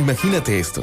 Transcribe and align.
Imagínate 0.00 0.58
esto, 0.58 0.82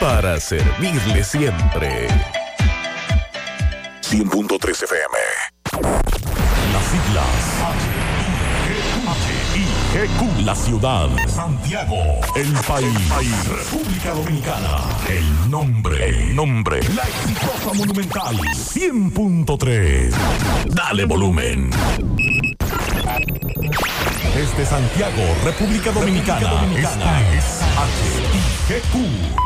Para 0.00 0.38
servirle 0.40 1.24
siempre. 1.24 2.08
100.3 4.02 4.84
FM. 4.84 5.18
Las 6.72 6.84
siglas 6.84 7.86
H-I-G-Q. 9.08 10.44
La 10.44 10.54
ciudad. 10.54 11.08
Santiago. 11.28 11.96
El 12.34 12.52
país. 12.66 13.48
República 13.48 14.10
Dominicana. 14.14 14.78
El 15.08 15.50
nombre. 15.50 16.08
El 16.08 16.34
nombre. 16.34 16.80
La 16.94 17.04
exitosa 17.04 17.72
monumental. 17.72 18.36
100.3. 18.36 20.10
Dale 20.66 21.04
volumen. 21.04 21.70
Desde 24.34 24.66
Santiago, 24.66 25.22
República 25.44 25.92
Dominicana. 25.92 26.66
Esta 26.76 27.32
es 27.32 27.60
HIGQ 28.68 29.45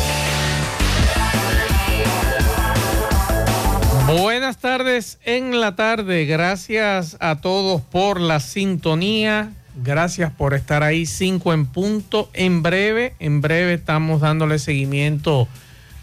Buenas 4.17 4.57
tardes 4.57 5.19
en 5.23 5.61
la 5.61 5.77
tarde. 5.77 6.25
Gracias 6.25 7.15
a 7.21 7.39
todos 7.39 7.81
por 7.81 8.19
la 8.19 8.41
sintonía. 8.41 9.53
Gracias 9.81 10.33
por 10.33 10.53
estar 10.53 10.83
ahí. 10.83 11.05
Cinco 11.05 11.53
en 11.53 11.65
punto. 11.65 12.29
En 12.33 12.61
breve, 12.61 13.13
en 13.19 13.39
breve 13.39 13.75
estamos 13.75 14.19
dándole 14.19 14.59
seguimiento 14.59 15.47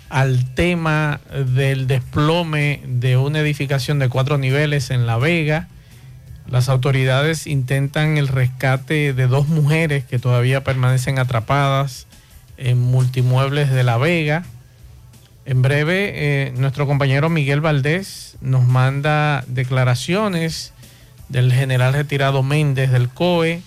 al 0.08 0.54
tema 0.54 1.20
del 1.54 1.86
desplome 1.86 2.80
de 2.86 3.18
una 3.18 3.41
edificación 3.41 3.98
de 3.98 4.08
cuatro 4.08 4.38
niveles 4.38 4.91
en 4.91 5.06
La 5.06 5.18
Vega. 5.18 5.68
Las 6.47 6.70
autoridades 6.70 7.47
intentan 7.47 8.16
el 8.16 8.28
rescate 8.28 9.12
de 9.12 9.26
dos 9.26 9.48
mujeres 9.48 10.04
que 10.04 10.18
todavía 10.18 10.64
permanecen 10.64 11.18
atrapadas 11.18 12.06
en 12.56 12.80
multimuebles 12.80 13.70
de 13.70 13.84
La 13.84 13.98
Vega. 13.98 14.44
En 15.48 15.62
breve, 15.62 16.12
eh, 16.14 16.53
nuestro 16.59 16.86
compañero 16.86 17.31
Miguel 17.31 17.62
Valdés 17.62 18.36
nos 18.42 18.66
manda 18.66 19.44
declaraciones 19.47 20.75
del 21.31 21.54
general 21.54 21.94
retirado 21.94 22.42
Méndez 22.42 22.91
del 22.91 23.09
COE, 23.09 23.62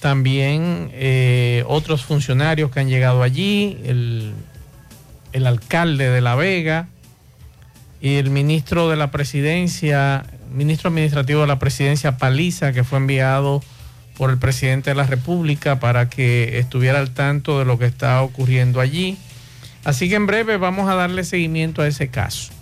también 0.00 0.88
eh, 0.94 1.62
otros 1.66 2.06
funcionarios 2.06 2.70
que 2.70 2.80
han 2.80 2.88
llegado 2.88 3.22
allí, 3.22 3.76
el, 3.84 4.32
el 5.34 5.46
alcalde 5.46 6.08
de 6.08 6.22
La 6.22 6.36
Vega 6.36 6.88
y 8.00 8.14
el 8.14 8.30
ministro 8.30 8.88
de 8.88 8.96
la 8.96 9.10
presidencia, 9.10 10.24
ministro 10.54 10.88
administrativo 10.88 11.42
de 11.42 11.48
la 11.48 11.58
presidencia 11.58 12.16
Paliza, 12.16 12.72
que 12.72 12.82
fue 12.82 12.96
enviado 12.96 13.62
por 14.16 14.30
el 14.30 14.38
presidente 14.38 14.88
de 14.88 14.96
la 14.96 15.04
República 15.04 15.78
para 15.80 16.08
que 16.08 16.58
estuviera 16.58 16.98
al 16.98 17.10
tanto 17.10 17.58
de 17.58 17.66
lo 17.66 17.78
que 17.78 17.84
está 17.84 18.22
ocurriendo 18.22 18.80
allí. 18.80 19.18
Así 19.84 20.08
que 20.08 20.14
en 20.14 20.26
breve 20.26 20.56
vamos 20.56 20.88
a 20.88 20.94
darle 20.94 21.24
seguimiento 21.24 21.82
a 21.82 21.86
ese 21.86 22.08
caso. 22.08 22.52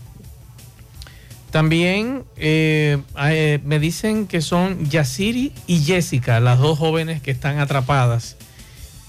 También 1.51 2.25
eh, 2.37 2.99
eh, 3.19 3.61
me 3.65 3.79
dicen 3.79 4.27
que 4.27 4.41
son 4.41 4.89
Yasiri 4.89 5.53
y 5.67 5.81
Jessica, 5.81 6.41
las 6.41 6.59
dos 6.59 6.79
jóvenes 6.79 7.21
que 7.21 7.31
están 7.31 7.59
atrapadas 7.59 8.37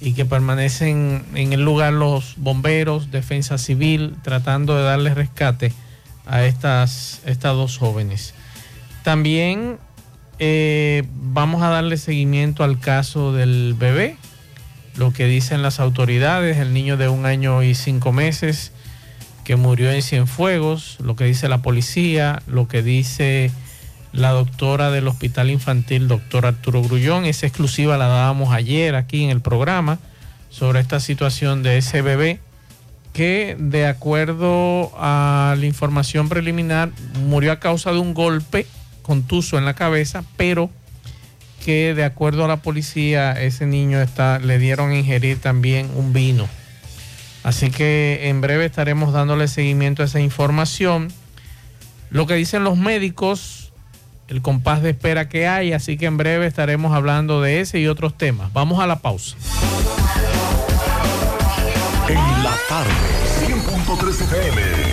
y 0.01 0.13
que 0.13 0.25
permanecen 0.25 1.24
en 1.35 1.53
el 1.53 1.63
lugar 1.63 1.94
los 1.94 2.35
bomberos, 2.35 3.12
defensa 3.12 3.57
civil, 3.57 4.18
tratando 4.24 4.75
de 4.75 4.84
darle 4.84 5.13
rescate 5.13 5.72
a 6.25 6.44
estas, 6.44 7.22
estas 7.25 7.56
dos 7.56 7.78
jóvenes. 7.78 8.34
También 9.03 9.78
eh, 10.39 11.04
vamos 11.16 11.62
a 11.62 11.69
darle 11.69 11.95
seguimiento 11.95 12.66
al 12.66 12.80
caso 12.80 13.31
del 13.31 13.75
bebé, 13.77 14.18
lo 14.95 15.12
que 15.12 15.25
dicen 15.25 15.62
las 15.62 15.80
autoridades, 15.80 16.57
el 16.57 16.74
niño 16.74 16.98
de 16.98 17.10
un 17.10 17.25
año 17.25 17.63
y 17.63 17.75
cinco 17.75 18.12
meses 18.12 18.72
que 19.44 19.56
murió 19.56 19.92
en 19.92 20.01
Cienfuegos, 20.01 20.98
lo 21.01 21.16
que 21.16 21.25
dice 21.25 21.50
la 21.50 21.62
policía, 21.62 22.42
lo 22.48 22.68
que 22.68 22.81
dice 22.81 23.51
la 24.13 24.31
doctora 24.31 24.92
del 24.92 25.07
Hospital 25.07 25.50
Infantil, 25.50 26.07
doctor 26.07 26.45
Arturo 26.45 26.81
Grullón. 26.81 27.25
Esa 27.25 27.48
exclusiva 27.48 27.98
la 27.98 28.07
dábamos 28.07 28.54
ayer 28.54 28.95
aquí 28.95 29.24
en 29.24 29.31
el 29.31 29.42
programa 29.42 30.00
sobre 30.50 30.80
esta 30.80 31.00
situación 31.00 31.63
de 31.63 31.78
ese 31.78 32.01
bebé 32.01 32.40
que 33.12 33.56
de 33.60 33.88
acuerdo 33.88 34.92
a 34.98 35.56
la 35.57 35.66
información 35.66 36.30
preliminar 36.30 36.92
murió 37.25 37.51
a 37.51 37.60
causa 37.60 37.92
de 37.92 38.00
un 38.00 38.13
golpe 38.13 38.66
contuso 39.01 39.57
en 39.57 39.66
la 39.66 39.74
cabeza, 39.74 40.24
pero 40.38 40.69
que 41.63 41.94
de 41.94 42.04
acuerdo 42.04 42.45
a 42.45 42.48
la 42.48 42.57
policía 42.57 43.31
ese 43.33 43.65
niño 43.65 44.01
está, 44.01 44.39
le 44.39 44.60
dieron 44.60 44.92
a 44.92 44.98
ingerir 44.98 45.39
también 45.39 45.89
un 45.95 46.13
vino. 46.13 46.48
Así 47.44 47.69
que 47.69 48.30
en 48.30 48.42
breve 48.42 48.65
estaremos 48.65 49.13
dándole 49.13 49.48
seguimiento 49.48 50.01
a 50.01 50.06
esa 50.06 50.19
información. 50.19 51.12
Lo 52.10 52.27
que 52.27 52.36
dicen 52.36 52.63
los 52.63 52.77
médicos 52.77 53.63
el 54.27 54.42
compás 54.42 54.81
de 54.81 54.92
espera 54.92 55.30
que 55.30 55.48
hay, 55.48 55.74
así 55.74 55.98
que 55.98 56.06
en 56.06 56.18
breve 56.18 56.48
estaremos 56.48 56.94
hablando 56.94 57.42
de 57.42 57.60
ese 57.60 57.80
y 57.80 57.88
otros 57.88 58.18
temas. 58.18 58.51
Vamos 58.54 58.80
a 58.80 58.88
la 58.88 59.00
pausa. 59.00 59.36
En 62.07 62.44
la 62.44 62.56
tarde, 62.68 62.92
100.3 63.45 64.21
FM 64.21 64.93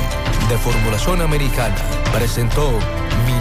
de 0.49 0.58
formulación 0.58 1.23
americana, 1.23 1.76
presentó 2.12 2.69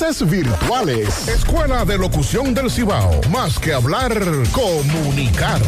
virtuales. 0.00 1.28
Escuela 1.28 1.84
de 1.84 1.98
Locución 1.98 2.54
del 2.54 2.70
Cibao. 2.70 3.20
Más 3.30 3.58
que 3.58 3.74
hablar, 3.74 4.18
comunicar. 4.50 5.60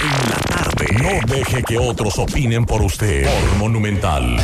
En 0.00 0.30
la 0.30 0.36
tarde. 0.48 0.86
No 1.02 1.34
deje 1.34 1.62
que 1.62 1.76
otros 1.76 2.18
opinen 2.18 2.64
por 2.64 2.80
usted. 2.80 3.24
Por 3.26 3.58
Monumental. 3.58 4.38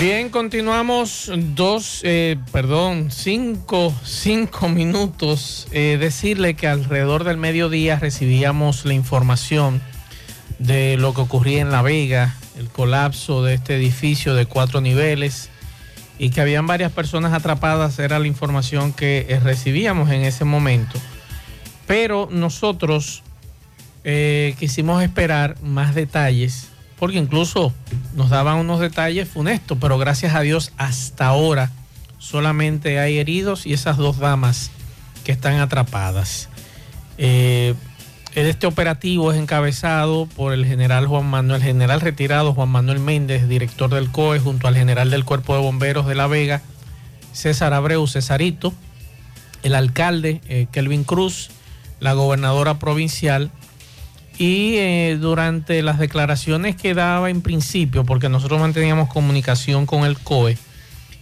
Bien, 0.00 0.30
continuamos 0.30 1.30
dos, 1.54 2.00
eh, 2.02 2.36
perdón, 2.50 3.12
cinco, 3.12 3.94
cinco 4.04 4.68
minutos. 4.68 5.68
Eh, 5.70 5.96
decirle 6.00 6.54
que 6.54 6.66
alrededor 6.66 7.22
del 7.22 7.36
mediodía 7.36 8.00
recibíamos 8.00 8.84
la 8.84 8.94
información 8.94 9.80
de 10.58 10.96
lo 10.96 11.14
que 11.14 11.20
ocurría 11.20 11.60
en 11.60 11.70
La 11.70 11.82
Vega, 11.82 12.34
el 12.58 12.68
colapso 12.68 13.44
de 13.44 13.54
este 13.54 13.76
edificio 13.76 14.34
de 14.34 14.46
cuatro 14.46 14.80
niveles 14.80 15.50
y 16.18 16.30
que 16.30 16.40
habían 16.40 16.66
varias 16.66 16.92
personas 16.92 17.32
atrapadas, 17.32 17.98
era 17.98 18.18
la 18.18 18.26
información 18.26 18.92
que 18.92 19.26
eh, 19.28 19.40
recibíamos 19.40 20.10
en 20.10 20.22
ese 20.22 20.44
momento. 20.44 20.98
Pero 21.86 22.28
nosotros 22.30 23.22
eh, 24.04 24.54
quisimos 24.58 25.02
esperar 25.02 25.60
más 25.62 25.94
detalles, 25.94 26.68
porque 26.98 27.18
incluso 27.18 27.72
nos 28.14 28.30
daban 28.30 28.58
unos 28.58 28.80
detalles 28.80 29.28
funestos, 29.28 29.76
pero 29.80 29.98
gracias 29.98 30.34
a 30.34 30.40
Dios 30.40 30.72
hasta 30.76 31.26
ahora 31.26 31.70
solamente 32.18 32.98
hay 32.98 33.18
heridos 33.18 33.66
y 33.66 33.72
esas 33.72 33.96
dos 33.98 34.18
damas 34.18 34.70
que 35.24 35.32
están 35.32 35.60
atrapadas. 35.60 36.48
Eh, 37.18 37.74
este 38.44 38.66
operativo 38.66 39.32
es 39.32 39.38
encabezado 39.38 40.26
por 40.26 40.52
el 40.52 40.66
general 40.66 41.06
Juan 41.06 41.24
Manuel, 41.24 41.62
general 41.62 42.02
retirado 42.02 42.52
Juan 42.52 42.68
Manuel 42.68 43.00
Méndez, 43.00 43.48
director 43.48 43.88
del 43.88 44.10
COE, 44.10 44.40
junto 44.40 44.68
al 44.68 44.76
general 44.76 45.10
del 45.10 45.24
Cuerpo 45.24 45.54
de 45.54 45.62
Bomberos 45.62 46.06
de 46.06 46.14
La 46.14 46.26
Vega, 46.26 46.60
César 47.32 47.72
Abreu 47.72 48.06
Cesarito, 48.06 48.74
el 49.62 49.74
alcalde 49.74 50.42
eh, 50.48 50.66
Kelvin 50.70 51.04
Cruz, 51.04 51.48
la 51.98 52.12
gobernadora 52.12 52.78
provincial. 52.78 53.50
Y 54.36 54.74
eh, 54.76 55.16
durante 55.18 55.80
las 55.80 55.98
declaraciones 55.98 56.76
que 56.76 56.92
daba 56.92 57.30
en 57.30 57.40
principio, 57.40 58.04
porque 58.04 58.28
nosotros 58.28 58.60
manteníamos 58.60 59.08
comunicación 59.08 59.86
con 59.86 60.04
el 60.04 60.18
COE, 60.18 60.58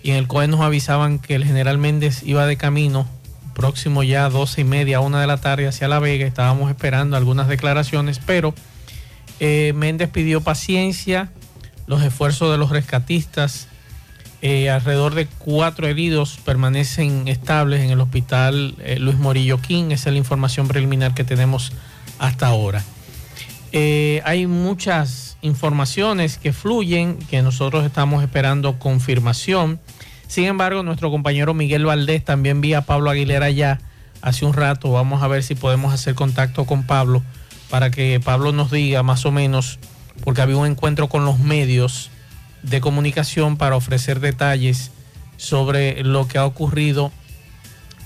y 0.03 0.11
en 0.11 0.17
el 0.17 0.27
COE 0.27 0.49
nos 0.49 0.63
avisaban 0.63 1.21
que 1.21 1.37
el 1.37 1.45
general 1.45 1.79
Méndez 1.79 2.25
iba 2.25 2.45
de 2.45 2.57
camino 2.57 3.07
próximo 3.55 4.03
ya 4.03 4.27
a 4.27 4.31
12 4.31 4.61
y 4.61 4.65
media, 4.65 5.01
una 5.01 5.21
de 5.21 5.27
la 5.27 5.39
tarde 5.39 5.67
hacia 5.67 5.89
La 5.89 6.01
Vega. 6.01 6.27
Estábamos 6.27 6.71
esperando 6.71 7.17
algunas 7.17 7.49
declaraciones, 7.49 8.21
pero 8.25 8.55
eh, 9.41 9.73
Méndez 9.75 10.11
pidió 10.11 10.43
paciencia, 10.43 11.31
los 11.87 12.03
esfuerzos 12.03 12.51
de 12.51 12.59
los 12.59 12.71
rescatistas. 12.71 13.69
Eh, 14.43 14.69
alrededor 14.69 15.15
de 15.15 15.27
cuatro 15.27 15.87
heridos 15.87 16.39
permanecen 16.45 17.29
estables 17.29 17.81
en 17.81 17.91
el 17.91 18.01
hospital 18.01 18.75
eh, 18.81 18.99
Luis 18.99 19.17
Morillo 19.17 19.59
King. 19.59 19.85
Esa 19.91 20.11
es 20.11 20.13
la 20.13 20.19
información 20.19 20.69
preliminar 20.69 21.15
que 21.15 21.25
tenemos 21.25 21.73
hasta 22.19 22.47
ahora. 22.47 22.85
Hay 24.25 24.47
muchas 24.47 25.37
informaciones 25.43 26.39
que 26.39 26.53
fluyen, 26.53 27.19
que 27.19 27.43
nosotros 27.43 27.85
estamos 27.85 28.23
esperando 28.23 28.79
confirmación. 28.79 29.81
Sin 30.27 30.45
embargo, 30.45 30.83
nuestro 30.83 31.11
compañero 31.11 31.55
Miguel 31.55 31.85
Valdés 31.85 32.25
también 32.25 32.61
vía 32.61 32.83
Pablo 32.83 33.11
Aguilera 33.11 33.51
ya 33.51 33.81
hace 34.23 34.45
un 34.45 34.53
rato. 34.53 34.91
Vamos 34.91 35.23
a 35.23 35.29
ver 35.29 35.43
si 35.43 35.55
podemos 35.55 35.93
hacer 35.93 36.15
contacto 36.15 36.65
con 36.65 36.85
Pablo 36.85 37.23
para 37.71 37.91
que 37.91 38.21
Pablo 38.21 38.53
nos 38.53 38.71
diga 38.71 39.03
más 39.03 39.27
o 39.27 39.33
menos, 39.33 39.79
porque 40.23 40.43
había 40.43 40.57
un 40.57 40.67
encuentro 40.67 41.09
con 41.09 41.25
los 41.25 41.39
medios 41.39 42.11
de 42.63 42.81
comunicación 42.81 43.57
para 43.57 43.77
ofrecer 43.77 44.21
detalles 44.21 44.91
sobre 45.37 46.03
lo 46.03 46.27
que 46.27 46.39
ha 46.39 46.47
ocurrido 46.47 47.13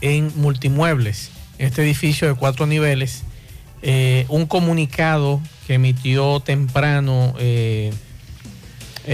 en 0.00 0.32
Multimuebles, 0.36 1.30
este 1.58 1.82
edificio 1.82 2.28
de 2.28 2.34
cuatro 2.34 2.66
niveles. 2.66 3.24
Eh, 3.82 4.26
un 4.28 4.46
comunicado 4.46 5.40
que 5.66 5.74
emitió 5.74 6.40
temprano 6.40 7.34
eh, 7.38 7.92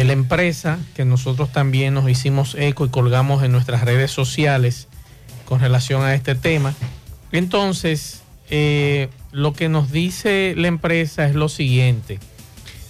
la 0.03 0.13
empresa, 0.13 0.81
que 0.97 1.05
nosotros 1.05 1.53
también 1.53 1.95
nos 1.95 2.11
hicimos 2.11 2.57
eco 2.59 2.85
y 2.85 2.89
colgamos 2.89 3.45
en 3.45 3.53
nuestras 3.53 3.83
redes 3.83 4.11
sociales 4.11 4.89
con 5.45 5.61
relación 5.61 6.03
a 6.03 6.15
este 6.15 6.35
tema. 6.35 6.75
Entonces, 7.31 8.23
eh, 8.51 9.09
lo 9.31 9.53
que 9.53 9.69
nos 9.69 9.93
dice 9.93 10.55
la 10.57 10.67
empresa 10.67 11.27
es 11.27 11.37
lo 11.37 11.49
siguiente. 11.49 12.19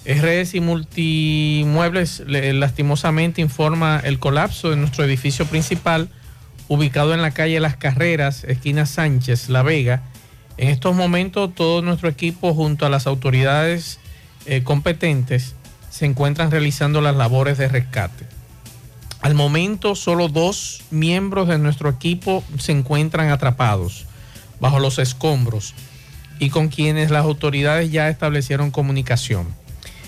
Redes 0.07 0.55
y 0.55 0.61
Multimuebles 0.61 2.23
lastimosamente 2.27 3.41
informa 3.41 4.01
el 4.05 4.19
colapso 4.19 4.71
de 4.71 4.77
nuestro 4.77 5.05
edificio 5.05 5.47
principal 5.47 6.09
ubicado 6.69 7.15
en 7.15 7.23
la 7.23 7.31
calle 7.31 7.61
Las 7.61 7.77
Carreras, 7.77 8.45
esquina 8.45 8.87
Sánchez, 8.87 9.49
La 9.49 9.63
Vega. 9.63 10.03
En 10.57 10.69
estos 10.69 10.95
momentos 10.95 11.55
todo 11.55 11.83
nuestro 11.83 12.09
equipo 12.09 12.55
junto 12.55 12.87
a 12.87 12.91
las 12.91 13.07
autoridades 13.07 13.99
eh, 14.47 14.63
competentes 14.63 15.55
se 15.95 16.07
encuentran 16.07 16.51
realizando 16.51 17.01
las 17.01 17.15
labores 17.15 17.57
de 17.57 17.69
rescate. 17.69 18.27
Al 19.21 19.37
momento 19.37 19.95
solo 19.95 20.27
dos 20.27 20.83
miembros 20.91 21.47
de 21.47 21.57
nuestro 21.57 21.89
equipo 21.89 22.43
se 22.59 22.73
encuentran 22.73 23.31
atrapados 23.31 24.05
bajo 24.59 24.81
los 24.81 24.99
escombros 24.99 25.73
y 26.41 26.51
con 26.51 26.67
quienes 26.67 27.13
las 27.13 27.25
autoridades 27.25 27.93
ya 27.93 28.09
establecieron 28.09 28.73
comunicación. 28.73 29.47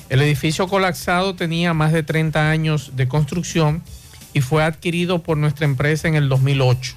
El 0.08 0.22
edificio 0.22 0.66
colapsado 0.66 1.36
tenía 1.36 1.72
más 1.72 1.92
de 1.92 2.02
30 2.02 2.50
años 2.50 2.96
de 2.96 3.06
construcción 3.06 3.84
y 4.34 4.40
fue 4.40 4.64
adquirido 4.64 5.22
por 5.22 5.36
nuestra 5.36 5.66
empresa 5.66 6.08
en 6.08 6.16
el 6.16 6.28
2008. 6.28 6.94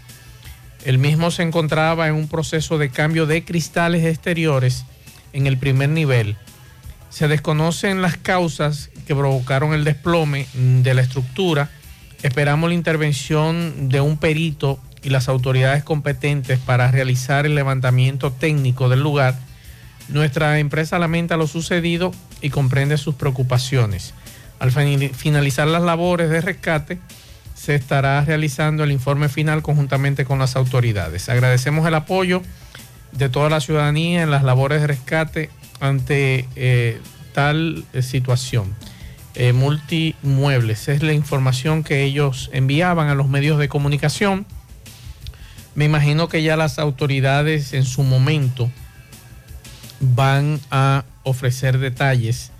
El 0.83 0.97
mismo 0.97 1.29
se 1.29 1.43
encontraba 1.43 2.07
en 2.07 2.15
un 2.15 2.27
proceso 2.27 2.79
de 2.79 2.89
cambio 2.89 3.27
de 3.27 3.45
cristales 3.45 4.03
exteriores 4.03 4.83
en 5.31 5.45
el 5.45 5.59
primer 5.59 5.89
nivel. 5.89 6.37
Se 7.09 7.27
desconocen 7.27 8.01
las 8.01 8.17
causas 8.17 8.89
que 9.07 9.15
provocaron 9.15 9.73
el 9.73 9.83
desplome 9.83 10.47
de 10.53 10.93
la 10.93 11.01
estructura. 11.01 11.69
Esperamos 12.23 12.69
la 12.69 12.75
intervención 12.75 13.89
de 13.89 14.01
un 14.01 14.17
perito 14.17 14.79
y 15.01 15.09
las 15.09 15.29
autoridades 15.29 15.83
competentes 15.83 16.59
para 16.59 16.91
realizar 16.91 17.45
el 17.45 17.55
levantamiento 17.55 18.31
técnico 18.31 18.89
del 18.89 19.01
lugar 19.01 19.35
nuestra 20.09 20.57
empresa 20.57 20.97
lamenta 20.97 21.37
lo 21.37 21.45
sucedido 21.45 22.11
y 22.41 22.49
comprende 22.49 22.97
sus 22.97 23.13
preocupaciones. 23.13 24.15
Al 24.57 24.71
finalizar 24.71 25.67
las 25.67 25.83
labores 25.83 26.31
de 26.31 26.41
rescate, 26.41 26.99
se 27.53 27.75
estará 27.75 28.23
realizando 28.25 28.83
el 28.83 28.91
informe 28.91 29.29
final 29.29 29.61
conjuntamente 29.61 30.25
con 30.25 30.39
las 30.39 30.55
autoridades. 30.55 31.29
Agradecemos 31.29 31.87
el 31.87 31.93
apoyo 31.93 32.41
de 33.11 33.29
toda 33.29 33.49
la 33.49 33.59
ciudadanía 33.59 34.23
en 34.23 34.31
las 34.31 34.43
labores 34.43 34.81
de 34.81 34.87
rescate 34.87 35.49
ante 35.79 36.47
eh, 36.55 36.99
tal 37.33 37.85
eh, 37.93 38.01
situación. 38.01 38.75
Eh, 39.35 39.53
multimuebles 39.53 40.87
es 40.89 41.03
la 41.03 41.13
información 41.13 41.83
que 41.83 42.03
ellos 42.03 42.49
enviaban 42.51 43.09
a 43.09 43.15
los 43.15 43.29
medios 43.29 43.59
de 43.59 43.69
comunicación. 43.69 44.45
Me 45.75 45.85
imagino 45.85 46.27
que 46.27 46.43
ya 46.43 46.57
las 46.57 46.79
autoridades 46.79 47.73
en 47.73 47.85
su 47.85 48.03
momento 48.03 48.69
van 50.01 50.59
a 50.71 51.05
ofrecer 51.23 51.77
detalles 51.77 52.51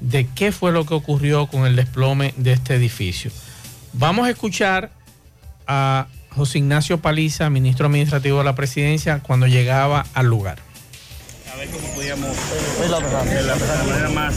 de 0.00 0.26
qué 0.26 0.50
fue 0.50 0.72
lo 0.72 0.86
que 0.86 0.94
ocurrió 0.94 1.46
con 1.46 1.66
el 1.66 1.76
desplome 1.76 2.32
de 2.36 2.52
este 2.52 2.74
edificio. 2.74 3.30
Vamos 3.92 4.26
a 4.26 4.30
escuchar 4.30 4.90
a 5.66 6.06
José 6.30 6.58
Ignacio 6.58 7.00
Paliza, 7.00 7.50
ministro 7.50 7.86
administrativo 7.86 8.38
de 8.38 8.44
la 8.44 8.54
presidencia, 8.54 9.20
cuando 9.20 9.46
llegaba 9.46 10.06
al 10.14 10.26
lugar. 10.26 10.69
Ver 11.60 11.68
cómo 11.68 11.88
podíamos, 11.94 12.30
de 12.80 12.88
la, 12.88 13.00
manera 13.84 14.08
más, 14.08 14.34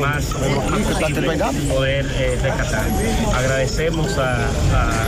más, 0.00 0.24
posible, 0.24 1.38
poder 1.68 2.06
eh, 2.16 2.38
rescatar. 2.42 2.86
Agradecemos 3.34 4.16
a, 4.16 4.46
a, 4.46 5.04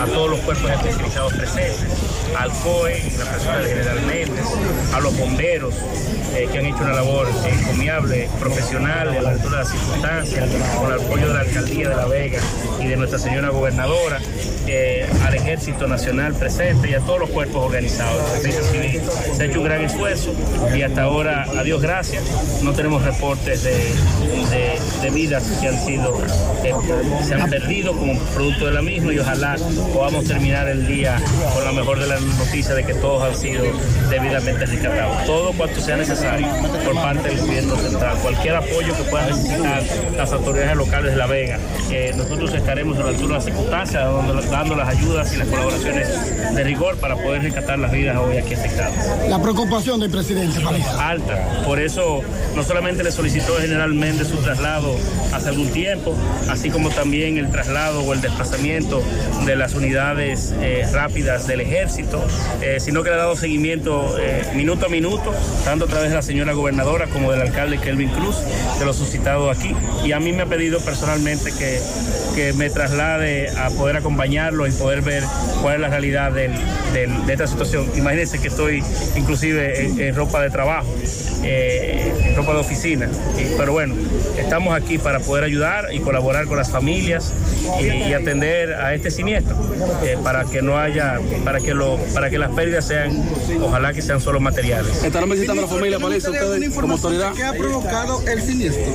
a 0.00 0.06
todos 0.06 0.30
los 0.30 0.40
cuerpos 0.40 0.70
especializados 0.70 1.32
presentes, 1.34 1.88
al 2.38 2.50
COE, 2.62 3.02
la 3.18 3.24
persona 3.24 3.58
del 3.58 3.68
general 3.68 4.00
Méndez, 4.06 4.44
a 4.94 5.00
los 5.00 5.16
bomberos, 5.18 5.74
eh, 6.34 6.48
que 6.50 6.58
han 6.58 6.66
hecho 6.66 6.78
una 6.78 6.92
labor 6.92 7.26
encomiable, 7.46 8.28
profesional, 8.38 9.08
a 9.08 9.22
la 9.22 9.30
altura 9.30 9.58
de 9.58 9.64
las 9.64 9.70
circunstancias, 9.70 10.48
con 10.78 10.92
el 10.92 11.00
apoyo 11.00 11.28
de 11.28 11.34
la 11.34 11.40
Alcaldía 11.40 11.88
de 11.88 11.96
La 11.96 12.06
Vega 12.06 12.40
y 12.80 12.86
de 12.86 12.96
nuestra 12.96 13.18
señora 13.18 13.48
gobernadora, 13.48 14.20
eh, 14.66 15.08
al 15.24 15.34
Ejército 15.34 15.86
Nacional 15.86 16.34
presente 16.34 16.90
y 16.90 16.94
a 16.94 17.00
todos 17.00 17.20
los 17.20 17.30
cuerpos 17.30 17.64
organizados. 17.64 18.22
se 18.42 19.42
ha 19.42 19.46
hecho 19.46 19.60
un 19.60 19.64
gran 19.64 19.82
esfuerzo 19.82 20.34
y 20.76 20.82
hasta 20.82 21.02
ahora, 21.04 21.44
a 21.58 21.62
Dios 21.62 21.80
gracias, 21.80 22.22
no 22.62 22.72
tenemos 22.72 23.02
reportes 23.02 23.62
de, 23.62 23.72
de, 25.02 25.10
vidas 25.10 25.44
que 25.60 25.68
han 25.68 25.78
sido, 25.84 26.14
eh, 26.62 26.74
se 27.26 27.34
han 27.34 27.48
perdido 27.48 27.96
como 27.96 28.18
producto 28.34 28.66
de 28.66 28.72
la 28.72 28.82
misma 28.82 29.12
y 29.12 29.18
ojalá 29.18 29.56
podamos 29.88 30.24
terminar 30.24 30.68
el 30.68 30.86
día 30.86 31.20
con 31.54 31.64
la 31.64 31.72
mejor 31.72 31.98
de 31.98 32.06
las 32.06 32.20
noticias 32.20 32.74
de 32.74 32.84
que 32.84 32.94
todos 32.94 33.22
han 33.22 33.36
sido 33.36 33.64
debidamente 34.10 34.66
rescatados. 34.66 35.24
Todo 35.26 35.52
cuanto 35.52 35.80
sea 35.80 35.96
necesario 35.96 36.46
por 36.84 36.94
parte 36.94 37.28
del 37.28 37.38
gobierno 37.38 37.76
central. 37.76 38.16
Cualquier 38.22 38.56
apoyo 38.56 38.96
que 38.96 39.02
puedan 39.04 39.28
necesitar 39.30 39.82
las 40.16 40.32
autoridades 40.32 40.76
locales 40.76 41.12
de 41.12 41.16
La 41.16 41.26
Vega, 41.26 41.58
eh, 41.90 42.12
nosotros 42.16 42.52
estaremos 42.54 42.98
a 42.98 43.02
la 43.02 43.08
altura 43.08 43.28
de 43.28 43.34
las 43.34 43.44
circunstancias, 43.44 44.04
dando 44.50 44.76
las 44.76 44.88
ayudas 44.88 45.32
y 45.34 45.36
las 45.36 45.48
colaboraciones 45.48 46.54
de 46.54 46.64
rigor 46.64 46.96
para 46.96 47.16
poder 47.16 47.42
rescatar 47.42 47.78
las 47.78 47.92
vidas 47.92 48.16
hoy 48.16 48.36
aquí 48.36 48.54
afectadas. 48.54 49.28
La 49.28 49.40
preocupación 49.40 50.00
del 50.00 50.10
presidente, 50.10 50.60
Alta. 50.98 51.62
Por 51.64 51.78
eso 51.78 52.22
no 52.54 52.62
solamente 52.62 53.02
le 53.02 53.12
solicitó 53.12 53.56
generalmente 53.56 54.24
su 54.24 54.36
traslado 54.38 54.96
hace 55.32 55.48
algún 55.48 55.68
tiempo, 55.68 56.14
así 56.48 56.70
como 56.70 56.90
también 56.90 57.38
el 57.38 57.50
traslado 57.50 58.02
o 58.02 58.12
el 58.12 58.20
desplazamiento 58.20 59.02
de 59.46 59.56
las 59.56 59.74
unidades 59.78 60.54
eh, 60.60 60.86
rápidas 60.92 61.46
del 61.46 61.60
ejército, 61.60 62.22
eh, 62.60 62.78
sino 62.80 63.02
que 63.02 63.10
le 63.10 63.16
ha 63.16 63.18
dado 63.18 63.36
seguimiento 63.36 64.16
minuto 64.54 64.86
a 64.86 64.88
minuto, 64.88 65.34
tanto 65.64 65.86
a 65.86 65.88
través 65.88 66.10
de 66.10 66.16
la 66.16 66.22
señora 66.22 66.52
gobernadora 66.52 67.06
como 67.06 67.32
del 67.32 67.40
alcalde 67.40 67.78
Kelvin 67.78 68.10
Cruz, 68.10 68.36
de 68.78 68.84
lo 68.84 68.92
suscitado 68.92 69.50
aquí. 69.50 69.74
Y 70.04 70.12
a 70.12 70.20
mí 70.20 70.32
me 70.32 70.42
ha 70.42 70.46
pedido 70.46 70.80
personalmente 70.80 71.52
que, 71.52 71.80
me 72.54 72.70
traslade 72.70 73.50
a 73.50 73.68
poder 73.70 73.96
acompañarlo 73.96 74.68
y 74.68 74.70
poder 74.70 75.02
ver 75.02 75.24
cuál 75.60 75.74
es 75.74 75.80
la 75.80 75.88
realidad 75.88 76.30
de 76.30 76.52
esta 77.28 77.48
situación. 77.48 77.90
Imagínense 77.96 78.38
que 78.38 78.46
estoy 78.46 78.80
inclusive 79.16 80.08
en, 80.08 80.14
ropa 80.14 80.42
de 80.42 80.50
trabajo, 80.50 80.88
eh, 81.44 82.12
en 82.26 82.36
ropa 82.36 82.52
de 82.54 82.58
oficina. 82.58 83.08
pero 83.56 83.72
bueno, 83.72 83.94
estamos 84.36 84.74
aquí 84.74 84.98
para 84.98 85.20
poder 85.20 85.44
ayudar 85.44 85.86
y 85.92 86.00
colaborar 86.00 86.46
con 86.46 86.56
las 86.56 86.70
familias 86.70 87.32
y, 87.80 88.12
atender 88.12 88.74
a 88.74 88.94
este 88.94 89.10
siniestro 89.10 89.56
eh, 90.02 90.16
para 90.22 90.44
que 90.44 90.62
no 90.62 90.78
haya, 90.78 91.18
para 91.44 91.60
que 91.60 91.74
lo, 91.74 91.96
para 92.14 92.30
que 92.30 92.38
las 92.38 92.50
pérdidas 92.52 92.86
sean, 92.86 93.10
ojalá 93.60 93.92
que 93.92 94.02
sean 94.02 94.20
solo 94.20 94.40
materiales. 94.40 95.02
Estarán 95.02 95.30
visitando 95.30 95.62
a 95.62 95.64
la 95.66 95.70
familia 95.70 95.98
como 95.98 96.94
autoridad. 96.94 97.32
¿Qué 97.34 97.44
ha 97.44 97.52
provocado 97.52 98.22
el 98.26 98.42
siniestro? 98.42 98.92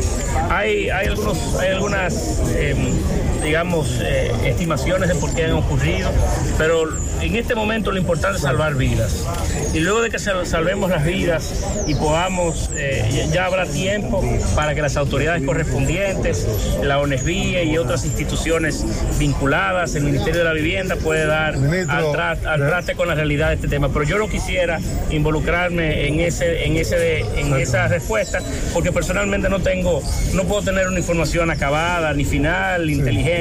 Hay, 0.50 0.90
hay, 0.90 1.08
algunos, 1.08 1.56
hay 1.60 1.70
algunas, 1.70 2.42
em, 2.56 2.94
digamos, 3.44 4.00
eh, 4.02 4.32
estimaciones 4.46 5.10
de 5.10 5.16
por 5.16 5.34
qué 5.36 5.46
han 5.46 5.54
ocurrido, 5.54 6.10
pero 6.58 6.88
en 7.22 7.36
este 7.36 7.56
momento 7.56 7.92
lo 7.92 7.98
importante 7.98 8.38
es 8.38 8.44
salvar 8.44 8.76
vidas. 8.76 9.26
Y 9.74 9.80
luego 9.80 10.02
de 10.02 10.10
que 10.10 10.20
salvemos 10.20 10.90
las 10.90 11.06
vidas 11.06 11.64
y 11.86 11.96
podamos, 11.96 12.70
eh, 12.76 13.30
ya 13.34 13.46
habrá 13.46 13.66
tiempo 13.66 14.24
para 14.56 14.74
que 14.76 14.82
las 14.82 14.98
autoridades 14.98 15.44
correspondientes, 15.44 16.48
la 16.82 17.00
ONESVIE 17.00 17.66
y 17.66 17.78
otras 17.78 18.06
instituciones 18.06 18.86
vinculadas, 19.20 19.96
el 19.96 20.04
Ministerio 20.04 20.40
de 20.40 20.46
la 20.46 20.54
Vivienda 20.54 20.96
puede 20.96 21.26
dar 21.26 21.56
al, 21.90 22.12
traste 22.60 22.96
con 22.96 23.08
la 23.08 23.16
realidad 23.16 23.50
de 23.50 23.56
este 23.56 23.68
tema. 23.68 23.90
Pero 23.90 24.06
yo 24.06 24.18
no 24.18 24.30
quisiera 24.30 24.80
involucrarme 25.10 26.08
en 26.08 26.20
ese, 26.20 26.66
en 26.66 26.78
ese, 26.78 27.20
en 27.38 27.54
esa 27.56 27.88
respuesta, 27.88 28.40
porque 28.74 28.92
personalmente 28.92 29.50
no 29.50 29.60
tengo, 29.60 30.02
no 30.34 30.44
puedo 30.44 30.62
tener 30.62 30.88
una 30.88 31.00
información 31.00 31.52
acabada, 31.52 32.14
ni 32.14 32.26
final, 32.26 32.90
inteligente, 32.90 33.33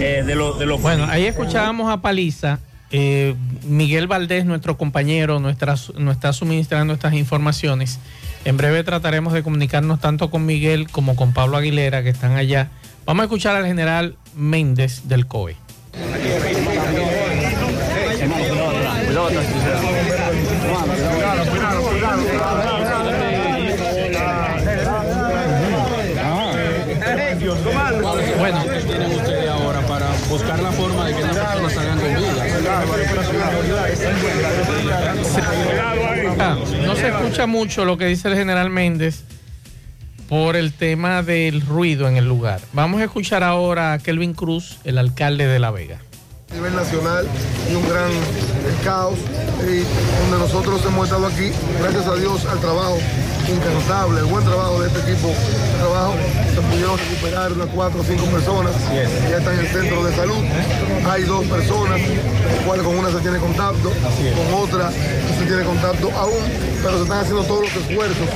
eh, 0.00 0.78
Bueno, 0.80 1.06
ahí 1.08 1.26
escuchábamos 1.26 1.90
a 1.90 2.00
Paliza 2.00 2.58
Eh, 2.90 3.34
Miguel 3.64 4.06
Valdés, 4.06 4.44
nuestro 4.44 4.76
compañero, 4.76 5.40
nuestra, 5.40 5.76
nos 5.96 6.14
está 6.14 6.32
suministrando 6.34 6.92
estas 6.92 7.14
informaciones. 7.14 7.98
En 8.44 8.58
breve 8.58 8.84
trataremos 8.84 9.32
de 9.32 9.42
comunicarnos 9.42 9.98
tanto 10.00 10.30
con 10.30 10.44
Miguel 10.44 10.90
como 10.90 11.16
con 11.16 11.32
Pablo 11.32 11.56
Aguilera, 11.56 12.02
que 12.02 12.10
están 12.10 12.36
allá. 12.36 12.68
Vamos 13.06 13.22
a 13.22 13.24
escuchar 13.24 13.56
al 13.56 13.66
general 13.66 14.16
Méndez 14.34 15.08
del 15.08 15.26
COE. 15.26 15.56
Bueno, 28.38 28.64
¿qué 28.64 28.80
tienen 28.80 29.12
ustedes 29.12 29.48
ahora 29.50 29.80
para 29.82 30.06
buscar 30.28 30.58
la 30.60 30.72
forma 30.72 31.06
de 31.06 31.14
que 31.14 31.20
las 31.22 31.36
personas 31.36 31.72
salgan 31.72 32.00
con 32.00 32.08
vida? 32.14 32.44
Ah, 36.38 36.56
no 36.84 36.91
se 37.02 37.08
escucha 37.08 37.46
mucho 37.46 37.84
lo 37.84 37.98
que 37.98 38.06
dice 38.06 38.28
el 38.28 38.36
general 38.36 38.70
Méndez 38.70 39.24
por 40.28 40.54
el 40.54 40.72
tema 40.72 41.24
del 41.24 41.60
ruido 41.60 42.08
en 42.08 42.16
el 42.16 42.28
lugar. 42.28 42.60
Vamos 42.72 43.00
a 43.00 43.04
escuchar 43.04 43.42
ahora 43.42 43.92
a 43.92 43.98
Kelvin 43.98 44.34
Cruz, 44.34 44.78
el 44.84 44.98
alcalde 44.98 45.48
de 45.48 45.58
La 45.58 45.72
Vega 45.72 45.98
a 46.52 46.54
nivel 46.54 46.74
nacional 46.76 47.26
y 47.70 47.74
un 47.74 47.88
gran 47.88 48.10
caos 48.84 49.18
y 49.62 49.84
donde 50.20 50.38
nosotros 50.38 50.82
hemos 50.86 51.04
estado 51.04 51.26
aquí, 51.26 51.50
gracias 51.80 52.06
a 52.06 52.14
Dios, 52.16 52.44
al 52.46 52.58
trabajo 52.60 52.98
incansable, 53.48 54.20
el 54.20 54.26
buen 54.26 54.44
trabajo 54.44 54.80
de 54.82 54.88
este 54.88 55.00
equipo 55.00 55.28
de 55.28 55.78
trabajo, 55.78 56.14
se 56.54 56.60
pudieron 56.60 56.98
recuperar 56.98 57.52
unas 57.52 57.68
cuatro 57.68 58.00
o 58.00 58.04
cinco 58.04 58.24
personas, 58.26 58.72
ya 59.30 59.38
están 59.38 59.54
en 59.54 59.60
el 59.60 59.68
centro 59.68 60.04
de 60.04 60.14
salud, 60.14 60.44
hay 61.08 61.22
dos 61.24 61.44
personas, 61.46 62.00
cual 62.66 62.82
con 62.82 62.98
una 62.98 63.10
se 63.10 63.18
tiene 63.18 63.38
contacto, 63.38 63.90
con 63.90 64.60
otra 64.60 64.90
no 64.90 65.38
se 65.38 65.46
tiene 65.46 65.64
contacto 65.64 66.10
aún, 66.12 66.42
pero 66.82 66.96
se 66.98 67.02
están 67.04 67.20
haciendo 67.20 67.44
todos 67.44 67.62
los 67.62 67.76
esfuerzos 67.76 68.28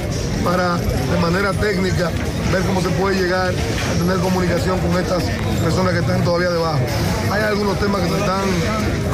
para 0.44 0.76
de 0.76 1.18
manera 1.20 1.52
técnica 1.52 2.10
ver 2.52 2.62
cómo 2.62 2.80
se 2.80 2.88
puede 2.90 3.16
llegar 3.16 3.48
a 3.50 3.98
tener 3.98 4.18
comunicación 4.18 4.78
con 4.78 4.96
estas 4.98 5.22
personas 5.62 5.92
que 5.92 6.00
están 6.00 6.22
todavía 6.24 6.50
debajo. 6.50 6.80
Hay 7.30 7.42
algunos 7.42 7.78
temas 7.78 8.02
que 8.02 8.08
se 8.08 8.18
están 8.18 8.44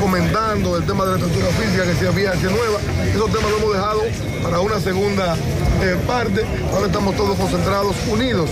comentando, 0.01 0.77
el 0.77 0.85
tema 0.85 1.05
de 1.05 1.11
la 1.13 1.17
estructura 1.17 1.47
física, 1.53 1.85
que 1.85 1.95
si 1.95 2.07
había, 2.07 2.33
si 2.35 2.45
nueva. 2.45 2.79
Esos 3.07 3.31
temas 3.33 3.51
los 3.51 3.61
hemos 3.61 3.75
dejado 3.75 4.01
para 4.43 4.61
una 4.61 4.81
segunda 4.81 5.37
eh, 5.83 5.97
parte. 6.07 6.45
Ahora 6.73 6.87
estamos 6.87 7.17
todos 7.17 7.37
concentrados, 7.39 7.97
unidos, 8.11 8.51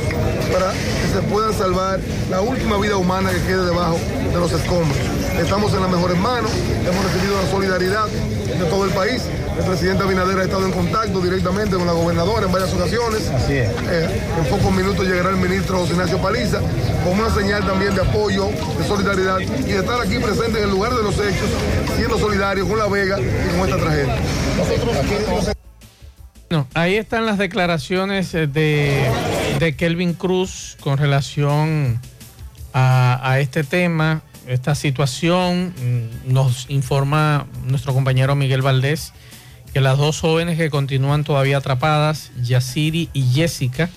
para 0.53 0.73
que 0.73 1.09
se 1.13 1.23
puedan 1.29 1.53
salvar 1.53 2.01
la 2.31 2.41
última 2.41 2.77
vida 2.79 2.97
humana 2.97 3.31
que 3.31 3.41
quede 3.43 3.65
debajo 3.65 3.99
de 4.33 4.39
los 4.39 4.53
escombros. 4.53 4.97
Estamos 5.39 5.75
en 5.75 5.83
las 5.83 5.91
mejores 5.91 6.19
manos, 6.19 6.51
hemos 6.53 7.05
recibido 7.05 7.41
la 7.43 7.51
solidaridad 7.51 8.07
de 8.07 8.65
todo 8.67 8.85
el 8.85 8.91
país. 8.91 9.23
El 9.61 9.67
presidente 9.67 10.02
Abinader 10.02 10.38
ha 10.38 10.45
estado 10.45 10.64
en 10.64 10.73
contacto 10.73 11.21
directamente 11.21 11.76
con 11.76 11.87
la 11.87 11.93
gobernadora 11.93 12.47
en 12.47 12.52
varias 12.52 12.73
ocasiones. 12.73 13.29
Así 13.29 13.52
es. 13.52 13.69
Eh, 13.90 14.23
en 14.38 14.45
pocos 14.47 14.73
minutos 14.73 15.07
llegará 15.07 15.29
el 15.31 15.37
ministro 15.37 15.81
José 15.81 15.93
Ignacio 15.93 16.19
Paliza 16.19 16.61
con 17.05 17.21
una 17.21 17.29
señal 17.29 17.64
también 17.67 17.95
de 17.95 18.00
apoyo, 18.00 18.47
de 18.47 18.85
solidaridad 18.88 19.38
y 19.38 19.45
de 19.45 19.79
estar 19.79 20.00
aquí 20.00 20.19
presente 20.19 20.59
en 20.59 20.64
el 20.64 20.71
lugar 20.71 20.95
de 20.95 21.02
los 21.02 21.14
hechos, 21.14 21.49
siendo 21.95 22.19
solidario 22.19 22.67
con 22.67 22.79
La 22.79 22.88
Vega 22.88 23.19
y 23.21 23.59
con 23.59 23.69
esta 23.69 23.76
tragedia. 23.76 24.17
No, 26.49 26.67
ahí 26.73 26.97
están 26.97 27.26
las 27.26 27.37
declaraciones 27.37 28.35
eh, 28.35 28.47
de, 28.47 29.11
de 29.59 29.76
Kelvin 29.76 30.14
Cruz 30.14 30.79
con 30.81 30.97
relación 30.97 32.00
a, 32.73 33.21
a 33.31 33.40
este 33.40 33.62
tema, 33.62 34.23
esta 34.49 34.75
situación. 34.75 35.75
Mm, 36.26 36.33
Nos 36.33 36.64
informa 36.71 37.47
nuestro 37.67 37.93
compañero 37.93 38.35
Miguel 38.35 38.62
Valdés 38.62 39.12
que 39.73 39.81
las 39.81 39.99
dos 39.99 40.21
jóvenes 40.21 40.57
que 40.57 40.71
continúan 40.71 41.25
todavía 41.25 41.59
atrapadas, 41.59 42.31
Yasiri 42.43 43.09
y 43.12 43.23
Jessica, 43.33 43.89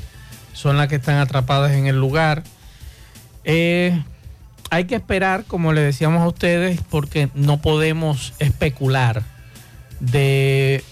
son 0.53 0.77
las 0.77 0.87
que 0.87 0.95
están 0.95 1.17
atrapadas 1.17 1.71
en 1.71 1.87
el 1.87 1.99
lugar. 1.99 2.43
Eh, 3.43 4.01
hay 4.69 4.85
que 4.85 4.95
esperar, 4.95 5.45
como 5.45 5.73
le 5.73 5.81
decíamos 5.81 6.21
a 6.21 6.27
ustedes, 6.27 6.79
porque 6.89 7.29
no 7.33 7.61
podemos 7.61 8.33
especular 8.39 9.23
de 9.99 10.83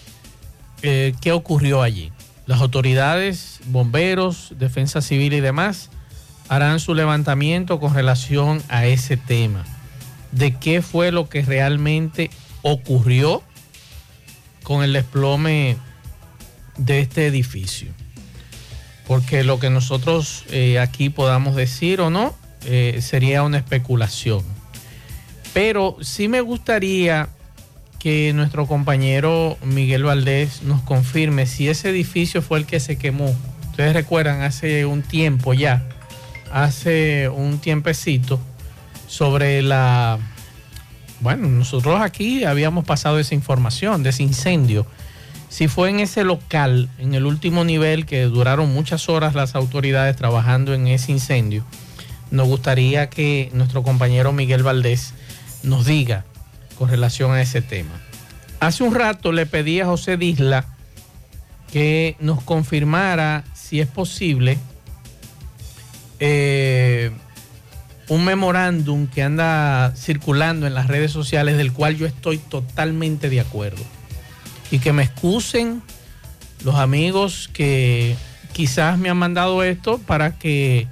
eh, 0.82 1.14
qué 1.20 1.32
ocurrió 1.32 1.82
allí. 1.82 2.12
Las 2.46 2.60
autoridades, 2.60 3.60
bomberos, 3.66 4.54
defensa 4.58 5.00
civil 5.00 5.32
y 5.32 5.40
demás 5.40 5.90
harán 6.48 6.80
su 6.80 6.94
levantamiento 6.94 7.78
con 7.78 7.94
relación 7.94 8.62
a 8.68 8.86
ese 8.86 9.16
tema. 9.16 9.64
De 10.32 10.54
qué 10.56 10.82
fue 10.82 11.12
lo 11.12 11.28
que 11.28 11.42
realmente 11.42 12.30
ocurrió 12.62 13.42
con 14.62 14.82
el 14.82 14.92
desplome 14.92 15.76
de 16.76 17.00
este 17.00 17.26
edificio. 17.26 17.88
Porque 19.06 19.44
lo 19.44 19.58
que 19.58 19.70
nosotros 19.70 20.44
eh, 20.50 20.78
aquí 20.78 21.10
podamos 21.10 21.56
decir 21.56 22.00
o 22.00 22.10
no 22.10 22.34
eh, 22.64 22.98
sería 23.02 23.42
una 23.42 23.58
especulación. 23.58 24.42
Pero 25.52 25.96
sí 26.00 26.28
me 26.28 26.40
gustaría 26.40 27.28
que 27.98 28.32
nuestro 28.32 28.66
compañero 28.66 29.58
Miguel 29.62 30.04
Valdés 30.04 30.62
nos 30.62 30.82
confirme 30.82 31.46
si 31.46 31.68
ese 31.68 31.90
edificio 31.90 32.42
fue 32.42 32.58
el 32.58 32.66
que 32.66 32.80
se 32.80 32.96
quemó. 32.96 33.34
Ustedes 33.70 33.92
recuerdan 33.92 34.42
hace 34.42 34.86
un 34.86 35.02
tiempo 35.02 35.54
ya, 35.54 35.88
hace 36.50 37.28
un 37.28 37.58
tiempecito, 37.58 38.40
sobre 39.06 39.62
la 39.62 40.18
bueno, 41.22 41.48
nosotros 41.48 42.00
aquí 42.00 42.44
habíamos 42.44 42.84
pasado 42.84 43.20
esa 43.20 43.34
información 43.34 44.02
de 44.02 44.10
ese 44.10 44.24
incendio. 44.24 44.86
Si 45.48 45.68
fue 45.68 45.88
en 45.88 46.00
ese 46.00 46.24
local, 46.24 46.88
en 46.98 47.14
el 47.14 47.26
último 47.26 47.64
nivel, 47.64 48.06
que 48.06 48.24
duraron 48.24 48.74
muchas 48.74 49.08
horas 49.08 49.34
las 49.34 49.54
autoridades 49.54 50.16
trabajando 50.16 50.74
en 50.74 50.88
ese 50.88 51.12
incendio, 51.12 51.64
nos 52.32 52.48
gustaría 52.48 53.08
que 53.08 53.50
nuestro 53.52 53.84
compañero 53.84 54.32
Miguel 54.32 54.64
Valdés 54.64 55.14
nos 55.62 55.86
diga 55.86 56.24
con 56.76 56.88
relación 56.88 57.30
a 57.30 57.40
ese 57.40 57.62
tema. 57.62 58.00
Hace 58.58 58.82
un 58.82 58.94
rato 58.94 59.30
le 59.30 59.46
pedí 59.46 59.80
a 59.80 59.86
José 59.86 60.16
Disla 60.16 60.64
que 61.72 62.16
nos 62.18 62.42
confirmara 62.42 63.44
si 63.54 63.80
es 63.80 63.86
posible 63.86 64.58
eh, 66.18 67.12
un 68.08 68.24
memorándum 68.24 69.06
que 69.06 69.22
anda 69.22 69.92
circulando 69.96 70.66
en 70.66 70.74
las 70.74 70.88
redes 70.88 71.12
sociales 71.12 71.56
del 71.56 71.72
cual 71.72 71.96
yo 71.96 72.06
estoy 72.06 72.38
totalmente 72.38 73.28
de 73.30 73.40
acuerdo. 73.40 73.82
Y 74.70 74.78
que 74.78 74.92
me 74.92 75.02
excusen 75.02 75.82
los 76.64 76.76
amigos 76.76 77.50
que 77.52 78.16
quizás 78.52 78.98
me 78.98 79.08
han 79.08 79.16
mandado 79.16 79.62
esto 79.62 79.98
para 79.98 80.38
que 80.38 80.88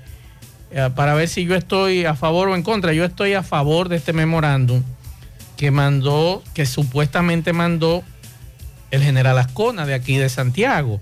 eh, 0.73 0.89
para 0.95 1.15
ver 1.15 1.29
si 1.29 1.45
yo 1.45 1.57
estoy 1.57 2.05
a 2.05 2.15
favor 2.15 2.49
o 2.49 2.55
en 2.55 2.63
contra. 2.63 2.93
Yo 2.93 3.05
estoy 3.05 3.35
a 3.35 3.43
favor 3.43 3.89
de 3.89 3.97
este 3.97 4.13
memorándum 4.13 4.83
que 5.57 5.71
mandó, 5.71 6.43
que 6.55 6.65
supuestamente 6.65 7.53
mandó 7.53 8.05
el 8.91 9.03
general 9.03 9.39
Ascona 9.39 9.85
de 9.85 9.95
aquí 9.95 10.17
de 10.17 10.29
Santiago 10.29 11.01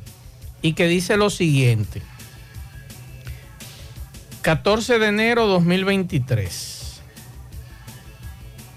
y 0.63 0.73
que 0.73 0.89
dice 0.89 1.17
lo 1.17 1.31
siguiente. 1.31 2.03
14 4.43 4.99
de 4.99 5.07
enero 5.07 5.47
2023. 5.47 7.01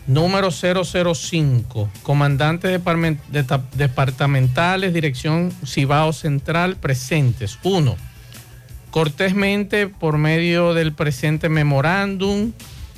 Número 0.08 0.50
005. 0.52 1.90
Comandantes 2.04 2.80
departamentales, 3.76 4.94
Dirección 4.94 5.52
Cibao 5.66 6.14
Central, 6.14 6.78
presentes. 6.78 7.60
1. 7.64 7.96
Cortésmente, 8.90 9.88
por 9.88 10.18
medio 10.18 10.74
del 10.74 10.94
presente 10.94 11.48
memorándum, 11.48 12.52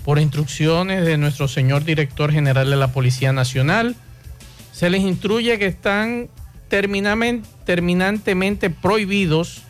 por 0.06 0.20
instrucciones 0.20 1.06
de 1.06 1.18
nuestro 1.18 1.48
señor 1.48 1.84
director 1.84 2.32
general 2.32 2.70
de 2.70 2.78
la 2.78 2.94
Policía 2.94 3.34
Nacional, 3.34 3.96
se 4.72 4.90
les 4.90 5.02
instruye 5.02 5.60
que 5.60 5.68
están 5.68 6.30
terminantemente 6.70 8.70
prohibidos 8.70 9.64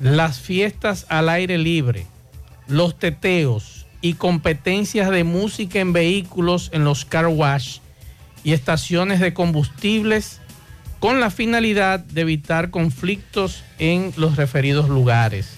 las 0.00 0.40
fiestas 0.40 1.04
al 1.10 1.28
aire 1.28 1.58
libre, 1.58 2.06
los 2.66 2.98
teteos 2.98 3.86
y 4.00 4.14
competencias 4.14 5.10
de 5.10 5.24
música 5.24 5.78
en 5.78 5.92
vehículos 5.92 6.70
en 6.72 6.84
los 6.84 7.04
car 7.04 7.26
wash 7.26 7.78
y 8.42 8.52
estaciones 8.52 9.20
de 9.20 9.34
combustibles 9.34 10.40
con 11.00 11.20
la 11.20 11.30
finalidad 11.30 12.00
de 12.00 12.22
evitar 12.22 12.70
conflictos 12.70 13.62
en 13.78 14.12
los 14.16 14.36
referidos 14.36 14.88
lugares. 14.88 15.56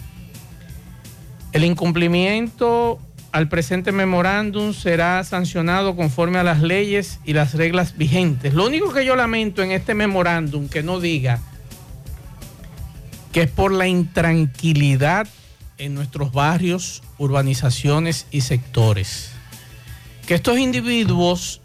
El 1.53 1.65
incumplimiento 1.65 2.99
al 3.31 3.49
presente 3.49 3.93
memorándum 3.93 4.73
será 4.75 5.23
sancionado 5.23 5.95
conforme 5.95 6.39
a 6.39 6.45
las 6.45 6.61
leyes 6.63 7.21
y 7.25 7.33
las 7.33 7.55
reglas 7.55 7.97
vigentes. 7.97 8.55
Lo 8.55 8.67
único 8.67 8.93
que 8.93 9.05
yo 9.05 9.15
lamento 9.15 9.63
en 9.63 9.71
este 9.71 9.95
memorándum 9.95 10.69
que 10.69 10.83
no 10.83 10.99
diga 10.99 11.41
que 13.33 13.43
es 13.43 13.51
por 13.51 13.73
la 13.73 13.89
intranquilidad 13.89 15.27
en 15.79 15.95
nuestros 15.95 16.33
barrios, 16.33 17.03
urbanizaciones 17.19 18.27
y 18.31 18.43
sectores. 18.43 19.31
Que 20.27 20.35
estos 20.35 20.59
individuos 20.59 21.61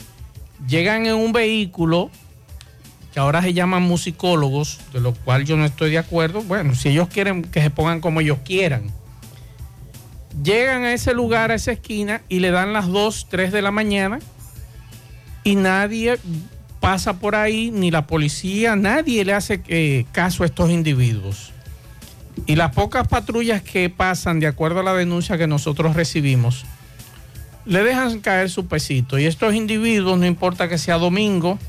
llegan 0.68 1.06
en 1.06 1.16
un 1.16 1.34
vehículo 1.34 2.10
que 3.14 3.20
ahora 3.20 3.42
se 3.42 3.54
llaman 3.54 3.84
musicólogos, 3.84 4.80
de 4.94 5.02
lo 5.02 5.14
cual 5.14 5.46
yo 5.46 5.58
no 5.58 5.66
estoy 5.66 5.92
de 5.92 5.98
acuerdo. 5.98 6.42
Bueno, 6.42 6.76
si 6.76 6.90
ellos 6.90 7.08
quieren 7.10 7.44
que 7.44 7.62
se 7.62 7.70
pongan 7.70 8.00
como 8.00 8.22
ellos 8.22 8.40
quieran. 8.44 8.92
Llegan 10.44 10.84
a 10.84 10.94
ese 10.94 11.14
lugar, 11.14 11.52
a 11.52 11.56
esa 11.56 11.72
esquina, 11.72 12.22
y 12.30 12.40
le 12.40 12.52
dan 12.52 12.74
las 12.74 12.88
2, 12.88 13.28
3 13.30 13.52
de 13.52 13.62
la 13.62 13.72
mañana 13.72 14.20
y 15.44 15.56
nadie 15.56 16.18
pasa 16.82 17.20
por 17.20 17.36
ahí, 17.36 17.72
ni 17.72 17.90
la 17.90 18.06
policía, 18.06 18.76
nadie 18.76 19.24
le 19.24 19.34
hace 19.34 19.62
eh, 19.68 20.06
caso 20.12 20.44
a 20.44 20.46
estos 20.46 20.70
individuos. 20.70 21.54
Y 22.46 22.56
las 22.56 22.74
pocas 22.74 23.08
patrullas 23.08 23.62
que 23.62 23.90
pasan, 23.90 24.40
de 24.40 24.48
acuerdo 24.48 24.82
a 24.82 24.84
la 24.84 24.94
denuncia 24.94 25.38
que 25.38 25.48
nosotros 25.48 25.96
recibimos, 25.96 26.66
le 27.66 27.84
dejan 27.84 28.20
caer 28.22 28.50
su 28.50 28.68
pesito. 28.68 29.20
Y 29.20 29.26
estos 29.26 29.54
individuos, 29.54 30.18
no 30.18 30.26
importa 30.26 30.70
que 30.70 30.78
sea 30.78 30.98
domingo, 30.98 31.60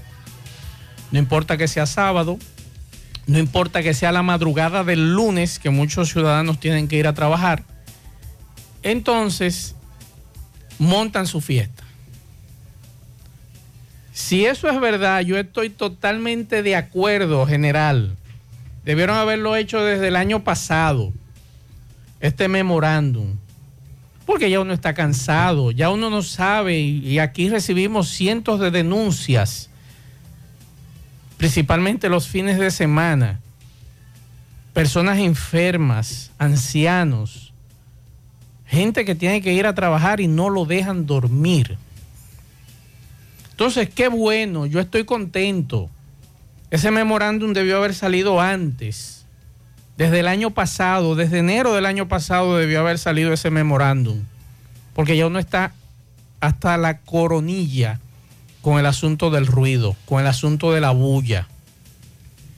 no 1.10 1.18
importa 1.18 1.56
que 1.56 1.68
sea 1.68 1.86
sábado, 1.86 2.38
no 3.26 3.38
importa 3.38 3.82
que 3.82 3.94
sea 3.94 4.12
la 4.12 4.22
madrugada 4.22 4.84
del 4.84 5.12
lunes, 5.12 5.58
que 5.58 5.70
muchos 5.70 6.10
ciudadanos 6.10 6.60
tienen 6.60 6.88
que 6.88 6.96
ir 6.96 7.06
a 7.06 7.14
trabajar, 7.14 7.64
entonces 8.82 9.74
montan 10.78 11.26
su 11.26 11.40
fiesta. 11.40 11.84
Si 14.12 14.46
eso 14.46 14.68
es 14.68 14.80
verdad, 14.80 15.20
yo 15.20 15.38
estoy 15.38 15.70
totalmente 15.70 16.62
de 16.62 16.74
acuerdo, 16.76 17.46
general. 17.46 18.16
Debieron 18.88 19.18
haberlo 19.18 19.54
hecho 19.54 19.84
desde 19.84 20.08
el 20.08 20.16
año 20.16 20.44
pasado, 20.44 21.12
este 22.20 22.48
memorándum. 22.48 23.36
Porque 24.24 24.48
ya 24.48 24.60
uno 24.60 24.72
está 24.72 24.94
cansado, 24.94 25.72
ya 25.72 25.90
uno 25.90 26.08
no 26.08 26.22
sabe 26.22 26.78
y, 26.78 27.18
aquí 27.18 27.50
recibimos 27.50 28.08
cientos 28.08 28.60
de 28.60 28.70
denuncias, 28.70 29.68
principalmente 31.36 32.08
los 32.08 32.28
fines 32.28 32.58
de 32.58 32.70
semana. 32.70 33.40
Personas 34.72 35.18
enfermas, 35.18 36.30
ancianos, 36.38 37.52
gente 38.64 39.04
que 39.04 39.14
tiene 39.14 39.42
que 39.42 39.52
ir 39.52 39.66
a 39.66 39.74
trabajar 39.74 40.18
y 40.18 40.28
no 40.28 40.48
lo 40.48 40.64
dejan 40.64 41.04
dormir. 41.04 41.76
Entonces, 43.50 43.90
qué 43.90 44.08
bueno, 44.08 44.64
yo 44.64 44.80
estoy 44.80 45.04
contento. 45.04 45.90
Ese 46.70 46.90
memorándum 46.90 47.52
debió 47.54 47.78
haber 47.78 47.94
salido 47.94 48.40
antes. 48.40 49.24
Desde 49.96 50.20
el 50.20 50.28
año 50.28 50.50
pasado, 50.50 51.14
desde 51.16 51.38
enero 51.38 51.74
del 51.74 51.86
año 51.86 52.08
pasado 52.08 52.56
debió 52.56 52.80
haber 52.80 52.98
salido 52.98 53.32
ese 53.32 53.50
memorándum. 53.50 54.22
Porque 54.94 55.16
ya 55.16 55.26
uno 55.26 55.38
está 55.38 55.72
hasta 56.40 56.76
la 56.76 56.98
coronilla 56.98 57.98
con 58.62 58.78
el 58.78 58.86
asunto 58.86 59.30
del 59.30 59.46
ruido, 59.46 59.96
con 60.04 60.20
el 60.20 60.26
asunto 60.26 60.72
de 60.72 60.80
la 60.80 60.90
bulla. 60.90 61.48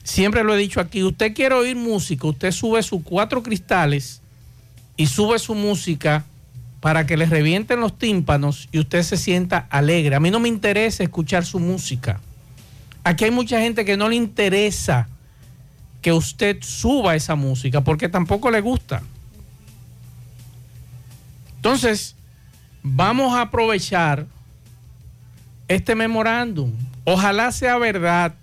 Siempre 0.03 0.43
lo 0.43 0.55
he 0.55 0.57
dicho 0.57 0.81
aquí, 0.81 1.03
usted 1.03 1.33
quiere 1.33 1.55
oír 1.55 1.75
música, 1.75 2.27
usted 2.27 2.51
sube 2.51 2.83
sus 2.83 3.01
cuatro 3.03 3.43
cristales 3.43 4.21
y 4.97 5.07
sube 5.07 5.39
su 5.39 5.55
música 5.55 6.25
para 6.79 7.05
que 7.05 7.17
les 7.17 7.29
revienten 7.29 7.79
los 7.79 7.97
tímpanos 7.97 8.67
y 8.71 8.79
usted 8.79 9.03
se 9.03 9.15
sienta 9.15 9.67
alegre. 9.69 10.15
A 10.15 10.19
mí 10.19 10.31
no 10.31 10.39
me 10.39 10.49
interesa 10.49 11.03
escuchar 11.03 11.45
su 11.45 11.59
música. 11.59 12.19
Aquí 13.03 13.25
hay 13.25 13.31
mucha 13.31 13.59
gente 13.59 13.85
que 13.85 13.97
no 13.97 14.09
le 14.09 14.15
interesa 14.15 15.07
que 16.01 16.13
usted 16.13 16.57
suba 16.61 17.15
esa 17.15 17.35
música 17.35 17.81
porque 17.81 18.09
tampoco 18.09 18.51
le 18.51 18.61
gusta. 18.61 19.01
Entonces, 21.55 22.15
vamos 22.81 23.35
a 23.35 23.41
aprovechar 23.41 24.25
este 25.67 25.95
memorándum. 25.95 26.71
Ojalá 27.03 27.51
sea 27.51 27.77
verdad, 27.77 28.33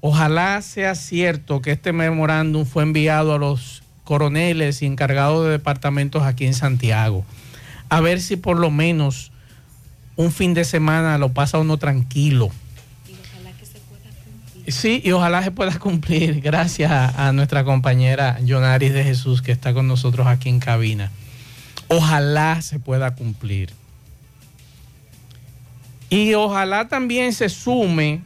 ojalá 0.00 0.60
sea 0.62 0.94
cierto 0.94 1.60
que 1.60 1.72
este 1.72 1.92
memorándum 1.92 2.64
fue 2.64 2.82
enviado 2.82 3.34
a 3.34 3.38
los 3.38 3.82
coroneles 4.04 4.82
y 4.82 4.86
encargados 4.86 5.44
de 5.44 5.52
departamentos 5.52 6.22
aquí 6.22 6.46
en 6.46 6.54
Santiago. 6.54 7.24
A 7.88 8.00
ver 8.00 8.20
si 8.20 8.36
por 8.36 8.58
lo 8.58 8.70
menos 8.70 9.32
un 10.16 10.32
fin 10.32 10.54
de 10.54 10.64
semana 10.64 11.18
lo 11.18 11.30
pasa 11.30 11.58
uno 11.58 11.78
tranquilo. 11.78 12.50
Sí, 14.66 15.02
y 15.04 15.12
ojalá 15.12 15.42
se 15.42 15.50
pueda 15.50 15.78
cumplir. 15.78 16.40
Gracias 16.40 16.90
a, 16.90 17.32
nuestra 17.32 17.64
compañera 17.64 18.38
Jonaris 18.44 18.92
de 18.92 19.04
Jesús 19.04 19.42
que 19.42 19.52
está 19.52 19.74
con 19.74 19.88
nosotros 19.88 20.26
aquí 20.26 20.48
en 20.48 20.60
cabina. 20.60 21.10
Ojalá 21.88 22.60
se 22.62 22.78
pueda 22.78 23.14
cumplir. 23.14 23.72
Y 26.10 26.34
ojalá 26.34 26.88
también 26.88 27.32
se 27.32 27.48
sume 27.48 28.22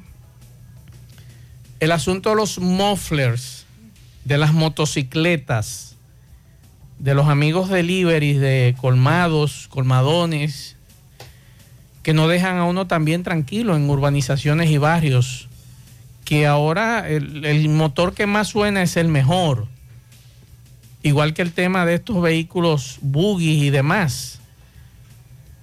el 1.80 1.92
asunto 1.92 2.30
de 2.30 2.36
los 2.36 2.58
mufflers 2.58 3.66
de 4.28 4.36
las 4.36 4.52
motocicletas, 4.52 5.96
de 6.98 7.14
los 7.14 7.28
amigos 7.28 7.70
deliveries, 7.70 8.38
de 8.38 8.74
colmados, 8.78 9.68
colmadones, 9.68 10.76
que 12.02 12.12
no 12.12 12.28
dejan 12.28 12.58
a 12.58 12.64
uno 12.64 12.86
también 12.86 13.22
tranquilo 13.22 13.74
en 13.74 13.88
urbanizaciones 13.88 14.70
y 14.70 14.76
barrios, 14.76 15.47
que 16.28 16.46
ahora 16.46 17.08
el, 17.08 17.70
motor 17.70 18.12
que 18.12 18.26
más 18.26 18.48
suena 18.48 18.82
es 18.82 18.98
el 18.98 19.08
mejor, 19.08 19.66
igual 21.02 21.32
que 21.32 21.40
el 21.40 21.52
tema 21.52 21.86
de 21.86 21.94
estos 21.94 22.20
vehículos 22.20 22.98
buggy 23.00 23.64
y 23.64 23.70
demás. 23.70 24.38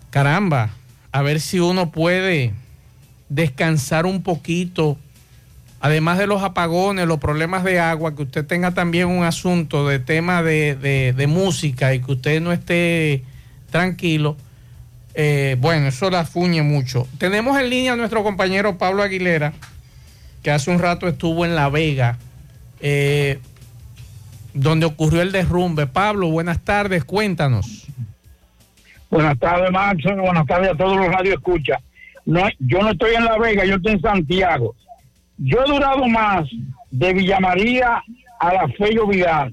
Caramba, 0.09 0.71
a 1.11 1.21
ver 1.21 1.39
si 1.39 1.59
uno 1.59 1.91
puede 1.91 2.53
descansar 3.29 4.07
un 4.07 4.23
poquito 4.23 4.97
además 5.81 6.17
de 6.17 6.25
los 6.25 6.41
apagones, 6.41 7.05
los 7.05 7.19
problemas 7.19 7.63
de 7.63 7.79
agua, 7.79 8.15
que 8.15 8.23
usted 8.23 8.43
tenga 8.43 8.71
también 8.71 9.07
un 9.07 9.23
asunto 9.23 9.87
de 9.87 9.99
tema 9.99 10.41
de, 10.41 11.25
música 11.29 11.93
y 11.93 12.01
que 12.01 12.13
usted 12.13 12.41
no 12.41 12.51
esté 12.51 13.23
tranquilo, 13.69 14.35
eh, 15.13 15.57
bueno, 15.59 15.89
eso 15.89 16.09
la 16.09 16.25
fuñe 16.25 16.63
mucho. 16.63 17.07
Tenemos 17.19 17.55
en 17.59 17.69
línea 17.69 17.93
a 17.93 17.97
nuestro 17.97 18.23
compañero 18.23 18.79
Pablo 18.79 19.03
Aguilera, 19.03 19.53
que 20.45 20.51
hace 20.51 20.69
un 20.69 20.77
rato 20.77 21.07
estuvo 21.07 21.43
en 21.43 21.55
La 21.55 21.69
Vega, 21.69 22.19
eh, 22.79 23.39
donde 24.53 24.85
ocurrió 24.85 25.23
el 25.23 25.31
derrumbe. 25.31 25.87
Pablo, 25.87 26.29
buenas 26.29 26.59
tardes, 26.59 27.03
cuéntanos. 27.03 27.87
Buenas 29.09 29.39
tardes, 29.39 29.71
Max. 29.71 30.03
Buenas 30.03 30.45
tardes 30.45 30.69
a 30.69 30.75
todos 30.75 30.97
los 30.97 31.07
radioescuchas. 31.07 31.81
No, 32.27 32.47
yo 32.59 32.79
no 32.81 32.91
estoy 32.91 33.15
en 33.15 33.25
La 33.25 33.39
Vega, 33.39 33.65
yo 33.65 33.77
estoy 33.77 33.93
en 33.93 34.01
Santiago. 34.01 34.75
Yo 35.39 35.65
he 35.65 35.67
durado 35.67 36.05
más 36.05 36.47
de 36.91 37.13
Villa 37.13 37.39
María 37.39 38.03
a 38.39 38.53
la 38.53 38.67
Fello 38.77 39.07
Vidal 39.07 39.51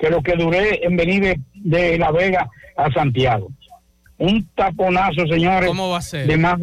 que 0.00 0.10
lo 0.10 0.20
que 0.20 0.34
duré 0.34 0.84
en 0.84 0.96
venir 0.96 1.38
de, 1.54 1.96
La 1.96 2.10
Vega 2.10 2.50
a 2.76 2.90
Santiago. 2.90 3.52
Un 4.18 4.44
taponazo, 4.56 5.28
señores. 5.28 5.68
¿Cómo 5.68 5.90
va 5.90 5.98
a 5.98 6.02
ser? 6.02 6.26
De 6.26 6.36
más 6.36 6.58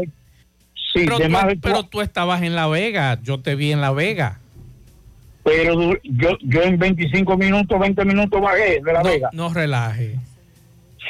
sí, 0.95 1.05
pero, 1.05 1.17
de 1.17 1.25
tú, 1.25 1.31
más 1.31 1.45
pero 1.61 1.83
tú 1.83 2.01
estabas 2.01 2.41
en 2.41 2.55
La 2.55 2.67
Vega, 2.67 3.19
yo 3.21 3.39
te 3.39 3.55
vi 3.55 3.71
en 3.71 3.81
La 3.81 3.91
Vega. 3.91 4.39
Pero 5.43 5.93
yo, 6.03 6.37
yo 6.41 6.63
en 6.63 6.79
25 6.79 7.37
minutos, 7.37 7.79
20 7.79 8.03
minutos 8.05 8.41
bajé 8.41 8.81
de 8.83 8.93
La 8.93 9.03
Vega. 9.03 9.29
No 9.31 9.53
relaje. 9.53 10.15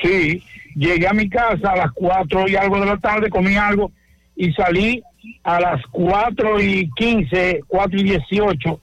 Sí, 0.02 0.44
llegué 0.76 1.08
a 1.08 1.14
mi 1.14 1.30
casa 1.30 1.72
a 1.72 1.78
las 1.78 1.92
4 1.94 2.50
y 2.50 2.56
algo 2.56 2.80
de 2.80 2.86
la 2.86 2.98
tarde, 2.98 3.30
comí 3.30 3.56
algo 3.56 3.92
y 4.36 4.52
salí 4.52 5.02
a 5.44 5.60
las 5.60 5.82
4 5.92 6.62
y 6.62 6.90
15, 6.96 7.62
4 7.68 8.00
y 8.00 8.04
18 8.04 8.82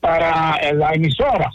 para 0.00 0.72
la 0.74 0.92
emisora. 0.92 1.50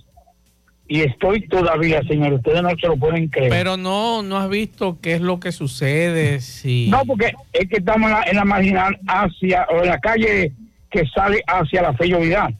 Y 0.89 1.01
estoy 1.01 1.47
todavía, 1.47 2.01
señor, 2.03 2.33
ustedes 2.33 2.61
no 2.61 2.69
se 2.71 2.87
lo 2.87 2.97
pueden 2.97 3.29
creer. 3.29 3.49
Pero 3.49 3.77
no, 3.77 4.21
no 4.23 4.37
has 4.37 4.49
visto 4.49 4.97
qué 5.01 5.13
es 5.13 5.21
lo 5.21 5.39
que 5.39 5.51
sucede 5.51 6.41
si... 6.41 6.89
No, 6.89 7.05
porque 7.05 7.31
es 7.53 7.69
que 7.69 7.77
estamos 7.77 8.09
en 8.09 8.17
la, 8.17 8.23
en 8.23 8.35
la 8.35 8.45
marginal 8.45 8.99
hacia, 9.07 9.67
o 9.69 9.83
en 9.83 9.89
la 9.89 9.99
calle 9.99 10.51
que 10.89 11.05
sale 11.07 11.41
hacia 11.47 11.83
la 11.83 11.93
Fello 11.93 12.19
Vidal. 12.19 12.57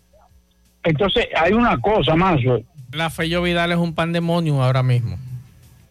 Entonces, 0.83 1.27
hay 1.35 1.53
una 1.53 1.77
cosa 1.81 2.15
más. 2.15 2.39
La 2.93 3.09
Fello 3.09 3.41
Vidal 3.41 3.71
es 3.71 3.77
un 3.77 3.93
pandemonio 3.93 4.63
ahora 4.63 4.83
mismo. 4.83 5.17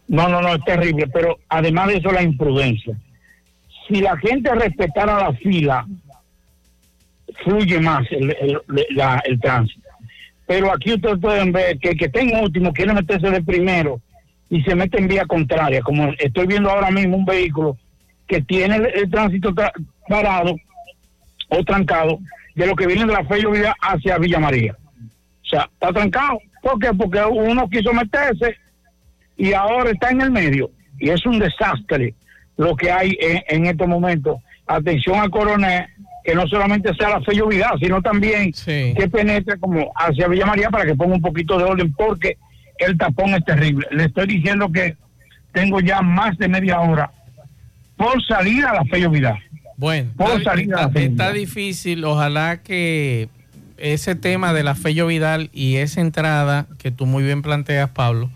No, 0.07 0.27
no, 0.27 0.41
no, 0.41 0.55
es 0.55 0.63
terrible, 0.63 1.07
pero 1.07 1.37
además 1.49 1.89
de 1.89 1.97
eso, 1.97 2.11
la 2.11 2.23
imprudencia 2.23 2.95
si 3.89 4.01
la 4.01 4.15
gente 4.17 4.53
respetara 4.53 5.17
la 5.19 5.33
fila, 5.33 5.85
fluye 7.43 7.79
más 7.79 8.05
el, 8.11 8.35
el, 9.25 9.39
tránsito. 9.39 9.88
Pero 10.49 10.73
aquí 10.73 10.93
ustedes 10.93 11.19
pueden 11.19 11.51
ver 11.51 11.77
que 11.77 11.89
el 11.89 11.97
que 11.97 12.05
está 12.05 12.21
en 12.21 12.35
último 12.35 12.73
quiere 12.73 12.91
meterse 12.91 13.29
de 13.29 13.43
primero 13.43 14.01
y 14.49 14.63
se 14.63 14.73
mete 14.73 14.97
en 14.97 15.07
vía 15.07 15.23
contraria, 15.27 15.79
como 15.83 16.11
estoy 16.17 16.47
viendo 16.47 16.71
ahora 16.71 16.89
mismo 16.89 17.17
un 17.17 17.25
vehículo 17.25 17.77
que 18.25 18.41
tiene 18.41 18.77
el, 18.77 19.11
tránsito 19.11 19.53
parado 20.07 20.55
o 21.49 21.63
trancado 21.63 22.17
de 22.55 22.65
lo 22.65 22.75
que 22.75 22.87
viene 22.87 23.05
de 23.05 23.13
la 23.13 23.23
Fe 23.25 23.45
Vida 23.45 23.75
hacia 23.79 24.17
Villa 24.17 24.39
María. 24.39 24.75
O 25.43 25.45
sea, 25.47 25.69
está 25.71 25.93
trancado. 25.93 26.39
¿Por 26.63 26.79
qué? 26.79 26.95
Porque 26.95 27.21
uno 27.25 27.69
quiso 27.69 27.93
meterse 27.93 28.55
y 29.37 29.53
ahora 29.53 29.91
está 29.91 30.09
en 30.09 30.21
el 30.21 30.31
medio. 30.31 30.71
Y 30.97 31.11
es 31.11 31.23
un 31.27 31.37
desastre 31.37 32.15
lo 32.57 32.75
que 32.75 32.91
hay 32.91 33.15
en, 33.19 33.67
estos 33.67 33.87
momentos 33.87 34.39
atención 34.65 35.19
al 35.19 35.29
coronel, 35.29 35.85
que 36.23 36.35
no 36.35 36.47
solamente 36.47 36.93
sea 36.95 37.09
la 37.09 37.21
fe 37.21 37.35
lluvia, 37.35 37.71
sino 37.81 38.01
también 38.01 38.51
que 38.95 39.09
penetre 39.11 39.57
como 39.59 39.91
hacia 39.95 40.27
Villa 40.27 40.45
María 40.45 40.69
para 40.69 40.85
que 40.85 40.95
ponga 40.95 41.15
un 41.15 41.21
poquito 41.21 41.57
de 41.57 41.63
orden, 41.63 41.93
porque 41.93 42.37
el 42.77 42.97
tapón 42.97 43.33
es 43.33 43.43
terrible. 43.45 43.87
Le 43.91 44.05
estoy 44.05 44.27
diciendo 44.27 44.71
que 44.71 44.95
tengo 45.51 45.79
ya 45.79 46.01
más 46.01 46.37
de 46.37 46.47
media 46.47 46.79
hora 46.79 47.11
por 47.97 48.23
salir 48.25 48.65
a 48.65 48.73
la 48.73 48.85
fe 48.85 49.01
lluvia. 49.01 49.37
Bueno, 49.77 50.11
por 50.17 50.37
está, 50.39 50.51
salir 50.51 50.73
a 50.73 50.77
la 50.77 50.81
está- 50.87 50.93
fe 50.93 51.05
está 51.05 51.31
difícil. 51.33 52.03
Ojalá 52.05 52.61
que 52.61 53.29
ese 53.77 54.13
tema 54.15 54.53
de 54.53 54.63
la 54.63 54.75
Fello 54.75 55.07
Vidal 55.07 55.49
y 55.53 55.77
esa 55.77 56.01
entrada 56.01 56.67
que 56.79 56.91
tú 56.91 57.05
muy 57.05 57.23
bien 57.23 57.41
planteas, 57.41 57.89
Pablo, 57.89 58.29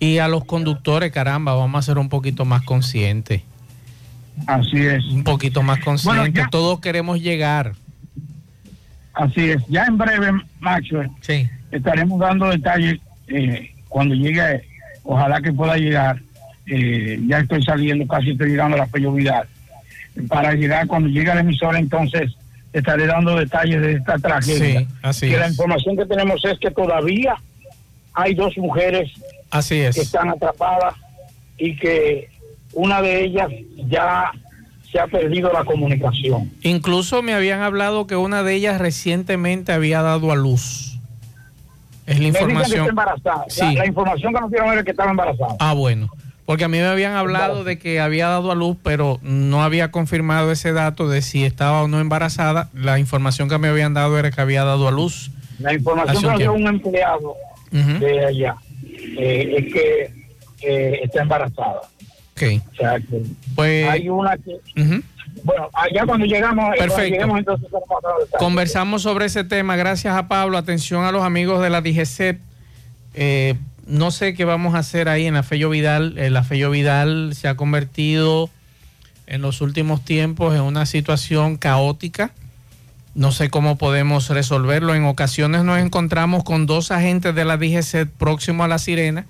y 0.00 0.18
a 0.18 0.28
los 0.28 0.44
conductores, 0.44 1.12
caramba, 1.12 1.54
vamos 1.54 1.78
a 1.78 1.82
ser 1.82 1.98
un 1.98 2.08
poquito 2.08 2.44
más 2.44 2.62
conscientes. 2.62 3.42
Así 4.46 4.78
es. 4.78 5.04
Un 5.06 5.24
poquito 5.24 5.62
más. 5.62 5.78
Bueno, 6.04 6.26
ya- 6.26 6.48
Todos 6.50 6.80
queremos 6.80 7.20
llegar. 7.20 7.72
Así 9.14 9.50
es. 9.50 9.62
Ya 9.68 9.84
en 9.84 9.98
breve, 9.98 10.32
Maxwell, 10.60 11.10
Sí. 11.20 11.48
estaremos 11.70 12.18
dando 12.20 12.48
detalles 12.48 12.98
eh, 13.28 13.70
cuando 13.88 14.14
llegue, 14.14 14.62
ojalá 15.04 15.40
que 15.40 15.52
pueda 15.52 15.76
llegar. 15.76 16.20
eh, 16.66 17.18
ya 17.26 17.40
estoy 17.40 17.60
saliendo, 17.64 18.06
casi 18.06 18.30
estoy 18.30 18.50
llegando 18.50 18.76
a 18.76 18.86
la 18.86 19.10
Vidal. 19.10 19.48
Para 20.28 20.52
llegar, 20.54 20.86
cuando 20.86 21.08
llegue 21.08 21.28
a 21.30 21.34
la 21.34 21.40
emisora, 21.40 21.76
entonces 21.78 22.30
estaré 22.72 23.06
dando 23.06 23.34
detalles 23.36 23.80
de 23.82 23.92
esta 23.94 24.16
tragedia. 24.18 24.80
Sí, 24.80 24.86
así 25.02 25.28
que 25.28 25.38
la 25.38 25.46
es. 25.46 25.52
información 25.52 25.96
que 25.96 26.06
tenemos 26.06 26.42
es 26.44 26.58
que 26.60 26.70
todavía 26.70 27.34
hay 28.14 28.34
dos 28.34 28.56
mujeres 28.58 29.10
Así 29.50 29.80
es. 29.80 29.96
que 29.96 30.02
están 30.02 30.28
atrapadas 30.28 30.94
y 31.58 31.74
que 31.76 32.28
una 32.72 33.02
de 33.02 33.24
ellas 33.24 33.48
ya 33.88 34.30
se 34.90 35.00
ha 35.00 35.06
perdido 35.06 35.50
la 35.52 35.64
comunicación. 35.64 36.50
Incluso 36.62 37.22
me 37.22 37.34
habían 37.34 37.60
hablado 37.62 38.06
que 38.06 38.16
una 38.16 38.42
de 38.42 38.54
ellas 38.54 38.80
recientemente 38.80 39.72
había 39.72 40.02
dado 40.02 40.32
a 40.32 40.36
luz. 40.36 40.98
Es 42.06 42.20
la 42.20 42.28
información. 42.28 42.88
embarazada. 42.88 43.44
Sí. 43.48 43.60
La, 43.60 43.72
la 43.72 43.86
información 43.86 44.34
que 44.34 44.40
nos 44.40 44.50
dieron 44.50 44.72
era 44.72 44.82
que 44.82 44.90
estaba 44.90 45.10
embarazada. 45.10 45.56
Ah, 45.60 45.72
bueno. 45.72 46.10
Porque 46.44 46.64
a 46.64 46.68
mí 46.68 46.78
me 46.78 46.86
habían 46.86 47.12
hablado 47.12 47.62
de 47.64 47.78
que 47.78 48.00
había 48.00 48.28
dado 48.28 48.50
a 48.50 48.54
luz, 48.54 48.76
pero 48.82 49.18
no 49.22 49.62
había 49.62 49.92
confirmado 49.92 50.50
ese 50.50 50.72
dato 50.72 51.08
de 51.08 51.22
si 51.22 51.44
estaba 51.44 51.82
o 51.82 51.88
no 51.88 52.00
embarazada. 52.00 52.68
La 52.74 52.98
información 52.98 53.48
que 53.48 53.58
me 53.58 53.68
habían 53.68 53.94
dado 53.94 54.18
era 54.18 54.30
que 54.30 54.40
había 54.40 54.64
dado 54.64 54.88
a 54.88 54.90
luz. 54.90 55.30
La 55.60 55.72
información 55.72 56.20
que 56.20 56.26
un 56.26 56.32
nos 56.32 56.38
dio 56.38 56.52
tiempo. 56.52 56.68
un 56.68 56.74
empleado 56.74 57.36
de 57.70 58.26
allá 58.26 58.56
eh, 59.18 59.54
es 59.58 59.72
que 59.72 60.10
eh, 60.62 61.00
está 61.04 61.22
embarazada. 61.22 61.80
Ok. 62.56 62.62
O 62.72 62.74
sea, 62.76 63.00
que 63.00 63.22
Pues- 63.54 63.88
hay 63.88 64.08
una 64.08 64.36
que... 64.36 64.58
Bueno, 65.44 65.68
allá 65.72 66.04
cuando 66.06 66.26
llegamos, 66.26 66.64
eh, 66.74 66.76
cuando 66.76 66.94
Perfecto. 66.94 67.36
entonces. 67.38 67.68
Conversamos 68.38 69.02
sobre 69.02 69.26
ese 69.26 69.44
tema. 69.44 69.76
Gracias 69.76 70.14
a 70.14 70.28
Pablo. 70.28 70.58
Atención 70.58 71.04
a 71.04 71.10
los 71.12 71.24
amigos 71.24 71.62
de 71.62 71.70
la 71.70 71.80
DGCEP. 71.80 72.38
Eh, 73.14 73.54
no 73.86 74.10
sé 74.10 74.34
qué 74.34 74.44
vamos 74.44 74.74
a 74.74 74.78
hacer 74.78 75.08
ahí 75.08 75.26
en 75.26 75.34
la 75.34 75.42
Fello 75.42 75.70
Vidal. 75.70 76.16
Eh, 76.18 76.30
la 76.30 76.44
Fello 76.44 76.70
Vidal 76.70 77.34
se 77.34 77.48
ha 77.48 77.56
convertido 77.56 78.50
en 79.26 79.40
los 79.42 79.60
últimos 79.62 80.04
tiempos 80.04 80.54
en 80.54 80.60
una 80.62 80.84
situación 80.86 81.56
caótica. 81.56 82.30
No 83.14 83.32
sé 83.32 83.50
cómo 83.50 83.78
podemos 83.78 84.28
resolverlo. 84.28 84.94
En 84.94 85.04
ocasiones 85.04 85.64
nos 85.64 85.78
encontramos 85.80 86.44
con 86.44 86.66
dos 86.66 86.90
agentes 86.90 87.34
de 87.34 87.44
la 87.44 87.56
DGCEP 87.56 88.10
próximo 88.16 88.64
a 88.64 88.68
la 88.68 88.78
sirena 88.78 89.26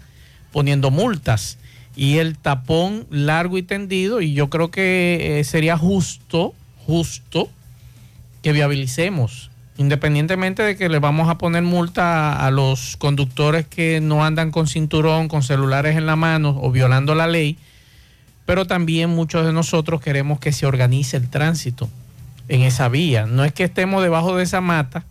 poniendo 0.53 0.91
multas 0.91 1.59
y 1.97 2.19
el 2.19 2.39
tapón 2.39 3.07
largo 3.11 3.59
y 3.59 3.63
tendido. 3.63 4.21
Y 4.21 4.35
yo 4.35 4.49
creo 4.51 4.71
que 4.71 5.41
eh, 5.41 5.45
sería 5.45 5.77
justo, 5.77 6.55
justo 6.87 7.49
que 8.43 8.53
viabilicemos, 8.53 9.51
independientemente 9.77 10.63
de 10.63 10.77
que 10.77 10.89
le 10.89 10.99
vamos 10.99 11.29
a 11.29 11.39
poner 11.39 11.63
multa 11.63 12.45
a, 12.45 12.51
los 12.51 12.97
conductores 12.97 13.67
que 13.67 14.01
no 14.01 14.25
andan 14.25 14.51
con 14.51 14.67
cinturón, 14.67 15.29
con 15.29 15.43
celulares 15.43 15.97
en 15.97 16.07
la 16.07 16.17
mano 16.17 16.59
o 16.61 16.71
violando 16.71 17.15
la 17.15 17.27
ley, 17.27 17.57
pero 18.45 18.67
también 18.67 19.11
muchos 19.11 19.47
de 19.47 19.53
nosotros 19.53 20.01
queremos 20.01 20.41
que 20.41 20.53
se 20.53 20.67
organice 20.67 21.17
el 21.17 21.29
tránsito 21.31 21.89
en 22.49 22.63
esa 22.63 22.89
vía. 22.89 23.27
No 23.27 23.45
es 23.45 23.53
que 23.53 23.65
estemos 23.65 24.03
debajo 24.03 24.37
de 24.37 24.43
esa 24.43 24.61
mata, 24.61 25.05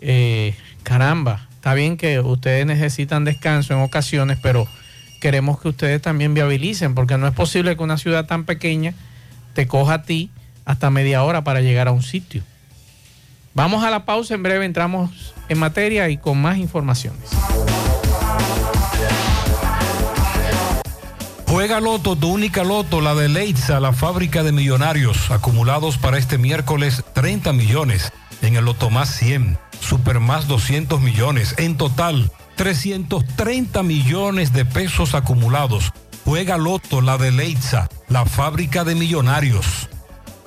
eh, 0.00 0.56
caramba, 0.82 1.46
está 1.54 1.74
bien 1.74 1.96
que 1.96 2.18
ustedes 2.18 2.66
necesitan 2.66 3.24
descanso 3.24 3.72
en 3.72 3.80
ocasiones, 3.80 4.38
pero 4.42 4.66
queremos 5.22 5.60
que 5.60 5.68
ustedes 5.68 6.02
también 6.02 6.34
viabilicen, 6.34 6.96
porque 6.96 7.16
no 7.16 7.28
es 7.28 7.32
posible 7.32 7.76
que 7.76 7.82
una 7.84 7.96
ciudad 7.96 8.26
tan 8.26 8.44
pequeña 8.44 8.92
te 9.54 9.68
coja 9.68 9.94
a 9.94 10.02
ti 10.02 10.30
hasta 10.64 10.90
media 10.90 11.22
hora 11.22 11.44
para 11.44 11.60
llegar 11.60 11.86
a 11.86 11.92
un 11.92 12.02
sitio. 12.02 12.42
Vamos 13.54 13.84
a 13.84 13.90
la 13.90 14.04
pausa, 14.04 14.34
en 14.34 14.42
breve 14.42 14.64
entramos 14.64 15.32
en 15.48 15.60
materia 15.60 16.08
y 16.08 16.16
con 16.16 16.42
más 16.42 16.58
informaciones. 16.58 17.30
Juega 21.46 21.78
Loto, 21.78 22.16
tu 22.16 22.28
única 22.28 22.64
Loto, 22.64 23.00
la 23.00 23.14
de 23.14 23.28
Leitza, 23.28 23.78
la 23.78 23.92
fábrica 23.92 24.42
de 24.42 24.50
millonarios, 24.50 25.30
acumulados 25.30 25.98
para 25.98 26.18
este 26.18 26.36
miércoles 26.36 27.04
30 27.12 27.52
millones. 27.52 28.12
En 28.42 28.56
el 28.56 28.64
Loto 28.64 28.90
más 28.90 29.08
100, 29.16 29.58
Super 29.80 30.20
más 30.20 30.46
200 30.46 31.00
millones. 31.00 31.54
En 31.58 31.76
total, 31.76 32.30
330 32.56 33.82
millones 33.82 34.52
de 34.52 34.64
pesos 34.64 35.14
acumulados. 35.14 35.92
Juega 36.24 36.58
Loto, 36.58 37.00
la 37.00 37.18
de 37.18 37.32
Leitza, 37.32 37.88
la 38.08 38.26
fábrica 38.26 38.84
de 38.84 38.94
millonarios. 38.94 39.88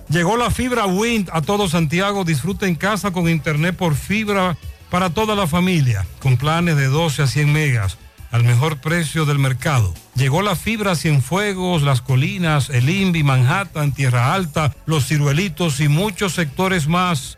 Llegó 0.09 0.37
la 0.37 0.51
fibra 0.51 0.85
Wind 0.85 1.29
a 1.33 1.41
todo 1.41 1.67
Santiago. 1.67 2.23
Disfruta 2.23 2.67
en 2.67 2.75
casa 2.75 3.11
con 3.11 3.27
internet 3.27 3.75
por 3.75 3.95
fibra 3.95 4.57
para 4.89 5.09
toda 5.09 5.35
la 5.35 5.47
familia, 5.47 6.05
con 6.19 6.37
planes 6.37 6.77
de 6.77 6.85
12 6.85 7.23
a 7.23 7.27
100 7.27 7.51
megas 7.51 7.97
al 8.31 8.43
mejor 8.43 8.77
precio 8.79 9.25
del 9.25 9.39
mercado. 9.39 9.93
Llegó 10.13 10.41
la 10.41 10.57
fibra 10.57 10.95
Cienfuegos, 10.95 11.83
Las 11.83 12.01
Colinas, 12.01 12.69
El 12.69 12.89
Invi, 12.89 13.23
Manhattan, 13.23 13.93
Tierra 13.93 14.33
Alta, 14.33 14.75
Los 14.85 15.07
Ciruelitos 15.07 15.79
y 15.79 15.87
muchos 15.87 16.33
sectores 16.33 16.87
más. 16.87 17.37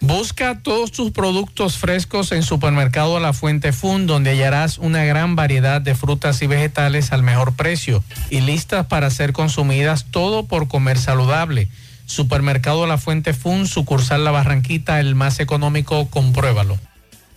Busca 0.00 0.60
todos 0.62 0.92
tus 0.92 1.10
productos 1.10 1.76
frescos 1.76 2.30
en 2.30 2.44
Supermercado 2.44 3.18
La 3.18 3.32
Fuente 3.32 3.72
Fun, 3.72 4.06
donde 4.06 4.30
hallarás 4.30 4.78
una 4.78 5.04
gran 5.04 5.34
variedad 5.34 5.80
de 5.80 5.96
frutas 5.96 6.40
y 6.40 6.46
vegetales 6.46 7.12
al 7.12 7.24
mejor 7.24 7.54
precio 7.54 8.04
y 8.30 8.40
listas 8.40 8.86
para 8.86 9.10
ser 9.10 9.32
consumidas, 9.32 10.06
todo 10.10 10.46
por 10.46 10.68
comer 10.68 10.98
saludable. 10.98 11.68
Supermercado 12.06 12.86
La 12.86 12.96
Fuente 12.96 13.34
Fun, 13.34 13.66
sucursal 13.66 14.24
La 14.24 14.30
Barranquita, 14.30 15.00
el 15.00 15.16
más 15.16 15.40
económico, 15.40 16.08
compruébalo. 16.08 16.78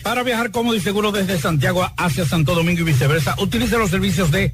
Para 0.03 0.23
viajar 0.23 0.51
cómodo 0.51 0.75
y 0.75 0.81
seguro 0.81 1.11
desde 1.11 1.39
Santiago 1.39 1.87
hacia 1.97 2.25
Santo 2.25 2.55
Domingo 2.55 2.81
y 2.81 2.85
viceversa, 2.85 3.35
utilice 3.39 3.77
los 3.77 3.89
servicios 3.89 4.31
de 4.31 4.53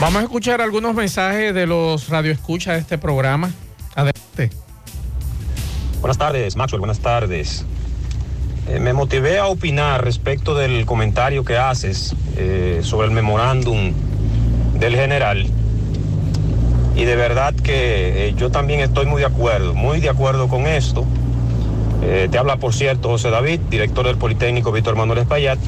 Vamos 0.00 0.20
a 0.20 0.24
escuchar 0.24 0.62
algunos 0.62 0.94
mensajes 0.94 1.54
de 1.54 1.66
los 1.66 2.08
radioescuchas 2.08 2.74
de 2.74 2.80
este 2.80 2.96
programa. 2.96 3.50
Adelante. 3.94 4.50
Buenas 6.00 6.18
tardes, 6.18 6.56
Maxwell, 6.56 6.80
buenas 6.80 7.00
tardes. 7.00 7.64
Eh, 8.66 8.80
me 8.80 8.94
motivé 8.94 9.38
a 9.38 9.46
opinar 9.46 10.02
respecto 10.02 10.54
del 10.54 10.86
comentario 10.86 11.44
que 11.44 11.58
haces 11.58 12.16
eh, 12.36 12.80
sobre 12.82 13.08
el 13.08 13.12
memorándum 13.12 13.92
del 14.78 14.96
general. 14.96 15.46
Y 16.96 17.04
de 17.04 17.16
verdad 17.16 17.54
que 17.54 18.28
eh, 18.28 18.34
yo 18.36 18.50
también 18.50 18.80
estoy 18.80 19.04
muy 19.04 19.20
de 19.20 19.26
acuerdo, 19.26 19.74
muy 19.74 20.00
de 20.00 20.08
acuerdo 20.08 20.48
con 20.48 20.66
esto. 20.66 21.04
te 22.30 22.38
habla, 22.38 22.56
por 22.56 22.72
cierto, 22.74 23.08
José 23.08 23.30
David, 23.30 23.60
director 23.70 24.06
del 24.06 24.16
Politécnico 24.16 24.72
Víctor 24.72 24.96
Manuel 24.96 25.20
Espaillat. 25.20 25.58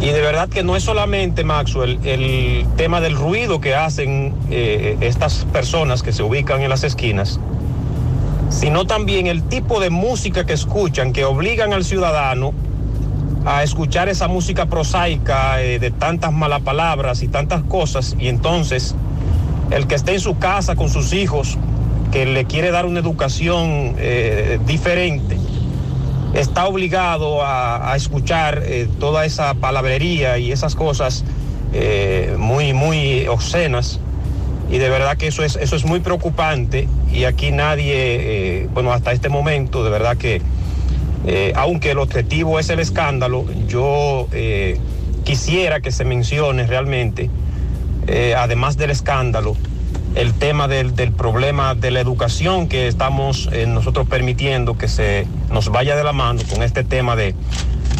Y 0.00 0.06
de 0.06 0.20
verdad 0.20 0.48
que 0.48 0.62
no 0.62 0.76
es 0.76 0.82
solamente, 0.82 1.42
Maxwell, 1.42 1.98
el 2.04 2.66
tema 2.76 3.00
del 3.00 3.16
ruido 3.16 3.60
que 3.60 3.74
hacen 3.74 4.34
estas 4.50 5.46
personas 5.52 6.02
que 6.02 6.12
se 6.12 6.22
ubican 6.22 6.60
en 6.62 6.68
las 6.68 6.84
esquinas, 6.84 7.40
sino 8.48 8.86
también 8.86 9.26
el 9.26 9.42
tipo 9.42 9.80
de 9.80 9.90
música 9.90 10.46
que 10.46 10.52
escuchan, 10.52 11.12
que 11.12 11.24
obligan 11.24 11.72
al 11.72 11.84
ciudadano 11.84 12.52
a 13.44 13.62
escuchar 13.62 14.08
esa 14.08 14.28
música 14.28 14.66
prosaica 14.66 15.62
eh, 15.62 15.78
de 15.78 15.90
tantas 15.90 16.32
malas 16.32 16.62
palabras 16.62 17.22
y 17.22 17.28
tantas 17.28 17.62
cosas, 17.62 18.16
y 18.18 18.28
entonces 18.28 18.94
el 19.70 19.86
que 19.86 19.94
esté 19.94 20.14
en 20.14 20.20
su 20.20 20.38
casa 20.38 20.74
con 20.76 20.88
sus 20.88 21.12
hijos, 21.12 21.58
que 22.12 22.26
le 22.26 22.44
quiere 22.44 22.70
dar 22.70 22.86
una 22.86 23.00
educación 23.00 23.94
eh, 23.98 24.58
diferente, 24.66 25.36
está 26.34 26.66
obligado 26.66 27.40
a, 27.42 27.94
escuchar 27.96 28.62
eh, 28.64 28.88
toda 28.98 29.24
esa 29.24 29.54
palabrería 29.54 30.38
y 30.38 30.52
esas 30.52 30.74
cosas 30.74 31.24
muy, 32.38 32.72
muy 32.72 33.26
obscenas 33.26 34.00
y 34.70 34.78
de 34.78 34.88
verdad 34.88 35.16
que 35.16 35.28
eso 35.28 35.44
es, 35.44 35.56
eso 35.56 35.76
es 35.76 35.84
muy 35.84 36.00
preocupante 36.00 36.88
y 37.12 37.24
aquí 37.24 37.52
nadie, 37.52 37.94
eh, 37.94 38.68
bueno, 38.72 38.92
hasta 38.92 39.12
este 39.12 39.28
momento, 39.28 39.84
de 39.84 39.90
verdad 39.90 40.16
que, 40.16 40.42
eh, 41.26 41.52
aunque 41.56 41.92
el 41.92 41.98
objetivo 41.98 42.58
es 42.58 42.68
el 42.68 42.80
escándalo, 42.80 43.46
yo 43.68 44.28
eh, 44.32 44.78
quisiera 45.24 45.80
que 45.80 45.92
se 45.92 46.04
mencione 46.04 46.66
realmente, 46.66 47.30
además 48.36 48.76
del 48.76 48.90
escándalo, 48.90 49.56
el 50.14 50.32
tema 50.32 50.68
del, 50.68 50.94
del, 50.94 51.10
problema 51.10 51.74
de 51.74 51.90
la 51.90 51.98
educación 51.98 52.68
que 52.68 52.86
estamos 52.86 53.50
nosotros 53.66 54.06
permitiendo 54.08 54.78
que 54.78 54.86
se 54.86 55.26
nos 55.50 55.70
vaya 55.70 55.96
de 55.96 56.04
la 56.04 56.12
mano 56.12 56.40
con 56.48 56.62
este 56.62 56.84
tema 56.84 57.16
de, 57.16 57.34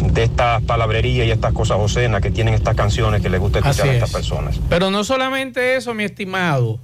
de 0.01 0.23
esta 0.23 0.59
palabrería 0.61 1.25
y 1.25 1.31
estas 1.31 1.53
cosas 1.53 1.77
ocenas 1.79 2.21
que 2.21 2.31
tienen 2.31 2.53
estas 2.53 2.75
canciones 2.75 3.21
que 3.21 3.29
les 3.29 3.39
gusta 3.39 3.59
escuchar 3.59 3.89
a 3.89 3.93
estas 3.93 4.11
personas. 4.11 4.59
Pero 4.69 4.91
no 4.91 5.03
solamente 5.03 5.75
eso, 5.75 5.93
mi 5.93 6.03
estimado, 6.03 6.79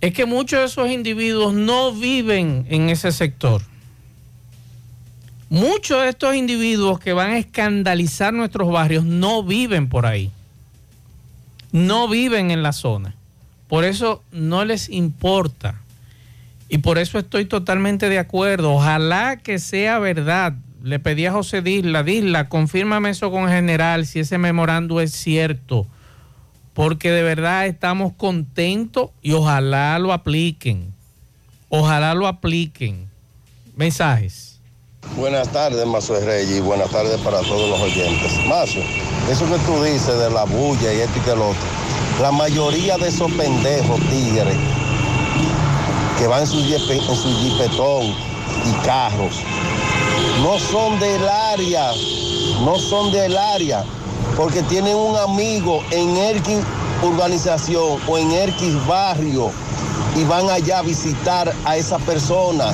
es 0.00 0.12
que 0.12 0.26
muchos 0.26 0.60
de 0.60 0.66
esos 0.66 0.90
individuos 0.90 1.54
no 1.54 1.92
viven 1.92 2.66
en 2.68 2.88
ese 2.90 3.12
sector. 3.12 3.62
Muchos 5.50 6.02
de 6.02 6.10
estos 6.10 6.34
individuos 6.34 7.00
que 7.00 7.12
van 7.12 7.30
a 7.30 7.38
escandalizar 7.38 8.34
nuestros 8.34 8.70
barrios 8.70 9.04
no 9.04 9.42
viven 9.42 9.88
por 9.88 10.04
ahí. 10.04 10.30
No 11.72 12.08
viven 12.08 12.50
en 12.50 12.62
la 12.62 12.72
zona. 12.72 13.14
Por 13.66 13.84
eso 13.84 14.22
no 14.30 14.64
les 14.64 14.88
importa. 14.88 15.80
Y 16.68 16.78
por 16.78 16.98
eso 16.98 17.18
estoy 17.18 17.46
totalmente 17.46 18.08
de 18.08 18.18
acuerdo. 18.18 18.74
Ojalá 18.74 19.36
que 19.36 19.58
sea 19.58 19.98
verdad 19.98 20.54
le 20.88 20.98
pedí 20.98 21.26
a 21.26 21.32
José 21.32 21.60
Disla, 21.60 22.02
Disla, 22.02 22.48
confírmame 22.48 23.10
eso 23.10 23.30
con 23.30 23.48
general, 23.48 24.06
si 24.06 24.20
ese 24.20 24.38
memorando 24.38 25.00
es 25.00 25.12
cierto, 25.12 25.86
porque 26.72 27.10
de 27.10 27.22
verdad 27.22 27.66
estamos 27.66 28.12
contentos 28.16 29.10
y 29.20 29.32
ojalá 29.32 29.98
lo 29.98 30.12
apliquen, 30.12 30.94
ojalá 31.68 32.14
lo 32.14 32.26
apliquen. 32.26 33.08
Mensajes. 33.76 34.60
Buenas 35.16 35.48
tardes, 35.52 35.86
Mazo 35.86 36.18
Reyes, 36.20 36.58
y 36.58 36.60
buenas 36.60 36.90
tardes 36.90 37.20
para 37.20 37.40
todos 37.40 37.68
los 37.68 37.80
oyentes. 37.80 38.32
Mazo, 38.48 38.80
eso 39.30 39.46
que 39.46 39.58
tú 39.64 39.82
dices 39.84 40.18
de 40.18 40.30
la 40.30 40.44
bulla 40.44 40.92
y 40.92 41.00
esto 41.00 41.18
y 41.18 41.22
que 41.22 41.30
el 41.32 41.38
otro, 41.38 41.68
la 42.20 42.32
mayoría 42.32 42.96
de 42.96 43.08
esos 43.08 43.30
pendejos 43.32 44.00
tigres 44.08 44.56
que 46.18 46.26
van 46.26 46.40
en 46.40 46.46
su, 46.46 46.58
en 46.58 47.16
su 47.16 47.36
jipetón 47.38 48.06
y 48.66 48.84
carros, 48.84 49.42
no 50.42 50.58
son 50.58 50.98
del 51.00 51.28
área, 51.28 51.90
no 52.64 52.78
son 52.78 53.12
del 53.12 53.36
área, 53.36 53.84
porque 54.36 54.62
tienen 54.62 54.94
un 54.96 55.16
amigo 55.16 55.82
en 55.90 56.16
X 56.36 56.58
urbanización 57.02 58.00
o 58.06 58.18
en 58.18 58.32
X 58.32 58.86
barrio 58.86 59.50
y 60.16 60.24
van 60.24 60.48
allá 60.50 60.78
a 60.78 60.82
visitar 60.82 61.52
a 61.64 61.76
esa 61.76 61.98
persona 61.98 62.72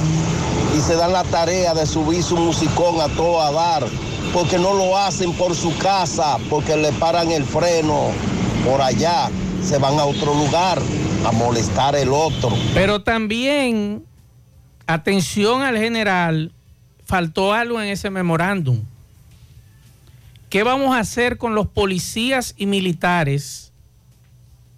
y 0.77 0.81
se 0.81 0.97
dan 0.97 1.13
la 1.13 1.25
tarea 1.25 1.75
de 1.75 1.87
subir 1.87 2.23
su 2.23 2.37
musicón 2.37 3.01
a 3.01 3.09
todo 3.09 3.41
a 3.41 3.53
dar, 3.53 3.85
porque 4.33 4.59
no 4.59 4.75
lo 4.75 4.97
hacen 4.97 5.33
por 5.35 5.55
su 5.55 5.77
casa, 5.79 6.39
porque 6.51 6.77
le 6.77 6.93
paran 6.93 7.31
el 7.31 7.45
freno 7.45 8.09
por 8.69 8.81
allá, 8.81 9.31
se 9.63 9.79
van 9.79 9.99
a 9.99 10.05
otro 10.05 10.35
lugar 10.35 10.81
a 11.25 11.33
molestar 11.33 11.95
el 11.95 12.13
otro. 12.13 12.51
Pero 12.73 13.03
también, 13.03 14.05
atención 14.87 15.63
al 15.63 15.77
general, 15.77 16.54
faltó 17.05 17.53
algo 17.53 17.81
en 17.81 17.89
ese 17.89 18.11
memorándum. 18.11 18.81
¿Qué 20.51 20.63
vamos 20.63 20.95
a 20.95 21.01
hacer 21.01 21.39
con 21.39 21.55
los 21.55 21.67
policías 21.67 22.55
y 22.57 22.67
militares 22.67 23.73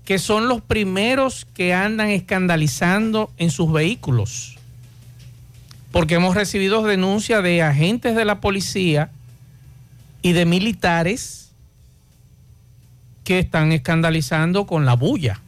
que 0.05 0.19
son 0.19 0.49
los 0.49 0.61
primeros 0.61 1.47
que 1.55 1.75
andan 1.75 2.11
escandalizando 2.11 3.31
en 3.37 3.51
sus 3.51 3.73
vehículos? 3.73 4.57
Porque 5.93 6.15
hemos 6.15 6.35
recibido 6.35 6.83
denuncias 6.83 7.43
de 7.43 7.63
agentes 7.63 8.17
de 8.17 8.25
la 8.25 8.41
policía 8.41 9.11
y 10.23 10.33
de 10.33 10.47
militares 10.47 11.51
que 13.25 13.39
están 13.39 13.73
escandalizando 13.73 14.67
con 14.67 14.87
la 14.87 14.95
bulla 14.95 15.41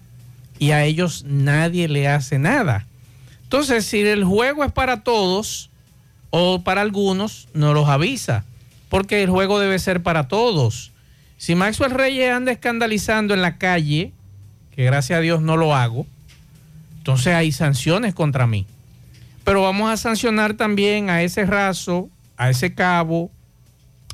y 0.58 0.72
a 0.72 0.84
ellos 0.84 1.24
nadie 1.26 1.88
le 1.88 2.08
hace 2.08 2.38
nada. 2.38 2.86
Entonces, 3.44 3.86
si 3.86 4.00
el 4.00 4.24
juego 4.24 4.64
es 4.64 4.72
para 4.72 5.02
todos, 5.02 5.70
o 6.30 6.62
para 6.62 6.80
algunos 6.80 7.48
no 7.54 7.74
los 7.74 7.88
avisa, 7.88 8.44
porque 8.88 9.22
el 9.22 9.30
juego 9.30 9.58
debe 9.58 9.78
ser 9.78 10.02
para 10.02 10.28
todos. 10.28 10.92
Si 11.36 11.54
Maxwell 11.54 11.92
Reyes 11.92 12.32
anda 12.32 12.52
escandalizando 12.52 13.34
en 13.34 13.42
la 13.42 13.58
calle, 13.58 14.12
que 14.74 14.84
gracias 14.84 15.18
a 15.18 15.22
Dios 15.22 15.40
no 15.40 15.56
lo 15.56 15.74
hago, 15.74 16.06
entonces 16.98 17.34
hay 17.34 17.52
sanciones 17.52 18.14
contra 18.14 18.46
mí. 18.46 18.66
Pero 19.44 19.62
vamos 19.62 19.90
a 19.90 19.96
sancionar 19.96 20.54
también 20.54 21.08
a 21.08 21.22
ese 21.22 21.46
raso, 21.46 22.10
a 22.36 22.50
ese 22.50 22.74
cabo, 22.74 23.30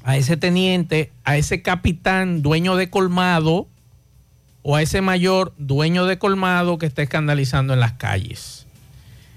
a 0.05 0.17
ese 0.17 0.37
teniente, 0.37 1.11
a 1.25 1.37
ese 1.37 1.63
capitán 1.63 2.43
dueño 2.43 2.77
de 2.77 2.91
colmado 2.91 3.67
o 4.63 4.77
a 4.77 4.83
ese 4.83 5.01
mayor 5.01 5.53
dueño 5.59 6.07
de 6.07 6.19
colmado 6.19 6.79
que 6.79 6.87
está 6.87 7.03
escandalizando 7.03 7.75
en 7.75 7.81
las 7.81 7.95
calles. 7.95 8.67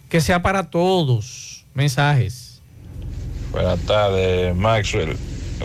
Que 0.10 0.22
sea 0.22 0.42
para 0.42 0.70
todos. 0.70 1.66
Mensajes. 1.74 2.47
Buenas 3.58 3.80
tardes, 3.88 4.56
Maxwell. 4.56 5.18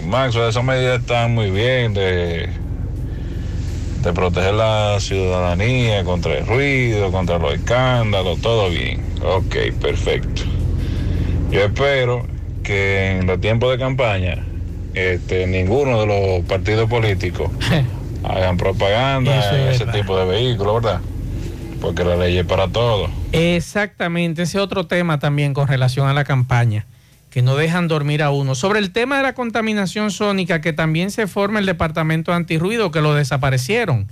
Maxwell, 0.07 0.49
esas 0.49 0.65
medidas 0.65 1.01
están 1.01 1.35
muy 1.35 1.51
bien 1.51 1.93
de, 1.93 2.49
de 4.01 4.13
proteger 4.15 4.55
la 4.55 4.97
ciudadanía 4.99 6.03
contra 6.03 6.39
el 6.39 6.47
ruido, 6.47 7.13
contra 7.13 7.39
los 7.39 7.53
escándalos, 7.53 8.41
todo 8.41 8.71
bien. 8.71 9.05
Ok, 9.23 9.57
perfecto. 9.79 10.41
Yo 11.51 11.61
espero 11.61 12.27
que 12.63 13.19
en 13.19 13.27
los 13.27 13.39
tiempos 13.43 13.71
de 13.71 13.79
campaña 13.79 14.39
este, 14.95 15.47
ninguno 15.47 16.01
de 16.01 16.07
los 16.07 16.47
partidos 16.47 16.89
políticos 16.89 17.51
hagan 18.25 18.57
propaganda 18.57 19.55
en 19.55 19.69
ese 19.69 19.85
tipo 19.89 20.17
de 20.19 20.25
vehículos, 20.25 20.83
¿verdad? 20.83 21.01
Porque 21.83 22.05
la 22.05 22.17
ley 22.17 22.39
es 22.39 22.47
para 22.47 22.69
todos. 22.69 23.11
Exactamente, 23.33 24.45
ese 24.45 24.59
otro 24.61 24.87
tema 24.87 25.19
también 25.19 25.53
con 25.53 25.69
relación 25.69 26.09
a 26.09 26.15
la 26.15 26.25
campaña, 26.25 26.87
que 27.33 27.41
no 27.41 27.57
dejan 27.57 27.89
dormir 27.89 28.23
a 28.23 28.31
uno. 28.31 28.55
Sobre 28.55 28.79
el 28.79 28.93
tema 28.93 29.17
de 29.17 29.23
la 29.23 29.33
contaminación 29.33 30.11
sónica, 30.11 30.61
que 30.61 30.75
también 30.75 31.11
se 31.11 31.27
forma 31.27 31.61
el 31.61 31.67
departamento 31.67 32.35
antirruido, 32.35 32.91
que 32.91 33.01
lo 33.01 33.15
desaparecieron, 33.15 34.07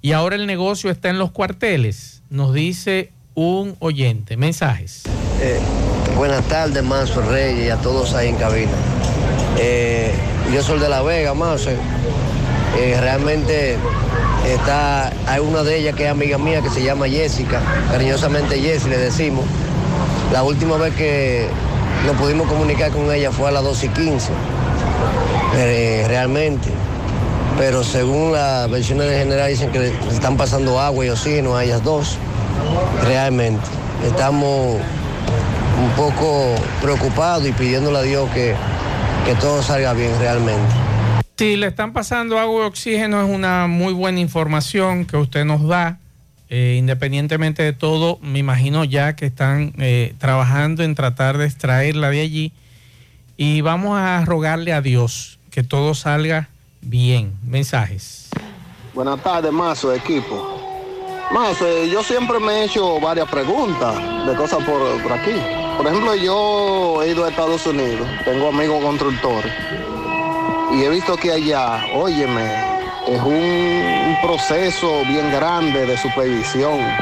y 0.00 0.12
ahora 0.12 0.36
el 0.36 0.46
negocio 0.46 0.88
está 0.88 1.10
en 1.10 1.18
los 1.18 1.32
cuarteles, 1.32 2.22
nos 2.30 2.54
dice 2.54 3.10
un 3.34 3.74
oyente. 3.80 4.36
Mensajes. 4.36 5.02
Eh, 5.40 5.58
buenas 6.16 6.46
tardes, 6.46 6.84
Manso 6.84 7.20
Reyes, 7.22 7.66
y 7.66 7.70
a 7.70 7.76
todos 7.78 8.14
ahí 8.14 8.28
en 8.28 8.36
cabina. 8.36 8.70
Eh, 9.58 10.14
yo 10.54 10.62
soy 10.62 10.78
de 10.78 10.88
La 10.88 11.02
Vega, 11.02 11.34
Manso. 11.34 11.70
Eh, 11.70 12.96
realmente 13.00 13.78
está, 14.46 15.12
hay 15.26 15.40
una 15.40 15.64
de 15.64 15.76
ellas 15.76 15.96
que 15.96 16.04
es 16.04 16.10
amiga 16.10 16.38
mía 16.38 16.62
que 16.62 16.70
se 16.70 16.84
llama 16.84 17.08
Jessica, 17.08 17.60
cariñosamente 17.90 18.60
Jessie 18.60 18.90
le 18.90 18.98
decimos. 18.98 19.44
La 20.32 20.44
última 20.44 20.76
vez 20.76 20.94
que 20.94 21.48
nos 22.06 22.16
pudimos 22.16 22.48
comunicar 22.48 22.90
con 22.90 23.12
ella 23.12 23.30
fue 23.30 23.48
a 23.48 23.52
las 23.52 23.62
2 23.62 23.84
y 23.84 23.88
15, 23.88 24.32
eh, 25.56 26.04
realmente. 26.08 26.68
Pero 27.58 27.84
según 27.84 28.32
las 28.32 28.70
versiones 28.70 29.10
de 29.10 29.18
general 29.18 29.50
dicen 29.50 29.70
que 29.70 29.78
le 29.80 29.88
están 30.10 30.36
pasando 30.36 30.80
agua 30.80 31.04
y 31.04 31.10
oxígeno 31.10 31.56
a 31.56 31.64
ellas 31.64 31.82
dos, 31.84 32.16
realmente. 33.04 33.66
Estamos 34.06 34.78
un 35.78 35.90
poco 35.96 36.54
preocupados 36.80 37.46
y 37.46 37.52
pidiéndole 37.52 37.98
a 37.98 38.02
Dios 38.02 38.30
que, 38.30 38.54
que 39.26 39.34
todo 39.34 39.62
salga 39.62 39.92
bien 39.92 40.12
realmente. 40.18 40.72
Si 41.36 41.56
le 41.56 41.66
están 41.66 41.92
pasando 41.92 42.38
agua 42.38 42.64
y 42.64 42.66
oxígeno 42.66 43.22
es 43.22 43.28
una 43.28 43.66
muy 43.66 43.92
buena 43.92 44.20
información 44.20 45.04
que 45.04 45.16
usted 45.16 45.44
nos 45.44 45.66
da. 45.66 45.98
Eh, 46.52 46.74
independientemente 46.78 47.62
de 47.62 47.72
todo, 47.72 48.18
me 48.22 48.40
imagino 48.40 48.82
ya 48.82 49.14
que 49.14 49.26
están 49.26 49.72
eh, 49.78 50.14
trabajando 50.18 50.82
en 50.82 50.96
tratar 50.96 51.38
de 51.38 51.46
extraerla 51.46 52.10
de 52.10 52.20
allí. 52.20 52.52
Y 53.36 53.60
vamos 53.60 53.96
a 53.96 54.24
rogarle 54.24 54.72
a 54.72 54.82
Dios 54.82 55.38
que 55.50 55.62
todo 55.62 55.94
salga 55.94 56.48
bien. 56.80 57.32
Mensajes. 57.44 58.30
Buenas 58.92 59.22
tardes, 59.22 59.52
Mazo, 59.52 59.94
equipo. 59.94 60.60
Mazo, 61.30 61.68
eh, 61.68 61.88
yo 61.88 62.02
siempre 62.02 62.40
me 62.40 62.52
he 62.52 62.64
hecho 62.64 62.98
varias 62.98 63.28
preguntas 63.30 63.94
de 64.26 64.34
cosas 64.34 64.64
por, 64.64 65.00
por 65.02 65.12
aquí. 65.12 65.36
Por 65.76 65.86
ejemplo, 65.86 66.16
yo 66.16 67.00
he 67.04 67.12
ido 67.12 67.24
a 67.24 67.30
Estados 67.30 67.64
Unidos, 67.64 68.06
tengo 68.24 68.48
amigos 68.48 68.82
constructores 68.82 69.52
y 70.72 70.82
he 70.82 70.88
visto 70.88 71.16
que 71.16 71.32
allá, 71.32 71.84
óyeme, 71.94 72.79
es 73.10 73.20
un, 73.22 74.16
proceso 74.22 75.02
bien 75.08 75.30
grande 75.32 75.86
de 75.86 75.96
supervisión 75.96 76.78
eh, 76.78 76.96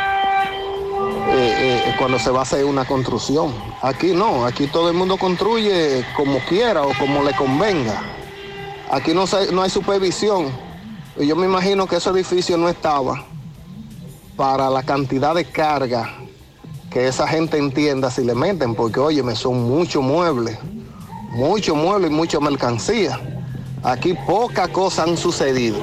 eh, 1.34 1.94
cuando 1.98 2.18
se 2.18 2.30
va 2.30 2.40
a 2.40 2.42
hacer 2.42 2.64
una 2.64 2.84
construcción. 2.84 3.52
Aquí 3.82 4.12
no, 4.14 4.46
aquí 4.46 4.66
todo 4.68 4.88
el 4.88 4.96
mundo 4.96 5.16
construye 5.16 6.04
como 6.16 6.38
quiera 6.48 6.82
o 6.82 6.92
como 6.98 7.22
le 7.24 7.34
convenga. 7.34 8.00
Aquí 8.90 9.12
no, 9.12 9.26
se- 9.26 9.52
no 9.52 9.62
hay 9.62 9.70
supervisión. 9.70 10.46
Yo 11.18 11.34
me 11.36 11.46
imagino 11.46 11.86
que 11.86 11.96
ese 11.96 12.10
edificio 12.10 12.56
no 12.56 12.68
estaba 12.68 13.24
para 14.36 14.70
la 14.70 14.82
cantidad 14.84 15.34
de 15.34 15.44
carga 15.44 16.14
que 16.90 17.08
esa 17.08 17.26
gente 17.26 17.58
entienda 17.58 18.10
si 18.10 18.22
le 18.24 18.34
meten, 18.34 18.74
porque 18.74 19.00
óyeme, 19.00 19.34
son 19.34 19.68
muchos 19.68 20.02
muebles, 20.02 20.56
muchos 21.32 21.76
muebles 21.76 22.10
y 22.10 22.14
mucha 22.14 22.40
mercancía. 22.40 23.37
Aquí 23.82 24.14
pocas 24.26 24.68
cosas 24.68 25.08
han 25.08 25.16
sucedido. 25.16 25.78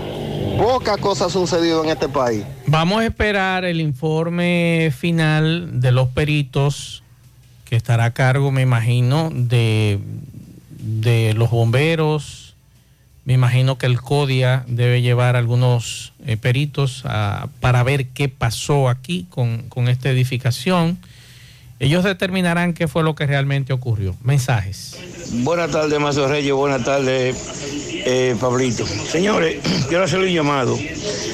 Pocas 0.57 0.97
cosas 0.97 1.27
han 1.27 1.31
sucedido 1.31 1.83
en 1.83 1.89
este 1.89 2.07
país. 2.07 2.43
Vamos 2.67 3.01
a 3.01 3.05
esperar 3.05 3.65
el 3.65 3.81
informe 3.81 4.93
final 4.97 5.79
de 5.79 5.91
los 5.91 6.09
peritos 6.09 7.03
que 7.65 7.75
estará 7.75 8.05
a 8.05 8.13
cargo, 8.13 8.51
me 8.51 8.61
imagino, 8.61 9.29
de, 9.33 9.99
de 10.79 11.33
los 11.33 11.49
bomberos. 11.49 12.55
Me 13.25 13.33
imagino 13.33 13.77
que 13.77 13.87
el 13.87 13.99
CODIA 13.99 14.63
debe 14.67 15.01
llevar 15.01 15.35
algunos 15.35 16.13
eh, 16.25 16.37
peritos 16.37 17.03
para 17.59 17.83
ver 17.83 18.07
qué 18.09 18.29
pasó 18.29 18.87
aquí 18.87 19.25
con, 19.29 19.63
con 19.63 19.87
esta 19.87 20.09
edificación. 20.11 20.99
Ellos 21.77 22.05
determinarán 22.05 22.73
qué 22.73 22.87
fue 22.87 23.03
lo 23.03 23.15
que 23.15 23.25
realmente 23.25 23.73
ocurrió. 23.73 24.15
Mensajes. 24.23 24.97
Buenas 25.43 25.71
tardes, 25.71 25.99
Mazo 25.99 26.27
Reyes. 26.27 26.53
Buenas 26.53 26.85
tardes, 26.85 27.35
eh, 28.05 28.35
Pablito. 28.39 28.85
Señores, 28.85 29.57
quiero 29.89 30.05
hacerle 30.05 30.27
un 30.27 30.33
llamado 30.33 30.79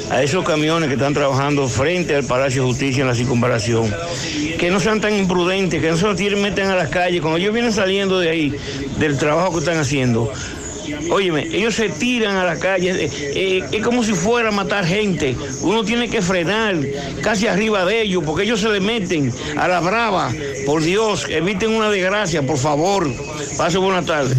a 0.10 0.24
esos 0.24 0.44
camiones 0.44 0.88
que 0.90 0.96
están 0.96 1.14
trabajando 1.14 1.68
frente 1.68 2.16
al 2.16 2.24
Palacio 2.24 2.64
de 2.64 2.70
Justicia 2.70 3.02
en 3.02 3.08
la 3.08 3.16
circunvalación. 3.16 3.94
Que 4.58 4.72
no 4.72 4.80
sean 4.80 5.00
tan 5.00 5.16
imprudentes, 5.16 5.80
que 5.80 5.92
no 5.92 5.98
se 5.98 6.08
los 6.08 6.18
tiren, 6.18 6.42
meten 6.42 6.68
a 6.68 6.76
las 6.76 6.90
calles. 6.90 7.22
Cuando 7.22 7.38
ellos 7.38 7.54
vienen 7.54 7.72
saliendo 7.72 8.20
de 8.20 8.30
ahí, 8.30 8.56
del 8.98 9.20
trabajo 9.20 9.54
que 9.54 9.60
están 9.60 9.78
haciendo, 9.78 10.32
Óyeme, 11.10 11.48
ellos 11.52 11.76
se 11.76 11.90
tiran 11.90 12.36
a 12.38 12.44
la 12.44 12.58
calle, 12.58 13.06
eh, 13.06 13.10
eh, 13.36 13.64
es 13.72 13.84
como 13.84 14.04
si 14.04 14.14
fuera 14.14 14.50
a 14.50 14.52
matar 14.52 14.86
gente. 14.86 15.36
Uno 15.62 15.84
tiene 15.84 16.10
que 16.10 16.22
frenar 16.22 16.76
casi 17.22 17.48
arriba 17.48 17.86
de 17.86 18.02
ellos, 18.02 18.24
porque 18.26 18.44
ellos 18.44 18.62
se 18.62 18.70
le 18.70 18.80
meten 18.80 19.32
a 19.58 19.68
la 19.68 19.80
brava. 19.80 20.32
Por 20.66 20.82
Dios, 20.82 21.26
eviten 21.30 21.72
una 21.72 21.90
desgracia, 21.90 22.42
por 22.42 22.58
favor. 22.58 23.10
Pase 23.58 23.78
buena 23.78 24.04
tarde. 24.04 24.36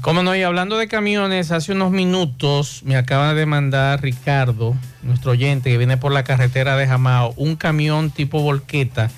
Como 0.00 0.22
no, 0.24 0.34
y 0.34 0.42
hablando 0.42 0.78
de 0.78 0.88
camiones, 0.88 1.52
hace 1.52 1.72
unos 1.72 1.92
minutos 1.92 2.82
me 2.84 2.96
acaba 2.96 3.34
de 3.34 3.46
mandar 3.46 4.02
Ricardo, 4.02 4.74
nuestro 5.02 5.30
oyente 5.30 5.70
que 5.70 5.78
viene 5.78 5.96
por 5.96 6.10
la 6.10 6.24
carretera 6.24 6.76
de 6.76 6.88
Jamao, 6.88 7.34
un 7.36 7.54
camión 7.54 8.10
tipo 8.10 8.42
volqueta 8.42 9.10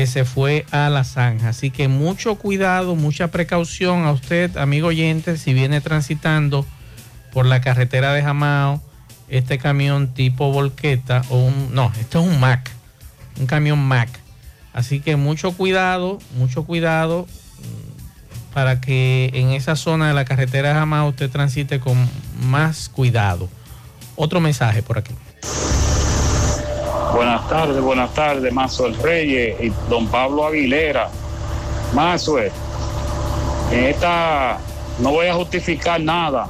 que 0.00 0.06
se 0.06 0.24
fue 0.24 0.64
a 0.70 0.88
la 0.88 1.04
zanja. 1.04 1.50
Así 1.50 1.70
que 1.70 1.86
mucho 1.86 2.36
cuidado, 2.36 2.96
mucha 2.96 3.28
precaución 3.28 4.06
a 4.06 4.12
usted, 4.12 4.56
amigo 4.56 4.88
oyente, 4.88 5.36
si 5.36 5.52
viene 5.52 5.82
transitando 5.82 6.64
por 7.34 7.44
la 7.44 7.60
carretera 7.60 8.14
de 8.14 8.22
Jamao, 8.22 8.80
este 9.28 9.58
camión 9.58 10.14
tipo 10.14 10.52
volqueta, 10.52 11.20
o 11.28 11.36
un, 11.36 11.74
no, 11.74 11.92
esto 12.00 12.22
es 12.22 12.26
un 12.26 12.40
Mac, 12.40 12.70
un 13.38 13.44
camión 13.44 13.78
Mac. 13.78 14.08
Así 14.72 15.00
que 15.00 15.16
mucho 15.16 15.52
cuidado, 15.52 16.18
mucho 16.34 16.64
cuidado 16.64 17.26
para 18.54 18.80
que 18.80 19.30
en 19.34 19.50
esa 19.50 19.76
zona 19.76 20.08
de 20.08 20.14
la 20.14 20.24
carretera 20.24 20.70
de 20.70 20.76
Jamao 20.76 21.10
usted 21.10 21.28
transite 21.28 21.78
con 21.78 22.08
más 22.40 22.88
cuidado. 22.88 23.50
Otro 24.16 24.40
mensaje 24.40 24.82
por 24.82 24.96
aquí. 24.96 25.12
Buenas 27.12 27.48
tardes, 27.48 27.80
buenas 27.82 28.14
tardes, 28.14 28.52
Mazo 28.52 28.86
el 28.86 28.94
Reyes 28.94 29.60
y 29.60 29.72
don 29.88 30.06
Pablo 30.06 30.46
Aguilera. 30.46 31.08
Mazo, 31.92 32.38
en 32.38 32.52
esta 33.72 34.58
no 35.00 35.10
voy 35.10 35.26
a 35.26 35.34
justificar 35.34 36.00
nada, 36.00 36.46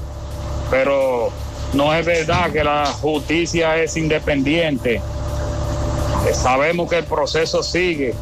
pero 0.70 1.30
no 1.72 1.94
es 1.94 2.04
verdad 2.04 2.52
que 2.52 2.62
la 2.62 2.84
justicia 2.86 3.76
es 3.78 3.96
independiente. 3.96 4.96
Eh, 4.96 6.34
Sabemos 6.34 6.90
que 6.90 6.98
el 6.98 7.04
proceso 7.04 7.62
sigue, 7.62 8.14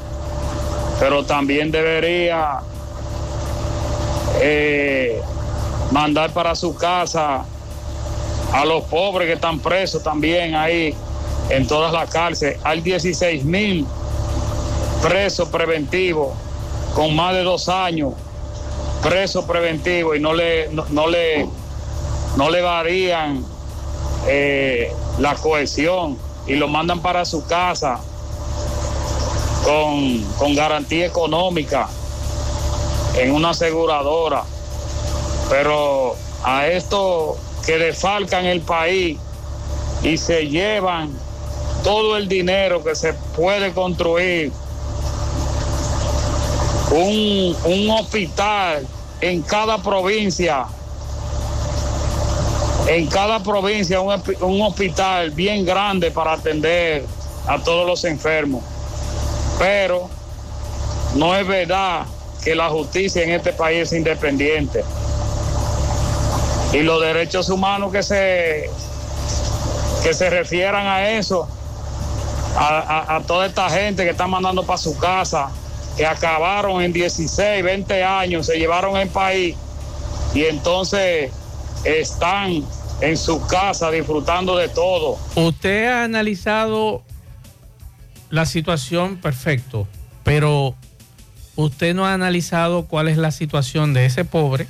pero 1.00 1.24
también 1.24 1.72
debería 1.72 2.60
eh, 4.40 5.20
mandar 5.90 6.30
para 6.30 6.54
su 6.54 6.76
casa 6.76 7.44
a 8.52 8.64
los 8.64 8.84
pobres 8.84 9.26
que 9.26 9.34
están 9.34 9.58
presos 9.58 10.04
también 10.04 10.54
ahí 10.54 10.94
en 11.50 11.66
todas 11.66 11.92
las 11.92 12.10
cárceles. 12.10 12.58
Hay 12.64 12.80
16 12.80 13.44
mil 13.44 13.86
presos 15.02 15.48
preventivos 15.48 16.32
con 16.94 17.14
más 17.14 17.34
de 17.34 17.42
dos 17.42 17.68
años 17.68 18.14
presos 19.02 19.44
preventivos 19.44 20.16
y 20.16 20.20
no 20.20 20.34
le, 20.34 20.68
no, 20.70 21.06
le, 21.06 21.46
no 22.36 22.50
le 22.50 22.62
varían 22.62 23.44
eh, 24.26 24.92
la 25.18 25.34
cohesión 25.36 26.18
y 26.46 26.56
lo 26.56 26.68
mandan 26.68 27.00
para 27.00 27.24
su 27.24 27.46
casa 27.46 28.00
con, 29.64 30.22
con 30.38 30.54
garantía 30.54 31.06
económica 31.06 31.88
en 33.16 33.32
una 33.32 33.50
aseguradora. 33.50 34.42
Pero 35.48 36.16
a 36.44 36.66
estos 36.66 37.36
que 37.64 37.78
defalcan 37.78 38.44
el 38.46 38.60
país 38.60 39.18
y 40.02 40.16
se 40.16 40.48
llevan 40.48 41.10
todo 41.82 42.16
el 42.16 42.28
dinero 42.28 42.82
que 42.82 42.94
se 42.94 43.12
puede 43.12 43.72
construir 43.72 44.52
un, 46.90 47.56
un 47.64 47.90
hospital 47.90 48.86
en 49.20 49.42
cada 49.42 49.78
provincia, 49.78 50.66
en 52.86 53.06
cada 53.06 53.42
provincia 53.42 54.00
un, 54.00 54.22
un 54.40 54.62
hospital 54.62 55.30
bien 55.30 55.64
grande 55.64 56.10
para 56.10 56.32
atender 56.32 57.04
a 57.46 57.58
todos 57.58 57.86
los 57.86 58.04
enfermos. 58.04 58.62
Pero 59.58 60.08
no 61.14 61.34
es 61.34 61.46
verdad 61.46 62.06
que 62.42 62.54
la 62.54 62.68
justicia 62.68 63.22
en 63.22 63.30
este 63.30 63.52
país 63.52 63.88
es 63.88 63.92
independiente. 63.92 64.84
Y 66.72 66.82
los 66.82 67.00
derechos 67.00 67.48
humanos 67.48 67.90
que 67.92 68.02
se, 68.02 68.70
que 70.02 70.14
se 70.14 70.30
refieran 70.30 70.86
a 70.86 71.10
eso, 71.10 71.48
a, 72.56 73.20
toda 73.26 73.46
esta 73.46 73.68
gente 73.70 74.04
que 74.04 74.10
están 74.10 74.30
mandando 74.30 74.64
para 74.64 74.78
su 74.78 74.96
casa, 74.96 75.50
que 75.96 76.06
acabaron 76.06 76.82
en 76.82 76.92
16, 76.92 77.62
20 77.62 78.04
años, 78.04 78.46
se 78.46 78.58
llevaron 78.58 78.96
el 78.96 79.08
país 79.08 79.56
y 80.34 80.44
entonces 80.44 81.32
están 81.84 82.64
en 83.00 83.16
su 83.16 83.44
casa 83.46 83.90
disfrutando 83.90 84.56
de 84.56 84.68
todo. 84.68 85.18
Usted 85.34 85.86
ha 85.86 86.04
analizado 86.04 87.02
la 88.30 88.46
situación 88.46 89.16
perfecto, 89.16 89.86
pero 90.24 90.74
usted 91.56 91.94
no 91.94 92.06
ha 92.06 92.14
analizado 92.14 92.86
cuál 92.86 93.08
es 93.08 93.16
la 93.16 93.30
situación 93.30 93.94
de 93.94 94.06
ese 94.06 94.24
pobre 94.24 94.66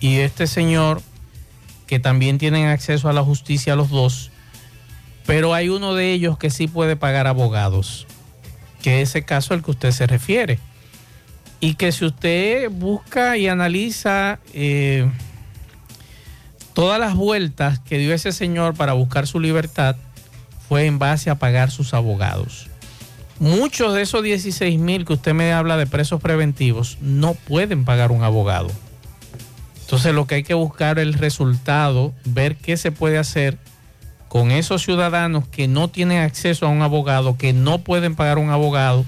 y 0.00 0.18
este 0.18 0.46
señor 0.46 1.02
que 1.86 1.98
también 1.98 2.38
tienen 2.38 2.66
acceso 2.66 3.08
a 3.08 3.12
la 3.12 3.22
justicia 3.22 3.74
los 3.74 3.88
dos, 3.90 4.30
pero 5.28 5.52
hay 5.52 5.68
uno 5.68 5.94
de 5.94 6.10
ellos 6.14 6.38
que 6.38 6.48
sí 6.48 6.68
puede 6.68 6.96
pagar 6.96 7.26
abogados, 7.26 8.06
que 8.80 9.02
es 9.02 9.10
ese 9.10 9.26
caso 9.26 9.52
al 9.52 9.62
que 9.62 9.72
usted 9.72 9.90
se 9.90 10.06
refiere. 10.06 10.58
Y 11.60 11.74
que 11.74 11.92
si 11.92 12.06
usted 12.06 12.70
busca 12.70 13.36
y 13.36 13.46
analiza 13.46 14.38
eh, 14.54 15.06
todas 16.72 16.98
las 16.98 17.14
vueltas 17.14 17.78
que 17.78 17.98
dio 17.98 18.14
ese 18.14 18.32
señor 18.32 18.74
para 18.74 18.94
buscar 18.94 19.26
su 19.26 19.38
libertad, 19.38 19.96
fue 20.66 20.86
en 20.86 20.98
base 20.98 21.28
a 21.28 21.34
pagar 21.34 21.70
sus 21.70 21.92
abogados. 21.92 22.70
Muchos 23.38 23.92
de 23.92 24.00
esos 24.00 24.22
16 24.22 24.78
mil 24.78 25.04
que 25.04 25.12
usted 25.12 25.34
me 25.34 25.52
habla 25.52 25.76
de 25.76 25.86
presos 25.86 26.22
preventivos 26.22 26.96
no 27.02 27.34
pueden 27.34 27.84
pagar 27.84 28.12
un 28.12 28.22
abogado. 28.22 28.70
Entonces 29.82 30.14
lo 30.14 30.26
que 30.26 30.36
hay 30.36 30.42
que 30.42 30.54
buscar 30.54 30.98
es 30.98 31.02
el 31.02 31.12
resultado, 31.12 32.14
ver 32.24 32.56
qué 32.56 32.78
se 32.78 32.92
puede 32.92 33.18
hacer 33.18 33.58
con 34.28 34.50
esos 34.50 34.82
ciudadanos 34.82 35.48
que 35.48 35.68
no 35.68 35.88
tienen 35.88 36.22
acceso 36.22 36.66
a 36.66 36.68
un 36.68 36.82
abogado, 36.82 37.36
que 37.36 37.52
no 37.52 37.78
pueden 37.78 38.14
pagar 38.14 38.38
un 38.38 38.50
abogado 38.50 39.04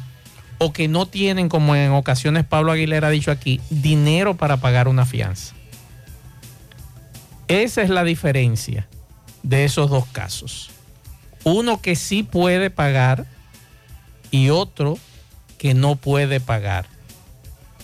o 0.58 0.72
que 0.72 0.88
no 0.88 1.06
tienen, 1.06 1.48
como 1.48 1.74
en 1.74 1.92
ocasiones 1.92 2.44
Pablo 2.44 2.72
Aguilera 2.72 3.08
ha 3.08 3.10
dicho 3.10 3.30
aquí, 3.30 3.60
dinero 3.70 4.36
para 4.36 4.58
pagar 4.58 4.88
una 4.88 5.06
fianza. 5.06 5.54
Esa 7.48 7.82
es 7.82 7.90
la 7.90 8.04
diferencia 8.04 8.86
de 9.42 9.64
esos 9.64 9.90
dos 9.90 10.06
casos. 10.06 10.70
Uno 11.44 11.80
que 11.80 11.96
sí 11.96 12.22
puede 12.22 12.70
pagar 12.70 13.26
y 14.30 14.50
otro 14.50 14.98
que 15.58 15.74
no 15.74 15.96
puede 15.96 16.40
pagar. 16.40 16.86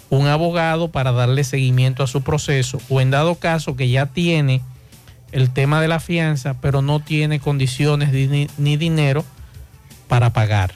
Un 0.09 0.27
abogado 0.27 0.93
para 0.93 1.13
darle 1.13 1.45
seguimiento 1.45 2.03
a 2.03 2.07
su 2.07 2.23
proceso 2.23 2.79
o 2.89 3.01
en 3.01 3.11
dado 3.11 3.35
caso 3.37 3.75
que 3.75 3.89
ya 3.89 4.07
tiene 4.07 4.63
el 5.33 5.51
tema 5.51 5.81
de 5.81 5.89
la 5.89 6.01
fianza, 6.01 6.61
pero 6.61 6.83
no 6.83 7.01
tiene 7.01 7.41
condiciones 7.41 8.11
ni, 8.59 8.77
dinero 8.77 9.25
para 10.09 10.33
pagar. 10.33 10.75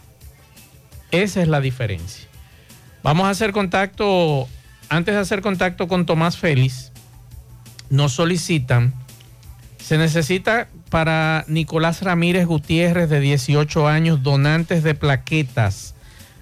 Esa 1.11 1.43
es 1.43 1.49
la 1.49 1.61
diferencia. 1.61 2.29
Vamos 3.03 3.27
a 3.27 3.31
hacer 3.31 3.53
contacto, 3.53 4.49
antes 4.89 5.15
de 5.15 5.21
hacer 5.21 5.41
contacto 5.41 5.89
con 5.89 6.07
Tomás 6.07 6.37
Félix, 6.37 6.93
nos 7.89 8.13
solicitan, 8.13 8.95
se 9.79 9.99
necesita 9.99 10.69
para 10.91 11.45
Nicolás 11.49 12.03
Ramírez 12.03 12.47
Gutiérrez 12.47 13.09
de 13.09 13.21
18 13.21 13.89
años 13.89 14.23
donantes 14.23 14.83
de 14.83 14.95
plaquetas. 14.95 15.95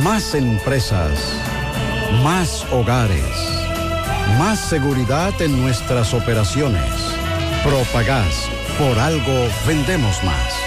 Más 0.04 0.34
empresas. 0.36 1.20
Más 2.24 2.66
hogares. 2.72 3.36
Más 4.38 4.60
seguridad 4.60 5.34
en 5.41 5.62
nuestras 5.62 6.14
operaciones. 6.14 6.93
Propagás. 7.64 8.50
Por 8.78 9.00
algo 9.00 9.50
vendemos 9.66 10.24
más. 10.24 10.66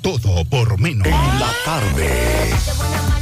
Todo 0.00 0.44
por 0.44 0.78
menos. 0.78 1.06
En 1.06 1.40
la 1.40 1.50
tarde. 1.64 3.21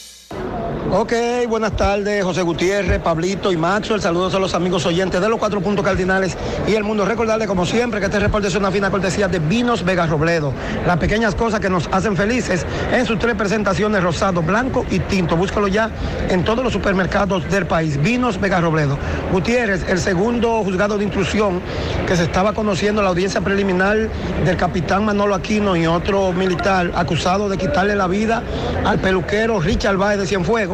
Ok, 0.89 1.13
buenas 1.47 1.75
tardes, 1.77 2.23
José 2.23 2.41
Gutiérrez, 2.41 2.99
Pablito 2.99 3.51
y 3.51 3.55
Maxwell. 3.55 4.01
Saludos 4.01 4.33
a 4.33 4.39
los 4.39 4.53
amigos 4.55 4.85
oyentes 4.85 5.21
de 5.21 5.29
los 5.29 5.39
cuatro 5.39 5.61
puntos 5.61 5.85
cardinales 5.85 6.35
y 6.67 6.73
el 6.73 6.83
mundo. 6.83 7.05
Recordarle, 7.05 7.47
como 7.47 7.65
siempre, 7.65 7.99
que 7.99 8.07
este 8.07 8.19
reporte 8.19 8.47
es 8.47 8.55
una 8.55 8.71
fina 8.71 8.89
cortesía 8.89 9.27
de 9.29 9.39
Vinos 9.39 9.85
Vega 9.85 10.07
Robledo. 10.07 10.51
Las 10.85 10.97
pequeñas 10.97 11.35
cosas 11.35 11.59
que 11.59 11.69
nos 11.69 11.87
hacen 11.91 12.17
felices 12.17 12.65
en 12.91 13.05
sus 13.05 13.19
tres 13.19 13.35
presentaciones, 13.35 14.03
rosado, 14.03 14.41
blanco 14.41 14.85
y 14.89 14.99
tinto. 14.99 15.37
Búscalo 15.37 15.67
ya 15.69 15.91
en 16.29 16.43
todos 16.43 16.63
los 16.63 16.73
supermercados 16.73 17.49
del 17.49 17.67
país. 17.67 18.01
Vinos 18.01 18.41
Vega 18.41 18.59
Robledo. 18.59 18.97
Gutiérrez, 19.31 19.87
el 19.87 19.99
segundo 19.99 20.61
juzgado 20.63 20.97
de 20.97 21.05
intrusión 21.05 21.61
que 22.05 22.17
se 22.17 22.23
estaba 22.23 22.53
conociendo 22.53 23.01
la 23.01 23.09
audiencia 23.09 23.39
preliminar 23.39 24.09
del 24.43 24.57
capitán 24.57 25.05
Manolo 25.05 25.35
Aquino 25.35 25.75
y 25.77 25.87
otro 25.87 26.33
militar 26.33 26.91
acusado 26.95 27.47
de 27.47 27.57
quitarle 27.57 27.95
la 27.95 28.07
vida 28.07 28.43
al 28.83 28.99
peluquero 28.99 29.61
Richard 29.61 29.95
Baez 29.95 30.19
de 30.19 30.27
Cienfuegos 30.27 30.70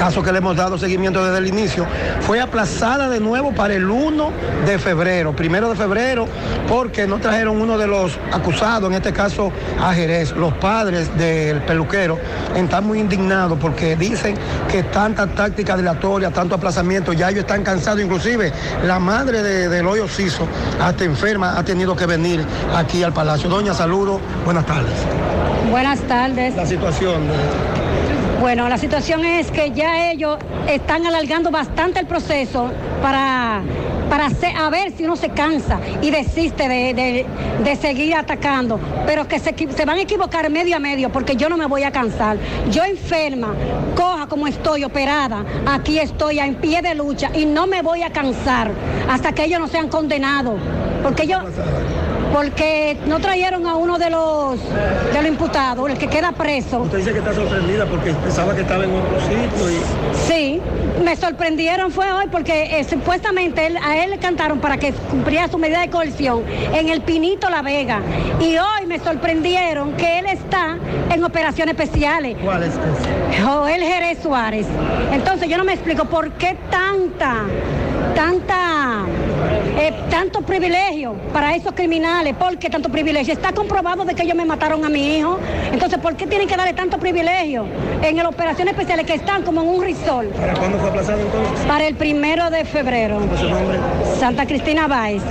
caso 0.00 0.22
que 0.22 0.32
le 0.32 0.38
hemos 0.38 0.56
dado 0.56 0.78
seguimiento 0.78 1.22
desde 1.22 1.36
el 1.36 1.46
inicio, 1.46 1.86
fue 2.20 2.40
aplazada 2.40 3.10
de 3.10 3.20
nuevo 3.20 3.52
para 3.52 3.74
el 3.74 3.84
1 3.90 4.30
de 4.64 4.78
febrero, 4.78 5.36
primero 5.36 5.68
de 5.68 5.76
febrero, 5.76 6.26
porque 6.66 7.06
no 7.06 7.18
trajeron 7.18 7.60
uno 7.60 7.76
de 7.76 7.86
los 7.86 8.18
acusados, 8.32 8.88
en 8.88 8.96
este 8.96 9.12
caso 9.12 9.52
a 9.78 9.92
Jerez. 9.92 10.32
Los 10.32 10.54
padres 10.54 11.14
del 11.18 11.60
peluquero 11.64 12.18
están 12.56 12.86
muy 12.86 12.98
indignados 12.98 13.58
porque 13.60 13.94
dicen 13.94 14.36
que 14.70 14.84
tanta 14.84 15.26
táctica 15.26 15.76
dilatoria, 15.76 16.30
tanto 16.30 16.54
aplazamiento, 16.54 17.12
ya 17.12 17.28
ellos 17.28 17.40
están 17.40 17.62
cansados, 17.62 18.00
inclusive 18.00 18.54
la 18.86 18.98
madre 18.98 19.42
de, 19.42 19.68
del 19.68 19.86
hoyo 19.86 20.08
Ciso, 20.08 20.48
hasta 20.80 21.04
enferma, 21.04 21.58
ha 21.58 21.62
tenido 21.62 21.94
que 21.94 22.06
venir 22.06 22.42
aquí 22.74 23.02
al 23.02 23.12
Palacio. 23.12 23.50
Doña, 23.50 23.74
saludo, 23.74 24.18
buenas 24.46 24.64
tardes. 24.64 24.94
Buenas 25.70 26.00
tardes. 26.00 26.56
La 26.56 26.64
situación. 26.64 27.20
Bueno, 28.40 28.68
la 28.70 28.78
situación 28.78 29.24
es 29.24 29.50
que 29.50 29.70
ya 29.72 30.10
ellos 30.10 30.38
están 30.66 31.06
alargando 31.06 31.50
bastante 31.50 32.00
el 32.00 32.06
proceso 32.06 32.70
para, 33.02 33.60
para 34.08 34.28
a 34.28 34.70
ver 34.70 34.92
si 34.96 35.04
uno 35.04 35.14
se 35.14 35.28
cansa 35.28 35.78
y 36.00 36.10
desiste 36.10 36.66
de, 36.66 36.94
de- 36.94 37.26
de 37.62 37.76
seguir 37.76 38.14
atacando, 38.14 38.80
pero 39.04 39.28
que 39.28 39.38
se, 39.38 39.54
se 39.54 39.84
van 39.84 39.98
a 39.98 40.00
equivocar 40.00 40.48
medio 40.48 40.76
a 40.76 40.78
medio 40.78 41.10
porque 41.10 41.36
yo 41.36 41.50
no 41.50 41.58
me 41.58 41.66
voy 41.66 41.82
a 41.82 41.90
cansar. 41.92 42.38
Yo 42.70 42.82
enferma, 42.82 43.54
coja 43.94 44.26
como 44.26 44.46
estoy, 44.46 44.84
operada, 44.84 45.44
aquí 45.66 45.98
estoy 45.98 46.38
en 46.38 46.54
pie 46.54 46.80
de 46.80 46.94
lucha 46.94 47.30
y 47.34 47.44
no 47.44 47.66
me 47.66 47.82
voy 47.82 48.02
a 48.02 48.10
cansar 48.10 48.70
hasta 49.10 49.32
que 49.32 49.44
ellos 49.44 49.60
no 49.60 49.68
sean 49.68 49.88
condenados. 49.88 50.58
Porque 51.02 51.26
yo 51.26 51.38
porque 52.32 52.96
no 53.06 53.18
trajeron 53.20 53.66
a 53.66 53.76
uno 53.76 53.98
de 53.98 54.10
los 54.10 54.58
de 54.60 55.14
los 55.22 55.26
imputados, 55.26 55.90
el 55.90 55.98
que 55.98 56.06
queda 56.08 56.32
preso. 56.32 56.80
Usted 56.80 56.98
dice 56.98 57.12
que 57.12 57.18
está 57.18 57.34
sorprendida 57.34 57.86
porque 57.86 58.12
pensaba 58.12 58.54
que 58.54 58.62
estaba 58.62 58.84
en 58.84 58.90
otro 58.94 59.20
sitio 59.20 59.70
y... 59.70 59.80
Sí, 60.28 60.60
me 61.04 61.16
sorprendieron 61.16 61.90
fue 61.90 62.12
hoy 62.12 62.26
porque 62.30 62.78
eh, 62.78 62.84
supuestamente 62.84 63.66
él- 63.66 63.78
a 63.82 63.96
él 64.04 64.10
le 64.10 64.18
cantaron 64.18 64.60
para 64.60 64.76
que 64.76 64.92
cumpliera 64.92 65.48
su 65.48 65.58
medida 65.58 65.80
de 65.80 65.90
coerción 65.90 66.42
en 66.74 66.88
el 66.88 67.00
Pinito 67.02 67.48
La 67.50 67.62
Vega. 67.62 68.00
Y 68.40 68.56
hoy 68.58 68.86
me 68.86 68.98
sorprendieron 68.98 69.92
que 69.94 70.18
él 70.20 70.26
está 70.26 70.76
en 71.12 71.24
operaciones 71.24 71.74
especiales. 71.78 72.36
¿Cuál 72.44 72.62
es 72.64 72.72
Joel 73.44 73.82
Jerez 73.82 74.18
Suárez. 74.22 74.66
Entonces 75.12 75.48
yo 75.48 75.56
no 75.58 75.64
me 75.64 75.72
explico 75.72 76.04
por 76.04 76.30
qué 76.32 76.56
tanta, 76.70 77.44
tanta, 78.14 79.04
eh, 79.78 79.92
tanto 80.10 80.42
privilegio 80.42 81.14
para 81.32 81.54
esos 81.54 81.72
criminales. 81.72 82.34
¿Por 82.34 82.58
qué 82.58 82.70
tanto 82.70 82.88
privilegio? 82.88 83.32
Está 83.32 83.52
comprobado 83.52 84.04
de 84.04 84.14
que 84.14 84.22
ellos 84.22 84.36
me 84.36 84.44
mataron 84.44 84.84
a 84.84 84.88
mi 84.88 85.16
hijo. 85.16 85.38
Entonces, 85.72 85.98
¿por 85.98 86.16
qué 86.16 86.26
tienen 86.26 86.48
que 86.48 86.56
darle 86.56 86.74
tanto 86.74 86.98
privilegio 86.98 87.66
en 88.02 88.16
las 88.16 88.26
operaciones 88.26 88.72
especiales 88.72 89.06
que 89.06 89.14
están 89.14 89.42
como 89.42 89.62
en 89.62 89.68
un 89.68 89.82
risol? 89.82 90.26
¿Para 90.28 90.54
cuándo 90.54 90.78
fue 90.78 90.88
aplazado 90.88 91.20
entonces? 91.20 91.66
Para 91.66 91.86
el 91.86 91.94
primero 91.94 92.50
de 92.50 92.64
febrero. 92.64 93.20
Santa 94.18 94.46
Cristina 94.46 94.86
Báez. 94.86 95.22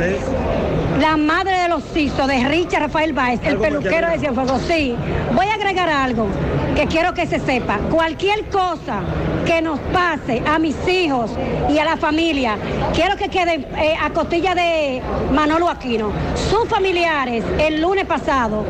La 1.00 1.16
madre 1.16 1.58
de 1.62 1.70
los 1.70 1.84
CISO, 1.94 2.28
de 2.28 2.44
Richard 2.50 2.82
Rafael 2.82 3.14
Báez, 3.14 3.40
el 3.44 3.52
¿Algo 3.52 3.64
más 3.64 3.72
que 3.72 3.78
peluquero 3.78 4.10
de? 4.10 4.20
Cienfuegos. 4.20 4.62
Sí, 4.64 4.96
voy 5.34 5.46
a 5.48 5.54
agregar 5.54 5.88
algo 5.88 6.28
que 6.76 6.88
quiero 6.88 7.14
que 7.14 7.26
se 7.26 7.40
sepa. 7.40 7.78
Cualquier 7.90 8.50
cosa 8.50 9.00
que 9.46 9.62
nos 9.62 9.80
pase 9.94 10.44
a 10.46 10.60
mis 10.60 10.76
hijos 10.90 11.32
y 11.70 11.78
a 11.78 11.86
la 11.86 11.96
familia, 11.96 12.58
quiero 12.94 13.16
que 13.16 13.30
quede 13.30 13.66
eh, 13.78 13.96
a 14.02 14.10
costilla 14.10 14.54
de 14.56 15.02
Manolo 15.34 15.70
Aquino. 15.70 16.12
Sus 16.50 16.68
familiares, 16.68 17.46
el 17.60 17.82
lunes 17.82 18.06
pasado, 18.06 18.66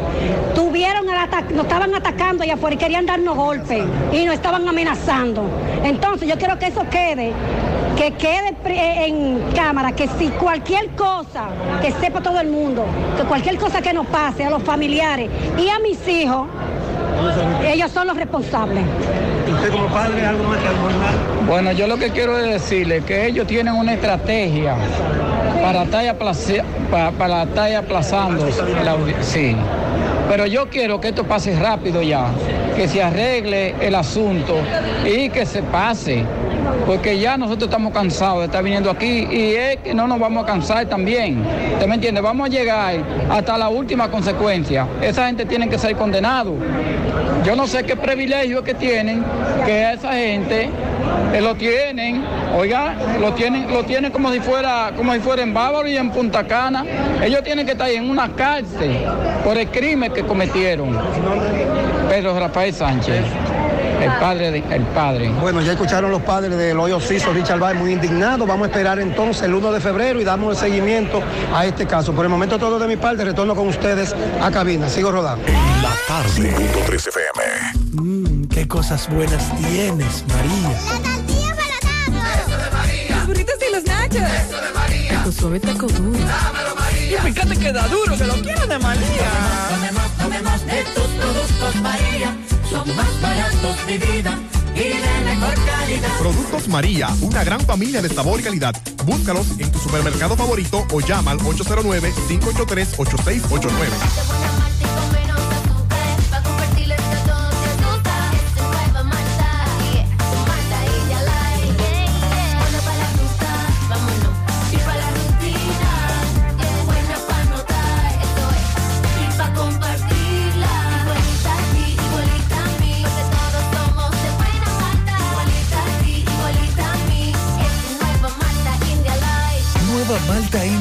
tuvieron 0.53 1.07
nos 1.07 1.63
estaban 1.65 1.95
atacando 1.95 2.43
allá 2.43 2.53
afuera 2.53 2.75
y 2.75 2.77
querían 2.77 3.07
darnos 3.07 3.35
golpes 3.35 3.83
y 4.11 4.25
nos 4.25 4.35
estaban 4.35 4.67
amenazando. 4.67 5.43
Entonces, 5.83 6.29
yo 6.29 6.37
quiero 6.37 6.59
que 6.59 6.67
eso 6.67 6.85
quede 6.91 7.33
que 7.99 8.11
quede 8.13 8.55
eh, 8.65 9.07
en 9.07 9.39
cámara, 9.53 9.91
que 9.91 10.07
si 10.17 10.29
cualquier 10.29 10.87
cosa, 10.91 11.47
que 11.81 11.91
sepa 11.91 12.21
todo 12.21 12.39
el 12.39 12.47
mundo, 12.47 12.85
que 13.17 13.23
cualquier 13.23 13.57
cosa 13.57 13.81
que 13.81 13.91
nos 13.91 14.07
pase 14.07 14.45
a 14.45 14.49
los 14.49 14.63
familiares 14.63 15.29
y 15.57 15.67
a 15.69 15.79
mis 15.79 16.07
hijos, 16.07 16.47
ellos 17.67 17.91
son 17.91 18.07
los 18.07 18.15
responsables. 18.15 18.85
¿Usted 19.51 19.69
como 19.71 19.87
padre 19.87 20.25
algo 20.25 20.45
más 20.45 20.59
que 20.59 20.67
abordar? 20.69 21.13
Bueno, 21.45 21.71
yo 21.73 21.87
lo 21.87 21.97
que 21.97 22.11
quiero 22.11 22.37
es 22.39 22.45
decirle 22.47 23.01
que 23.01 23.25
ellos 23.25 23.45
tienen 23.47 23.73
una 23.73 23.93
estrategia 23.93 24.75
para 25.61 25.83
estar, 25.83 26.05
aplace- 26.05 26.63
pa- 26.89 27.11
para 27.11 27.43
estar 27.43 27.73
aplazando. 27.75 28.45
la 28.85 28.95
sí. 29.21 29.57
Pero 30.29 30.45
yo 30.45 30.69
quiero 30.69 31.01
que 31.01 31.09
esto 31.09 31.25
pase 31.25 31.59
rápido 31.59 32.01
ya, 32.01 32.27
que 32.77 32.87
se 32.87 33.03
arregle 33.03 33.75
el 33.81 33.95
asunto 33.95 34.55
y 35.03 35.29
que 35.29 35.45
se 35.45 35.63
pase. 35.63 36.23
Porque 36.85 37.19
ya 37.19 37.37
nosotros 37.37 37.69
estamos 37.69 37.93
cansados 37.93 38.39
de 38.39 38.45
estar 38.45 38.63
viniendo 38.63 38.89
aquí 38.89 39.27
y 39.29 39.55
es 39.55 39.77
que 39.77 39.93
no 39.93 40.07
nos 40.07 40.19
vamos 40.19 40.43
a 40.43 40.47
cansar 40.47 40.85
también. 40.87 41.43
¿Usted 41.73 41.87
me 41.87 41.95
entiende? 41.95 42.21
Vamos 42.21 42.47
a 42.47 42.49
llegar 42.49 42.95
hasta 43.29 43.57
la 43.57 43.69
última 43.69 44.09
consecuencia. 44.09 44.87
Esa 45.01 45.27
gente 45.27 45.45
tiene 45.45 45.69
que 45.69 45.77
ser 45.77 45.95
condenado. 45.95 46.55
Yo 47.45 47.55
no 47.55 47.67
sé 47.67 47.83
qué 47.83 47.95
privilegio 47.95 48.63
que 48.63 48.73
tienen, 48.73 49.23
que 49.65 49.93
esa 49.93 50.13
gente 50.13 50.69
eh, 51.33 51.41
lo 51.41 51.55
tienen, 51.55 52.23
oiga, 52.57 52.95
lo 53.19 53.33
tienen, 53.33 53.71
lo 53.71 53.83
tienen 53.83 54.11
como 54.11 54.31
si 54.31 54.39
fuera, 54.39 54.91
como 54.95 55.13
si 55.13 55.19
fuera 55.19 55.43
en 55.43 55.53
Bávaro 55.53 55.87
y 55.87 55.95
en 55.95 56.11
Punta 56.11 56.45
Cana. 56.45 56.83
Ellos 57.23 57.43
tienen 57.43 57.65
que 57.65 57.73
estar 57.73 57.89
en 57.89 58.09
una 58.09 58.29
cárcel 58.35 58.97
por 59.43 59.57
el 59.57 59.67
crimen 59.69 60.11
que 60.11 60.23
cometieron. 60.23 60.97
Pedro 62.09 62.37
Rafael 62.37 62.73
Sánchez, 62.73 63.23
el 64.01 64.11
padre 64.19 64.51
de, 64.51 64.63
el 64.75 64.83
padre. 64.93 65.29
Bueno, 65.41 65.61
ya 65.61 65.73
escucharon 65.73 66.11
los 66.11 66.21
padres 66.21 66.57
del 66.57 66.79
hoyo 66.79 66.99
Ciso, 66.99 67.31
Richard 67.33 67.59
Bay, 67.59 67.75
muy 67.75 67.93
indignados. 67.93 68.47
Vamos 68.47 68.67
a 68.67 68.71
esperar 68.71 68.99
entonces 68.99 69.43
el 69.43 69.53
1 69.53 69.71
de 69.71 69.79
febrero 69.79 70.19
y 70.21 70.23
damos 70.23 70.55
el 70.55 70.69
seguimiento 70.69 71.21
a 71.53 71.65
este 71.65 71.85
caso. 71.85 72.13
Por 72.13 72.25
el 72.25 72.29
momento 72.29 72.57
todo 72.57 72.79
de 72.79 72.87
mi 72.87 72.97
parte, 72.97 73.25
retorno 73.25 73.55
con 73.55 73.67
ustedes 73.67 74.15
a 74.41 74.51
cabina. 74.51 74.89
Sigo 74.89 75.11
rodando. 75.11 75.45
La 75.81 75.93
tarde. 76.07 76.53
3 76.85 77.07
FM. 77.07 77.79
Mmm, 77.93 78.47
qué 78.47 78.67
cosas 78.67 79.09
buenas 79.09 79.55
tienes, 79.57 80.23
María. 80.27 80.69
Los 83.09 83.27
burritos 83.27 83.55
y 83.67 83.73
los 83.73 83.83
nachos. 83.83 84.21
Eso 84.21 84.61
de 84.61 84.71
María. 84.73 85.23
Tu 85.23 85.31
suave 85.31 85.59
taco 85.59 85.87
duro. 85.87 86.19
Y 87.09 87.13
fíjate 87.13 87.57
que 87.57 87.71
da 87.73 87.87
duro, 87.87 88.15
que 88.17 88.25
lo 88.25 88.33
quiero 88.35 88.65
de 88.67 88.79
María. 88.79 89.29
Tomemos, 89.69 90.11
tomemos 90.17 90.65
de 90.65 90.83
tus 90.93 91.07
productos 91.07 91.75
María. 91.81 92.48
Son 92.69 92.95
más 92.95 93.21
baratos 93.21 93.87
de 93.87 93.97
vida 93.97 94.37
y 94.75 94.79
de 94.79 95.21
mejor 95.25 95.55
calidad. 95.65 96.17
Productos 96.19 96.67
María, 96.67 97.09
una 97.21 97.43
gran 97.43 97.61
familia 97.61 97.99
de 98.01 98.09
sabor 98.09 98.39
y 98.39 98.43
calidad. 98.43 98.75
Búscalos 99.05 99.47
en 99.57 99.71
tu 99.71 99.79
supermercado 99.79 100.37
favorito 100.37 100.85
o 100.91 100.99
llama 100.99 101.31
al 101.31 101.39
809-583-8689. 101.39 104.38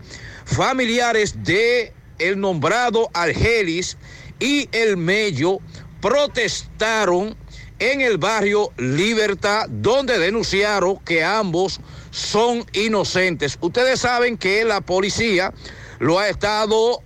familiares 0.55 1.43
de 1.43 1.93
el 2.19 2.39
nombrado 2.39 3.09
Argelis 3.13 3.97
y 4.39 4.69
el 4.71 4.97
Mello 4.97 5.59
protestaron 6.01 7.35
en 7.79 8.01
el 8.01 8.17
barrio 8.17 8.71
Libertad, 8.77 9.67
donde 9.69 10.19
denunciaron 10.19 10.99
que 10.99 11.23
ambos 11.23 11.79
son 12.11 12.65
inocentes. 12.73 13.57
Ustedes 13.61 14.01
saben 14.01 14.37
que 14.37 14.63
la 14.65 14.81
policía 14.81 15.53
lo 15.99 16.19
ha 16.19 16.29
estado 16.29 17.01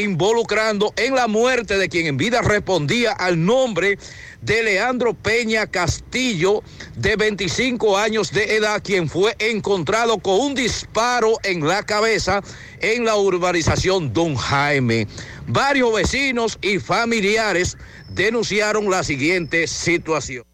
involucrando 0.00 0.92
en 0.96 1.14
la 1.14 1.28
muerte 1.28 1.78
de 1.78 1.88
quien 1.88 2.06
en 2.06 2.16
vida 2.16 2.42
respondía 2.42 3.12
al 3.12 3.44
nombre 3.44 3.98
de 4.40 4.62
Leandro 4.62 5.14
Peña 5.14 5.66
Castillo, 5.66 6.62
de 6.96 7.16
25 7.16 7.98
años 7.98 8.32
de 8.32 8.56
edad, 8.56 8.82
quien 8.82 9.08
fue 9.08 9.34
encontrado 9.38 10.18
con 10.18 10.40
un 10.40 10.54
disparo 10.54 11.34
en 11.42 11.66
la 11.66 11.82
cabeza 11.82 12.42
en 12.80 13.04
la 13.04 13.16
urbanización 13.16 14.12
Don 14.12 14.36
Jaime. 14.36 15.08
Varios 15.46 15.92
vecinos 15.92 16.58
y 16.62 16.78
familiares 16.78 17.76
denunciaron 18.10 18.90
la 18.90 19.02
siguiente 19.02 19.66
situación. 19.66 20.44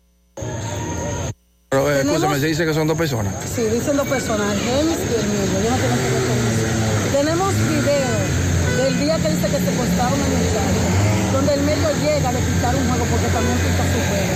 Pero, 1.69 1.91
eh, 1.91 2.03
escúchame, 2.03 2.39
se 2.39 2.47
dice 2.47 2.65
que 2.65 2.73
son 2.73 2.87
dos 2.87 2.97
personas. 2.97 3.35
Sí, 3.55 3.63
dicen 3.63 3.97
dos 3.97 4.07
personas, 4.07 4.57
James 4.65 4.99
y 4.99 5.15
el 5.15 5.27
mío. 5.27 5.45
Yo 5.65 5.71
no 5.71 5.77
tengo 5.77 5.97
que 5.97 6.11
ver 6.11 6.23
con 6.23 6.39
eso. 6.49 7.19
Tenemos 7.19 7.55
video 7.69 8.14
día 9.05 9.17
que 9.19 9.29
dice 9.29 9.49
que 9.49 9.59
secuestraron 9.59 10.19
al 10.19 10.33
muchacho, 10.33 10.81
donde 11.33 11.55
el 11.55 11.63
medio 11.63 11.89
llega 12.01 12.29
a 12.31 12.33
le 12.33 12.41
quitar 12.41 12.75
un 12.75 12.89
juego 12.89 13.05
porque 13.11 13.29
también 13.29 13.57
quita 13.59 13.85
su 13.93 14.01
juego. 14.09 14.35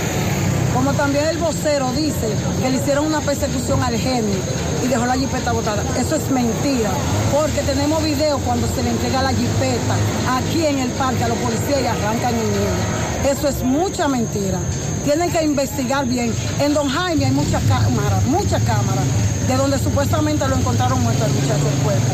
Como 0.75 0.93
también 0.93 1.25
el 1.25 1.37
vocero 1.39 1.91
dice 1.93 2.29
que 2.61 2.69
le 2.69 2.77
hicieron 2.77 3.07
una 3.07 3.19
persecución 3.21 3.81
al 3.81 3.97
genio 3.97 4.37
y 4.83 4.87
dejó 4.87 5.07
la 5.07 5.15
jipeta 5.15 5.51
botada. 5.51 5.81
Eso 5.97 6.15
es 6.15 6.29
mentira, 6.29 6.91
porque 7.33 7.61
tenemos 7.63 8.03
video 8.03 8.37
cuando 8.39 8.67
se 8.67 8.83
le 8.83 8.91
entrega 8.91 9.23
la 9.23 9.31
jipeta 9.31 9.95
aquí 10.37 10.65
en 10.65 10.77
el 10.77 10.89
parque 10.91 11.23
a 11.23 11.29
los 11.29 11.37
policías 11.39 11.81
y 11.81 11.87
arrancan 11.87 12.35
el 12.35 12.45
niño. 12.45 13.29
Eso 13.29 13.47
es 13.47 13.63
mucha 13.63 14.07
mentira. 14.07 14.59
Tienen 15.03 15.31
que 15.31 15.43
investigar 15.43 16.05
bien. 16.05 16.31
En 16.59 16.75
Don 16.75 16.87
Jaime 16.87 17.25
hay 17.25 17.31
muchas 17.31 17.63
cámaras, 17.63 18.23
muchas 18.25 18.61
cámaras, 18.63 19.05
de 19.47 19.55
donde 19.57 19.79
supuestamente 19.79 20.47
lo 20.47 20.55
encontraron 20.55 21.01
muerto 21.01 21.25
el 21.25 21.31
muchacho 21.31 21.67
el 21.75 21.83
cuerpo. 21.83 22.13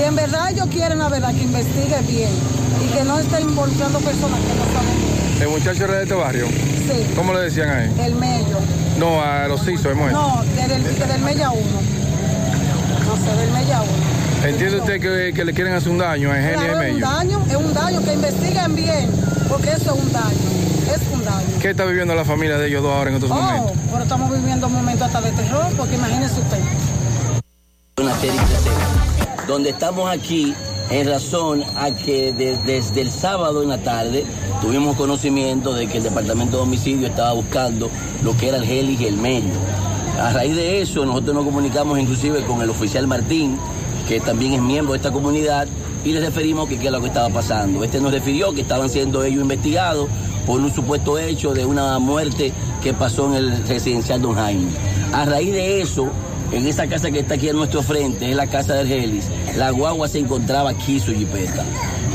Si 0.00 0.06
en 0.06 0.16
verdad 0.16 0.50
ellos 0.50 0.66
quieren 0.72 0.98
la 0.98 1.10
verdad, 1.10 1.28
que 1.34 1.42
investigue 1.42 2.00
bien 2.08 2.30
y 2.82 2.88
que 2.90 3.04
no 3.04 3.18
estén 3.18 3.42
involucrando 3.42 3.98
personas 3.98 4.40
que 4.40 4.54
no 4.54 4.64
saben. 4.72 5.42
¿El 5.42 5.48
muchacho 5.48 5.84
era 5.84 5.96
de 5.96 6.02
este 6.04 6.14
barrio? 6.14 6.46
Sí. 6.48 7.12
¿Cómo 7.14 7.34
le 7.34 7.40
decían 7.40 7.68
a 7.68 7.84
él? 7.84 7.92
El 8.00 8.14
mello. 8.14 8.60
No, 8.98 9.22
a 9.22 9.46
los 9.46 9.62
CISO 9.62 9.90
hecho. 9.90 10.10
No, 10.10 10.42
desde 10.56 10.76
el, 10.76 10.84
desde 10.84 11.14
el 11.14 11.20
Mella 11.20 11.50
1. 11.50 11.60
No 11.60 13.16
sé, 13.16 13.40
del 13.42 13.50
Mella 13.50 13.82
1. 13.82 14.48
¿Entiende 14.48 14.78
usted 14.78 15.00
que, 15.02 15.34
que 15.34 15.44
le 15.44 15.52
quieren 15.52 15.74
hacer 15.74 15.92
un 15.92 15.98
daño 15.98 16.32
a 16.32 16.34
Genia 16.34 16.54
y 16.54 16.56
Claro, 16.56 16.80
es 16.80 16.94
un 16.94 17.00
daño, 17.00 17.42
es 17.50 17.56
un 17.56 17.74
daño, 17.74 18.02
que 18.02 18.14
investiguen 18.14 18.74
bien, 18.74 19.10
porque 19.50 19.70
eso 19.72 19.94
es 19.94 20.02
un 20.02 20.12
daño, 20.14 20.38
es 20.94 21.02
un 21.12 21.24
daño. 21.26 21.58
¿Qué 21.60 21.70
está 21.70 21.84
viviendo 21.84 22.14
la 22.14 22.24
familia 22.24 22.56
de 22.56 22.68
ellos 22.68 22.82
dos 22.82 22.94
ahora 22.94 23.10
en 23.10 23.16
estos 23.16 23.28
momentos? 23.28 23.72
Oh, 23.72 23.90
pero 23.92 24.02
estamos 24.02 24.32
viviendo 24.32 24.66
un 24.66 24.72
momento 24.72 25.04
hasta 25.04 25.20
de 25.20 25.30
terror, 25.32 25.66
porque 25.76 25.96
imagínese 25.96 26.40
usted. 26.40 26.58
una 27.98 28.14
serie 28.18 28.40
de 28.40 29.39
donde 29.50 29.70
estamos 29.70 30.10
aquí 30.10 30.54
en 30.90 31.08
razón 31.08 31.62
a 31.76 31.90
que 31.92 32.32
de- 32.32 32.56
desde 32.66 33.00
el 33.02 33.10
sábado 33.10 33.62
en 33.62 33.68
la 33.68 33.78
tarde 33.78 34.24
tuvimos 34.60 34.96
conocimiento 34.96 35.72
de 35.74 35.86
que 35.86 35.98
el 35.98 36.02
departamento 36.04 36.56
de 36.56 36.62
homicidio 36.64 37.06
estaba 37.06 37.32
buscando 37.32 37.90
lo 38.22 38.36
que 38.36 38.48
era 38.48 38.56
el 38.58 38.64
Helix 38.64 39.00
y 39.00 39.06
el 39.06 39.16
medio. 39.16 39.52
A 40.20 40.32
raíz 40.32 40.54
de 40.56 40.82
eso 40.82 41.04
nosotros 41.06 41.34
nos 41.34 41.44
comunicamos 41.44 41.98
inclusive 41.98 42.42
con 42.44 42.60
el 42.62 42.70
oficial 42.70 43.06
Martín, 43.06 43.56
que 44.08 44.20
también 44.20 44.54
es 44.54 44.60
miembro 44.60 44.92
de 44.92 44.98
esta 44.98 45.12
comunidad, 45.12 45.68
y 46.04 46.12
le 46.12 46.20
referimos 46.20 46.68
que 46.68 46.78
qué 46.78 46.86
es 46.86 46.92
lo 46.92 47.00
que 47.00 47.06
estaba 47.08 47.28
pasando. 47.28 47.84
Este 47.84 48.00
nos 48.00 48.10
refirió 48.12 48.52
que 48.52 48.62
estaban 48.62 48.88
siendo 48.90 49.22
ellos 49.22 49.42
investigados 49.42 50.08
por 50.46 50.60
un 50.60 50.74
supuesto 50.74 51.18
hecho 51.18 51.52
de 51.52 51.64
una 51.64 51.98
muerte 51.98 52.52
que 52.82 52.92
pasó 52.94 53.26
en 53.28 53.34
el 53.34 53.66
residencial 53.68 54.20
Don 54.20 54.34
Jaime. 54.34 54.70
A 55.12 55.24
raíz 55.26 55.52
de 55.52 55.80
eso, 55.82 56.08
en 56.52 56.66
esa 56.66 56.86
casa 56.86 57.10
que 57.10 57.20
está 57.20 57.34
aquí 57.34 57.48
a 57.48 57.52
nuestro 57.52 57.82
frente, 57.82 58.30
es 58.30 58.36
la 58.36 58.46
casa 58.46 58.74
de 58.74 58.80
Argelis, 58.80 59.26
la 59.56 59.70
guagua 59.70 60.08
se 60.08 60.18
encontraba 60.18 60.70
aquí 60.70 61.00
su 61.00 61.14
jipeta. 61.14 61.64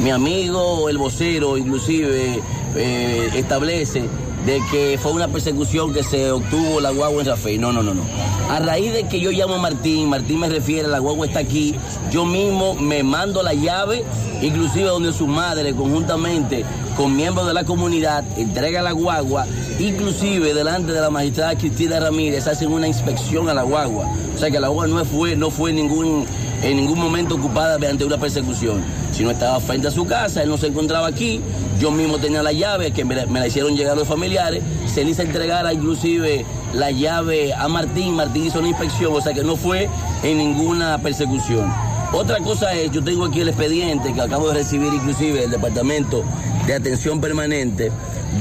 Mi 0.03 0.11
amigo, 0.11 0.89
el 0.89 0.97
vocero, 0.97 1.57
inclusive, 1.57 2.41
eh, 2.75 3.29
establece 3.35 4.03
de 4.45 4.61
que 4.69 4.99
fue 5.01 5.11
una 5.13 5.27
persecución 5.27 5.93
que 5.93 6.03
se 6.03 6.31
obtuvo 6.31 6.79
la 6.79 6.91
guagua 6.91 7.21
en 7.21 7.27
Rafael. 7.27 7.59
No, 7.59 7.73
no, 7.73 7.81
no, 7.81 7.93
no. 7.93 8.03
A 8.49 8.59
raíz 8.59 8.93
de 8.93 9.07
que 9.07 9.19
yo 9.19 9.31
llamo 9.31 9.55
a 9.55 9.57
Martín, 9.57 10.09
Martín 10.09 10.39
me 10.39 10.49
refiere, 10.49 10.87
la 10.87 10.99
guagua 10.99 11.25
está 11.25 11.39
aquí, 11.39 11.75
yo 12.11 12.25
mismo 12.25 12.75
me 12.75 13.01
mando 13.01 13.41
la 13.41 13.53
llave, 13.53 14.03
inclusive 14.41 14.85
donde 14.85 15.13
su 15.13 15.25
madre, 15.25 15.73
conjuntamente 15.73 16.63
con 16.95 17.15
miembros 17.15 17.45
de 17.47 17.53
la 17.53 17.63
comunidad, 17.65 18.23
entrega 18.37 18.81
la 18.81 18.91
guagua, 18.93 19.45
inclusive 19.79 20.53
delante 20.53 20.93
de 20.93 21.01
la 21.01 21.09
magistrada 21.09 21.55
Cristina 21.57 21.99
Ramírez, 21.99 22.47
hacen 22.47 22.71
una 22.71 22.87
inspección 22.87 23.49
a 23.49 23.53
la 23.53 23.63
guagua. 23.63 24.07
O 24.33 24.37
sea 24.37 24.49
que 24.49 24.59
la 24.59 24.69
guagua 24.69 24.87
no 24.87 25.05
fue, 25.05 25.35
no 25.35 25.51
fue 25.51 25.73
ningún, 25.73 26.25
en 26.63 26.77
ningún 26.77 26.97
momento 26.99 27.35
ocupada 27.35 27.77
mediante 27.77 28.05
una 28.05 28.17
persecución, 28.17 28.81
sino 29.11 29.31
estaba 29.31 29.59
frente 29.59 29.87
a 29.89 29.91
su 29.91 30.05
casa, 30.05 30.41
él 30.43 30.49
no 30.49 30.57
se 30.57 30.67
encontraba 30.67 31.07
aquí, 31.07 31.41
yo 31.79 31.91
mismo 31.91 32.17
tenía 32.17 32.41
la 32.41 32.53
llave, 32.53 32.91
que 32.91 33.03
me, 33.03 33.15
la- 33.15 33.25
me 33.25 33.39
la 33.41 33.47
hicieron 33.47 33.75
llegar 33.75 33.97
los 33.97 34.07
familiares, 34.07 34.63
se 34.85 35.03
le 35.03 35.11
hizo 35.11 35.21
entregar 35.21 35.71
inclusive 35.73 36.45
la 36.73 36.91
llave 36.91 37.53
a 37.53 37.67
Martín, 37.67 38.15
Martín 38.15 38.45
hizo 38.45 38.59
una 38.59 38.69
inspección, 38.69 39.13
o 39.13 39.21
sea 39.21 39.33
que 39.33 39.43
no 39.43 39.55
fue 39.57 39.89
en 40.23 40.37
ninguna 40.37 40.97
persecución. 40.99 41.71
Otra 42.13 42.37
cosa 42.39 42.71
es, 42.73 42.91
yo 42.91 43.03
tengo 43.03 43.25
aquí 43.25 43.41
el 43.41 43.49
expediente 43.49 44.13
que 44.13 44.21
acabo 44.21 44.47
de 44.49 44.53
recibir 44.53 44.93
inclusive 44.93 45.41
del 45.41 45.51
Departamento 45.51 46.23
de 46.67 46.73
Atención 46.73 47.21
Permanente, 47.21 47.91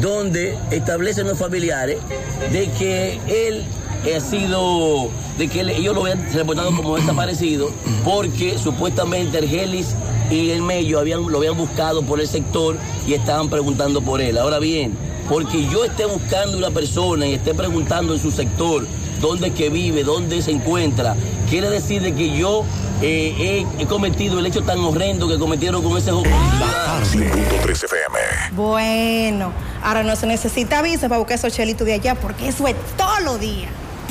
donde 0.00 0.56
establecen 0.70 1.26
los 1.26 1.38
familiares 1.38 1.98
de 2.52 2.70
que 2.70 3.20
él 3.26 3.64
ha 4.14 4.20
sido, 4.20 5.08
de 5.38 5.48
que 5.48 5.60
ellos 5.60 5.94
lo 5.94 6.02
habían 6.02 6.32
reportado 6.32 6.74
como 6.74 6.96
desaparecido 6.96 7.70
porque 8.04 8.58
supuestamente 8.58 9.38
el 9.38 9.48
Gelis 9.48 9.94
y 10.30 10.50
el 10.50 10.62
Mello 10.62 10.98
habían, 10.98 11.30
lo 11.30 11.38
habían 11.38 11.56
buscado 11.56 12.02
por 12.02 12.20
el 12.20 12.28
sector 12.28 12.76
y 13.06 13.14
estaban 13.14 13.48
preguntando 13.48 14.02
por 14.02 14.20
él. 14.20 14.38
Ahora 14.38 14.58
bien, 14.58 14.96
porque 15.28 15.66
yo 15.68 15.84
esté 15.84 16.04
buscando 16.06 16.58
una 16.58 16.70
persona 16.70 17.26
y 17.26 17.34
esté 17.34 17.54
preguntando 17.54 18.14
en 18.14 18.20
su 18.20 18.30
sector 18.30 18.86
dónde 19.20 19.52
que 19.52 19.70
vive, 19.70 20.02
dónde 20.04 20.42
se 20.42 20.50
encuentra, 20.50 21.16
quiere 21.48 21.70
decir 21.70 22.02
de 22.02 22.14
que 22.14 22.36
yo 22.36 22.64
eh, 23.02 23.64
he, 23.78 23.82
he 23.82 23.86
cometido 23.86 24.38
el 24.38 24.46
hecho 24.46 24.62
tan 24.62 24.78
horrendo 24.80 25.28
que 25.28 25.38
cometieron 25.38 25.82
con 25.82 25.96
ese 25.96 26.10
joven. 26.10 26.32
100.3 26.32 27.84
FM. 27.84 28.18
Bueno, 28.52 29.52
ahora 29.82 30.02
no 30.02 30.16
se 30.16 30.26
necesita 30.26 30.82
visa 30.82 31.08
para 31.08 31.18
buscar 31.18 31.36
esos 31.36 31.52
chelitos 31.52 31.86
de 31.86 31.94
allá 31.94 32.14
porque 32.14 32.48
eso 32.48 32.66
es 32.66 32.74
todos 32.96 33.22
los 33.22 33.38
días. 33.40 33.70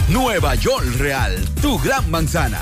Nueva 0.10 0.56
York 0.56 0.86
Real, 0.98 1.34
tu 1.62 1.80
gran 1.80 2.10
manzana. 2.12 2.62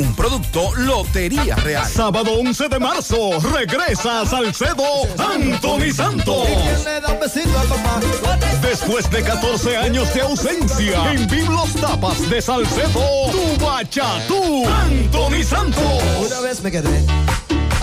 Un 0.00 0.14
producto 0.14 0.74
Lotería 0.76 1.56
Real. 1.56 1.86
Sábado 1.86 2.32
11 2.32 2.70
de 2.70 2.78
marzo, 2.78 3.38
regresa 3.52 4.22
a 4.22 4.26
Salcedo 4.26 4.82
Anthony 5.18 5.92
Santos. 5.94 6.48
Después 8.62 9.10
de 9.10 9.22
14 9.22 9.76
años 9.76 10.14
de 10.14 10.22
ausencia, 10.22 11.12
en 11.12 11.26
Biblos 11.26 11.74
Tapas 11.74 12.30
de 12.30 12.40
Salcedo, 12.40 13.30
tu 13.30 13.62
bachatú, 13.62 14.66
Anthony 14.66 15.44
Santos. 15.44 16.02
Una 16.26 16.40
vez 16.40 16.62
me 16.62 16.70
quedé 16.70 17.04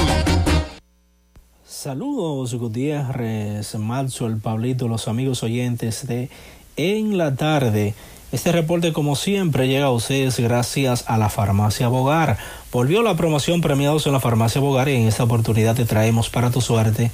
Saludos 1.66 2.54
Gutiérrez, 2.56 3.76
Marzo, 3.76 4.28
el 4.28 4.36
Pablito, 4.38 4.90
los 4.90 5.08
amigos 5.08 5.44
oyentes 5.44 6.06
de 6.08 6.30
En 6.76 7.18
la 7.18 7.36
tarde. 7.36 7.94
Este 8.32 8.54
reporte 8.54 8.94
como 8.94 9.18
siempre 9.18 9.68
llega 9.68 9.88
a 9.88 9.92
ustedes 9.92 10.40
gracias 10.40 11.04
a 11.08 11.18
la 11.18 11.30
farmacia 11.30 11.90
Bogar. 11.90 12.38
Volvió 12.72 13.04
la 13.04 13.18
promoción 13.18 13.60
premiados 13.60 14.08
en 14.08 14.14
la 14.14 14.22
farmacia 14.22 14.62
Bogar 14.62 14.88
y 14.88 14.96
en 14.96 15.08
esta 15.08 15.26
oportunidad 15.26 15.76
te 15.76 15.84
traemos 15.84 16.30
para 16.30 16.50
tu 16.50 16.62
suerte 16.62 17.12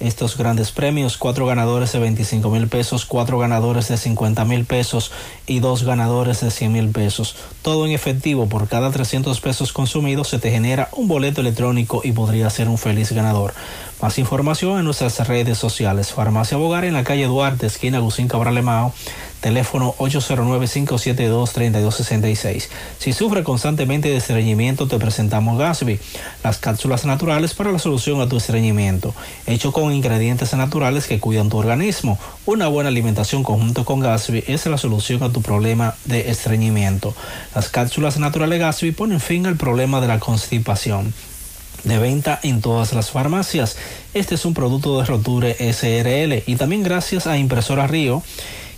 estos 0.00 0.36
grandes 0.36 0.70
premios, 0.70 1.16
cuatro 1.16 1.46
ganadores 1.46 1.92
de 1.92 1.98
25 1.98 2.50
mil 2.50 2.68
pesos, 2.68 3.04
cuatro 3.04 3.38
ganadores 3.38 3.88
de 3.88 3.96
50 3.96 4.44
mil 4.44 4.64
pesos 4.64 5.10
y 5.46 5.60
dos 5.60 5.84
ganadores 5.84 6.40
de 6.40 6.50
100 6.50 6.72
mil 6.72 6.88
pesos. 6.90 7.36
Todo 7.62 7.86
en 7.86 7.92
efectivo, 7.92 8.48
por 8.48 8.68
cada 8.68 8.90
300 8.90 9.40
pesos 9.40 9.72
consumidos 9.72 10.28
se 10.28 10.38
te 10.38 10.50
genera 10.50 10.88
un 10.92 11.08
boleto 11.08 11.40
electrónico 11.40 12.00
y 12.04 12.12
podría 12.12 12.50
ser 12.50 12.68
un 12.68 12.78
feliz 12.78 13.12
ganador. 13.12 13.54
Más 14.00 14.16
información 14.18 14.78
en 14.78 14.84
nuestras 14.84 15.26
redes 15.26 15.58
sociales. 15.58 16.12
Farmacia 16.12 16.56
Bogar 16.56 16.84
en 16.84 16.94
la 16.94 17.02
calle 17.02 17.26
Duarte, 17.26 17.66
esquina 17.66 17.98
Agustín 17.98 18.28
Cabral 18.28 18.54
Lemao, 18.54 18.94
teléfono 19.40 19.92
809-572-3266. 19.98 22.68
Si 23.00 23.12
sufre 23.12 23.42
constantemente 23.42 24.08
de 24.08 24.18
estreñimiento, 24.18 24.86
te 24.86 25.00
presentamos 25.00 25.58
Gasby, 25.58 25.98
las 26.44 26.58
cápsulas 26.58 27.06
naturales 27.06 27.54
para 27.54 27.72
la 27.72 27.80
solución 27.80 28.20
a 28.20 28.28
tu 28.28 28.36
estreñimiento, 28.36 29.16
hecho 29.48 29.72
con 29.72 29.92
ingredientes 29.92 30.54
naturales 30.54 31.08
que 31.08 31.18
cuidan 31.18 31.48
tu 31.48 31.56
organismo. 31.56 32.20
Una 32.46 32.68
buena 32.68 32.90
alimentación 32.90 33.42
conjunto 33.42 33.84
con 33.84 33.98
Gasby 33.98 34.44
es 34.46 34.64
la 34.66 34.78
solución 34.78 35.24
a 35.24 35.32
tu 35.32 35.42
problema 35.42 35.96
de 36.04 36.30
estreñimiento. 36.30 37.16
Las 37.52 37.68
cápsulas 37.68 38.16
naturales 38.20 38.60
Gasby 38.60 38.92
ponen 38.92 39.18
fin 39.18 39.44
al 39.46 39.56
problema 39.56 40.00
de 40.00 40.06
la 40.06 40.20
constipación 40.20 41.12
de 41.84 41.98
venta 41.98 42.40
en 42.42 42.60
todas 42.60 42.92
las 42.92 43.10
farmacias. 43.10 43.76
Este 44.14 44.34
es 44.34 44.44
un 44.44 44.54
producto 44.54 44.98
de 44.98 45.06
Roture 45.06 45.56
SRL 45.72 46.42
y 46.46 46.56
también 46.56 46.82
gracias 46.82 47.26
a 47.26 47.38
Impresora 47.38 47.86
Río. 47.86 48.22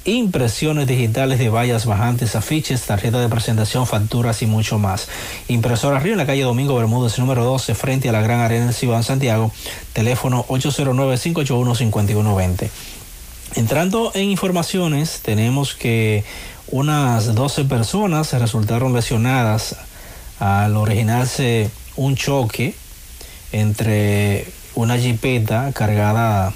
Impresiones 0.05 0.86
digitales 0.86 1.38
de 1.38 1.51
vallas 1.51 1.84
bajantes, 1.84 2.34
afiches, 2.34 2.80
tarjeta 2.82 3.20
de 3.20 3.28
presentación, 3.28 3.86
facturas 3.86 4.40
y 4.40 4.46
mucho 4.46 4.78
más. 4.78 5.09
Impresora 5.48 6.01
Río 6.01 6.12
en 6.12 6.18
la 6.18 6.26
calle 6.26 6.42
Domingo 6.42 6.76
Bermúdez, 6.76 7.18
número 7.18 7.44
12, 7.44 7.74
frente 7.74 8.09
a 8.09 8.12
la 8.12 8.22
Gran 8.22 8.40
Arena 8.40 8.64
del 8.66 8.74
Ciudad 8.74 9.03
Santiago. 9.03 9.53
Teléfono 9.92 10.46
809-581-5120. 10.48 12.70
Entrando 13.57 14.12
en 14.14 14.30
informaciones, 14.30 15.20
tenemos 15.22 15.74
que 15.74 16.24
unas 16.68 17.34
12 17.34 17.64
personas 17.64 18.32
resultaron 18.32 18.94
lesionadas 18.94 19.76
al 20.38 20.76
originarse 20.76 21.68
un 21.96 22.16
choque 22.16 22.74
entre 23.53 24.46
una 24.74 24.98
jipeta 24.98 25.72
cargada 25.72 26.53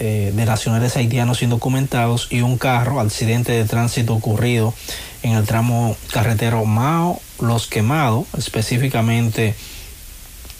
eh, 0.00 0.32
de 0.34 0.44
nacionales 0.44 0.96
haitianos 0.96 1.42
indocumentados 1.42 2.28
y 2.30 2.40
un 2.40 2.58
carro, 2.58 3.00
accidente 3.00 3.52
de 3.52 3.64
tránsito 3.64 4.14
ocurrido 4.14 4.74
en 5.22 5.32
el 5.32 5.44
tramo 5.44 5.96
carretero 6.12 6.64
Mao 6.64 7.20
Los 7.40 7.66
Quemados, 7.66 8.26
específicamente 8.36 9.54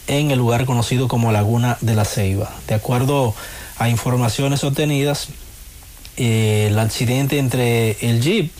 en 0.07 0.31
el 0.31 0.39
lugar 0.39 0.65
conocido 0.65 1.07
como 1.07 1.31
Laguna 1.31 1.77
de 1.81 1.95
la 1.95 2.05
Ceiba. 2.05 2.53
De 2.67 2.75
acuerdo 2.75 3.33
a 3.77 3.89
informaciones 3.89 4.63
obtenidas, 4.63 5.29
eh, 6.17 6.67
el 6.69 6.77
accidente 6.79 7.39
entre 7.39 7.97
el 8.07 8.21
jeep 8.21 8.51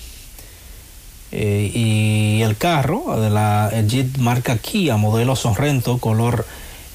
eh, 1.35 1.71
y 1.73 2.41
el 2.43 2.57
carro, 2.57 3.19
de 3.19 3.31
la, 3.31 3.69
el 3.73 3.89
Jeep 3.89 4.17
marca 4.17 4.55
Kia, 4.59 4.97
modelo 4.97 5.35
Sorrento, 5.35 5.97
color 5.97 6.45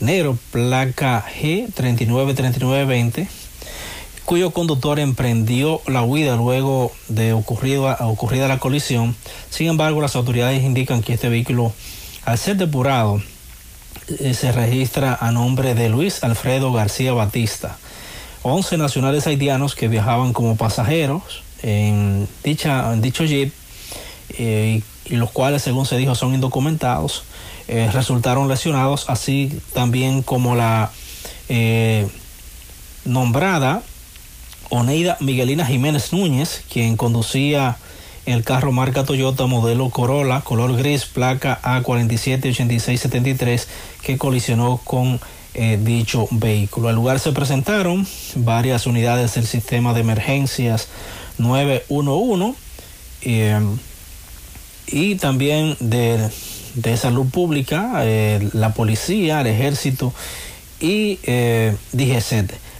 negro, 0.00 0.38
placa 0.52 1.24
G393920, 1.40 3.28
cuyo 4.24 4.50
conductor 4.50 4.98
emprendió 4.98 5.80
la 5.86 6.02
huida 6.02 6.36
luego 6.36 6.92
de 7.08 7.32
ocurrida, 7.32 7.96
ocurrida 8.00 8.48
la 8.48 8.58
colisión. 8.58 9.16
Sin 9.50 9.68
embargo, 9.68 10.00
las 10.00 10.16
autoridades 10.16 10.62
indican 10.62 11.02
que 11.02 11.14
este 11.14 11.28
vehículo, 11.28 11.72
al 12.24 12.38
ser 12.38 12.56
depurado, 12.56 13.22
eh, 14.20 14.34
se 14.34 14.52
registra 14.52 15.16
a 15.20 15.32
nombre 15.32 15.74
de 15.74 15.88
Luis 15.88 16.22
Alfredo 16.24 16.72
García 16.72 17.12
Batista. 17.12 17.76
11 18.42 18.78
nacionales 18.78 19.26
haitianos 19.26 19.74
que 19.74 19.88
viajaban 19.88 20.32
como 20.32 20.56
pasajeros 20.56 21.42
en, 21.62 22.28
dicha, 22.44 22.92
en 22.92 23.02
dicho 23.02 23.24
jeep 23.24 23.52
eh, 24.30 24.82
y 25.08 25.16
los 25.16 25.30
cuales, 25.30 25.62
según 25.62 25.86
se 25.86 25.96
dijo, 25.96 26.14
son 26.14 26.34
indocumentados, 26.34 27.24
eh, 27.68 27.90
resultaron 27.92 28.48
lesionados, 28.48 29.08
así 29.08 29.60
también 29.72 30.22
como 30.22 30.54
la 30.54 30.90
eh, 31.48 32.06
nombrada 33.04 33.82
Oneida 34.70 35.16
Miguelina 35.20 35.64
Jiménez 35.64 36.12
Núñez, 36.12 36.62
quien 36.70 36.96
conducía 36.96 37.76
el 38.26 38.44
carro 38.44 38.72
marca 38.72 39.04
Toyota 39.04 39.46
modelo 39.46 39.88
Corolla, 39.88 40.42
color 40.42 40.76
gris, 40.76 41.06
placa 41.06 41.58
A478673, 41.62 43.66
que 44.02 44.18
colisionó 44.18 44.78
con 44.84 45.18
eh, 45.54 45.78
dicho 45.82 46.28
vehículo. 46.30 46.88
Al 46.88 46.94
lugar 46.94 47.20
se 47.20 47.32
presentaron 47.32 48.06
varias 48.36 48.86
unidades 48.86 49.34
del 49.34 49.46
sistema 49.46 49.94
de 49.94 50.00
emergencias 50.00 50.88
911 51.38 52.54
eh, 53.22 53.58
y 54.90 55.14
también 55.16 55.76
de, 55.80 56.28
de 56.74 56.96
salud 56.96 57.26
pública, 57.30 57.92
eh, 58.02 58.48
la 58.52 58.74
policía, 58.74 59.40
el 59.40 59.46
ejército 59.48 60.12
y 60.80 61.18
eh. 61.24 61.76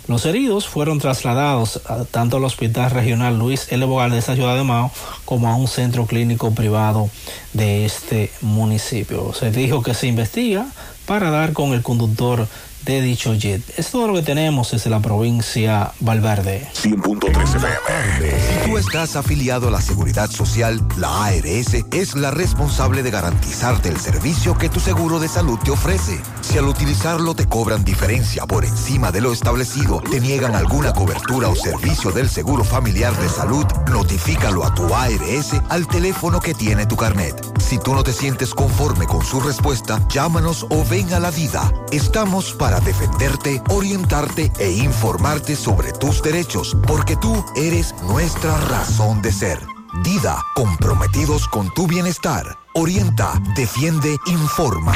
Los 0.07 0.25
heridos 0.25 0.67
fueron 0.67 1.01
trasladados 1.01 1.83
a- 1.87 2.07
tanto 2.07 2.39
al 2.39 2.45
Hospital 2.45 2.91
Regional 2.93 3.39
Luis 3.39 3.67
L. 3.71 3.85
Bogal 3.85 4.11
de 4.11 4.19
esta 4.19 4.35
ciudad 4.35 4.57
de 4.57 4.65
Mao 4.65 4.91
como 5.27 5.49
a 5.49 5.57
un 5.57 5.69
centro 5.69 6.07
clínico 6.07 6.51
privado 6.53 7.11
de 7.53 7.85
este 7.85 8.31
municipio. 8.41 9.35
Se 9.35 9.51
dijo 9.51 9.83
que 9.83 9.93
se 9.93 10.07
investiga 10.07 10.67
para 11.05 11.31
dar 11.31 11.53
con 11.53 11.75
el 11.75 11.83
conductor 11.83 12.49
de 12.93 13.03
dicho 13.03 13.35
jet. 13.35 13.63
Es 13.77 13.91
todo 13.91 14.07
lo 14.07 14.15
que 14.15 14.23
tenemos 14.23 14.71
desde 14.71 14.91
la 14.91 15.01
provincia 15.01 15.93
Valverde. 16.01 16.67
100.3 16.75 17.57
FM. 17.57 18.31
Si 18.31 18.71
tú 18.71 18.79
estás 18.79 19.17
afiliado 19.17 19.69
a 19.69 19.71
la 19.71 19.81
Seguridad 19.81 20.31
Social, 20.31 20.81
la 20.97 21.27
ARS 21.27 21.75
es 21.93 22.15
la 22.15 22.31
responsable 22.31 23.03
de 23.03 23.11
garantizarte 23.11 23.89
el 23.89 23.99
servicio 23.99 24.57
que 24.57 24.69
tu 24.69 24.81
seguro 24.81 25.21
de 25.21 25.29
salud 25.29 25.59
te 25.59 25.71
ofrece. 25.71 26.21
Si 26.41 26.57
al 26.57 26.67
utilizarlo 26.67 27.35
te 27.35 27.47
cobran 27.47 27.85
diferencia 27.85 28.47
por 28.47 28.65
encima 28.65 29.13
de 29.13 29.21
lo 29.21 29.33
establecido, 29.33 30.01
te 30.01 30.21
niegan 30.21 30.55
alguna 30.55 30.93
cobertura 30.93 31.49
o 31.49 31.55
servicio 31.55 32.11
del 32.11 32.29
Seguro 32.29 32.65
Familiar 32.65 33.15
de 33.19 33.29
Salud, 33.29 33.67
notifícalo 33.91 34.65
a 34.65 34.75
tu 34.75 34.95
ARS 34.95 35.55
al 35.69 35.87
teléfono 35.87 36.41
que 36.41 36.55
tiene 36.55 36.87
tu 36.87 36.97
carnet. 36.97 37.35
Si 37.61 37.79
tú 37.79 37.95
no 37.95 38.03
te 38.03 38.13
sientes 38.13 38.55
conforme 38.55 39.07
con 39.07 39.25
su 39.25 39.41
respuesta, 39.41 40.01
llámanos 40.09 40.67
o 40.71 40.85
ven 40.85 41.13
a 41.13 41.21
la 41.21 41.31
vida. 41.31 41.71
Estamos 41.93 42.55
para 42.55 42.78
defenderte, 42.81 43.63
orientarte 43.71 44.51
e 44.59 44.71
informarte 44.71 45.57
sobre 45.57 45.93
tus 45.93 46.23
derechos, 46.23 46.77
porque 46.87 47.17
tú 47.17 47.45
eres 47.57 47.95
nuestra 48.03 48.57
razón 48.69 49.23
de 49.23 49.33
ser. 49.33 49.59
Dida, 50.03 50.45
comprometidos 50.55 51.49
con 51.49 51.73
tu 51.75 51.87
bienestar. 51.87 52.45
Orienta, 52.75 53.33
defiende, 53.57 54.17
informa. 54.27 54.93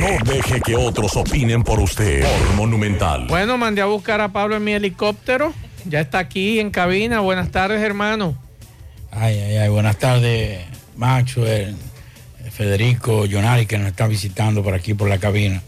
No 0.00 0.32
deje 0.32 0.60
que 0.60 0.76
otros 0.76 1.16
opinen 1.16 1.64
por 1.64 1.80
usted. 1.80 2.22
Por 2.22 2.54
Monumental. 2.56 3.26
Bueno, 3.28 3.58
mandé 3.58 3.80
a 3.80 3.86
buscar 3.86 4.20
a 4.20 4.28
Pablo 4.28 4.56
en 4.56 4.64
mi 4.64 4.72
helicóptero. 4.72 5.52
Ya 5.86 6.00
está 6.00 6.18
aquí 6.18 6.60
en 6.60 6.70
cabina. 6.70 7.20
Buenas 7.20 7.50
tardes, 7.50 7.80
hermano. 7.80 8.36
Ay, 9.10 9.38
ay, 9.38 9.56
ay, 9.56 9.68
buenas 9.68 9.98
tardes, 9.98 10.64
Maxwell, 10.96 11.76
Federico, 12.50 13.26
Jonari, 13.30 13.66
que 13.66 13.76
nos 13.76 13.88
están 13.88 14.08
visitando 14.08 14.62
por 14.62 14.74
aquí 14.74 14.94
por 14.94 15.08
la 15.08 15.18
cabina. 15.18 15.62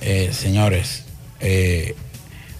Eh, 0.00 0.30
señores, 0.32 1.04
eh, 1.40 1.94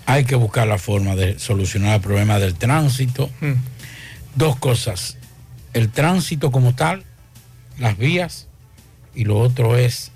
hay 0.06 0.24
que 0.24 0.34
buscar 0.34 0.66
la 0.66 0.78
forma 0.78 1.14
de 1.16 1.38
solucionar 1.38 1.94
el 1.96 2.00
problema 2.00 2.38
del 2.38 2.54
tránsito. 2.54 3.30
Dos 4.34 4.56
cosas, 4.56 5.16
el 5.72 5.90
tránsito 5.90 6.50
como 6.50 6.74
tal, 6.74 7.04
las 7.78 7.96
vías, 7.96 8.46
y 9.14 9.24
lo 9.24 9.38
otro 9.38 9.76
es 9.76 10.12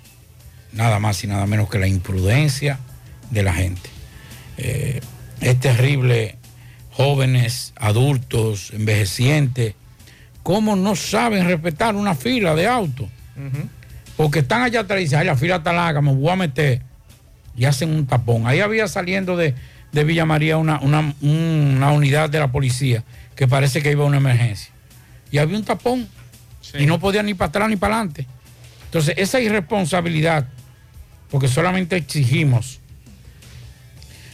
nada 0.71 0.99
más 0.99 1.23
y 1.23 1.27
nada 1.27 1.45
menos 1.45 1.69
que 1.69 1.79
la 1.79 1.87
imprudencia 1.87 2.79
de 3.31 3.43
la 3.43 3.53
gente. 3.53 3.89
Eh, 4.57 5.01
es 5.41 5.59
terrible, 5.59 6.37
jóvenes, 6.91 7.73
adultos, 7.75 8.71
envejecientes, 8.73 9.75
cómo 10.43 10.75
no 10.75 10.95
saben 10.95 11.45
respetar 11.47 11.95
una 11.95 12.15
fila 12.15 12.55
de 12.55 12.67
autos. 12.67 13.07
Porque 14.15 14.39
están 14.39 14.61
allá 14.61 14.81
atrás 14.81 15.01
y 15.01 15.03
dicen, 15.03 15.19
"Ay, 15.19 15.25
la 15.25 15.35
fila 15.35 15.57
está 15.57 15.73
larga, 15.73 16.01
me 16.01 16.13
voy 16.13 16.29
a 16.29 16.35
meter. 16.37 16.81
Y 17.57 17.65
hacen 17.65 17.89
un 17.95 18.05
tapón. 18.05 18.47
Ahí 18.47 18.59
había 18.59 18.87
saliendo 18.87 19.37
de, 19.37 19.55
de 19.91 20.03
Villa 20.03 20.25
María 20.25 20.57
una, 20.57 20.79
una- 20.81 21.13
una 21.21 21.91
unidad 21.91 22.29
de 22.29 22.39
la 22.39 22.51
policía 22.51 23.03
que 23.35 23.47
parece 23.47 23.81
que 23.81 23.91
iba 23.91 24.03
a 24.03 24.07
una 24.07 24.17
emergencia. 24.17 24.71
Y 25.31 25.37
había 25.37 25.57
un 25.57 25.63
tapón. 25.65 26.07
Y 26.83 26.85
no 26.87 26.99
podía 26.99 27.23
ni 27.23 27.33
para 27.33 27.49
atrás 27.49 27.69
ni 27.69 27.75
para 27.75 27.95
adelante. 27.95 28.25
Entonces, 28.85 29.15
esa 29.17 29.39
irresponsabilidad, 29.39 30.47
porque 31.29 31.47
solamente 31.47 31.95
exigimos 31.95 32.79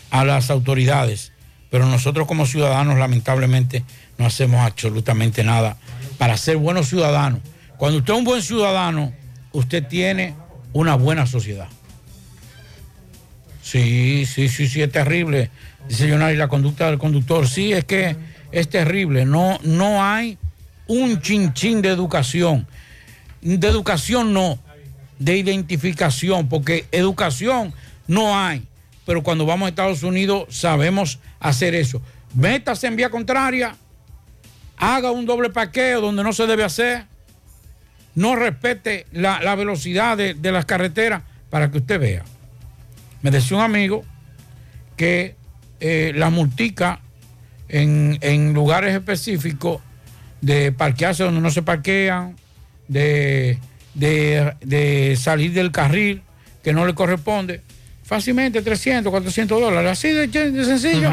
a 0.09 0.23
las 0.25 0.49
autoridades, 0.49 1.31
pero 1.69 1.85
nosotros 1.85 2.27
como 2.27 2.45
ciudadanos 2.45 2.97
lamentablemente 2.99 3.83
no 4.17 4.25
hacemos 4.25 4.59
absolutamente 4.65 5.43
nada 5.43 5.77
para 6.17 6.37
ser 6.37 6.57
buenos 6.57 6.89
ciudadanos. 6.89 7.39
Cuando 7.77 7.99
usted 7.99 8.13
es 8.13 8.19
un 8.19 8.25
buen 8.25 8.41
ciudadano, 8.41 9.13
usted 9.53 9.85
tiene 9.87 10.35
una 10.73 10.95
buena 10.95 11.25
sociedad. 11.25 11.67
Sí, 13.61 14.25
sí, 14.25 14.49
sí, 14.49 14.67
sí, 14.67 14.81
es 14.81 14.91
terrible. 14.91 15.49
Dice 15.87 16.09
Jonari, 16.09 16.37
la 16.37 16.47
conducta 16.47 16.89
del 16.89 16.97
conductor. 16.97 17.47
Sí, 17.47 17.73
es 17.73 17.85
que 17.85 18.15
es 18.51 18.69
terrible. 18.69 19.25
No, 19.25 19.59
no 19.63 20.03
hay 20.03 20.37
un 20.87 21.21
chinchín 21.21 21.81
de 21.81 21.89
educación. 21.89 22.67
De 23.41 23.67
educación 23.67 24.33
no, 24.33 24.59
de 25.19 25.37
identificación, 25.37 26.49
porque 26.49 26.85
educación 26.91 27.73
no 28.07 28.37
hay. 28.37 28.63
Pero 29.05 29.23
cuando 29.23 29.45
vamos 29.45 29.65
a 29.65 29.69
Estados 29.69 30.03
Unidos 30.03 30.45
sabemos 30.49 31.19
hacer 31.39 31.75
eso. 31.75 32.01
Métase 32.33 32.87
en 32.87 32.95
vía 32.95 33.09
contraria, 33.09 33.75
haga 34.77 35.11
un 35.11 35.25
doble 35.25 35.49
parqueo 35.49 36.01
donde 36.01 36.23
no 36.23 36.33
se 36.33 36.45
debe 36.45 36.63
hacer, 36.63 37.05
no 38.15 38.35
respete 38.35 39.05
la, 39.11 39.41
la 39.41 39.55
velocidad 39.55 40.17
de, 40.17 40.33
de 40.33 40.51
las 40.51 40.65
carreteras 40.65 41.23
para 41.49 41.71
que 41.71 41.79
usted 41.79 41.99
vea. 41.99 42.23
Me 43.21 43.31
decía 43.31 43.57
un 43.57 43.63
amigo 43.63 44.03
que 44.97 45.35
eh, 45.79 46.11
la 46.15 46.29
multica 46.29 46.99
en, 47.69 48.17
en 48.21 48.53
lugares 48.53 48.93
específicos 48.93 49.81
de 50.41 50.71
parquearse 50.71 51.23
donde 51.23 51.39
no 51.41 51.49
se 51.51 51.61
parquean, 51.61 52.35
de, 52.87 53.59
de- 53.93 54.53
de 54.61 55.15
salir 55.15 55.53
del 55.53 55.71
carril 55.71 56.21
que 56.63 56.73
no 56.73 56.85
le 56.85 56.93
corresponde, 56.93 57.61
fácilmente 58.03 58.61
300, 58.61 59.09
400 59.11 59.61
dólares, 59.61 59.91
así 59.91 60.09
de, 60.09 60.27
de 60.27 60.65
sencillo. 60.65 61.11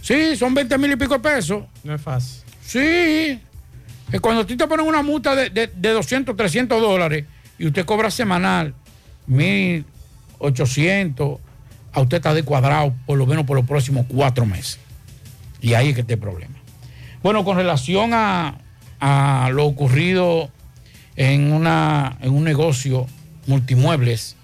Sí, 0.00 0.36
son 0.36 0.54
20 0.54 0.78
mil 0.78 0.92
y 0.92 0.96
pico 0.96 1.14
de 1.14 1.20
pesos. 1.20 1.64
No 1.82 1.94
es 1.94 2.00
fácil. 2.00 2.42
Sí. 2.64 3.40
Que 4.10 4.20
cuando 4.20 4.42
a 4.42 4.46
ti 4.46 4.56
te 4.56 4.66
ponen 4.66 4.86
una 4.86 5.02
multa 5.02 5.34
de, 5.34 5.50
de, 5.50 5.66
de 5.74 5.90
200, 5.90 6.34
300 6.36 6.80
dólares 6.80 7.24
y 7.58 7.66
usted 7.66 7.84
cobra 7.84 8.10
semanal 8.10 8.74
1.800, 10.40 11.38
a 11.92 12.00
usted 12.00 12.16
está 12.18 12.34
de 12.34 12.42
cuadrado 12.42 12.94
por 13.06 13.18
lo 13.18 13.26
menos 13.26 13.44
por 13.44 13.56
los 13.56 13.66
próximos 13.66 14.06
cuatro 14.08 14.46
meses. 14.46 14.78
Y 15.60 15.74
ahí 15.74 15.88
es 15.88 15.94
que 15.94 16.02
está 16.02 16.14
el 16.14 16.20
problema. 16.20 16.54
Bueno, 17.22 17.44
con 17.44 17.56
relación 17.56 18.10
a, 18.14 18.58
lo 19.52 19.64
ocurrido 19.66 20.50
en, 21.16 21.52
una, 21.52 22.16
en 22.20 22.32
un 22.32 22.44
negocio 22.44 23.06
multimuebles 23.46 24.36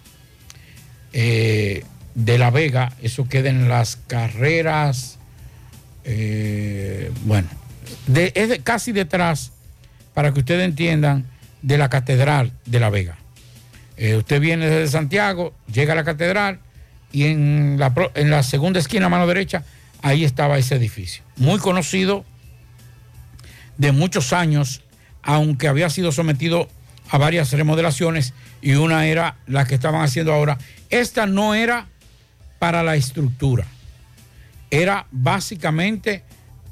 eh, 1.12 1.84
de 2.14 2.38
La 2.38 2.50
Vega, 2.50 2.92
eso 3.02 3.28
queda 3.28 3.50
en 3.50 3.68
las 3.68 3.96
carreras, 3.96 5.18
eh, 6.04 7.12
bueno, 7.24 7.48
es 8.14 8.48
de- 8.48 8.60
casi 8.62 8.92
detrás, 8.92 9.52
para 10.14 10.32
que 10.32 10.40
ustedes 10.40 10.64
entiendan, 10.64 11.26
de 11.62 11.78
la 11.78 11.88
Catedral 11.88 12.52
de 12.66 12.80
La 12.80 12.90
Vega. 12.90 13.16
Eh, 13.96 14.16
usted 14.16 14.40
viene 14.40 14.66
desde 14.66 14.88
Santiago, 14.88 15.54
llega 15.72 15.92
a 15.92 15.96
la 15.96 16.04
Catedral 16.04 16.60
y 17.12 17.24
en 17.24 17.76
la, 17.78 17.92
en 18.14 18.30
la 18.30 18.42
segunda 18.42 18.80
esquina 18.80 19.06
a 19.06 19.08
mano 19.08 19.26
derecha, 19.26 19.64
ahí 20.02 20.24
estaba 20.24 20.58
ese 20.58 20.74
edificio. 20.74 21.22
Muy 21.36 21.58
conocido 21.58 22.24
de 23.78 23.92
muchos 23.92 24.32
años, 24.32 24.82
aunque 25.22 25.68
había 25.68 25.90
sido 25.90 26.12
sometido 26.12 26.68
a 27.10 27.18
varias 27.18 27.52
remodelaciones 27.52 28.34
y 28.60 28.72
una 28.74 29.06
era 29.06 29.36
la 29.46 29.66
que 29.66 29.74
estaban 29.74 30.02
haciendo 30.02 30.32
ahora. 30.32 30.58
Esta 30.90 31.26
no 31.26 31.54
era 31.54 31.86
para 32.58 32.82
la 32.82 32.96
estructura, 32.96 33.66
era 34.70 35.06
básicamente 35.10 36.24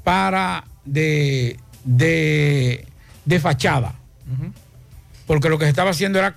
para 0.03 0.65
de, 0.85 1.59
de, 1.83 2.85
de 3.25 3.39
fachada, 3.39 3.95
porque 5.27 5.49
lo 5.49 5.57
que 5.57 5.65
se 5.65 5.69
estaba 5.69 5.91
haciendo 5.91 6.19
era 6.19 6.35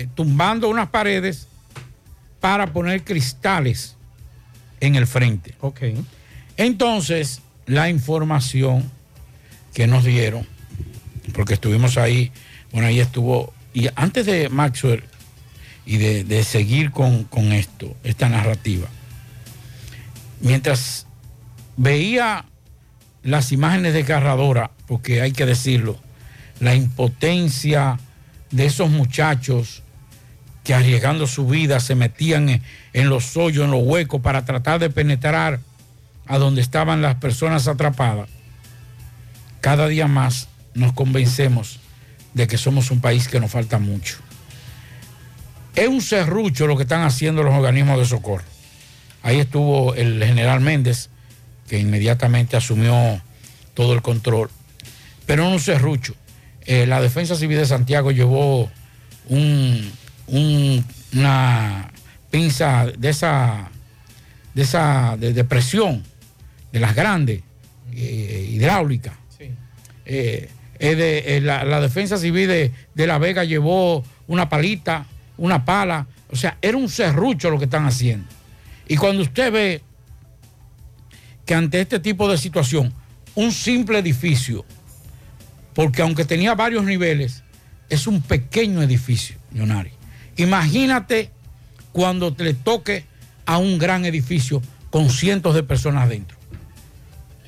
eh, 0.00 0.08
tumbando 0.14 0.68
unas 0.68 0.88
paredes 0.88 1.46
para 2.40 2.72
poner 2.72 3.04
cristales 3.04 3.96
en 4.80 4.94
el 4.94 5.06
frente. 5.06 5.54
Ok. 5.60 5.82
Entonces, 6.56 7.42
la 7.66 7.90
información 7.90 8.90
que 9.74 9.86
nos 9.86 10.04
dieron, 10.04 10.46
porque 11.34 11.54
estuvimos 11.54 11.98
ahí, 11.98 12.32
bueno, 12.72 12.88
ahí 12.88 13.00
estuvo, 13.00 13.52
y 13.74 13.88
antes 13.94 14.26
de 14.26 14.48
Maxwell 14.48 15.04
y 15.84 15.98
de, 15.98 16.24
de 16.24 16.44
seguir 16.44 16.90
con, 16.90 17.24
con 17.24 17.52
esto, 17.52 17.94
esta 18.02 18.28
narrativa, 18.28 18.88
mientras 20.40 21.06
veía 21.76 22.46
las 23.22 23.52
imágenes 23.52 23.92
desgarradoras, 23.92 24.70
porque 24.86 25.20
hay 25.20 25.32
que 25.32 25.44
decirlo, 25.44 25.98
la 26.58 26.74
impotencia 26.74 27.98
de 28.50 28.66
esos 28.66 28.90
muchachos 28.90 29.82
que 30.70 30.74
arriesgando 30.74 31.26
su 31.26 31.48
vida 31.48 31.80
se 31.80 31.96
metían 31.96 32.48
en, 32.48 32.62
en 32.92 33.08
los 33.08 33.36
hoyos, 33.36 33.64
en 33.64 33.72
los 33.72 33.82
huecos, 33.82 34.20
para 34.20 34.44
tratar 34.44 34.78
de 34.78 34.88
penetrar 34.88 35.58
a 36.28 36.38
donde 36.38 36.60
estaban 36.60 37.02
las 37.02 37.16
personas 37.16 37.66
atrapadas, 37.66 38.28
cada 39.60 39.88
día 39.88 40.06
más 40.06 40.46
nos 40.74 40.92
convencemos 40.92 41.80
de 42.34 42.46
que 42.46 42.56
somos 42.56 42.92
un 42.92 43.00
país 43.00 43.26
que 43.26 43.40
nos 43.40 43.50
falta 43.50 43.80
mucho. 43.80 44.18
Es 45.74 45.88
un 45.88 46.00
serrucho 46.00 46.68
lo 46.68 46.76
que 46.76 46.84
están 46.84 47.02
haciendo 47.02 47.42
los 47.42 47.52
organismos 47.52 47.98
de 47.98 48.04
socorro. 48.04 48.44
Ahí 49.24 49.40
estuvo 49.40 49.96
el 49.96 50.22
general 50.24 50.60
Méndez, 50.60 51.10
que 51.68 51.80
inmediatamente 51.80 52.56
asumió 52.56 53.20
todo 53.74 53.92
el 53.92 54.02
control. 54.02 54.50
Pero 55.26 55.42
no 55.42 55.50
un 55.50 55.58
serrucho. 55.58 56.14
Eh, 56.64 56.86
la 56.86 57.00
Defensa 57.02 57.34
Civil 57.34 57.56
de 57.58 57.66
Santiago 57.66 58.12
llevó 58.12 58.70
un- 59.28 59.98
un- 60.30 60.84
una 61.14 61.90
pinza 62.30 62.86
de 62.86 63.08
esa, 63.10 63.68
de 64.54 64.62
esa 64.62 65.16
de, 65.18 65.32
de 65.32 65.44
presión, 65.44 66.02
de 66.72 66.80
las 66.80 66.94
grandes, 66.94 67.42
eh, 67.92 68.48
hidráulicas. 68.52 69.14
Eh, 70.06 70.48
de, 70.78 71.36
eh, 71.36 71.40
la, 71.40 71.62
la 71.64 71.80
Defensa 71.80 72.16
Civil 72.16 72.48
de, 72.48 72.72
de 72.94 73.06
La 73.06 73.18
Vega 73.18 73.44
llevó 73.44 74.02
una 74.28 74.48
palita, 74.48 75.06
una 75.36 75.64
pala. 75.64 76.06
O 76.30 76.36
sea, 76.36 76.56
era 76.62 76.76
un 76.76 76.88
serrucho 76.88 77.50
lo 77.50 77.58
que 77.58 77.64
están 77.66 77.84
haciendo. 77.86 78.26
Y 78.88 78.96
cuando 78.96 79.22
usted 79.22 79.52
ve 79.52 79.82
que 81.44 81.54
ante 81.54 81.80
este 81.80 82.00
tipo 82.00 82.30
de 82.30 82.38
situación, 82.38 82.92
un 83.34 83.52
simple 83.52 83.98
edificio, 83.98 84.64
porque 85.74 86.02
aunque 86.02 86.24
tenía 86.24 86.54
varios 86.54 86.84
niveles, 86.84 87.42
es 87.88 88.06
un 88.06 88.22
pequeño 88.22 88.82
edificio, 88.82 89.36
Leonari. 89.52 89.90
Imagínate 90.42 91.30
cuando 91.92 92.34
le 92.38 92.54
toque 92.54 93.04
a 93.46 93.58
un 93.58 93.78
gran 93.78 94.04
edificio 94.04 94.62
con 94.90 95.10
cientos 95.10 95.54
de 95.54 95.62
personas 95.62 96.08
dentro. 96.08 96.36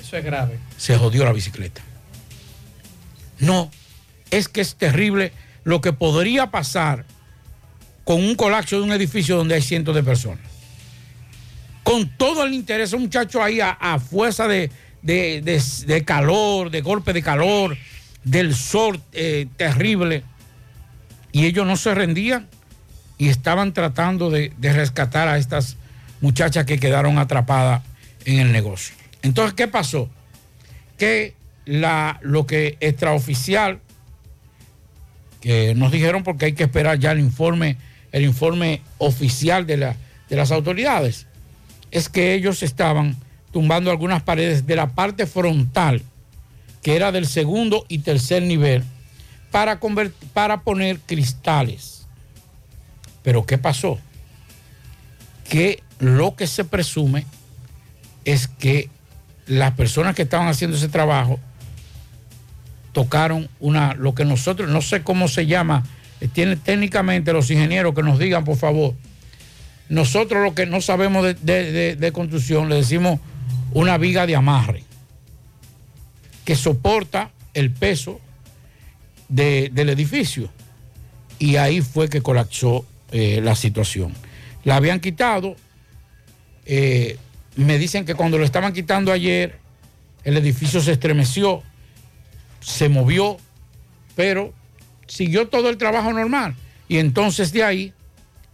Eso 0.01 0.17
es 0.17 0.25
grave. 0.25 0.59
Se 0.77 0.97
jodió 0.99 1.25
la 1.25 1.33
bicicleta. 1.33 1.81
No, 3.39 3.71
es 4.31 4.49
que 4.49 4.61
es 4.61 4.75
terrible 4.77 5.33
lo 5.65 5.81
que 5.81 5.93
podría 5.93 6.51
pasar 6.51 7.05
con 8.05 8.23
un 8.23 8.35
colapso 8.35 8.77
de 8.77 8.83
un 8.83 8.93
edificio 8.93 9.37
donde 9.37 9.55
hay 9.55 9.63
cientos 9.63 9.95
de 9.95 10.03
personas. 10.03 10.45
Con 11.83 12.09
todo 12.17 12.45
el 12.45 12.53
interés, 12.53 12.93
un 12.93 13.03
muchacho 13.03 13.43
ahí 13.43 13.61
a, 13.61 13.71
a 13.71 13.99
fuerza 13.99 14.47
de, 14.49 14.71
de- 15.03 15.41
de- 15.41 15.63
de 15.87 16.05
calor, 16.05 16.71
de 16.71 16.81
golpe 16.81 17.13
de 17.13 17.23
calor, 17.23 17.77
del 18.23 18.55
sol 18.55 19.01
eh, 19.13 19.47
terrible, 19.57 20.25
y 21.33 21.47
ellos 21.47 21.67
no 21.67 21.77
se 21.77 21.95
rendían 21.95 22.49
y 23.23 23.29
estaban 23.29 23.73
tratando 23.73 24.31
de, 24.31 24.53
rescatar 24.61 25.29
a 25.29 25.39
estas 25.39 25.77
muchachas 26.21 26.67
que 26.67 26.81
quedaron 26.81 27.19
atrapadas 27.19 27.83
en 28.25 28.41
el 28.41 28.51
negocio. 28.51 28.97
Entonces, 29.23 29.55
¿qué 29.55 29.69
pasó? 29.69 30.11
Que 30.99 31.33
la, 31.65 32.19
lo 32.23 32.49
que 32.49 32.77
extraoficial, 32.81 33.79
que 35.41 35.73
nos 35.77 35.93
dijeron 35.93 36.25
porque 36.25 36.47
hay 36.47 36.55
que 36.55 36.65
esperar 36.65 36.99
ya 36.99 37.13
el 37.13 37.21
informe 37.21 37.77
el 38.11 38.25
informe 38.25 38.83
oficial 38.99 39.67
de, 39.69 39.77
la- 39.77 39.97
de 40.29 40.37
las 40.37 40.51
autoridades, 40.51 41.29
es 41.93 42.09
que 42.09 42.35
ellos 42.35 42.65
estaban 42.65 43.17
tumbando 43.53 43.93
algunas 43.93 44.25
paredes 44.25 44.67
de 44.67 44.75
la 44.75 44.89
parte 44.97 45.27
frontal, 45.29 46.03
que 46.83 46.97
era 46.97 47.13
del 47.13 47.29
segundo 47.29 47.87
y 47.89 47.99
tercer 48.01 48.43
nivel, 48.43 48.83
para, 49.53 49.79
para 50.35 50.63
poner 50.63 50.99
cristales. 50.99 52.02
Pero 53.23 53.47
¿qué 53.47 53.59
pasó? 53.59 53.99
Que 55.49 55.83
lo 55.99 56.35
que 56.35 56.47
se 56.47 56.65
presume 56.65 57.27
es 58.25 58.49
que 58.49 58.89
las 59.47 59.73
personas 59.75 60.15
que 60.15 60.23
estaban 60.23 60.49
haciendo 60.49 60.77
ese 60.77 60.89
trabajo 60.89 61.39
tocaron 62.93 63.49
una, 63.61 63.95
lo 63.95 64.15
que 64.15 64.25
nosotros, 64.25 64.69
no 64.69 64.83
sé 64.83 65.03
cómo 65.03 65.29
se 65.29 65.47
llama, 65.47 65.85
eh, 66.21 66.29
tiene 66.29 66.57
técnicamente 66.57 67.33
los 67.33 67.51
ingenieros 67.51 67.95
que 67.95 68.03
nos 68.03 68.19
digan, 68.19 68.45
por 68.45 68.57
favor. 68.57 68.95
Nosotros 69.89 70.43
lo 70.43 70.55
que 70.55 70.67
no 70.67 70.81
sabemos 70.81 71.25
de, 71.25 71.35
de- 71.35 71.97
de- 71.97 72.13
construcción 72.13 72.69
le 72.69 72.77
decimos 72.77 73.19
una 73.73 73.99
viga 73.99 74.27
de 74.27 74.37
amarre 74.37 74.85
que 76.45 76.55
soporta 76.57 77.31
el 77.55 77.71
peso 77.71 78.21
de- 79.29 79.71
del 79.73 79.89
edificio. 79.91 80.51
Y 81.39 81.57
ahí 81.57 81.81
fue 81.81 82.09
que 82.09 82.21
colapsó 82.23 82.87
eh, 83.13 83.41
la 83.43 83.55
situación. 83.55 84.15
La 84.65 84.77
habían 84.77 85.01
quitado. 85.01 85.57
eh, 86.67 87.17
me 87.55 87.77
dicen 87.77 88.07
que 88.07 88.15
cuando 88.15 88.39
lo 88.39 88.45
estaban 88.45 88.73
quitando 88.73 89.13
ayer, 89.13 89.59
el 90.25 90.37
edificio 90.39 90.81
se 90.81 90.93
estremeció, 90.93 91.63
se 92.61 92.89
movió, 92.89 93.37
pero 94.17 94.55
siguió 95.07 95.49
todo 95.49 95.69
el 95.69 95.77
trabajo 95.77 96.13
normal. 96.13 96.55
Y 96.89 96.99
entonces 96.99 97.53
de 97.53 97.65
ahí, 97.65 97.93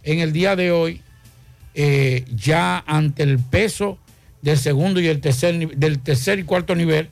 en 0.03 0.19
el 0.19 0.33
día 0.33 0.55
de 0.55 0.71
hoy, 0.71 1.01
eh, 1.75 2.25
ya 2.35 2.83
ante 2.87 3.23
el 3.23 3.39
peso 3.39 3.97
del 4.41 4.57
segundo 4.57 4.99
y 4.99 5.07
el 5.07 5.21
tercer, 5.21 5.77
del 5.77 5.99
tercer 5.99 6.39
y 6.39 6.43
cuarto 6.43 6.75
nivel, 6.75 7.09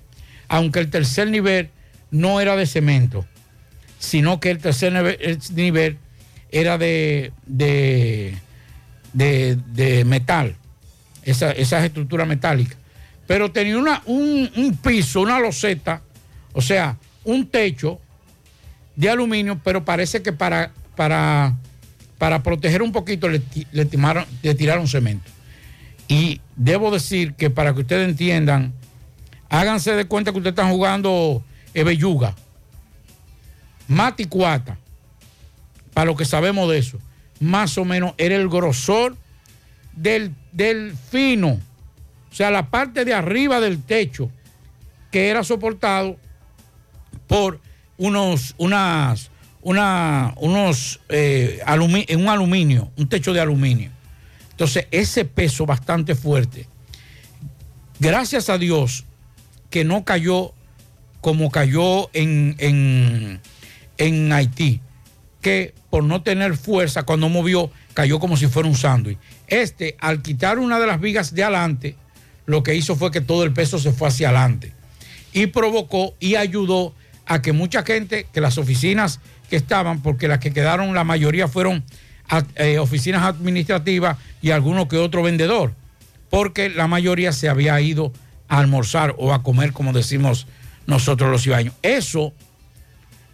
aunque 0.50 0.80
el 0.80 0.90
tercer 0.90 1.30
nivel 1.30 1.70
no 2.12 2.42
era 2.42 2.56
de 2.56 2.66
cemento, 2.66 3.26
sino 4.00 4.40
que 4.40 4.50
el 4.50 4.58
tercer 4.58 4.92
nivel, 4.94 5.18
el 5.22 5.40
nivel 5.56 5.98
era 6.52 6.78
de, 6.78 7.32
de, 7.46 8.38
de- 9.14 9.58
de 9.74 10.06
metal, 10.06 10.56
esa- 11.24 11.52
esas 11.52 11.84
estructuras 11.84 12.28
metálicas. 12.28 12.78
Pero 13.28 13.52
tenía 13.52 13.78
una, 13.78 14.02
un, 14.06 14.50
un 14.56 14.78
piso, 14.78 15.22
una 15.22 15.40
loseta, 15.40 16.02
o 16.54 16.62
sea, 16.62 16.98
un 17.26 17.48
techo 17.48 18.00
de 18.96 19.10
aluminio, 19.10 19.60
pero 19.64 19.84
parece 19.84 20.22
que 20.22 20.32
para, 20.32 20.72
para, 20.96 21.56
para 22.18 22.42
proteger 22.42 22.82
un 22.82 22.92
poquito 22.94 23.28
le, 23.30 23.40
tiraron 24.56 24.88
cemento. 24.88 25.30
Y 26.08 26.40
debo 26.56 26.90
decir 26.90 27.34
que 27.34 27.50
para 27.50 27.74
que 27.74 27.82
ustedes 27.82 28.08
entiendan, 28.08 28.74
háganse 29.50 29.92
de 29.92 30.06
cuenta 30.06 30.32
que 30.32 30.38
ustedes 30.38 30.54
están 30.54 30.72
jugando 30.72 31.44
eh, 31.74 31.84
belluga, 31.84 32.34
mati 33.90 34.26
cuata, 34.26 34.78
para 35.98 36.06
lo 36.06 36.16
que 36.16 36.26
sabemos 36.26 36.70
de 36.70 36.78
eso, 36.78 37.00
más 37.40 37.76
o 37.80 37.84
menos 37.84 38.14
era 38.20 38.36
el 38.36 38.50
grosor 38.50 39.18
del, 39.94 40.36
del 40.52 40.94
fino, 40.96 41.60
o 42.32 42.36
sea, 42.36 42.52
la 42.52 42.70
parte 42.70 43.04
de 43.04 43.16
arriba 43.16 43.60
del 43.60 43.82
techo, 43.82 44.30
que 45.10 45.30
era 45.30 45.44
soportado 45.44 46.18
por 47.26 47.60
unos, 47.98 48.54
unas, 48.60 49.32
una, 49.64 50.36
unos, 50.38 51.00
eh, 51.10 51.64
un 52.16 52.28
aluminio, 52.28 52.92
un 52.96 53.10
techo 53.10 53.34
de 53.34 53.42
aluminio. 53.42 53.90
Entonces, 54.52 54.86
ese 54.92 55.26
peso 55.26 55.66
bastante 55.66 56.14
fuerte, 56.14 56.68
gracias 58.00 58.50
a 58.50 58.60
Dios 58.60 59.04
que 59.72 59.84
no 59.84 60.06
cayó 60.06 60.54
como 61.22 61.50
cayó 61.50 62.12
en, 62.14 62.56
en, 62.60 63.42
en 63.98 64.32
Haití, 64.32 64.82
que 65.42 65.74
por 65.98 66.04
no 66.04 66.22
tener 66.22 66.56
fuerza, 66.56 67.02
cuando 67.02 67.28
movió, 67.28 67.72
cayó 67.96 68.20
como 68.20 68.38
si 68.38 68.46
fuera 68.46 68.70
un 68.70 68.76
sándwich. 68.76 69.18
Este, 69.48 69.98
al 70.00 70.22
quitar 70.22 70.60
una 70.60 70.80
de 70.80 70.86
las 70.86 71.02
vigas 71.02 71.34
de 71.34 71.42
adelante, 71.42 71.96
lo 72.46 72.62
que 72.62 72.76
hizo 72.76 72.96
fue 72.96 73.10
que 73.10 73.20
todo 73.20 73.44
el 73.44 73.52
peso 73.52 73.80
se 73.80 73.92
fue 73.92 74.10
hacia 74.10 74.30
adelante 74.30 74.74
y 75.34 75.48
provocó 75.48 76.14
y 76.20 76.36
ayudó 76.36 76.94
a 77.26 77.42
que 77.42 77.52
mucha 77.52 77.82
gente, 77.82 78.28
que 78.32 78.42
las 78.42 78.60
oficinas 78.60 79.22
que 79.50 79.56
estaban, 79.56 80.04
porque 80.04 80.28
las 80.28 80.38
que 80.38 80.54
quedaron, 80.54 80.94
la 80.94 81.04
mayoría 81.04 81.48
fueron 81.48 81.84
eh, 82.58 82.78
oficinas 82.78 83.24
administrativas 83.24 84.20
y 84.40 84.52
alguno 84.52 84.88
que 84.88 84.98
otro 84.98 85.24
vendedor, 85.24 85.74
porque 86.30 86.70
la 86.70 86.86
mayoría 86.86 87.32
se 87.32 87.50
había 87.50 87.82
ido 87.82 88.14
a 88.50 88.60
almorzar 88.60 89.16
o 89.18 89.34
a 89.34 89.42
comer, 89.42 89.74
como 89.74 89.94
decimos 89.94 90.46
nosotros 90.86 91.32
los 91.32 91.42
ciudadanos. 91.42 91.74
Eso, 91.82 92.34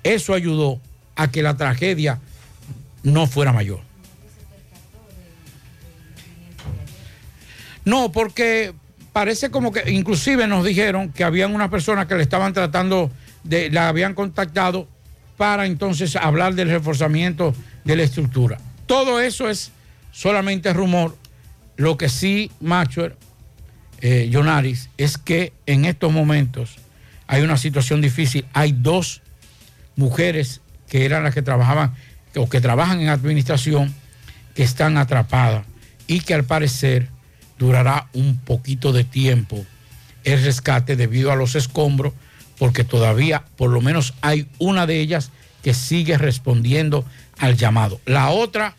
eso 0.05 0.33
ayudó 0.33 0.79
a 1.17 1.29
que 1.29 1.43
la 1.43 1.57
tragedia 1.57 2.21
no 3.03 3.27
fuera 3.27 3.53
mayor. 3.53 3.81
No, 7.85 8.11
porque 8.11 8.73
parece 9.11 9.51
como 9.51 9.71
que 9.71 9.91
inclusive 9.91 10.47
nos 10.47 10.65
dijeron 10.65 11.11
que 11.11 11.23
habían 11.23 11.53
unas 11.53 11.69
personas 11.69 12.07
que 12.07 12.15
le 12.15 12.23
estaban 12.23 12.53
tratando 12.53 13.11
de, 13.43 13.69
la 13.69 13.89
habían 13.89 14.15
contactado 14.15 14.87
para 15.37 15.65
entonces 15.65 16.15
hablar 16.15 16.55
del 16.55 16.69
reforzamiento 16.69 17.53
de 17.83 17.95
la 17.95 18.03
estructura. 18.03 18.57
Todo 18.85 19.19
eso 19.19 19.49
es 19.49 19.71
solamente 20.11 20.71
rumor. 20.73 21.17
Lo 21.75 21.97
que 21.97 22.07
sí, 22.07 22.51
Maxwell, 22.61 23.15
eh, 24.01 24.31
es 24.97 25.17
que 25.17 25.53
en 25.65 25.85
estos 25.85 26.11
momentos 26.11 26.77
hay 27.27 27.41
una 27.41 27.57
situación 27.57 28.01
difícil. 28.01 28.45
Hay 28.53 28.73
dos 28.73 29.21
mujeres 29.95 30.61
que 30.87 31.05
eran 31.05 31.23
las 31.23 31.33
que 31.33 31.41
trabajaban 31.41 31.93
o 32.35 32.49
que 32.49 32.61
trabajan 32.61 33.01
en 33.01 33.09
administración 33.09 33.93
que 34.55 34.63
están 34.63 34.97
atrapadas 34.97 35.65
y 36.07 36.21
que 36.21 36.33
al 36.33 36.43
parecer 36.43 37.09
durará 37.57 38.07
un 38.13 38.37
poquito 38.37 38.91
de 38.91 39.03
tiempo 39.03 39.65
el 40.23 40.43
rescate 40.43 40.95
debido 40.95 41.31
a 41.31 41.35
los 41.35 41.55
escombros, 41.55 42.13
porque 42.57 42.83
todavía 42.83 43.43
por 43.57 43.69
lo 43.69 43.81
menos 43.81 44.13
hay 44.21 44.47
una 44.57 44.85
de 44.85 44.99
ellas 44.99 45.31
que 45.61 45.73
sigue 45.73 46.17
respondiendo 46.17 47.05
al 47.39 47.57
llamado. 47.57 47.99
La 48.05 48.29
otra 48.29 48.75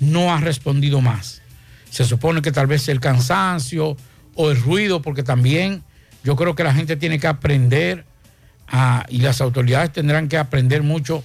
no 0.00 0.34
ha 0.34 0.40
respondido 0.40 1.00
más. 1.00 1.42
Se 1.90 2.04
supone 2.04 2.42
que 2.42 2.52
tal 2.52 2.66
vez 2.66 2.88
el 2.88 3.00
cansancio 3.00 3.96
o 4.34 4.50
el 4.50 4.60
ruido, 4.60 5.00
porque 5.00 5.22
también 5.22 5.82
yo 6.24 6.36
creo 6.36 6.54
que 6.54 6.64
la 6.64 6.74
gente 6.74 6.96
tiene 6.96 7.18
que 7.18 7.26
aprender 7.26 8.04
y 9.08 9.18
las 9.18 9.40
autoridades 9.40 9.92
tendrán 9.92 10.28
que 10.28 10.36
aprender 10.36 10.82
mucho 10.82 11.22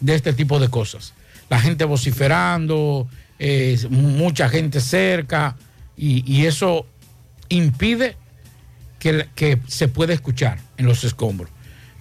de 0.00 0.14
este 0.14 0.32
tipo 0.32 0.58
de 0.58 0.68
cosas. 0.68 1.14
La 1.48 1.60
gente 1.60 1.84
vociferando, 1.84 3.08
eh, 3.38 3.78
mucha 3.90 4.48
gente 4.48 4.80
cerca, 4.80 5.56
y, 5.96 6.24
y 6.30 6.46
eso 6.46 6.86
impide 7.48 8.16
que, 8.98 9.26
que 9.34 9.58
se 9.66 9.88
pueda 9.88 10.12
escuchar 10.12 10.58
en 10.76 10.86
los 10.86 11.04
escombros. 11.04 11.50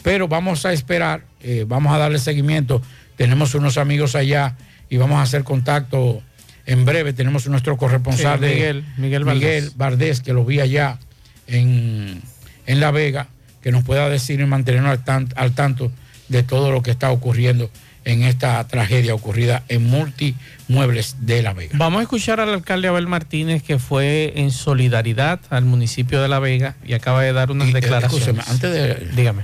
Pero 0.04 0.28
vamos 0.28 0.66
a 0.66 0.74
esperar, 0.74 1.24
eh, 1.41 1.66
vamos 1.68 1.93
a 1.93 1.98
darle 1.98 2.20
seguimiento. 2.20 2.82
Tenemos 3.16 3.56
unos 3.56 3.78
amigos 3.78 4.16
allá 4.16 4.56
y 4.89 4.98
vamos 4.98 5.18
a 5.20 5.24
hacer 5.24 5.43
contacto 5.43 6.22
en 6.66 6.86
breve. 6.86 7.14
Tenemos 7.14 7.48
nuestro 7.48 7.78
corresponsal 7.78 8.39
Sí, 8.39 8.46
Miguel- 8.46 8.86
Miguel 8.98 9.24
Valdés. 9.24 9.64
Miguel 9.64 9.72
Vardés, 9.78 10.22
que 10.22 10.34
lo 10.34 10.46
vi 10.46 10.60
allá 10.60 11.00
en, 11.48 12.22
en 12.66 12.80
La 12.80 12.91
Vega, 12.91 13.28
que 13.62 13.72
nos 13.72 13.84
pueda 13.84 14.10
decir 14.10 14.39
y 14.39 14.46
mantenernos 14.46 14.91
al, 14.91 15.04
tan- 15.04 15.30
al 15.36 15.54
tanto 15.54 15.91
de 16.30 16.43
todo 16.43 16.71
lo 16.71 16.82
que 16.82 16.91
está 16.91 17.11
ocurriendo 17.11 17.69
en 18.03 18.23
esta 18.23 18.65
tragedia 18.67 19.15
ocurrida 19.15 19.63
en 19.67 19.84
Multimuebles 19.88 21.15
de 21.21 21.41
La 21.41 21.53
Vega. 21.53 21.76
Vamos 21.78 21.99
a 21.99 22.03
escuchar 22.03 22.39
al 22.39 22.49
alcalde 22.53 22.88
Abel 22.88 23.07
Martínez 23.07 23.63
que 23.63 23.80
fue 23.80 24.34
en 24.36 24.51
solidaridad 24.51 25.39
al 25.50 25.66
municipio 25.66 26.21
de 26.21 26.28
La 26.28 26.39
Vega 26.39 26.75
y 26.86 26.93
acaba 26.93 27.21
de 27.24 27.33
dar 27.33 27.51
unas 27.51 27.71
declaraciones. 27.74 28.28
escúcheme, 28.28 28.43
antes 28.47 28.71
de- 28.71 29.16
Dígame. 29.16 29.43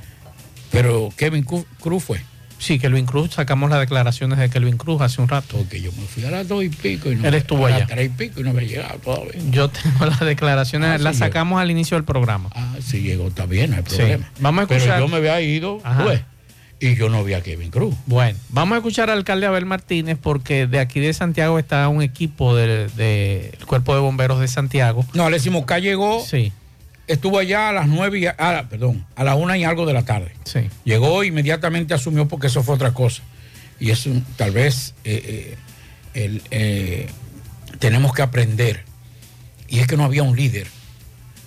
Pero 0.72 1.10
Kevin 1.18 1.44
Cruz 1.44 2.04
fue. 2.04 2.22
Sí, 2.58 2.78
Kelvin 2.78 3.08
Cruz, 3.08 3.32
sacamos 3.34 3.72
las 3.72 3.80
declaraciones 3.80 4.38
de 4.38 4.48
Kelvin 4.52 4.78
Cruz 4.78 5.02
hace 5.02 5.20
un 5.20 5.28
rato. 5.28 5.58
Porque 5.58 5.82
yo 5.82 5.92
me 5.94 6.04
fui 6.04 6.24
a 6.26 6.30
las 6.30 6.48
dos 6.48 6.64
y 6.64 6.70
pico 6.70 7.12
y 7.12 7.16
no 7.16 7.28
Él 7.28 7.34
estuvo 7.34 7.66
a 7.66 7.70
allá. 7.76 7.88
tres 7.88 8.06
y 8.06 8.10
pico 8.10 8.40
y 8.40 8.44
no 8.44 8.54
llegado 8.54 9.00
todavía. 9.00 9.34
Yo 9.50 9.70
tengo 9.70 10.06
las 10.06 10.20
declaraciones, 10.20 10.90
Ah, 10.92 10.98
sí 11.00 11.04
las 11.04 11.16
llegó. 11.16 11.26
sacamos 11.26 11.60
al 11.60 11.72
inicio 11.72 11.98
del 11.98 12.04
programa. 12.04 12.50
Ah, 12.54 12.76
sí 12.80 13.00
llegó, 13.02 13.30
está 13.30 13.48
bien, 13.48 13.72
no 13.72 13.78
hay 13.78 13.84
Sí. 13.88 13.96
problema. 13.98 14.30
Vamos 14.40 14.60
a 14.60 14.64
escuchar. 14.76 14.94
Pero 14.94 15.00
yo 15.00 15.08
me 15.08 15.18
había 15.18 15.42
ido, 15.42 15.80
Ajá. 15.84 16.04
pues, 16.04 16.22
y 16.82 16.96
yo 16.96 17.08
no 17.10 17.24
vi 17.24 17.34
a 17.34 17.42
Kevin 17.42 17.70
Cruz. 17.70 17.96
Bueno, 18.08 18.38
vamos 18.50 18.76
a 18.76 18.78
escuchar 18.80 19.10
al 19.10 19.20
alcalde 19.20 19.46
Abel 19.46 19.66
Martínez 19.66 20.18
porque 20.22 20.66
de 20.68 20.80
aquí 20.80 21.00
de 21.00 21.14
Santiago 21.14 21.60
está 21.60 21.88
un 21.88 22.02
equipo 22.02 22.56
del 22.56 22.94
de, 22.96 23.58
Cuerpo 23.68 23.94
de 23.94 24.02
Bomberos 24.02 24.40
de 24.40 24.48
Santiago. 24.48 25.06
No, 25.14 25.26
Alexis 25.26 25.52
Mosca 25.52 25.78
llegó, 25.80 26.26
Sí, 26.26 26.52
estuvo 27.08 27.38
allá 27.40 27.70
a 27.70 27.72
las 27.72 27.88
nueve 27.88 28.20
y, 28.20 28.26
a- 28.26 28.36
ah, 28.38 28.66
perdón, 28.70 29.06
a 29.16 29.24
la 29.24 29.36
una 29.36 29.58
y 29.58 29.64
algo 29.64 29.86
de 29.86 29.94
la 29.94 30.04
tarde. 30.04 30.32
sí. 30.44 30.62
Llegó 30.84 31.24
inmediatamente 31.24 31.94
asumió 31.94 32.28
porque 32.28 32.48
eso 32.48 32.64
fue 32.64 32.76
otra 32.76 32.94
cosa. 32.94 33.22
Y 33.80 33.92
eso 33.92 34.10
tal 34.36 34.52
vez 34.52 34.94
eh, 35.04 35.56
eh, 36.14 36.24
el, 36.26 36.42
eh, 36.52 37.08
tenemos 37.80 38.14
que 38.14 38.22
aprender. 38.22 38.84
Y 39.68 39.80
es 39.80 39.88
que 39.88 39.98
no 39.98 40.04
había 40.04 40.24
un 40.24 40.36
líder. 40.36 40.68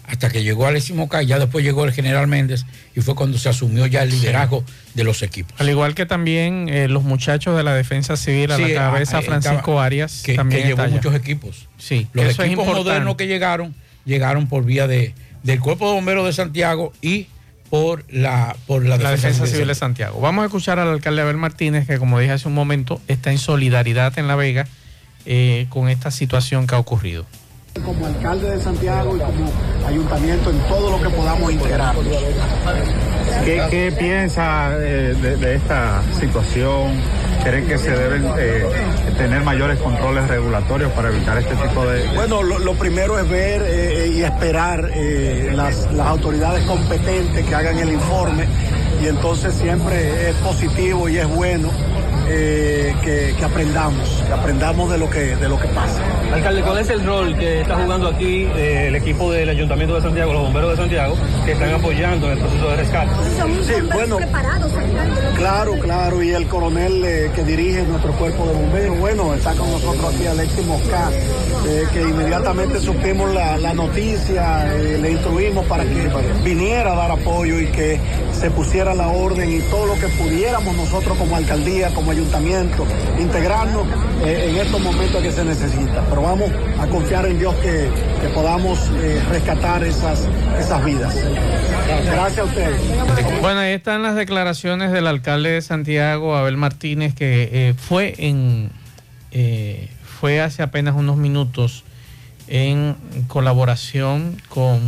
Hasta 0.06 0.28
que 0.28 0.42
llegó 0.42 0.66
Alexis 0.66 0.94
Moca 0.94 1.22
y 1.22 1.26
ya 1.26 1.38
después 1.38 1.64
llegó 1.64 1.84
el 1.84 1.92
general 1.92 2.26
Méndez 2.26 2.66
y 2.94 3.00
fue 3.00 3.14
cuando 3.14 3.38
se 3.38 3.48
asumió 3.48 3.86
ya 3.86 4.02
el 4.02 4.10
liderazgo 4.10 4.62
de 4.94 5.02
los 5.02 5.22
equipos. 5.22 5.58
Al 5.58 5.68
igual 5.70 5.94
que 5.94 6.04
también 6.04 6.68
eh, 6.68 6.88
los 6.88 7.02
muchachos 7.04 7.56
de 7.56 7.62
la 7.62 7.74
defensa 7.74 8.16
civil 8.16 8.52
a 8.52 8.56
Sí, 8.56 8.68
la 8.68 8.74
cabeza 8.90 9.16
ah, 9.16 9.20
eh, 9.20 9.24
Francisco 9.24 9.56
estaba- 9.58 9.84
Arias 9.86 10.22
que, 10.22 10.34
también 10.34 10.62
que 10.62 10.68
llevó 10.68 10.82
allá. 10.82 10.94
muchos 10.96 11.14
equipos. 11.14 11.68
Sí, 11.78 12.06
Los 12.12 12.38
equipos 12.38 12.66
modernos 12.66 13.16
que 13.16 13.26
llegaron, 13.26 13.74
llegaron 14.04 14.46
por 14.46 14.64
vía 14.64 14.86
de, 14.86 15.14
del 15.42 15.60
Cuerpo 15.60 15.88
de 15.88 15.94
Bomberos 15.94 16.26
de 16.26 16.34
Santiago 16.34 16.92
y 17.00 17.28
por 17.70 18.04
la, 18.12 18.54
por 18.66 18.84
la, 18.84 18.98
la 18.98 19.10
defensa 19.10 19.46
civil 19.46 19.66
de 19.68 19.74
Santiago. 19.74 20.20
Vamos 20.20 20.42
a 20.42 20.46
escuchar 20.46 20.78
al 20.78 20.88
alcalde 20.88 21.22
Abel 21.22 21.38
Martínez, 21.38 21.86
que 21.86 21.98
como 21.98 22.20
dije 22.20 22.32
hace 22.32 22.46
un 22.46 22.54
momento, 22.54 23.00
está 23.08 23.32
en 23.32 23.38
solidaridad 23.38 24.16
en 24.18 24.28
La 24.28 24.36
Vega 24.36 24.66
eh, 25.24 25.66
con 25.70 25.88
esta 25.88 26.10
situación 26.10 26.66
que 26.66 26.74
ha 26.74 26.78
ocurrido. 26.78 27.24
Como 27.82 28.06
alcalde 28.06 28.50
de 28.50 28.60
Santiago 28.60 29.16
y 29.16 29.18
como 29.18 29.50
ayuntamiento 29.88 30.50
en 30.50 30.58
todo 30.68 30.90
lo 30.96 31.02
que 31.02 31.10
podamos 31.10 31.52
integrarnos. 31.52 32.04
¿Qué, 33.44 33.62
qué 33.68 33.92
piensa 33.98 34.72
eh, 34.78 35.14
de, 35.20 35.36
de 35.36 35.54
esta 35.56 36.00
situación? 36.20 36.92
¿Cree 37.42 37.64
que 37.66 37.76
se 37.76 37.90
deben 37.90 38.24
eh, 38.38 38.64
tener 39.18 39.42
mayores 39.42 39.78
controles 39.80 40.28
regulatorios 40.28 40.92
para 40.92 41.08
evitar 41.08 41.36
este 41.36 41.54
tipo 41.56 41.84
de... 41.84 42.08
Bueno, 42.14 42.42
lo, 42.44 42.60
lo 42.60 42.74
primero 42.74 43.18
es 43.18 43.28
ver 43.28 43.62
eh, 43.66 44.06
y 44.14 44.22
esperar 44.22 44.88
las, 45.52 45.92
las 45.92 46.06
autoridades 46.06 46.64
competentes 46.66 47.44
que 47.44 47.54
hagan 47.54 47.78
el 47.78 47.92
informe 47.92 48.46
y 49.02 49.08
entonces 49.08 49.52
siempre 49.54 50.30
es 50.30 50.36
positivo 50.36 51.08
y 51.08 51.18
es 51.18 51.28
bueno 51.28 51.70
eh, 52.28 52.94
que, 53.02 53.34
que 53.36 53.44
aprendamos, 53.44 54.22
que 54.26 54.32
aprendamos 54.32 54.90
de 54.90 54.98
lo 54.98 55.10
que, 55.10 55.36
de 55.36 55.48
lo 55.48 55.58
que 55.58 55.68
pasa. 55.68 56.00
Alcalde, 56.32 56.62
¿cuál 56.62 56.78
es 56.78 56.90
el 56.90 57.04
rol 57.04 57.36
que 57.36 57.60
está 57.60 57.76
jugando 57.76 58.08
aquí 58.08 58.48
eh, 58.56 58.86
el 58.88 58.96
equipo 58.96 59.30
del 59.30 59.48
Ayuntamiento 59.48 59.94
de 59.96 60.02
Santiago, 60.02 60.32
los 60.32 60.42
bomberos 60.42 60.70
de 60.70 60.76
Santiago, 60.76 61.16
que 61.44 61.52
están 61.52 61.72
apoyando 61.74 62.26
en 62.26 62.32
el 62.32 62.38
proceso 62.38 62.70
de 62.70 62.76
rescate? 62.76 63.10
Sí, 63.62 63.72
bueno, 63.92 64.18
claro, 65.36 65.78
claro, 65.78 66.22
y 66.22 66.30
el 66.30 66.46
coronel 66.48 67.04
eh, 67.04 67.30
que 67.34 67.44
dirige 67.44 67.82
nuestro 67.82 68.12
cuerpo 68.12 68.46
de 68.46 68.54
bomberos, 68.54 68.98
bueno, 68.98 69.34
está 69.34 69.52
con 69.54 69.70
nosotros 69.70 70.14
aquí 70.14 70.26
Alexis 70.26 70.66
Mosca, 70.66 71.10
eh, 71.66 71.84
que 71.92 72.00
inmediatamente 72.02 72.80
supimos 72.80 73.32
la, 73.34 73.56
la 73.58 73.74
noticia, 73.74 74.74
eh, 74.74 74.98
le 75.00 75.12
instruimos 75.12 75.64
para 75.66 75.84
que 75.84 76.08
viniera 76.42 76.92
a 76.92 76.96
dar 76.96 77.10
apoyo 77.10 77.60
y 77.60 77.66
que 77.66 78.00
se 78.32 78.50
pusiera 78.50 78.94
la 78.94 79.08
orden 79.08 79.50
y 79.50 79.60
todo 79.70 79.86
lo 79.86 79.94
que 79.94 80.08
pudiéramos 80.08 80.76
nosotros 80.76 81.16
como 81.16 81.36
alcaldía, 81.36 81.92
como 81.94 82.12
ayuntamiento, 82.14 82.86
integrarnos 83.18 83.86
eh, 84.24 84.50
en 84.50 84.56
estos 84.56 84.80
momentos 84.80 85.22
que 85.22 85.30
se 85.30 85.44
necesita. 85.44 86.04
Pero 86.08 86.22
vamos 86.22 86.50
a 86.78 86.86
confiar 86.86 87.26
en 87.26 87.38
Dios 87.38 87.54
que, 87.56 87.90
que 88.20 88.28
podamos 88.28 88.78
eh, 88.96 89.22
rescatar 89.30 89.84
esas, 89.84 90.28
esas 90.58 90.84
vidas. 90.84 91.14
Gracias 92.06 92.38
a 92.38 92.44
ustedes. 92.44 92.80
Bueno, 93.40 93.60
ahí 93.60 93.72
están 93.72 94.02
las 94.02 94.14
declaraciones 94.14 94.92
del 94.92 95.06
alcalde 95.06 95.50
de 95.50 95.62
Santiago, 95.62 96.36
Abel 96.36 96.56
Martínez, 96.56 97.14
que 97.14 97.48
eh, 97.52 97.74
fue 97.76 98.14
en 98.18 98.70
eh, 99.34 99.88
fue 100.20 100.40
hace 100.40 100.62
apenas 100.62 100.94
unos 100.94 101.16
minutos 101.16 101.84
en 102.46 102.96
colaboración 103.26 104.40
con, 104.48 104.80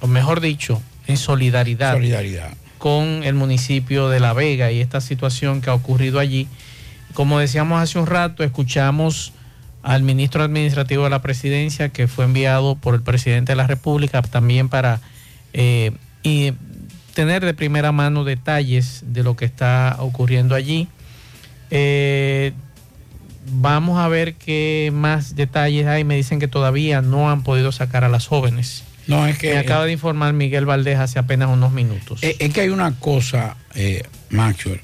o 0.00 0.06
mejor 0.06 0.40
dicho, 0.40 0.80
en 1.06 1.16
solidaridad, 1.16 1.94
Solidaridad. 1.94 2.54
Con 2.82 3.22
el 3.22 3.34
municipio 3.34 4.08
de 4.08 4.18
La 4.18 4.32
Vega 4.32 4.72
y 4.72 4.80
esta 4.80 5.00
situación 5.00 5.60
que 5.60 5.70
ha 5.70 5.74
ocurrido 5.74 6.18
allí. 6.18 6.48
Como 7.14 7.38
decíamos 7.38 7.80
hace 7.80 7.96
un 8.00 8.08
rato, 8.08 8.42
escuchamos 8.42 9.32
al 9.84 10.02
ministro 10.02 10.42
administrativo 10.42 11.04
de 11.04 11.10
la 11.10 11.22
presidencia 11.22 11.90
que 11.90 12.08
fue 12.08 12.24
enviado 12.24 12.74
por 12.74 12.96
el 12.96 13.02
presidente 13.02 13.52
de 13.52 13.56
la 13.56 13.68
República 13.68 14.20
también 14.20 14.68
para 14.68 15.00
eh, 15.52 15.92
y 16.24 16.54
tener 17.14 17.44
de 17.44 17.54
primera 17.54 17.92
mano 17.92 18.24
detalles 18.24 19.04
de 19.06 19.22
lo 19.22 19.36
que 19.36 19.44
está 19.44 19.94
ocurriendo 20.00 20.56
allí. 20.56 20.88
Eh, 21.70 22.52
vamos 23.46 24.00
a 24.00 24.08
ver 24.08 24.34
qué 24.34 24.90
más 24.92 25.36
detalles 25.36 25.86
hay. 25.86 26.02
Me 26.02 26.16
dicen 26.16 26.40
que 26.40 26.48
todavía 26.48 27.00
no 27.00 27.30
han 27.30 27.44
podido 27.44 27.70
sacar 27.70 28.02
a 28.02 28.08
las 28.08 28.26
jóvenes. 28.26 28.82
No, 29.06 29.26
es 29.26 29.38
que- 29.38 29.52
Me 29.54 29.58
acaba 29.58 29.84
de 29.84 29.92
informar 29.92 30.32
Miguel 30.32 30.64
Valdés 30.66 30.98
hace 30.98 31.18
apenas 31.18 31.48
unos 31.48 31.72
minutos. 31.72 32.22
Es, 32.22 32.36
es 32.38 32.52
que 32.52 32.60
hay 32.62 32.68
una 32.68 32.98
cosa, 32.98 33.56
eh, 33.74 34.02
Maxwell, 34.30 34.80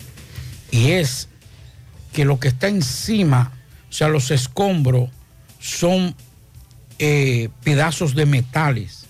y 0.70 0.92
es 0.92 1.28
que 2.12 2.24
lo 2.24 2.40
que 2.40 2.48
está 2.48 2.68
encima, 2.68 3.52
o 3.88 3.92
sea, 3.92 4.08
los 4.08 4.30
escombros, 4.30 5.10
son 5.60 6.14
eh, 6.98 7.48
pedazos 7.62 8.14
de 8.14 8.26
metales. 8.26 9.06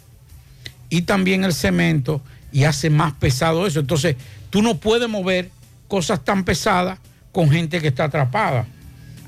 Y 0.90 1.02
también 1.02 1.44
el 1.44 1.52
cemento, 1.54 2.22
y 2.52 2.64
hace 2.64 2.90
más 2.90 3.12
pesado 3.14 3.66
eso. 3.66 3.80
Entonces, 3.80 4.16
tú 4.50 4.62
no 4.62 4.76
puedes 4.78 5.08
mover 5.08 5.50
cosas 5.86 6.24
tan 6.24 6.44
pesadas 6.44 6.98
con 7.32 7.50
gente 7.50 7.80
que 7.80 7.88
está 7.88 8.04
atrapada. 8.04 8.66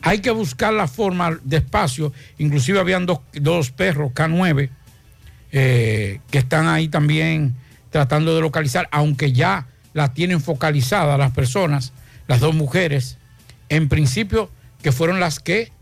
Hay 0.03 0.21
que 0.21 0.31
buscar 0.31 0.73
la 0.73 0.89
forma 0.89 1.39
despacio. 1.45 2.13
Inclusive 2.39 2.81
habían 2.81 3.05
dos, 3.07 3.21
dos 3.35 3.71
perros 3.71 4.13
K9 4.13 4.71
eh, 5.53 6.21
que 6.31 6.39
están 6.39 6.69
ahí 6.69 6.89
también 6.89 7.55
tratando 7.91 8.35
de 8.35 8.41
localizar, 8.41 8.89
aunque 8.93 9.33
ya 9.33 9.67
las 9.93 10.15
tienen 10.15 10.41
focalizadas 10.41 11.19
las 11.19 11.33
personas, 11.33 11.93
las 12.29 12.41
dos 12.41 12.55
mujeres, 12.55 13.19
en 13.69 13.89
principio 13.89 14.51
que 14.83 14.93
fueron 14.93 15.19
las 15.21 15.41
que 15.41 15.73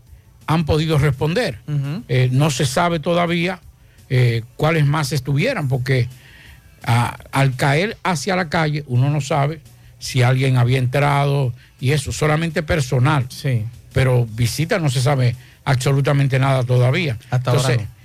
han 0.47 0.65
podido 0.65 0.97
responder. 0.97 1.59
Eh, 2.07 2.29
no 2.31 2.49
se 2.49 2.65
sabe 2.65 2.99
todavía 2.99 3.59
eh, 4.09 4.41
cuáles 4.55 4.85
más 4.85 5.11
estuvieran, 5.11 5.67
porque 5.67 6.09
al 6.83 7.55
caer 7.55 7.97
hacia 8.03 8.35
la 8.35 8.49
calle 8.49 8.83
uno 8.87 9.09
no 9.11 9.21
sabe 9.21 9.61
si 9.99 10.23
alguien 10.23 10.57
había 10.57 10.79
entrado 10.79 11.53
y 11.79 11.91
eso, 11.91 12.11
solamente 12.11 12.63
personal. 12.63 13.25
Sí. 13.29 13.65
Pero 13.93 14.25
visita 14.25 14.79
no 14.79 14.89
se 14.89 15.01
sabe 15.01 15.35
absolutamente 15.65 16.39
nada 16.39 16.63
todavía. 16.63 17.17
Hasta 17.29 17.51
ahora 17.51 17.61
Entonces, 17.61 17.87
ah, 17.87 17.98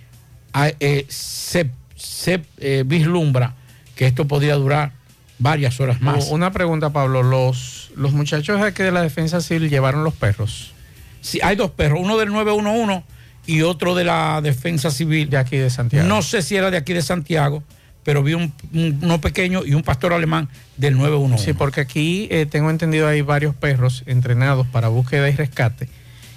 eh, 0.81 1.07
se, 1.09 1.71
se, 1.97 2.43
eh, 2.59 2.85
vislumbra 2.87 3.55
que 3.97 4.07
esto 4.07 4.27
podría 4.27 4.55
durar 4.55 4.93
varias 5.39 5.81
horas 5.81 6.01
más. 6.01 6.29
Una 6.31 6.53
pregunta, 6.53 6.91
Pablo. 6.91 7.23
Los, 7.23 7.91
los 7.97 8.13
muchachos 8.13 8.61
de 8.61 8.67
aquí 8.69 8.83
de 8.83 8.93
la 8.93 9.03
defensa 9.03 9.41
civil 9.41 9.69
llevaron 9.71 10.05
los 10.05 10.15
perros. 10.15 10.73
Sí, 11.21 11.41
hay 11.43 11.57
dos 11.57 11.71
perros, 11.71 12.01
uno 12.03 12.17
del 12.19 12.31
911 12.31 13.03
y 13.47 13.63
otro 13.63 13.95
de 13.95 14.05
la 14.05 14.41
defensa 14.43 14.91
civil. 14.91 15.31
De 15.31 15.37
aquí 15.39 15.57
de 15.57 15.71
Santiago. 15.71 16.07
No 16.09 16.23
sé 16.23 16.43
si 16.43 16.57
era 16.57 16.71
de 16.71 16.77
aquí 16.77 16.93
de 16.93 17.03
Santiago, 17.03 17.63
pero 18.05 18.23
vi 18.23 18.35
un, 18.35 18.53
un- 18.73 18.99
uno 19.03 19.21
pequeño 19.21 19.65
y 19.65 19.75
un 19.75 19.83
pastor 19.83 20.13
alemán 20.13 20.49
del 20.77 20.97
911. 20.97 21.45
Sí, 21.45 21.53
porque 21.53 21.81
aquí 21.81 22.29
eh, 22.31 22.47
tengo 22.47 22.71
entendido 22.71 23.09
hay 23.09 23.23
varios 23.23 23.55
perros 23.55 24.03
entrenados 24.07 24.67
para 24.67 24.89
búsqueda 24.89 25.29
y 25.31 25.37
rescate. 25.37 25.89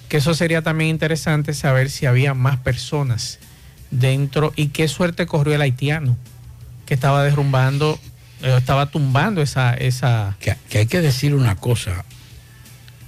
Que 0.10 0.18
eso 0.18 0.34
sería 0.34 0.61
también 0.61 0.89
interesante 0.91 1.53
saber 1.53 1.89
si 1.89 2.06
había 2.06 2.34
más 2.34 2.57
personas 2.57 3.39
dentro 3.91 4.53
y 4.55 4.68
qué 4.68 4.88
suerte 4.88 5.26
corrió 5.26 5.55
el 5.55 5.61
haitiano 5.61 6.18
que 6.85 6.93
estaba 6.93 7.23
derrumbando, 7.23 7.99
eh, 8.41 8.55
estaba 8.57 8.88
tumbando 8.88 9.41
esa, 9.41 9.73
esa. 9.73 10.38
que, 10.39 10.55
que 10.69 10.80
hay 10.80 10.85
que 10.88 11.01
decir 11.01 11.35
una 11.35 11.55
cosa, 11.55 12.05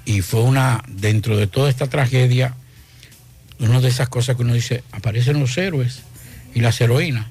y 0.06 0.22
fue 0.22 0.42
una, 0.42 0.84
dentro 0.88 1.38
de 1.38 1.48
toda 1.48 1.70
esta 1.70 1.88
tragedia, 1.88 2.56
una 3.60 3.80
de 3.80 3.90
esas 3.90 4.10
cosas 4.10 4.36
que 4.36 4.42
uno 4.42 4.54
dice, 4.54 4.84
aparecen 4.92 5.40
los 5.40 5.58
héroes 5.58 6.02
y 6.54 6.62
las 6.62 6.82
heroínas. 6.82 7.28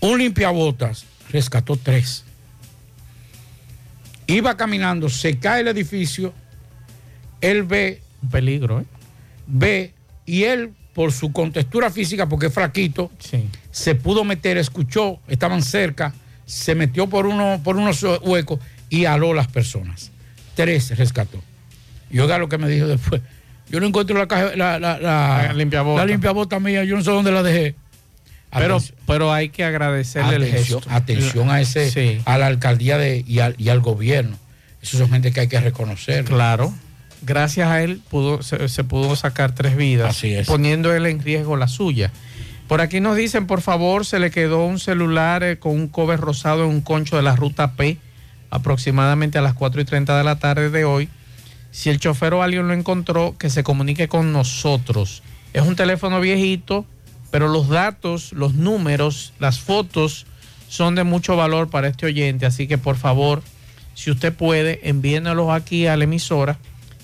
Un 0.00 0.18
limpiabotas 0.18 1.04
rescató 1.30 1.76
tres. 1.76 2.24
Iba 4.26 4.56
caminando, 4.56 5.08
se 5.08 5.38
cae 5.38 5.60
el 5.60 5.68
edificio, 5.68 6.34
él 7.40 7.62
ve... 7.62 8.02
Un 8.20 8.30
peligro, 8.30 8.80
¿eh? 8.80 8.84
Ve, 9.46 9.94
y 10.26 10.42
él, 10.42 10.72
por 10.98 11.12
su 11.12 11.30
contextura 11.30 11.90
física, 11.92 12.28
porque 12.28 12.46
es 12.46 12.52
fraquito, 12.52 13.08
se 13.70 13.94
pudo 13.94 14.24
meter, 14.24 14.58
escuchó, 14.58 15.20
estaban 15.28 15.62
cerca, 15.62 16.12
se 16.44 16.74
metió 16.74 17.06
por, 17.06 17.26
uno, 17.26 17.60
por 17.62 17.76
unos 17.76 18.02
huecos 18.22 18.58
y 18.90 19.04
aló 19.04 19.32
las 19.32 19.46
personas. 19.46 20.10
Tres 20.56 20.98
rescató. 20.98 21.40
Y 22.10 22.18
oiga 22.18 22.36
lo 22.38 22.48
que 22.48 22.58
me 22.58 22.68
dijo 22.68 22.88
después. 22.88 23.22
Yo 23.70 23.78
no 23.78 23.86
encuentro 23.86 24.18
la 24.18 24.26
caja, 24.26 24.56
la, 24.56 24.80
la, 24.80 24.98
la, 24.98 25.44
La 25.46 25.52
limpiabota. 25.52 26.00
la 26.04 26.06
limpiabota 26.10 26.58
mía, 26.58 26.82
yo 26.82 26.96
no 26.96 27.04
sé 27.04 27.12
dónde 27.12 27.30
la 27.30 27.44
dejé. 27.44 27.76
Pero, 28.50 28.82
pero 29.06 29.32
hay 29.32 29.50
que 29.50 29.62
agradecerle 29.62 30.34
el 30.34 30.42
atención, 30.52 30.80
gesto. 30.80 30.92
atención 30.96 31.48
a 31.48 31.60
ese, 31.60 31.92
Sí. 31.92 32.20
a 32.24 32.38
la 32.38 32.48
alcaldía 32.48 32.98
de, 32.98 33.22
y, 33.24 33.38
al, 33.38 33.54
y 33.56 33.68
al 33.68 33.78
gobierno. 33.78 34.36
Esos 34.82 34.98
son 34.98 35.10
gente 35.10 35.30
que 35.30 35.38
hay 35.42 35.48
que 35.48 35.60
reconocer. 35.60 36.24
Claro. 36.24 36.74
Gracias 37.22 37.68
a 37.68 37.82
él 37.82 38.00
pudo, 38.10 38.42
se, 38.42 38.68
se 38.68 38.84
pudo 38.84 39.16
sacar 39.16 39.54
tres 39.54 39.76
vidas, 39.76 40.10
Así 40.10 40.32
es. 40.32 40.46
poniendo 40.46 40.94
él 40.94 41.06
en 41.06 41.20
riesgo 41.20 41.56
la 41.56 41.68
suya. 41.68 42.12
Por 42.68 42.80
aquí 42.80 43.00
nos 43.00 43.16
dicen, 43.16 43.46
por 43.46 43.60
favor, 43.62 44.04
se 44.04 44.18
le 44.18 44.30
quedó 44.30 44.64
un 44.66 44.78
celular 44.78 45.42
eh, 45.42 45.58
con 45.58 45.72
un 45.72 45.88
cover 45.88 46.20
rosado 46.20 46.64
en 46.64 46.70
un 46.70 46.80
concho 46.82 47.16
de 47.16 47.22
la 47.22 47.34
ruta 47.34 47.72
P, 47.72 47.96
aproximadamente 48.50 49.38
a 49.38 49.42
las 49.42 49.54
4 49.54 49.80
y 49.80 49.84
30 49.84 50.18
de 50.18 50.24
la 50.24 50.38
tarde 50.38 50.70
de 50.70 50.84
hoy. 50.84 51.08
Si 51.70 51.90
el 51.90 51.98
chofer 51.98 52.34
o 52.34 52.42
alguien 52.42 52.66
lo 52.68 52.74
encontró, 52.74 53.36
que 53.38 53.50
se 53.50 53.62
comunique 53.62 54.08
con 54.08 54.32
nosotros. 54.32 55.22
Es 55.52 55.62
un 55.62 55.76
teléfono 55.76 56.20
viejito, 56.20 56.84
pero 57.30 57.48
los 57.48 57.68
datos, 57.68 58.32
los 58.32 58.54
números, 58.54 59.32
las 59.38 59.60
fotos 59.60 60.26
son 60.68 60.94
de 60.94 61.04
mucho 61.04 61.36
valor 61.36 61.70
para 61.70 61.88
este 61.88 62.06
oyente. 62.06 62.46
Así 62.46 62.66
que 62.66 62.78
por 62.78 62.96
favor, 62.96 63.42
si 63.94 64.10
usted 64.10 64.32
puede, 64.32 64.88
envíenos 64.88 65.50
aquí 65.50 65.86
a 65.86 65.96
la 65.96 66.04
emisora, 66.04 66.58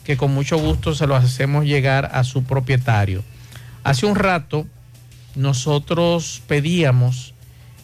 que 0.04 0.16
con 0.16 0.32
mucho 0.32 0.58
gusto 0.58 0.94
se 0.94 1.06
los 1.06 1.22
hacemos 1.24 1.64
llegar 1.64 2.10
a 2.12 2.24
su 2.24 2.44
propietario. 2.44 3.24
Hace 3.82 4.06
un 4.06 4.16
rato 4.16 4.66
nosotros 5.34 6.42
pedíamos, 6.46 7.34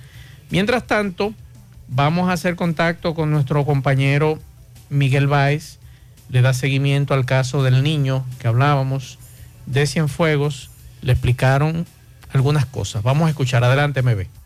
Mientras 0.48 0.86
tanto, 0.86 1.34
vamos 1.88 2.30
a 2.30 2.32
hacer 2.32 2.56
contacto 2.56 3.14
con 3.14 3.30
nuestro 3.30 3.66
compañero 3.66 4.38
Miguel 4.88 5.26
Báez. 5.26 5.78
Le 6.30 6.40
da 6.40 6.54
seguimiento 6.54 7.12
al 7.12 7.26
caso 7.26 7.62
del 7.62 7.82
niño 7.82 8.24
que 8.38 8.48
hablábamos 8.48 9.18
de 9.66 9.86
Cienfuegos. 9.86 10.70
Le 11.02 11.12
explicaron 11.12 11.84
algunas 12.32 12.64
cosas. 12.64 13.02
Vamos 13.02 13.26
a 13.26 13.28
escuchar. 13.28 13.62
Adelante, 13.62 14.00
MB. 14.00 14.45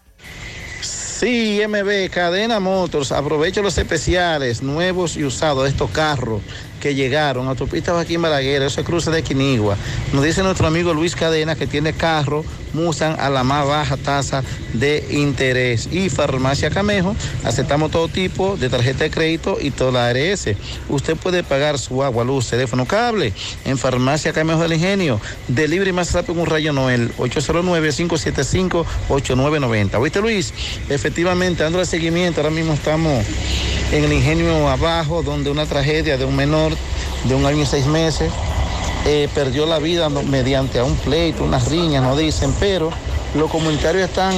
Sí, 1.20 1.60
MB, 1.68 2.08
Cadena 2.08 2.60
Motors, 2.60 3.12
aprovecho 3.12 3.60
los 3.60 3.76
especiales 3.76 4.62
nuevos 4.62 5.18
y 5.18 5.24
usados 5.24 5.64
de 5.64 5.68
estos 5.68 5.90
carros 5.90 6.40
que 6.80 6.94
llegaron, 6.94 7.46
autopista 7.46 7.92
Joaquín 7.92 8.22
Balaguer, 8.22 8.62
eso 8.62 8.80
es 8.80 8.86
cruce 8.86 9.10
de 9.10 9.22
Quinigua. 9.22 9.76
Nos 10.12 10.24
dice 10.24 10.42
nuestro 10.42 10.66
amigo 10.66 10.92
Luis 10.92 11.14
Cadena 11.14 11.54
que 11.54 11.66
tiene 11.66 11.92
carro 11.92 12.44
Musan 12.72 13.16
a 13.18 13.28
la 13.30 13.42
más 13.42 13.66
baja 13.66 13.96
tasa 13.96 14.44
de 14.72 15.04
interés. 15.10 15.88
Y 15.90 16.08
Farmacia 16.08 16.70
Camejo, 16.70 17.16
aceptamos 17.44 17.90
todo 17.90 18.06
tipo 18.08 18.56
de 18.56 18.68
tarjeta 18.68 19.02
de 19.04 19.10
crédito 19.10 19.58
y 19.60 19.72
toda 19.72 19.90
la 19.92 20.08
ARS. 20.08 20.50
Usted 20.88 21.16
puede 21.16 21.42
pagar 21.42 21.78
su 21.78 22.04
agua, 22.04 22.24
luz, 22.24 22.48
teléfono, 22.48 22.86
cable 22.86 23.32
en 23.64 23.78
Farmacia 23.78 24.32
Camejo 24.32 24.62
del 24.62 24.74
Ingenio. 24.74 25.20
Delivery 25.48 25.90
más 25.92 26.12
rápido 26.12 26.40
un 26.40 26.46
rayo 26.46 26.72
Noel, 26.72 27.12
809-575-8990. 27.18 29.98
¿Oíste 29.98 30.20
Luis? 30.20 30.54
Efectivamente, 30.88 31.64
dando 31.64 31.80
el 31.80 31.86
seguimiento, 31.86 32.40
ahora 32.40 32.54
mismo 32.54 32.74
estamos 32.74 33.24
en 33.92 34.04
el 34.04 34.12
ingenio 34.12 34.68
abajo, 34.68 35.24
donde 35.24 35.50
una 35.50 35.66
tragedia 35.66 36.16
de 36.16 36.24
un 36.24 36.36
menor 36.36 36.69
de 37.24 37.34
un 37.34 37.44
año 37.46 37.62
y 37.62 37.66
seis 37.66 37.86
meses 37.86 38.30
eh, 39.06 39.28
perdió 39.34 39.66
la 39.66 39.78
vida 39.78 40.08
mediante 40.08 40.78
a 40.78 40.84
un 40.84 40.94
pleito, 40.96 41.44
unas 41.44 41.68
riñas, 41.68 42.02
no 42.02 42.16
dicen, 42.16 42.54
pero 42.60 42.90
los 43.34 43.50
comunitarios 43.50 44.08
están 44.08 44.34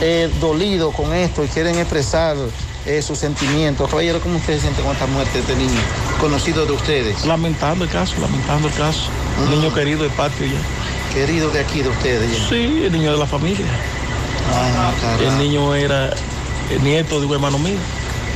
eh, 0.00 0.30
dolidos 0.40 0.94
con 0.94 1.12
esto 1.12 1.44
y 1.44 1.48
quieren 1.48 1.78
expresar 1.78 2.36
eh, 2.86 3.02
sus 3.02 3.18
sentimientos. 3.18 3.90
Caballero, 3.90 4.20
¿cómo 4.20 4.36
ustedes 4.36 4.62
sienten 4.62 4.84
con 4.84 4.92
esta 4.92 5.06
muerte 5.06 5.32
de 5.32 5.40
este 5.40 5.56
niño 5.56 5.80
conocido 6.20 6.66
de 6.66 6.72
ustedes? 6.72 7.24
Lamentando 7.26 7.84
el 7.84 7.90
caso, 7.90 8.14
lamentando 8.20 8.68
el 8.68 8.74
caso. 8.74 9.08
Un 9.42 9.50
niño 9.50 9.74
querido 9.74 10.02
del 10.02 10.12
patio 10.12 10.46
ya. 10.46 11.12
Querido 11.12 11.50
de 11.50 11.60
aquí, 11.60 11.82
de 11.82 11.88
ustedes. 11.88 12.30
ya. 12.30 12.48
Sí, 12.48 12.84
el 12.84 12.92
niño 12.92 13.12
de 13.12 13.18
la 13.18 13.26
familia. 13.26 13.66
Ay, 14.54 14.72
no, 14.72 15.00
carajo. 15.00 15.22
El 15.22 15.38
niño 15.38 15.74
era 15.74 16.14
el 16.70 16.82
nieto 16.82 17.18
de 17.18 17.26
un 17.26 17.32
hermano 17.32 17.58
mío. 17.58 17.78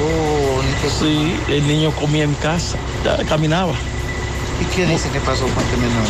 Oh, 0.01 0.61
Sí, 1.01 1.35
el 1.49 1.67
niño 1.67 1.91
comía 1.93 2.25
en 2.25 2.35
casa, 2.35 2.77
ya 3.05 3.17
caminaba. 3.25 3.73
¿Y 4.61 4.65
qué 4.75 4.87
dicen 4.87 5.11
que 5.13 5.21
pasó 5.21 5.43
con 5.43 5.63
este 5.63 5.77
menor? 5.77 6.05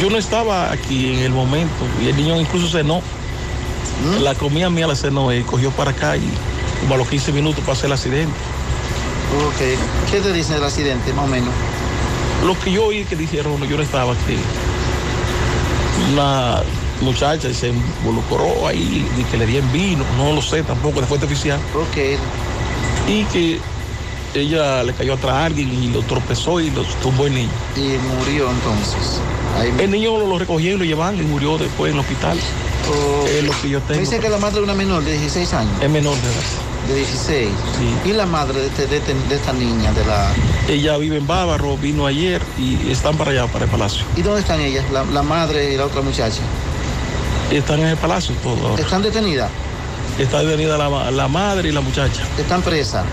Yo 0.00 0.10
no 0.10 0.16
estaba 0.16 0.72
aquí 0.72 1.14
en 1.14 1.20
el 1.20 1.30
momento 1.32 1.84
y 2.02 2.08
el 2.08 2.16
niño 2.16 2.40
incluso 2.40 2.68
cenó. 2.68 2.98
¿Mm? 2.98 4.22
La 4.22 4.34
comida 4.34 4.70
mía 4.70 4.86
la 4.86 4.96
cenó 4.96 5.32
y 5.32 5.42
cogió 5.42 5.70
para 5.70 5.92
acá 5.92 6.16
y 6.16 6.28
como 6.80 6.94
a 6.94 6.98
los 6.98 7.08
15 7.08 7.32
minutos 7.32 7.62
pasó 7.64 7.86
el 7.86 7.92
accidente. 7.92 8.34
Ok. 9.46 10.10
¿Qué 10.10 10.20
te 10.20 10.32
dicen 10.32 10.54
del 10.54 10.64
accidente, 10.64 11.12
más 11.12 11.24
o 11.24 11.28
menos? 11.28 11.50
Lo 12.44 12.58
que 12.58 12.72
yo 12.72 12.86
oí 12.86 13.04
que 13.04 13.16
dijeron, 13.16 13.60
yo 13.68 13.76
no 13.76 13.82
estaba 13.82 14.12
aquí. 14.12 14.36
Una 16.12 16.62
muchacha 17.00 17.52
se 17.52 17.68
involucró 17.68 18.66
ahí 18.66 19.06
y 19.18 19.22
que 19.24 19.36
le 19.36 19.46
dieron 19.46 19.70
vino, 19.72 20.04
no 20.16 20.32
lo 20.32 20.42
sé 20.42 20.62
tampoco, 20.62 21.00
de 21.00 21.06
fuente 21.06 21.26
oficial. 21.26 21.58
Ok. 21.74 22.18
Y 23.08 23.24
que 23.24 23.58
ella 24.34 24.82
le 24.82 24.92
cayó 24.94 25.14
atrás 25.14 25.32
a 25.34 25.44
alguien 25.44 25.72
y 25.82 25.88
lo 25.88 26.02
tropezó 26.02 26.60
y 26.60 26.70
lo 26.70 26.82
tumbó 27.02 27.26
el 27.26 27.34
niño. 27.34 27.50
Y 27.76 27.96
murió 28.18 28.50
entonces. 28.50 29.20
El 29.78 29.90
niño 29.90 30.18
lo, 30.18 30.26
lo 30.26 30.38
recogieron 30.38 30.80
y 30.80 30.84
lo 30.84 30.84
llevaron 30.86 31.20
y 31.20 31.22
murió 31.22 31.56
después 31.58 31.90
en 31.92 31.98
el 31.98 32.00
hospital. 32.00 32.38
Es 33.28 33.44
lo 33.44 33.52
que 33.62 33.68
yo 33.70 33.80
tengo. 33.82 34.00
dice 34.00 34.18
que 34.18 34.28
la 34.28 34.38
madre 34.38 34.56
de 34.56 34.64
una 34.64 34.74
menor 34.74 35.04
de 35.04 35.12
16 35.12 35.52
años. 35.54 35.72
Es 35.80 35.88
menor 35.90 36.14
de 36.16 36.28
edad. 36.28 36.88
De 36.88 36.94
16. 36.96 37.48
¿Y 38.04 38.12
la 38.12 38.26
madre 38.26 38.60
de, 38.60 38.66
este- 38.66 38.86
de 38.86 38.98
este- 38.98 39.14
de 39.14 39.34
esta 39.36 39.52
niña, 39.54 39.92
de 39.92 40.04
la... 40.04 40.30
Ella 40.68 40.96
vive 40.98 41.16
en 41.16 41.26
Bávaro, 41.26 41.78
vino 41.78 42.04
ayer 42.04 42.42
y 42.58 42.90
están 42.90 43.16
para 43.16 43.30
allá, 43.30 43.46
para 43.46 43.64
el 43.64 43.70
palacio. 43.70 44.04
¿Y 44.16 44.22
dónde 44.22 44.40
están 44.40 44.60
ellas, 44.60 44.84
la, 44.92 45.02
la 45.04 45.22
madre 45.22 45.72
y 45.72 45.76
la 45.78 45.86
otra 45.86 46.02
muchacha? 46.02 46.40
Están 47.50 47.80
en 47.80 47.86
el 47.88 47.96
palacio 47.96 48.34
todo. 48.42 48.68
ahora. 48.68 48.82
¿Están 48.82 49.02
detenidas? 49.02 49.50
Está 50.18 50.42
detenida 50.44 50.78
la, 50.78 51.10
la 51.10 51.28
madre 51.28 51.68
y 51.68 51.72
la 51.72 51.80
muchacha. 51.80 52.22
¿Están 52.38 52.62
presas? 52.62 53.04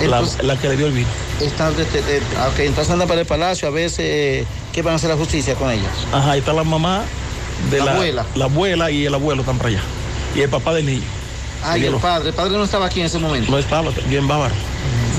La, 0.00 0.04
Entonces- 0.18 0.44
la 0.44 0.56
que 0.56 0.68
le 0.68 0.76
dio 0.76 0.86
el 0.86 0.92
vino. 0.92 1.08
Están 1.40 1.74
ah, 2.38 2.48
ok, 2.52 2.58
entonces 2.60 2.90
andan 2.92 3.08
para 3.08 3.20
el 3.20 3.26
palacio 3.26 3.68
a 3.68 3.70
ver 3.70 3.90
si- 3.90 4.44
qué 4.72 4.82
van 4.82 4.94
a 4.94 4.96
hacer 4.96 5.10
la 5.10 5.16
justicia 5.16 5.54
con 5.54 5.70
ellas. 5.70 5.90
Ajá, 6.12 6.32
ahí 6.32 6.38
está 6.40 6.52
la 6.52 6.64
mamá 6.64 7.02
de 7.70 7.78
La 7.78 7.84
la, 7.86 7.92
abuela. 7.92 8.26
La 8.34 8.44
abuela 8.46 8.90
y 8.90 9.06
el 9.06 9.14
abuelo 9.14 9.42
están 9.42 9.56
para 9.58 9.70
allá. 9.70 9.80
Y 10.34 10.40
el 10.40 10.48
papá 10.50 10.74
del 10.74 10.86
niño. 10.86 11.02
Ah, 11.64 11.76
y 11.78 11.84
el 11.84 11.94
padre. 11.96 12.28
El 12.28 12.34
padre 12.34 12.52
no 12.56 12.64
estaba 12.64 12.86
aquí 12.86 13.00
en 13.00 13.06
ese 13.06 13.18
momento. 13.18 13.50
No 13.50 13.58
estaba, 13.58 13.90
yo 14.10 14.18
en 14.18 14.28
Bávaro. 14.28 14.54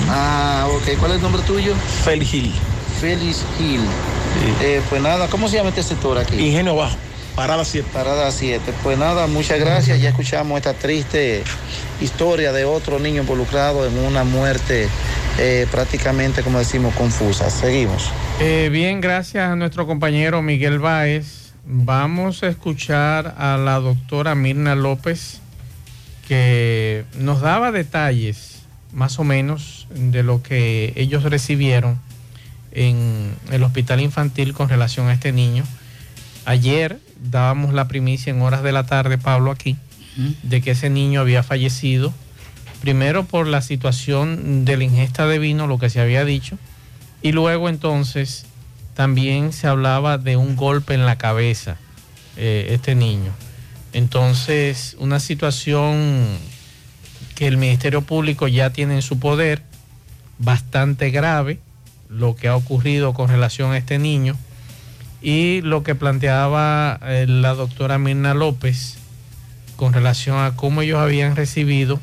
Ah, 0.09 0.67
ok. 0.69 0.97
¿Cuál 0.99 1.11
es 1.11 1.17
el 1.17 1.23
nombre 1.23 1.41
tuyo? 1.43 1.73
Félix 2.03 2.31
Gil. 2.31 2.53
Félix 3.01 3.43
Gil. 3.57 3.81
Eh, 4.61 4.81
pues 4.89 5.01
nada, 5.01 5.27
¿cómo 5.27 5.49
se 5.49 5.57
llama 5.57 5.69
este 5.69 5.83
sector 5.83 6.17
aquí? 6.17 6.35
Ingenio 6.35 6.73
Abajo, 6.73 6.95
Parada 7.37 7.63
7. 7.63 7.87
Parada 7.93 8.31
7. 8.31 8.73
Pues 8.81 8.97
nada, 8.97 9.27
muchas 9.27 9.59
gracias. 9.59 10.01
Ya 10.01 10.09
escuchamos 10.09 10.57
esta 10.57 10.73
triste 10.73 11.43
historia 12.01 12.51
de 12.51 12.65
otro 12.65 12.97
niño 12.97 13.21
involucrado 13.21 13.85
en 13.85 13.95
una 13.99 14.23
muerte 14.23 14.89
eh, 15.37 15.67
prácticamente, 15.69 16.41
como 16.41 16.57
decimos, 16.57 16.95
confusa. 16.95 17.51
Seguimos. 17.51 18.11
Eh, 18.39 18.69
bien, 18.71 19.01
gracias 19.01 19.51
a 19.51 19.55
nuestro 19.55 19.85
compañero 19.85 20.41
Miguel 20.41 20.79
Báez. 20.79 21.53
Vamos 21.63 22.41
a 22.41 22.47
escuchar 22.47 23.35
a 23.37 23.55
la 23.57 23.75
doctora 23.81 24.33
Mirna 24.33 24.73
López, 24.73 25.39
que 26.27 27.05
nos 27.19 27.41
daba 27.41 27.71
detalles 27.71 28.63
más 28.93 29.19
o 29.19 29.23
menos 29.23 29.87
de 29.91 30.23
lo 30.23 30.41
que 30.41 30.91
ellos 30.95 31.21
recibieron 31.21 31.99
en 32.71 33.35
el 33.51 33.61
hospital 33.61 34.01
infantil 34.01 34.55
con 34.55 34.69
relación 34.69 35.07
a 35.07 35.13
este 35.13 35.31
niño. 35.31 35.65
Ayer 36.43 36.99
dábamos 37.21 37.73
la 37.73 37.87
primicia 37.87 38.31
en 38.31 38.41
horas 38.41 38.63
de 38.63 38.71
la 38.71 38.85
tarde, 38.85 39.17
Pablo, 39.17 39.51
aquí, 39.51 39.77
de 40.43 40.61
que 40.61 40.71
ese 40.71 40.89
niño 40.89 41.21
había 41.21 41.43
fallecido, 41.43 42.13
primero 42.81 43.25
por 43.25 43.47
la 43.47 43.61
situación 43.61 44.65
de 44.65 44.77
la 44.77 44.83
ingesta 44.83 45.27
de 45.27 45.37
vino, 45.37 45.67
lo 45.67 45.77
que 45.77 45.89
se 45.89 46.01
había 46.01 46.25
dicho, 46.25 46.57
y 47.21 47.31
luego 47.31 47.69
entonces 47.69 48.45
también 48.95 49.53
se 49.53 49.67
hablaba 49.67 50.17
de 50.17 50.37
un 50.37 50.55
golpe 50.55 50.95
en 50.95 51.05
la 51.05 51.17
cabeza, 51.17 51.77
eh, 52.35 52.69
este 52.71 52.95
niño. 52.95 53.31
Entonces, 53.93 54.95
una 54.99 55.19
situación 55.19 56.25
que 57.35 57.47
el 57.47 57.57
Ministerio 57.57 58.01
Público 58.01 58.47
ya 58.47 58.71
tiene 58.71 58.95
en 58.95 59.01
su 59.01 59.19
poder, 59.19 59.61
bastante 60.39 61.11
grave, 61.11 61.59
lo 62.09 62.35
que 62.35 62.47
ha 62.47 62.55
ocurrido 62.55 63.13
con 63.13 63.29
relación 63.29 63.71
a 63.71 63.77
este 63.77 63.99
niño, 63.99 64.35
y 65.21 65.61
lo 65.61 65.83
que 65.83 65.95
planteaba 65.95 66.99
eh, 67.03 67.25
la 67.27 67.53
doctora 67.53 67.97
Mirna 67.97 68.33
López 68.33 68.97
con 69.75 69.93
relación 69.93 70.37
a 70.39 70.55
cómo 70.55 70.81
ellos 70.81 70.99
habían 70.99 71.35
recibido 71.35 71.99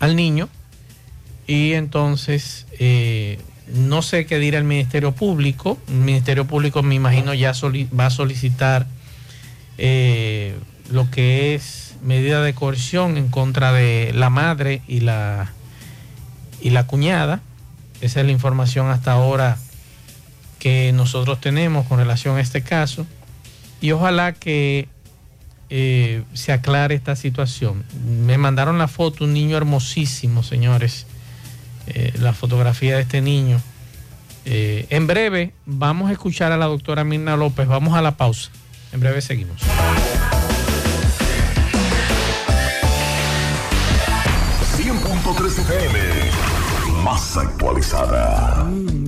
al 0.00 0.16
niño, 0.16 0.48
y 1.46 1.72
entonces 1.72 2.66
eh, 2.78 3.38
no 3.68 4.02
sé 4.02 4.26
qué 4.26 4.38
dirá 4.38 4.58
el 4.58 4.64
Ministerio 4.64 5.12
Público. 5.12 5.78
El 5.88 5.96
Ministerio 5.96 6.46
Público 6.46 6.82
me 6.82 6.94
imagino 6.94 7.34
ya 7.34 7.52
va 7.98 8.06
a 8.06 8.10
solicitar 8.10 8.86
eh, 9.78 10.54
lo 10.90 11.10
que 11.10 11.54
es 11.54 11.94
medida 12.02 12.42
de 12.42 12.54
coerción 12.54 13.16
en 13.16 13.28
contra 13.28 13.72
de 13.72 14.12
la 14.14 14.30
madre 14.30 14.82
y 14.86 15.00
la 15.00 15.52
y 16.60 16.70
la 16.70 16.86
cuñada. 16.86 17.40
Esa 18.00 18.20
es 18.20 18.26
la 18.26 18.32
información 18.32 18.88
hasta 18.88 19.12
ahora 19.12 19.58
que 20.64 20.92
nosotros 20.94 21.42
tenemos 21.42 21.86
con 21.86 21.98
relación 21.98 22.38
a 22.38 22.40
este 22.40 22.62
caso. 22.62 23.06
Y 23.82 23.92
ojalá 23.92 24.32
que 24.32 24.88
eh, 25.68 26.22
se 26.32 26.52
aclare 26.52 26.94
esta 26.94 27.16
situación. 27.16 27.84
Me 28.06 28.38
mandaron 28.38 28.78
la 28.78 28.88
foto, 28.88 29.24
un 29.24 29.34
niño 29.34 29.58
hermosísimo, 29.58 30.42
señores. 30.42 31.06
Eh, 31.86 32.14
la 32.18 32.32
fotografía 32.32 32.96
de 32.96 33.02
este 33.02 33.20
niño. 33.20 33.60
Eh, 34.46 34.86
en 34.88 35.06
breve 35.06 35.52
vamos 35.66 36.08
a 36.08 36.12
escuchar 36.12 36.50
a 36.50 36.56
la 36.56 36.64
doctora 36.64 37.04
Mirna 37.04 37.36
López. 37.36 37.68
Vamos 37.68 37.94
a 37.94 38.00
la 38.00 38.16
pausa. 38.16 38.50
En 38.94 39.00
breve 39.00 39.20
seguimos. 39.20 39.60
100.3 44.78 45.58
FM. 45.58 45.98
Más 47.04 47.36
actualizada. 47.36 48.66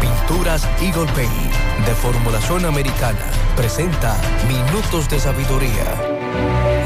Pinturas 0.00 0.68
Eagle 0.80 1.06
Paint 1.12 1.52
de 1.86 1.94
formulación 1.94 2.64
americana 2.64 3.30
presenta 3.56 4.16
Minutos 4.48 5.08
de 5.08 5.20
Sabiduría. 5.20 6.75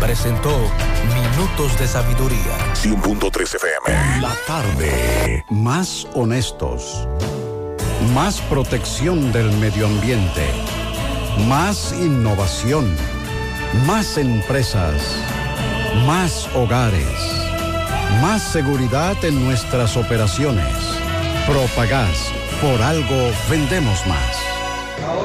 presentó 0.00 0.56
Minutos 1.14 1.78
de 1.78 1.88
Sabiduría. 1.88 2.74
100.3 2.74 3.56
FM. 3.56 4.20
La 4.20 4.34
tarde. 4.46 5.44
Más 5.50 6.06
honestos. 6.14 7.08
Más 8.14 8.40
protección 8.42 9.32
del 9.32 9.50
medio 9.58 9.86
ambiente. 9.86 10.46
Más 11.48 11.92
innovación. 11.92 12.96
Más 13.86 14.18
empresas. 14.18 15.02
Más 16.06 16.48
hogares. 16.54 17.48
Más 18.22 18.42
seguridad 18.42 19.16
en 19.24 19.44
nuestras 19.44 19.96
operaciones. 19.96 20.74
Propagás. 21.46 22.32
Por 22.60 22.80
algo 22.82 23.30
vendemos 23.50 24.06
más. 24.06 24.37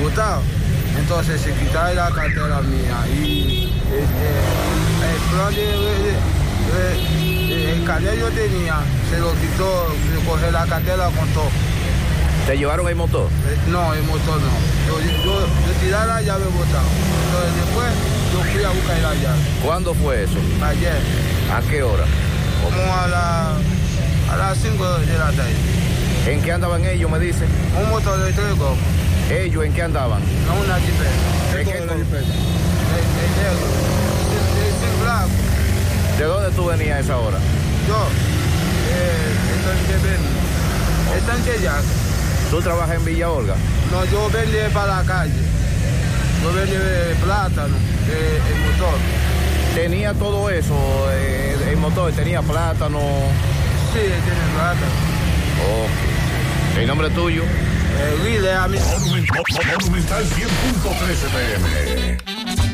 botado. 0.00 0.42
Entonces 0.98 1.40
se 1.40 1.52
quitaba 1.52 1.92
la 1.92 2.10
cartera 2.10 2.60
mía 2.62 2.96
y 3.12 3.72
eh, 3.92 4.00
eh, 4.00 5.12
el 5.12 5.20
plan 5.34 5.54
de- 5.54 7.33
el 7.74 7.84
carnet 7.84 8.18
yo 8.18 8.28
tenía, 8.30 8.76
se 9.10 9.18
lo 9.18 9.32
quitó, 9.34 9.88
se 10.12 10.24
cogió 10.26 10.50
la 10.50 10.64
cartera 10.66 11.06
con 11.06 11.28
todo. 11.30 11.48
¿Te 12.46 12.56
llevaron 12.58 12.86
el 12.88 12.94
motor? 12.96 13.28
Eh, 13.48 13.56
No, 13.68 13.94
el 13.94 14.02
motor 14.02 14.40
no. 14.40 14.52
Yo, 14.86 15.00
yo, 15.00 15.40
yo 15.40 15.72
tiré 15.80 15.90
la 15.92 16.20
llave 16.20 16.44
botado. 16.44 16.88
Entonces 17.26 17.64
después 17.64 17.86
yo 18.32 18.52
fui 18.52 18.64
a 18.64 18.68
buscar 18.70 18.98
la 18.98 19.14
llave. 19.14 19.38
¿Cuándo 19.64 19.94
fue 19.94 20.24
eso? 20.24 20.38
Ayer, 20.64 20.98
¿A 21.54 21.60
qué 21.70 21.82
hora? 21.82 22.04
como 22.62 22.94
a, 22.94 23.06
la, 23.08 23.50
a 24.32 24.36
las 24.36 24.58
5 24.58 24.98
de 25.00 25.18
la 25.18 25.26
tarde. 25.32 25.52
¿En 26.26 26.40
qué 26.42 26.52
andaban 26.52 26.84
ellos, 26.84 27.10
me 27.10 27.18
dice? 27.18 27.44
Un 27.82 27.90
motor 27.90 28.18
de 28.18 28.32
tres. 28.32 28.54
¿Ellos 29.30 29.64
en 29.64 29.72
qué 29.72 29.82
andaban? 29.82 30.20
No 30.46 30.54
una 30.64 30.76
jipeta. 30.76 31.56
¿De 31.56 31.64
qué 31.64 31.78
El, 31.78 31.90
el 31.90 31.90
negro. 31.90 32.04
¿De 36.18 36.24
dónde 36.24 36.50
tú 36.54 36.66
venías 36.66 36.96
a 36.96 37.00
esa 37.00 37.16
hora? 37.16 37.38
Yo, 37.88 37.96
eh, 38.90 39.34
estoy 39.56 39.76
de 39.92 40.08
Ben. 40.08 40.20
Está 41.18 41.36
en 41.36 41.44
Cheyac. 41.44 41.82
¿Tú 42.50 42.60
trabajas 42.62 42.96
en 42.96 43.04
Villa 43.04 43.30
Olga? 43.30 43.56
No, 43.90 44.04
yo 44.04 44.30
vendí 44.30 44.58
para 44.72 44.98
la 44.98 45.04
calle. 45.04 45.32
Yo 46.42 46.52
vendí 46.52 46.74
eh, 46.76 47.16
plátano, 47.22 47.74
eh, 48.08 48.40
el 48.48 48.60
motor. 48.60 48.98
¿Tenía 49.74 50.14
todo 50.14 50.50
eso, 50.50 50.74
eh, 51.10 51.56
el 51.70 51.76
motor? 51.78 52.12
¿Tenía 52.12 52.42
plátano? 52.42 53.00
Sí, 53.92 54.00
tiene 54.00 54.54
plátano. 54.54 55.14
Ok. 55.82 56.78
¿El 56.78 56.86
nombre 56.86 57.10
tuyo? 57.10 57.42
Eh, 57.42 58.18
Willy, 58.24 58.48
a 58.48 58.68
mí. 58.68 58.78
Monumental 59.80 60.24
100.13 60.24 61.28
PM. 61.30 62.73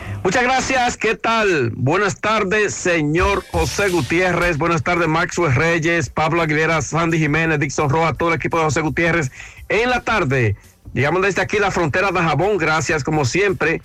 Muchas 0.23 0.43
gracias. 0.43 0.97
¿Qué 0.97 1.15
tal? 1.15 1.71
Buenas 1.71 2.21
tardes, 2.21 2.75
señor 2.75 3.43
José 3.51 3.89
Gutiérrez. 3.89 4.59
Buenas 4.59 4.83
tardes, 4.83 5.07
Maxwell 5.07 5.55
Reyes, 5.55 6.11
Pablo 6.11 6.43
Aguilera, 6.43 6.79
Sandy 6.83 7.17
Jiménez, 7.17 7.59
Dixon 7.59 7.89
Roa, 7.89 8.13
todo 8.13 8.29
el 8.29 8.35
equipo 8.35 8.59
de 8.59 8.65
José 8.65 8.81
Gutiérrez. 8.81 9.31
En 9.67 9.89
la 9.89 10.01
tarde, 10.01 10.55
llegamos 10.93 11.23
desde 11.23 11.41
aquí 11.41 11.57
la 11.57 11.71
frontera 11.71 12.11
de 12.11 12.19
Jabón. 12.19 12.57
Gracias, 12.57 13.03
como 13.03 13.25
siempre, 13.25 13.81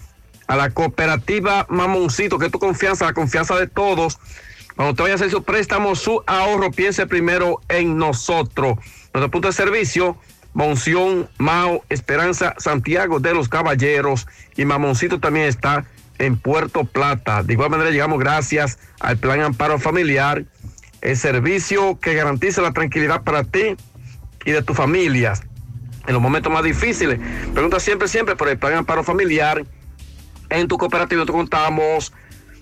a 0.46 0.56
la 0.56 0.68
cooperativa 0.68 1.64
Mamoncito, 1.70 2.38
que 2.38 2.50
tu 2.50 2.58
confianza, 2.58 3.06
la 3.06 3.14
confianza 3.14 3.56
de 3.56 3.66
todos. 3.66 4.18
Cuando 4.74 4.90
usted 4.90 5.04
vaya 5.04 5.14
a 5.14 5.16
hacer 5.16 5.30
su 5.30 5.42
préstamo, 5.42 5.96
su 5.96 6.22
ahorro, 6.26 6.70
piense 6.70 7.06
primero 7.06 7.62
en 7.70 7.96
nosotros. 7.96 8.76
Nuestro 9.14 9.30
punto 9.30 9.48
de 9.48 9.54
servicio, 9.54 10.18
Monción, 10.52 11.30
Mao, 11.38 11.82
Esperanza, 11.88 12.54
Santiago 12.58 13.20
de 13.20 13.32
los 13.32 13.48
Caballeros 13.48 14.26
y 14.54 14.66
Mamoncito 14.66 15.18
también 15.18 15.46
está 15.46 15.86
en 16.18 16.36
Puerto 16.36 16.84
Plata. 16.84 17.42
De 17.42 17.52
igual 17.52 17.70
manera 17.70 17.90
llegamos 17.90 18.18
gracias 18.18 18.78
al 19.00 19.18
Plan 19.18 19.40
Amparo 19.40 19.78
Familiar, 19.78 20.44
el 21.00 21.16
servicio 21.16 21.98
que 22.00 22.14
garantiza 22.14 22.62
la 22.62 22.72
tranquilidad 22.72 23.22
para 23.22 23.44
ti 23.44 23.76
y 24.44 24.52
de 24.52 24.62
tu 24.62 24.74
familia 24.74 25.34
en 26.06 26.12
los 26.14 26.22
momentos 26.22 26.52
más 26.52 26.62
difíciles. 26.62 27.18
Pregunta 27.52 27.80
siempre, 27.80 28.08
siempre 28.08 28.36
por 28.36 28.48
el 28.48 28.58
Plan 28.58 28.74
Amparo 28.74 29.02
Familiar. 29.02 29.64
En 30.48 30.68
tu 30.68 30.78
cooperativa 30.78 31.26
te 31.26 31.32
contamos 31.32 32.12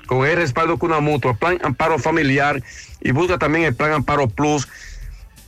con 0.07 0.27
el 0.27 0.37
respaldo 0.37 0.79
con 0.79 0.91
una 0.91 1.01
mutua, 1.01 1.35
plan 1.35 1.59
amparo 1.63 1.99
familiar 1.99 2.63
y 3.01 3.13
busca 3.13 3.39
también 3.39 3.65
el 3.65 3.75
plan 3.75 3.93
amparo 3.93 4.29
plus 4.29 4.69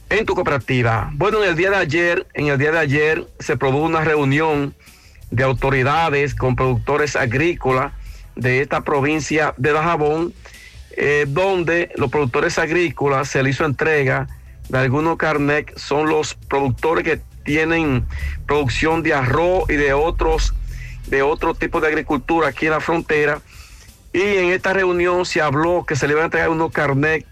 en 0.09 0.25
tu 0.25 0.35
cooperativa. 0.35 1.11
Bueno, 1.15 1.43
en 1.43 1.51
el 1.51 1.57
día 1.57 1.71
de 1.71 1.77
ayer, 1.77 2.27
en 2.35 2.49
el 2.49 2.59
día 2.59 2.73
de 2.73 2.79
ayer 2.79 3.27
se 3.39 3.57
produjo 3.57 3.85
una 3.85 4.03
reunión 4.03 4.75
de 5.31 5.45
autoridades 5.45 6.35
con 6.35 6.57
productores 6.57 7.17
agrícolas 7.17 7.93
de 8.35 8.61
esta 8.61 8.83
provincia 8.83 9.55
de 9.57 9.73
Dajabón, 9.73 10.33
eh, 10.97 11.27
donde 11.29 11.91
los 11.97 12.11
productores 12.11 12.59
agrícolas 12.59 13.29
se 13.29 13.43
le 13.43 13.51
hizo 13.51 13.65
entrega 13.65 14.29
de 14.69 14.79
algunos 14.79 15.17
carnet, 15.17 15.77
son 15.77 16.09
los 16.09 16.35
productores 16.35 17.05
que 17.05 17.21
tienen 17.45 18.05
producción 18.47 19.03
de 19.03 19.15
arroz 19.15 19.71
y 19.71 19.75
de 19.75 19.93
otros 19.93 20.55
de 21.07 21.23
otro 21.23 21.55
tipo 21.55 21.81
de 21.81 21.87
agricultura 21.87 22.49
aquí 22.49 22.67
en 22.67 22.73
la 22.73 22.81
frontera. 22.81 23.41
Y 24.13 24.21
en 24.21 24.47
esta 24.47 24.73
reunión 24.73 25.25
se 25.25 25.41
habló 25.41 25.85
que 25.87 25.95
se 25.95 26.07
le 26.07 26.15
iban 26.15 26.23
a 26.23 26.27
entregar 26.27 26.49
unos 26.49 26.73
carnet 26.73 27.25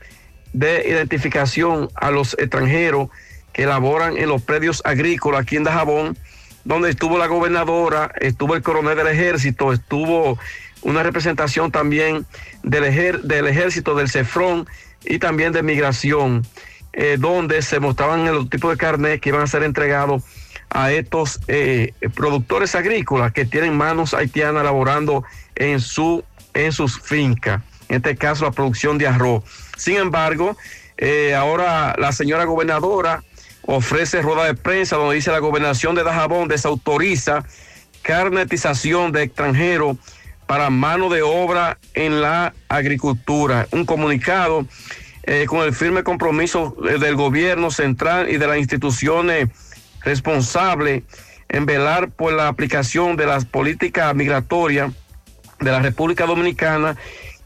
de 0.53 0.89
identificación 0.89 1.89
a 1.97 2.11
los 2.11 2.35
extranjeros 2.39 3.09
que 3.53 3.66
laboran 3.66 4.16
en 4.16 4.29
los 4.29 4.43
predios 4.43 4.83
agrícolas 4.85 5.43
aquí 5.43 5.57
en 5.57 5.65
Dajabón, 5.65 6.16
donde 6.65 6.91
estuvo 6.91 7.19
la 7.19 7.27
gobernadora, 7.27 8.11
estuvo 8.20 8.55
el 8.55 8.62
coronel 8.62 8.97
del 8.97 9.09
ejército, 9.09 9.73
estuvo 9.73 10.39
una 10.82 11.03
representación 11.03 11.70
también 11.70 12.27
del, 12.62 13.23
del 13.23 13.47
ejército, 13.47 13.95
del 13.95 14.11
CEFRON 14.11 14.66
y 15.05 15.19
también 15.19 15.53
de 15.53 15.62
migración, 15.62 16.47
eh, 16.93 17.16
donde 17.19 17.62
se 17.62 17.81
mostraban 17.81 18.24
los 18.27 18.49
tipos 18.49 18.70
de 18.70 18.77
carnet 18.77 19.20
que 19.20 19.31
iban 19.31 19.43
a 19.43 19.47
ser 19.47 19.62
entregados 19.62 20.23
a 20.70 20.93
estos 20.93 21.41
eh, 21.49 21.93
productores 22.15 22.74
agrícolas 22.74 23.32
que 23.32 23.45
tienen 23.45 23.77
manos 23.77 24.12
haitianas 24.15 24.65
laborando 24.65 25.24
en 25.55 25.81
su 25.81 26.24
en 26.53 26.73
sus 26.73 27.01
fincas, 27.01 27.62
en 27.89 27.97
este 27.97 28.16
caso 28.16 28.45
la 28.45 28.53
producción 28.53 28.97
de 28.97 29.09
arroz. 29.09 29.43
Sin 29.77 29.97
embargo, 29.97 30.57
eh, 30.97 31.35
ahora 31.35 31.97
la 31.99 32.12
señora 32.12 32.45
gobernadora 32.45 33.24
ofrece 33.66 34.23
rueda 34.23 34.45
de 34.45 34.55
prensa 34.55 34.97
donde 34.97 35.16
dice 35.16 35.31
la 35.31 35.39
gobernación 35.39 35.95
de 35.95 36.05
Dajabón 36.05 36.49
desautoriza 36.49 37.45
carnetización 38.03 39.12
de 39.12 39.23
extranjeros 39.23 39.97
para 40.47 40.70
mano 40.70 41.09
de 41.09 41.23
obra 41.23 41.78
en 41.95 42.20
la 42.20 42.55
agricultura. 42.69 43.66
Un 43.70 43.86
comunicado 43.86 44.66
eh, 45.23 45.47
con 45.47 45.62
el 45.62 45.74
firme 45.74 46.03
compromiso 46.03 46.77
eh, 46.86 46.99
del 46.99 47.16
gobierno 47.16 47.70
central 47.70 48.28
y 48.28 48.36
de 48.36 48.47
las 48.47 48.59
instituciones 48.59 49.49
responsables 50.03 51.03
en 51.49 51.65
velar 51.65 52.11
por 52.11 52.35
la 52.35 52.49
aplicación 52.49 53.16
de 53.16 53.27
las 53.27 53.47
políticas 53.47 54.15
migratorias 54.15 54.93
de 55.61 55.70
la 55.70 55.81
República 55.81 56.27
Dominicana 56.27 56.97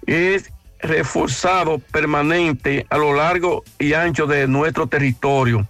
es 0.07 0.51
reforzado 0.81 1.78
permanente 1.78 2.86
a 2.90 2.97
lo 2.97 3.15
largo 3.15 3.65
y 3.78 3.93
ancho 3.93 4.27
de 4.27 4.49
nuestro 4.49 4.86
territorio. 4.86 5.69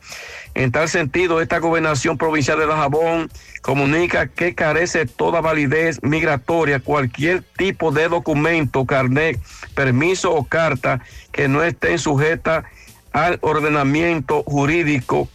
En 0.59 0.73
tal 0.73 0.89
sentido, 0.89 1.41
esta 1.41 1.61
gobernación 1.61 2.19
provincial 2.19 2.59
de 2.59 2.67
Dajabón 2.67 3.31
comunica 3.63 4.27
que 4.27 4.57
carece 4.57 5.07
toda 5.07 5.41
validez 5.41 6.03
migratoria 6.03 6.81
cualquier 6.81 7.45
tipo 7.57 7.93
de 7.93 8.09
documento, 8.09 8.85
carnet, 8.85 9.39
permiso 9.77 10.35
o 10.35 10.43
carta 10.43 11.01
que 11.31 11.47
no 11.47 11.63
estén 11.63 12.01
sujeta 12.01 12.65
al 13.13 13.39
ordenamiento 13.41 14.43
jurídico 14.43 15.29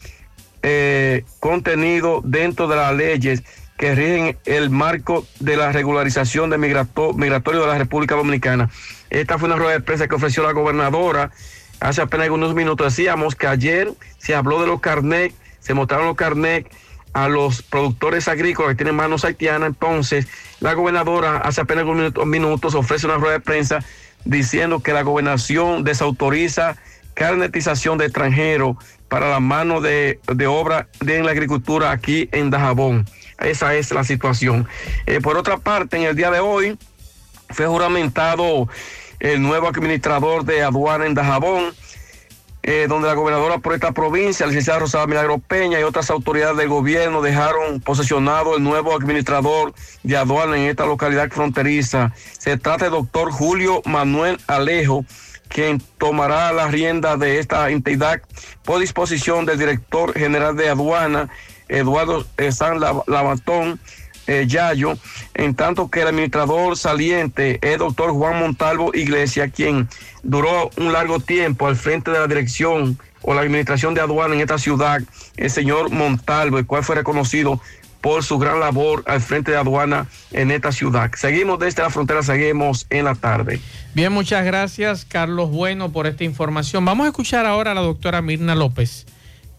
eh, 0.62 1.24
contenido 1.40 2.20
dentro 2.26 2.68
de 2.68 2.76
las 2.76 2.94
leyes 2.94 3.44
que 3.78 3.96
rigen 3.96 4.38
el 4.44 4.70
marco 4.72 5.26
de 5.40 5.56
la 5.56 5.72
regularización 5.72 6.50
de 6.50 6.58
migratorio 6.58 7.62
de 7.62 7.68
la 7.68 7.78
República 7.78 8.16
Dominicana. 8.16 8.70
Esta 9.10 9.38
fue 9.38 9.48
una 9.48 9.56
rueda 9.56 9.72
de 9.72 9.80
prensa 9.80 10.10
que 10.10 10.16
ofreció 10.16 10.44
la 10.44 10.52
gobernadora 10.52 11.32
hace 11.84 12.02
apenas 12.02 12.26
algunos 12.26 12.56
minutos. 12.56 12.96
Decíamos 12.96 13.36
que 13.36 13.48
ayer 13.48 13.92
se 14.18 14.34
habló 14.34 14.62
de 14.62 14.68
los 14.68 14.80
carnet, 14.80 15.34
se 15.60 15.74
mostraron 15.74 16.08
los 16.08 16.16
carnet 16.16 16.72
a 17.14 17.28
los 17.28 17.62
productores 17.62 18.28
agrícolas 18.28 18.72
que 18.72 18.78
tienen 18.78 18.96
manos 18.96 19.26
haitianas. 19.26 19.70
Entonces, 19.70 20.28
la 20.60 20.74
gobernadora 20.74 21.38
hace 21.38 21.62
apenas 21.62 21.82
algunos 21.82 22.26
minutos 22.26 22.74
ofrece 22.74 23.06
una 23.06 23.18
rueda 23.18 23.34
de 23.34 23.40
prensa 23.40 23.80
diciendo 24.26 24.82
que 24.82 24.94
la 24.94 25.04
gobernación 25.04 25.84
desautoriza 25.84 26.78
carnetización 27.14 27.98
de 27.98 28.06
extranjeros 28.06 28.78
para 29.08 29.30
la 29.30 29.40
mano 29.40 29.82
de, 29.82 30.20
de 30.34 30.48
obra 30.48 30.88
de 31.02 31.20
en 31.20 31.26
la 31.26 31.32
agricultura 31.32 31.92
aquí 31.92 32.30
en 32.32 32.50
Dajabón. 32.50 33.06
Esa 33.40 33.76
es 33.76 33.92
la 33.92 34.04
situación. 34.04 34.68
Eh, 35.06 35.20
por 35.22 35.38
otra 35.38 35.58
parte, 35.58 35.98
en 35.98 36.04
el 36.04 36.16
día 36.16 36.32
de 36.32 36.40
hoy 36.40 36.78
fue 37.50 37.68
juramentado 37.68 38.68
el 39.24 39.42
nuevo 39.42 39.68
administrador 39.68 40.46
de 40.46 40.62
aduana 40.62 41.08
en 41.08 41.16
Dajabón. 41.16 41.74
eh, 42.66 42.86
donde 42.88 43.10
la 43.10 43.14
gobernadora 43.14 43.58
por 43.58 43.74
esta 43.74 43.92
provincia, 43.92 44.46
la 44.46 44.52
licenciada 44.52 44.80
Rosada 44.80 45.06
Milagro 45.06 45.38
Peña 45.38 45.82
y 45.82 45.84
otras 45.84 46.10
autoridades 46.10 46.56
del 46.56 46.70
gobierno 46.70 47.22
dejaron 47.22 47.82
posesionado 47.82 48.56
el 48.56 48.64
nuevo 48.64 48.96
administrador 48.96 49.74
de 50.04 50.16
aduana 50.16 50.56
en 50.56 50.70
esta 50.70 50.86
localidad 50.86 51.30
fronteriza. 51.30 52.14
Se 52.40 52.56
trata 52.58 52.86
del 52.86 52.94
doctor 52.94 53.32
Julio 53.34 53.82
Manuel 53.84 54.40
Alejo, 54.48 55.04
quien 55.50 55.82
tomará 55.98 56.54
la 56.54 56.70
rienda 56.70 57.18
de 57.18 57.40
esta 57.40 57.70
entidad 57.70 58.22
por 58.64 58.80
disposición 58.80 59.46
del 59.46 59.60
director 59.60 60.14
general 60.14 60.56
de 60.56 60.70
aduana, 60.70 61.28
Eduardo 61.68 62.26
San 62.52 62.80
Lav- 62.80 63.04
Lavatón 63.08 63.78
eh, 64.28 64.46
Yayo, 64.48 64.98
en 65.34 65.56
tanto 65.56 65.90
que 65.90 66.02
el 66.02 66.08
administrador 66.08 66.78
saliente 66.78 67.60
es 67.62 67.78
doctor 67.78 68.12
Juan 68.12 68.40
Montalvo 68.40 68.92
Iglesia, 68.94 69.50
quien 69.50 69.90
duró 70.24 70.70
un 70.78 70.94
largo 70.94 71.20
tiempo 71.20 71.68
al 71.68 71.76
frente 71.76 72.12
de 72.12 72.20
la 72.20 72.28
dirección 72.28 72.98
o 73.22 73.34
la 73.34 73.42
administración 73.42 73.94
de 73.94 74.02
aduana 74.02 74.36
en 74.36 74.42
esta 74.42 74.58
ciudad, 74.58 75.02
el 75.38 75.50
señor 75.50 75.90
Montalvo, 75.90 76.58
el 76.58 76.66
cual 76.66 76.84
fue 76.84 76.96
reconocido 76.96 77.60
por 78.04 78.22
su 78.22 78.38
gran 78.38 78.60
labor 78.60 79.02
al 79.08 79.22
frente 79.22 79.52
de 79.52 79.58
aduana 79.58 80.08
en 80.32 80.52
esta 80.52 80.74
ciudad. 80.74 81.10
Seguimos 81.16 81.58
desde 81.58 81.84
la 81.84 81.90
frontera, 81.90 82.22
seguimos 82.22 82.86
en 82.90 83.06
la 83.06 83.16
tarde. 83.16 83.62
Bien, 83.94 84.12
muchas 84.12 84.44
gracias, 84.44 85.06
Carlos 85.06 85.50
Bueno, 85.50 85.94
por 85.94 86.06
esta 86.06 86.26
información. 86.26 86.84
Vamos 86.84 87.06
a 87.06 87.10
escuchar 87.10 87.46
ahora 87.46 87.72
a 87.72 87.76
la 87.76 87.82
doctora 87.82 88.22
Mirna 88.22 88.56
López, 88.56 89.06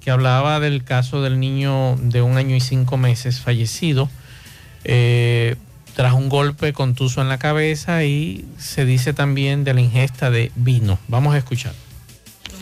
que 0.00 0.10
hablaba 0.10 0.60
del 0.60 0.84
caso 0.84 1.22
del 1.22 1.40
niño 1.40 1.96
de 1.96 2.20
un 2.20 2.36
año 2.36 2.54
y 2.54 2.60
cinco 2.60 2.98
meses 2.98 3.40
fallecido 3.40 4.10
eh, 4.84 5.56
tras 5.94 6.12
un 6.12 6.28
golpe 6.28 6.72
contuso 6.72 7.22
en 7.22 7.28
la 7.28 7.38
cabeza 7.38 8.04
y 8.04 8.44
se 8.58 8.84
dice 8.84 9.12
también 9.12 9.64
de 9.64 9.74
la 9.74 9.80
ingesta 9.80 10.30
de 10.30 10.50
vino. 10.56 10.98
Vamos 11.08 11.34
a 11.34 11.38
escuchar. 11.38 11.72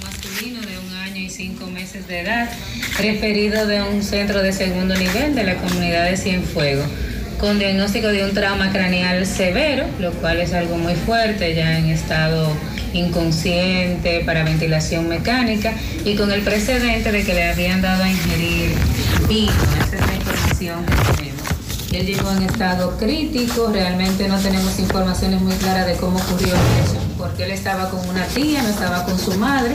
masculino 0.02 0.60
de 0.60 0.78
un 0.78 0.94
año 0.94 1.20
y 1.20 1.30
cinco 1.30 1.66
meses 1.66 2.06
de 2.06 2.20
edad, 2.20 2.50
referido 2.98 3.66
de 3.66 3.82
un 3.82 4.02
centro 4.02 4.42
de 4.42 4.52
segundo 4.52 4.94
nivel 4.94 5.34
de 5.34 5.44
la 5.44 5.56
comunidad 5.56 6.04
de 6.04 6.16
Cienfuegos, 6.16 6.86
con 7.38 7.58
diagnóstico 7.58 8.08
de 8.08 8.24
un 8.24 8.34
trauma 8.34 8.70
craneal 8.70 9.26
severo, 9.26 9.86
lo 9.98 10.12
cual 10.12 10.40
es 10.40 10.52
algo 10.52 10.76
muy 10.76 10.94
fuerte, 10.94 11.54
ya 11.54 11.78
en 11.78 11.86
estado 11.86 12.54
inconsciente 12.92 14.22
para 14.26 14.44
ventilación 14.44 15.08
mecánica 15.08 15.72
y 16.04 16.14
con 16.14 16.30
el 16.30 16.42
precedente 16.42 17.10
de 17.10 17.24
que 17.24 17.34
le 17.34 17.48
habían 17.48 17.80
dado 17.80 18.04
a 18.04 18.10
ingerir 18.10 18.74
vino, 19.26 19.52
esa 19.80 19.96
es 19.96 20.06
la 20.06 20.14
información 20.14 20.84
que. 21.16 21.31
Él 21.92 22.06
llegó 22.06 22.30
en 22.32 22.42
estado 22.44 22.96
crítico, 22.96 23.68
realmente 23.70 24.26
no 24.26 24.38
tenemos 24.38 24.78
informaciones 24.78 25.40
muy 25.42 25.54
claras 25.56 25.86
de 25.86 25.94
cómo 25.96 26.18
ocurrió 26.18 26.54
eso, 26.54 26.96
porque 27.18 27.44
él 27.44 27.50
estaba 27.50 27.90
con 27.90 28.00
una 28.08 28.24
tía, 28.26 28.62
no 28.62 28.70
estaba 28.70 29.04
con 29.04 29.18
su 29.18 29.32
madre. 29.34 29.74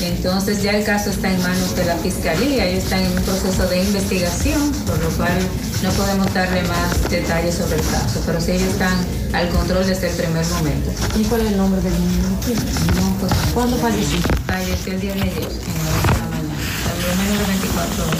Entonces 0.00 0.62
ya 0.62 0.72
el 0.72 0.84
caso 0.84 1.10
está 1.10 1.32
en 1.32 1.40
manos 1.40 1.76
de 1.76 1.84
la 1.84 1.96
fiscalía, 1.96 2.66
ellos 2.66 2.84
están 2.84 3.00
en 3.00 3.16
un 3.16 3.22
proceso 3.22 3.68
de 3.68 3.84
investigación, 3.84 4.72
por 4.86 4.98
lo 4.98 5.10
cual 5.10 5.38
no 5.82 5.90
podemos 5.90 6.34
darle 6.34 6.62
más 6.62 7.10
detalles 7.10 7.54
sobre 7.54 7.76
el 7.76 7.86
caso, 7.86 8.20
pero 8.26 8.40
sí 8.40 8.52
ellos 8.52 8.68
están 8.68 8.96
al 9.32 9.48
control 9.50 9.86
desde 9.86 10.10
el 10.10 10.16
primer 10.16 10.44
momento. 10.46 10.90
¿Y 11.16 11.24
cuál 11.24 11.42
es 11.42 11.52
el 11.52 11.56
nombre 11.58 11.80
del 11.80 11.92
niño? 11.92 12.22
No, 12.96 13.16
pues, 13.20 13.32
¿Cuándo 13.54 13.76
falleció? 13.76 14.18
Falleció 14.46 14.92
el 14.94 15.00
día 15.00 15.14
de 15.14 15.22
ayer, 15.22 15.42
en 15.42 16.30
la 16.30 16.31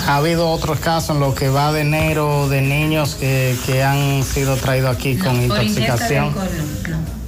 Ha 0.07 0.17
habido 0.17 0.51
otros 0.51 0.81
casos 0.81 1.17
en 1.17 1.21
lo 1.21 1.35
que 1.35 1.49
va 1.49 1.73
de 1.73 1.83
enero 1.83 2.49
de 2.49 2.61
niños 2.61 3.15
que, 3.15 3.57
que 3.67 3.83
han 3.83 4.23
sido 4.25 4.57
traídos 4.57 4.95
aquí 4.97 5.17
con 5.17 5.47
Por 5.49 5.63
ingesta 5.63 5.97
de 6.09 6.15
intoxicación. 6.17 6.25
alcohol, 6.27 6.49
no, 6.89 6.97
no. 6.97 7.23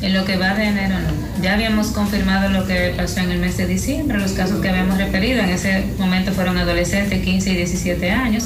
En 0.00 0.14
lo 0.14 0.24
que 0.24 0.36
va 0.36 0.54
de 0.54 0.64
enero 0.64 0.94
no. 1.00 1.42
Ya 1.42 1.54
habíamos 1.54 1.88
confirmado 1.88 2.50
lo 2.50 2.66
que 2.66 2.94
pasó 2.96 3.20
en 3.20 3.30
el 3.32 3.38
mes 3.38 3.56
de 3.56 3.66
diciembre, 3.66 4.18
los 4.18 4.32
casos 4.32 4.60
que 4.60 4.68
habíamos 4.68 4.98
referido. 4.98 5.40
En 5.40 5.50
ese 5.50 5.86
momento 5.98 6.32
fueron 6.32 6.56
adolescentes, 6.58 7.22
15 7.24 7.50
y 7.50 7.56
17 7.56 8.10
años, 8.10 8.44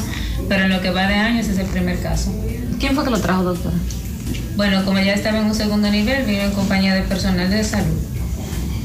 pero 0.48 0.64
en 0.64 0.70
lo 0.70 0.80
que 0.80 0.90
va 0.90 1.06
de 1.06 1.14
años 1.14 1.48
es 1.48 1.58
el 1.58 1.66
primer 1.66 2.00
caso. 2.00 2.32
¿Quién 2.78 2.94
fue 2.94 3.04
que 3.04 3.10
lo 3.10 3.20
trajo, 3.20 3.42
doctora? 3.44 3.76
Bueno, 4.56 4.84
como 4.84 4.98
ya 5.00 5.14
estaba 5.14 5.38
en 5.38 5.46
un 5.46 5.54
segundo 5.54 5.90
nivel, 5.90 6.24
vino 6.24 6.42
en 6.42 6.52
compañía 6.52 6.94
de 6.94 7.02
personal 7.02 7.48
de 7.50 7.64
salud. 7.64 7.98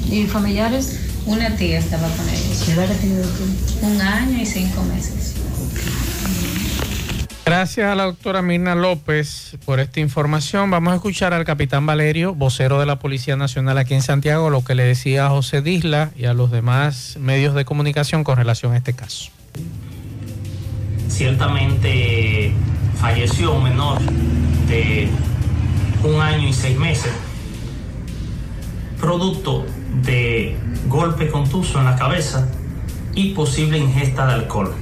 ¿Y 0.10 0.26
familiares? 0.26 1.00
Una 1.28 1.54
tía 1.58 1.80
estaba 1.80 2.08
con 2.08 2.30
ellos. 2.30 2.64
¿Qué 2.66 2.72
edad 2.72 2.88
tiene? 3.02 3.22
Un 3.82 4.02
año 4.02 4.42
y 4.42 4.46
cinco 4.46 4.82
meses. 4.84 5.36
Gracias 7.46 7.92
a 7.92 7.96
la 7.96 8.06
doctora 8.06 8.42
Mirna 8.42 8.76
López 8.76 9.58
por 9.66 9.82
esta 9.82 10.00
información. 10.00 10.72
Vamos 10.72 10.94
a 10.94 10.96
escuchar 10.96 11.34
al 11.34 11.44
capitán 11.44 11.86
Valerio, 11.86 12.34
vocero 12.34 12.80
de 12.80 12.86
la 12.86 13.00
Policía 13.00 13.36
Nacional 13.36 13.78
aquí 13.78 13.94
en 13.94 14.02
Santiago, 14.02 14.50
lo 14.50 14.64
que 14.64 14.74
le 14.74 14.84
decía 14.84 15.26
a 15.26 15.30
José 15.30 15.62
Disla 15.62 16.12
y 16.16 16.26
a 16.26 16.34
los 16.34 16.50
demás 16.50 17.18
medios 17.20 17.56
de 17.56 17.66
comunicación 17.66 18.24
con 18.24 18.38
relación 18.38 18.72
a 18.72 18.78
este 18.78 18.94
caso. 18.94 19.30
ciertamente 21.10 22.54
falleció 23.02 23.54
un 23.54 23.64
menor 23.64 24.00
de 24.70 25.10
un 26.04 26.22
año 26.22 26.48
y 26.48 26.54
seis 26.54 26.78
meses, 26.78 27.12
producto 29.00 29.66
de 30.04 30.58
golpe 30.88 31.30
contuso 31.30 31.80
en 31.80 31.86
la 31.86 31.96
cabeza 31.96 32.48
y 33.14 33.34
posible 33.34 33.78
ingesta 33.78 34.28
de 34.28 34.34
alcohol. 34.34 34.74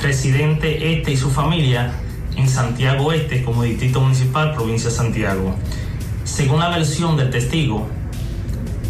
Residente 0.00 0.92
este 0.92 1.12
y 1.12 1.16
su 1.16 1.30
familia 1.30 1.92
en 2.36 2.48
Santiago 2.48 3.12
Este 3.12 3.42
como 3.42 3.62
distrito 3.62 4.00
municipal, 4.00 4.54
provincia 4.54 4.90
de 4.90 4.96
Santiago. 4.96 5.54
Según 6.24 6.60
la 6.60 6.68
versión 6.68 7.16
del 7.16 7.30
testigo, 7.30 7.88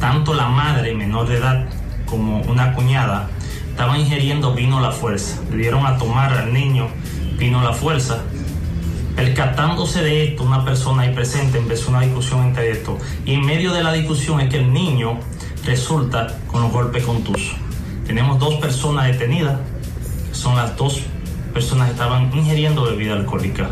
tanto 0.00 0.34
la 0.34 0.48
madre 0.48 0.94
menor 0.94 1.28
de 1.28 1.36
edad 1.36 1.66
como 2.06 2.40
una 2.42 2.72
cuñada 2.72 3.28
estaban 3.70 4.00
ingiriendo 4.00 4.54
vino 4.54 4.78
a 4.78 4.80
la 4.80 4.90
fuerza. 4.90 5.38
Le 5.50 5.58
dieron 5.58 5.86
a 5.86 5.96
tomar 5.98 6.32
al 6.32 6.52
niño 6.52 6.88
vino 7.38 7.60
a 7.60 7.64
la 7.64 7.72
fuerza. 7.72 8.22
Percatándose 9.16 10.02
de 10.02 10.24
esto, 10.24 10.42
una 10.44 10.62
persona 10.62 11.02
ahí 11.02 11.14
presente 11.14 11.56
empezó 11.56 11.90
una 11.90 12.02
discusión 12.02 12.44
entre 12.44 12.70
esto. 12.70 12.98
Y 13.24 13.32
en 13.32 13.46
medio 13.46 13.72
de 13.72 13.82
la 13.82 13.94
discusión 13.94 14.40
es 14.40 14.50
que 14.50 14.58
el 14.58 14.70
niño 14.70 15.18
resulta 15.64 16.38
con 16.46 16.62
los 16.62 16.70
golpes 16.70 17.02
contusos. 17.02 17.56
Tenemos 18.06 18.38
dos 18.38 18.56
personas 18.56 19.06
detenidas. 19.06 19.58
Son 20.32 20.54
las 20.54 20.76
dos 20.76 21.00
personas 21.54 21.86
que 21.86 21.92
estaban 21.92 22.30
ingiriendo 22.36 22.84
bebida 22.84 23.14
alcohólica. 23.14 23.70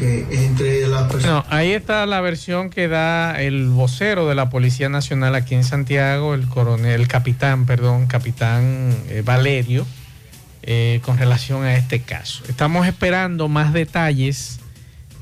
entre 0.00 0.88
las 0.88 1.04
personas. 1.04 1.44
ahí 1.48 1.70
está 1.70 2.04
la 2.06 2.20
versión 2.20 2.70
que 2.70 2.88
da 2.88 3.40
el 3.40 3.68
vocero 3.68 4.26
de 4.26 4.34
la 4.34 4.50
Policía 4.50 4.88
Nacional 4.88 5.36
aquí 5.36 5.54
en 5.54 5.62
Santiago, 5.62 6.34
el 6.34 6.48
coronel, 6.48 7.00
el 7.00 7.06
capitán, 7.06 7.66
perdón, 7.66 8.08
capitán 8.08 8.96
eh, 9.08 9.22
Valerio, 9.24 9.86
eh, 10.62 11.00
con 11.02 11.18
relación 11.18 11.64
a 11.64 11.74
este 11.76 12.02
caso. 12.02 12.44
Estamos 12.48 12.86
esperando 12.86 13.48
más 13.48 13.72
detalles 13.72 14.60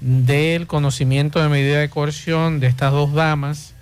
del 0.01 0.67
conocimiento 0.67 1.43
de 1.43 1.49
medida 1.49 1.79
de 1.79 1.89
coerción 1.89 2.61
de 2.61 2.67
estas 2.67 2.93
dos 2.93 3.13
damas 3.13 3.75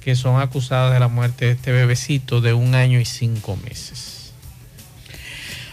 que 0.00 0.16
son 0.16 0.40
acusadas 0.40 0.92
de 0.92 1.00
la 1.00 1.08
muerte 1.08 1.46
de 1.46 1.50
este 1.52 1.72
bebecito 1.72 2.40
de 2.40 2.52
un 2.52 2.74
año 2.74 3.00
y 3.00 3.04
cinco 3.04 3.56
meses. 3.56 4.32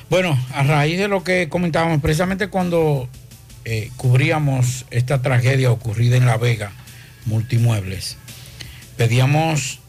Bueno, 0.09 0.37
a 0.53 0.63
raíz 0.63 0.99
de 0.99 1.07
lo 1.07 1.23
que 1.23 1.49
comentábamos, 1.49 2.01
precisamente 2.01 2.47
cuando 2.47 3.09
eh, 3.63 3.91
cubríamos 3.97 4.85
esta 4.91 5.21
tragedia 5.21 5.71
ocurrida 5.71 6.17
en 6.17 6.25
La 6.25 6.37
Vega, 6.37 6.71
multimuebles, 7.25 8.17
pedíamos 8.97 9.79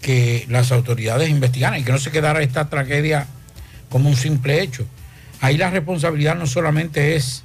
que 0.00 0.46
las 0.48 0.72
autoridades 0.72 1.28
investigaran 1.28 1.80
y 1.80 1.84
que 1.84 1.92
no 1.92 1.98
se 1.98 2.10
quedara 2.10 2.42
esta 2.42 2.70
tragedia 2.70 3.26
como 3.88 4.08
un 4.08 4.16
simple 4.16 4.62
hecho. 4.62 4.86
Ahí 5.40 5.56
la 5.56 5.70
responsabilidad 5.70 6.36
no 6.36 6.46
solamente 6.46 7.16
es 7.16 7.42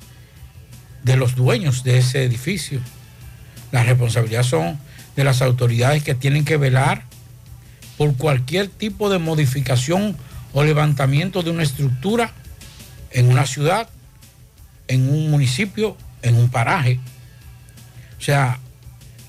de 1.04 1.18
los 1.18 1.36
dueños 1.36 1.84
de 1.84 1.98
ese 1.98 2.24
edificio, 2.24 2.80
la 3.72 3.84
responsabilidad 3.84 4.44
son 4.44 4.80
de 5.16 5.24
las 5.24 5.42
autoridades 5.42 6.04
que 6.04 6.16
tienen 6.16 6.46
que 6.46 6.58
velar 6.58 7.04
por 7.98 8.16
cualquier 8.16 8.68
tipo 8.68 9.10
de 9.10 9.20
modificación 9.20 10.18
o 10.54 10.64
levantamiento 10.64 11.44
de 11.44 11.52
una 11.52 11.64
estructura 11.64 12.32
en 13.12 13.30
una 13.30 13.46
ciudad, 13.46 13.90
en 14.88 15.10
un 15.10 15.30
municipio, 15.30 15.98
en 16.22 16.36
un 16.36 16.50
paraje. 16.50 17.00
O 18.18 18.22
sea, 18.22 18.60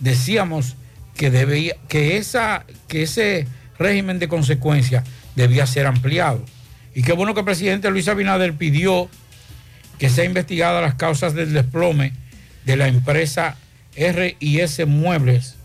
decíamos 0.00 0.76
que 1.16 1.30
debía, 1.30 1.76
que 1.88 2.16
esa, 2.16 2.64
que 2.88 3.02
ese 3.02 3.46
régimen 3.78 4.18
de 4.18 4.28
consecuencias 4.28 5.04
debía 5.36 5.66
ser 5.66 5.86
ampliado. 5.86 6.44
Y 6.94 7.02
qué 7.02 7.12
bueno 7.12 7.34
que 7.34 7.40
el 7.40 7.46
presidente 7.46 7.90
Luis 7.90 8.08
Abinader 8.08 8.54
pidió 8.54 9.08
que 9.98 10.08
sea 10.08 10.24
investigada 10.24 10.80
las 10.80 10.94
causas 10.94 11.34
del 11.34 11.52
desplome 11.52 12.12
de 12.64 12.76
la 12.76 12.88
empresa 12.88 13.56
RIS 13.96 14.86
Muebles, 14.86 15.56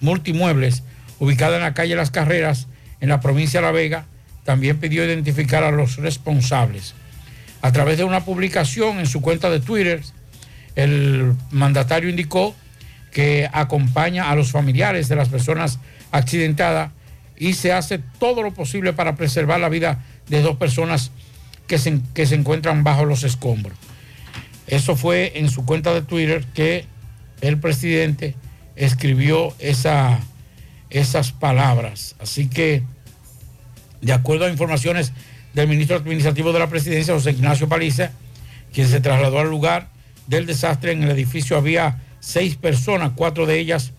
Multimuebles, 0.00 0.82
ubicada 1.18 1.56
en 1.56 1.62
la 1.62 1.74
calle 1.74 1.94
Las 1.94 2.10
Carreras, 2.10 2.66
en 3.00 3.08
la 3.08 3.20
provincia 3.20 3.60
de 3.60 3.66
La 3.66 3.72
Vega, 3.72 4.06
también 4.44 4.78
pidió 4.78 5.04
identificar 5.04 5.62
a 5.62 5.70
los 5.70 5.96
responsables. 5.96 6.94
A 7.60 7.70
través 7.70 7.98
de 7.98 8.04
una 8.04 8.24
publicación 8.24 8.98
en 8.98 9.06
su 9.06 9.20
cuenta 9.20 9.50
de 9.50 9.60
Twitter, 9.60 10.02
el 10.74 11.34
mandatario 11.50 12.08
indicó 12.08 12.54
que 13.12 13.48
acompaña 13.52 14.30
a 14.30 14.34
los 14.34 14.50
familiares 14.50 15.08
de 15.08 15.16
las 15.16 15.28
personas 15.28 15.78
accidentadas 16.10 16.90
y 17.36 17.54
se 17.54 17.72
hace 17.72 18.00
todo 18.18 18.42
lo 18.42 18.52
posible 18.52 18.92
para 18.92 19.16
preservar 19.16 19.60
la 19.60 19.68
vida 19.68 20.02
de 20.28 20.42
dos 20.42 20.56
personas 20.56 21.10
que 21.66 21.78
se, 21.78 22.00
que 22.14 22.26
se 22.26 22.34
encuentran 22.34 22.84
bajo 22.84 23.04
los 23.04 23.24
escombros. 23.24 23.76
Eso 24.66 24.96
fue 24.96 25.32
en 25.36 25.50
su 25.50 25.64
cuenta 25.64 25.92
de 25.92 26.02
Twitter 26.02 26.44
que 26.54 26.86
el 27.40 27.58
presidente 27.58 28.34
escribió 28.76 29.54
esa, 29.58 30.20
esas 30.90 31.32
palabras. 31.32 32.14
Así 32.20 32.48
que, 32.48 32.82
de 34.00 34.12
acuerdo 34.12 34.46
a 34.46 34.50
informaciones 34.50 35.12
del 35.54 35.68
ministro 35.68 35.96
administrativo 35.96 36.52
de 36.52 36.58
la 36.58 36.68
presidencia, 36.68 37.14
José 37.14 37.32
Ignacio 37.32 37.68
Paliza, 37.68 38.12
quien 38.72 38.88
se 38.88 39.00
trasladó 39.00 39.40
al 39.40 39.50
lugar 39.50 39.88
del 40.26 40.46
desastre, 40.46 40.92
en 40.92 41.02
el 41.02 41.10
edificio 41.10 41.56
había 41.56 42.00
seis 42.20 42.56
personas, 42.56 43.12
cuatro 43.14 43.46
de 43.46 43.58
ellas 43.58 43.92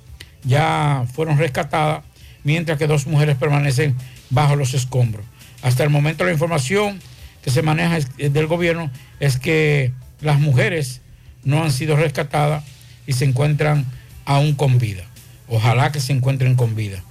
ya 0.44 1.06
fueron 1.14 1.38
rescatadas, 1.38 2.04
mientras 2.44 2.78
que 2.78 2.88
dos 2.88 3.08
mujeres 3.08 3.38
permanecen 3.38 3.96
bajo 4.30 4.56
los 4.56 4.74
escombros. 4.74 5.26
Hasta 5.64 5.84
el 5.84 5.90
momento 5.90 6.24
la 6.26 6.32
información 6.32 7.00
que 7.44 7.50
se 7.50 7.64
maneja 7.64 7.98
del 8.18 8.46
gobierno 8.48 8.92
es 9.20 9.38
que 9.38 9.92
las 10.22 10.40
mujeres 10.40 11.02
no 11.44 11.64
han 11.64 11.72
sido 11.72 11.96
rescatadas 11.96 12.64
y 13.08 13.14
se 13.14 13.26
encuentran 13.26 13.86
aún 14.26 14.54
con 14.54 14.78
vida. 14.78 15.04
Ojalá 15.48 15.92
que 15.92 16.00
se 16.00 16.14
encuentren 16.14 16.56
con 16.56 16.76
vida. 16.76 17.04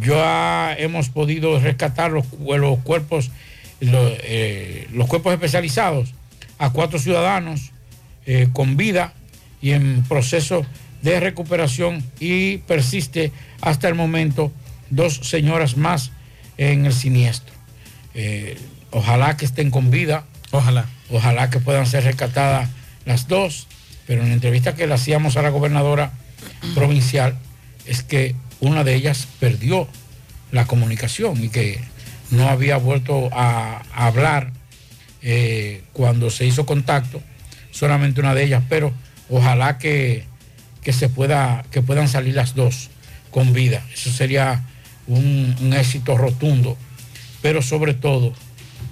Ya 0.00 0.74
hemos 0.78 1.08
podido 1.10 1.58
rescatar 1.60 2.10
los, 2.12 2.26
cu- 2.26 2.56
los 2.56 2.78
cuerpos, 2.78 3.30
los, 3.80 4.12
eh, 4.22 4.88
los 4.92 5.06
cuerpos 5.08 5.34
especializados 5.34 6.14
a 6.58 6.70
cuatro 6.70 6.98
ciudadanos 6.98 7.72
eh, 8.24 8.48
con 8.52 8.76
vida 8.76 9.12
y 9.60 9.72
en 9.72 10.02
proceso 10.04 10.64
de 11.02 11.20
recuperación 11.20 12.02
y 12.20 12.58
persiste 12.58 13.32
hasta 13.60 13.88
el 13.88 13.94
momento 13.94 14.52
dos 14.90 15.16
señoras 15.16 15.76
más 15.76 16.12
en 16.56 16.86
el 16.86 16.92
siniestro. 16.92 17.52
Eh, 18.14 18.58
ojalá 18.90 19.36
que 19.36 19.44
estén 19.44 19.70
con 19.70 19.90
vida. 19.90 20.24
Ojalá. 20.50 20.86
Ojalá 21.10 21.50
que 21.50 21.60
puedan 21.60 21.86
ser 21.86 22.04
rescatadas 22.04 22.68
las 23.04 23.28
dos. 23.28 23.66
Pero 24.06 24.22
en 24.22 24.28
la 24.28 24.34
entrevista 24.34 24.74
que 24.74 24.86
le 24.86 24.94
hacíamos 24.94 25.36
a 25.36 25.42
la 25.42 25.50
gobernadora 25.50 26.12
provincial 26.74 27.38
es 27.86 28.02
que 28.02 28.34
una 28.60 28.84
de 28.84 28.94
ellas 28.94 29.26
perdió 29.40 29.88
la 30.50 30.66
comunicación 30.66 31.42
y 31.42 31.48
que 31.48 31.80
no 32.30 32.48
había 32.48 32.76
vuelto 32.76 33.28
a, 33.32 33.82
a 33.94 34.06
hablar 34.06 34.52
eh, 35.22 35.82
cuando 35.92 36.30
se 36.30 36.44
hizo 36.46 36.66
contacto, 36.66 37.22
solamente 37.70 38.20
una 38.20 38.34
de 38.34 38.44
ellas, 38.44 38.62
pero 38.68 38.92
ojalá 39.30 39.78
que, 39.78 40.24
que 40.82 40.92
se 40.92 41.08
pueda, 41.08 41.64
que 41.70 41.80
puedan 41.80 42.08
salir 42.08 42.34
las 42.34 42.54
dos 42.54 42.90
con 43.30 43.52
vida. 43.52 43.82
Eso 43.94 44.10
sería 44.10 44.62
un, 45.06 45.56
un 45.60 45.72
éxito 45.74 46.18
rotundo. 46.18 46.76
Pero 47.42 47.60
sobre 47.62 47.94
todo, 47.94 48.32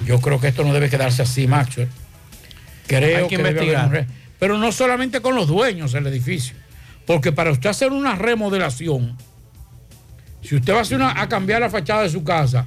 yo 0.04 0.20
creo 0.20 0.40
que 0.40 0.48
esto 0.48 0.64
no 0.64 0.72
debe 0.74 0.90
quedarse 0.90 1.22
así, 1.22 1.46
Maxwell. 1.46 1.88
Creo 2.86 3.18
Hay 3.24 3.28
que 3.28 3.36
debe 3.36 3.50
haber 3.50 3.62
investigar. 3.62 4.06
un 4.06 4.20
pero 4.40 4.58
no 4.58 4.72
solamente 4.72 5.20
con 5.20 5.34
los 5.36 5.46
dueños 5.48 5.92
del 5.92 6.06
edificio, 6.06 6.56
porque 7.06 7.30
para 7.30 7.50
usted 7.50 7.68
hacer 7.70 7.92
una 7.92 8.14
remodelación, 8.16 9.16
si 10.42 10.56
usted 10.56 10.72
va 10.72 10.78
a, 10.78 10.82
hacer 10.82 10.96
una- 10.96 11.20
a 11.20 11.28
cambiar 11.28 11.60
la 11.60 11.68
fachada 11.68 12.02
de 12.04 12.08
su 12.08 12.24
casa, 12.24 12.66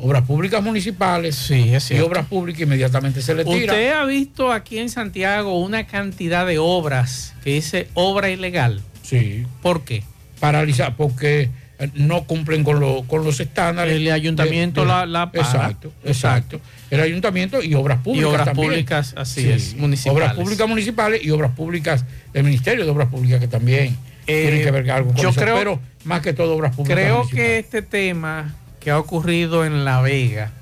obras 0.00 0.22
públicas 0.24 0.60
municipales 0.62 1.50
y 1.52 1.78
cierto. 1.80 2.06
obras 2.06 2.26
públicas 2.26 2.62
inmediatamente 2.62 3.22
se 3.22 3.34
le 3.34 3.44
tira. 3.44 3.72
Usted 3.72 3.92
ha 3.92 4.04
visto 4.04 4.52
aquí 4.52 4.78
en 4.78 4.88
Santiago 4.90 5.58
una 5.60 5.86
cantidad 5.86 6.44
de 6.44 6.58
obras 6.58 7.32
que 7.44 7.54
dice 7.54 7.88
obra 7.94 8.28
ilegal. 8.28 8.82
Sí. 9.02 9.46
¿Por 9.62 9.84
qué? 9.84 10.02
Paralizar, 10.40 10.96
porque 10.96 11.48
no 11.94 12.24
cumplen 12.24 12.64
con, 12.64 12.80
lo- 12.80 13.02
con 13.06 13.24
los 13.24 13.38
estándares. 13.40 13.94
El 13.96 14.10
ayuntamiento 14.10 14.84
la-. 14.84 15.30
Exacto, 15.34 15.92
exacto. 16.04 16.60
El 16.90 17.00
ayuntamiento 17.00 17.62
y 17.62 17.74
obras 17.74 17.98
públicas. 18.00 18.30
obras 18.30 18.44
también. 18.46 18.68
públicas, 18.70 19.14
así 19.16 19.42
Sí, 19.42 19.50
es, 19.50 19.74
municipales. 19.76 20.16
Obras 20.22 20.34
públicas 20.34 20.68
municipales 20.68 21.24
y 21.24 21.30
obras 21.30 21.50
públicas 21.52 22.04
del 22.32 22.44
Ministerio 22.44 22.84
de 22.84 22.90
Obras 22.90 23.08
Públicas 23.08 23.40
que 23.40 23.48
también 23.48 23.96
Eh, 24.26 24.42
tienen 24.42 24.62
que 24.64 24.70
ver 24.70 24.90
algo 24.90 25.12
con 25.12 25.22
yo 25.22 25.28
eso, 25.30 25.40
creo- 25.40 25.56
pero 25.56 25.80
más 26.04 26.20
que 26.22 26.32
todo 26.32 26.54
obras 26.56 26.74
públicas 26.74 26.96
Creo 26.96 27.28
que 27.28 27.58
este 27.58 27.82
tema 27.82 28.54
que 28.80 28.90
ha 28.90 28.98
ocurrido 28.98 29.64
en 29.66 29.84
La 29.84 30.00
Vega, 30.00 30.52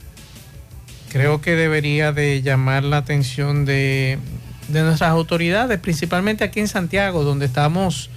creo 1.11 1.41
que 1.41 1.53
debería 1.55 2.13
de 2.13 2.43
llamar 2.43 2.83
la 2.85 2.97
atención 2.99 3.65
de, 3.65 4.19
de 4.69 4.83
nuestras 4.83 5.11
autoridades, 5.11 5.79
principalmente 5.79 6.43
aquí 6.45 6.61
en 6.61 6.69
Santiago, 6.69 7.23
donde 7.23 7.47
estamos, 7.47 8.11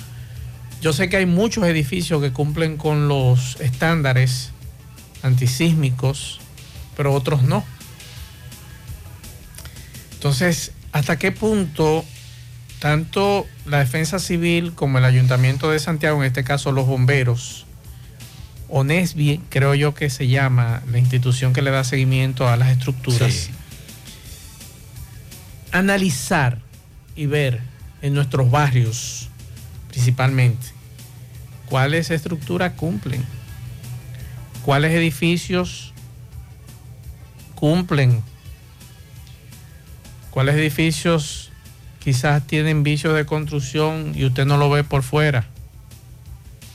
yo 0.82 0.94
sé 0.94 1.10
que 1.10 1.18
hay 1.18 1.26
muchos 1.26 1.66
edificios 1.66 2.22
que 2.22 2.32
cumplen 2.32 2.78
con 2.78 3.08
los 3.08 3.60
estándares 3.60 4.52
antisísmicos, 5.24 6.40
pero 6.96 7.14
otros 7.14 7.44
no. 7.44 7.64
Entonces, 10.14 10.72
¿hasta 10.92 11.18
qué 11.18 11.32
punto 11.32 12.04
tanto 12.80 13.48
la 13.66 13.80
defensa 13.80 14.20
civil 14.20 14.74
como 14.74 15.00
el 15.00 15.06
ayuntamiento 15.06 15.72
de 15.72 15.80
Santiago, 15.80 16.20
en 16.22 16.28
este 16.28 16.44
caso 16.44 16.72
los 16.72 16.86
bomberos, 16.86 17.66
ONESBI, 18.70 19.42
creo 19.50 19.74
yo 19.76 19.94
que 19.96 20.10
se 20.10 20.28
llama 20.28 20.84
la 20.92 21.00
institución 21.00 21.54
que 21.54 21.62
le 21.62 21.72
da 21.72 21.84
seguimiento 21.84 22.48
a 22.48 22.58
las 22.58 22.70
estructuras, 22.70 23.34
Sí. 23.34 23.50
analizar 25.72 26.60
y 27.16 27.26
ver 27.26 27.62
en 28.02 28.14
nuestros 28.14 28.50
barrios 28.52 29.30
principalmente 30.02 30.68
cuáles 31.68 32.12
estructuras 32.12 32.74
cumplen, 32.74 33.26
cuáles 34.64 34.92
edificios 34.94 35.92
cumplen, 37.56 38.22
cuáles 40.30 40.54
edificios 40.56 41.50
quizás 41.98 42.46
tienen 42.46 42.84
vicios 42.84 43.16
de 43.16 43.26
construcción 43.26 44.12
y 44.16 44.24
usted 44.26 44.46
no 44.46 44.58
lo 44.58 44.70
ve 44.70 44.84
por 44.84 45.02
fuera. 45.02 45.48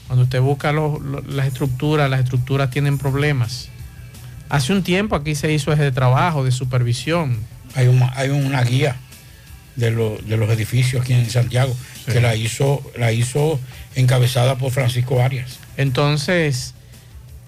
Cuando 0.07 0.25
usted 0.25 0.41
busca 0.41 0.73
los- 0.73 1.01
lo- 1.01 1.21
las 1.21 1.47
estructuras, 1.47 2.09
las 2.09 2.19
estructuras 2.19 2.69
tienen 2.71 2.97
problemas. 2.97 3.69
Hace 4.49 4.73
un 4.73 4.83
tiempo 4.83 5.15
aquí 5.15 5.33
se 5.33 5.51
hizo 5.53 5.71
ese 5.71 5.93
trabajo 5.93 6.43
de 6.43 6.51
supervisión. 6.51 7.37
Hay, 7.73 7.87
una, 7.87 8.11
guía 8.63 8.97
lo- 9.91 10.17
de 10.17 10.35
los 10.37 10.49
edificios 10.49 11.01
aquí 11.01 11.13
en 11.13 11.29
Santiago 11.29 11.73
que 12.05 12.21
la 12.21 12.35
hizo, 12.35 12.81
la 12.97 13.11
hizo 13.11 13.59
encabezada 13.95 14.57
por 14.57 14.71
Francisco 14.71 15.21
Arias. 15.21 15.59
Entonces, 15.77 16.73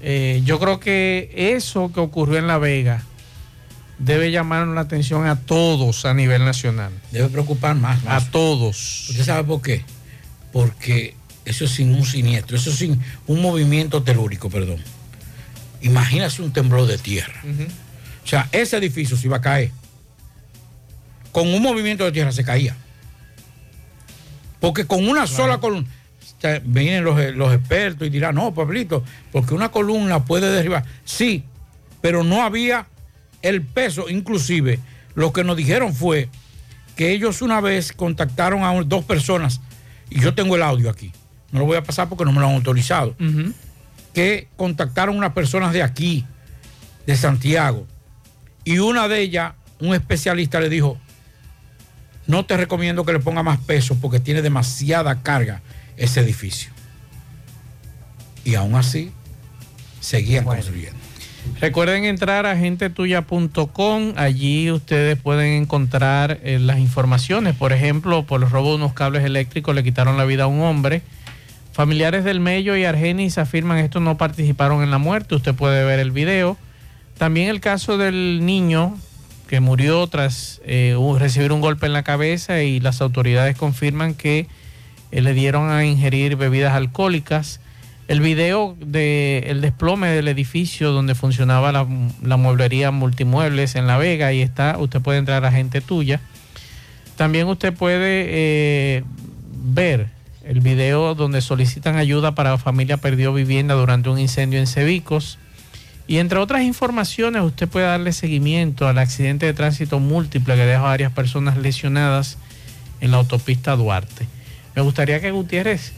eh, 0.01 0.41
yo 0.45 0.59
creo 0.59 0.79
que 0.79 1.31
eso 1.35 1.91
que 1.93 1.99
ocurrió 1.99 2.37
en 2.37 2.47
La 2.47 2.57
Vega 2.57 3.03
debe 3.97 4.31
llamar 4.31 4.67
la 4.67 4.81
atención 4.81 5.25
a 5.27 5.39
todos 5.39 6.05
a 6.05 6.13
nivel 6.13 6.43
nacional. 6.43 6.91
Debe 7.11 7.29
preocupar 7.29 7.75
más. 7.75 7.99
A 8.05 8.21
todos. 8.29 9.09
¿Usted 9.09 9.23
sabe 9.23 9.43
por 9.43 9.61
qué? 9.61 9.83
Porque 10.51 11.15
eso 11.45 11.65
es 11.65 11.71
sin 11.71 11.93
un 11.93 12.05
siniestro, 12.05 12.57
eso 12.57 12.69
es 12.69 12.77
sin 12.77 12.99
un 13.27 13.41
movimiento 13.41 14.03
telúrico, 14.03 14.49
perdón. 14.49 14.77
Imagínese 15.81 16.41
un 16.41 16.51
temblor 16.51 16.87
de 16.87 16.97
tierra. 16.97 17.41
O 18.23 18.27
sea, 18.27 18.49
ese 18.51 18.77
edificio 18.77 19.15
se 19.17 19.27
iba 19.27 19.37
a 19.37 19.41
caer. 19.41 19.71
Con 21.31 21.47
un 21.47 21.61
movimiento 21.61 22.05
de 22.05 22.11
tierra 22.11 22.31
se 22.31 22.43
caía. 22.43 22.75
Porque 24.65 24.87
con 24.87 25.07
una 25.07 25.27
sola 25.27 25.59
columna, 25.59 25.87
vienen 26.63 27.03
los, 27.03 27.35
los 27.35 27.53
expertos 27.53 28.07
y 28.07 28.09
dirán, 28.09 28.33
no, 28.33 28.51
Pablito, 28.51 29.03
porque 29.31 29.53
una 29.53 29.69
columna 29.69 30.25
puede 30.25 30.51
derribar. 30.51 30.83
Sí, 31.03 31.43
pero 32.01 32.23
no 32.23 32.41
había 32.41 32.87
el 33.43 33.61
peso. 33.61 34.09
Inclusive, 34.09 34.79
lo 35.13 35.31
que 35.31 35.43
nos 35.43 35.55
dijeron 35.55 35.93
fue 35.93 36.29
que 36.95 37.11
ellos 37.11 37.43
una 37.43 37.61
vez 37.61 37.93
contactaron 37.93 38.63
a 38.63 38.73
dos 38.85 39.05
personas, 39.05 39.61
y 40.09 40.19
yo 40.19 40.33
tengo 40.33 40.55
el 40.55 40.63
audio 40.63 40.89
aquí, 40.89 41.11
no 41.51 41.59
lo 41.59 41.67
voy 41.67 41.77
a 41.77 41.83
pasar 41.83 42.09
porque 42.09 42.25
no 42.25 42.31
me 42.31 42.39
lo 42.39 42.47
han 42.47 42.55
autorizado, 42.55 43.15
que 44.15 44.47
contactaron 44.55 45.15
unas 45.15 45.33
personas 45.33 45.73
de 45.73 45.83
aquí, 45.83 46.25
de 47.05 47.15
Santiago, 47.15 47.85
y 48.63 48.79
una 48.79 49.07
de 49.07 49.21
ellas, 49.21 49.53
un 49.79 49.93
especialista 49.93 50.59
le 50.59 50.69
dijo, 50.69 50.97
no 52.27 52.45
te 52.45 52.57
recomiendo 52.57 53.05
que 53.05 53.13
le 53.13 53.19
ponga 53.19 53.43
más 53.43 53.59
peso 53.59 53.95
porque 54.01 54.19
tiene 54.19 54.41
demasiada 54.41 55.21
carga 55.21 55.61
ese 55.97 56.21
edificio. 56.21 56.71
Y 58.43 58.55
aún 58.55 58.75
así, 58.75 59.11
seguían 59.99 60.45
construyendo. 60.45 60.99
Recuerden 61.61 62.05
entrar 62.05 62.45
a 62.45 62.57
gentetuya.com. 62.57 64.13
Allí 64.15 64.71
ustedes 64.71 65.17
pueden 65.17 65.63
encontrar 65.63 66.39
eh, 66.43 66.59
las 66.59 66.79
informaciones. 66.79 67.55
Por 67.55 67.71
ejemplo, 67.71 68.23
por 68.23 68.43
el 68.43 68.49
robo 68.49 68.69
de 68.69 68.75
unos 68.75 68.93
cables 68.93 69.23
eléctricos 69.23 69.73
le 69.73 69.83
quitaron 69.83 70.17
la 70.17 70.25
vida 70.25 70.43
a 70.43 70.47
un 70.47 70.61
hombre. 70.61 71.01
Familiares 71.71 72.23
del 72.23 72.39
Mello 72.39 72.75
y 72.75 72.85
Argenis 72.85 73.37
afirman 73.37 73.77
estos 73.77 74.01
no 74.01 74.17
participaron 74.17 74.81
en 74.81 74.91
la 74.91 74.97
muerte. 74.97 75.35
Usted 75.35 75.53
puede 75.53 75.83
ver 75.85 75.99
el 75.99 76.11
video. 76.11 76.57
También 77.17 77.49
el 77.49 77.61
caso 77.61 77.97
del 77.97 78.45
niño 78.45 78.97
murió 79.59 80.05
tras 80.07 80.61
eh, 80.65 80.97
recibir 81.17 81.51
un 81.51 81.61
golpe 81.61 81.85
en 81.85 81.93
la 81.93 82.03
cabeza 82.03 82.61
y 82.61 82.79
las 82.79 83.01
autoridades 83.01 83.57
confirman 83.57 84.13
que 84.13 84.47
eh, 85.11 85.21
le 85.21 85.33
dieron 85.33 85.69
a 85.69 85.85
ingerir 85.85 86.35
bebidas 86.35 86.73
alcohólicas. 86.73 87.59
el 88.07 88.21
video 88.21 88.75
del 88.79 89.61
desplome 89.61 90.09
del 90.09 90.27
edificio 90.27 90.91
donde 90.91 91.15
funcionaba 91.15 91.71
la, 91.71 91.87
la 92.21 92.37
mueblería 92.37 92.91
multimuebles 92.91 93.75
en 93.75 93.87
La 93.87 93.97
Vega, 93.97 94.27
ahí 94.27 94.41
está, 94.41 94.77
usted 94.77 95.01
puede 95.01 95.19
entrar 95.19 95.43
a 95.45 95.51
gente 95.51 95.81
tuya. 95.81 96.21
También 97.15 97.47
usted 97.47 97.73
puede 97.73 98.25
eh, 98.27 99.03
ver 99.51 100.07
el 100.43 100.59
video 100.59 101.15
donde 101.15 101.41
solicitan 101.41 101.95
ayuda 101.95 102.35
para 102.35 102.57
familia 102.57 102.97
perdió 102.97 103.33
vivienda 103.33 103.73
durante 103.73 104.09
un 104.09 104.19
incendio 104.19 104.59
en 104.59 104.67
Cebicos. 104.67 105.39
Y 106.07 106.19
entre 106.19 106.37
otras 106.39 106.61
informaciones, 106.61 107.41
usted 107.41 107.67
puede 107.67 107.87
darle 107.87 108.13
seguimiento 108.13 108.87
al 108.87 108.99
accidente 108.99 109.45
de 109.45 109.53
tránsito 109.53 109.99
múltiple 109.99 110.55
que 110.55 110.65
deja 110.65 110.79
a 110.79 110.83
varias 110.83 111.11
personas 111.11 111.57
lesionadas 111.57 112.37
en 113.01 113.11
la 113.11 113.17
autopista 113.17 113.75
Duarte. 113.75 114.27
Me 114.75 114.81
gustaría 114.81 115.19
que 115.19 115.31
Gutiérrez 115.31 115.93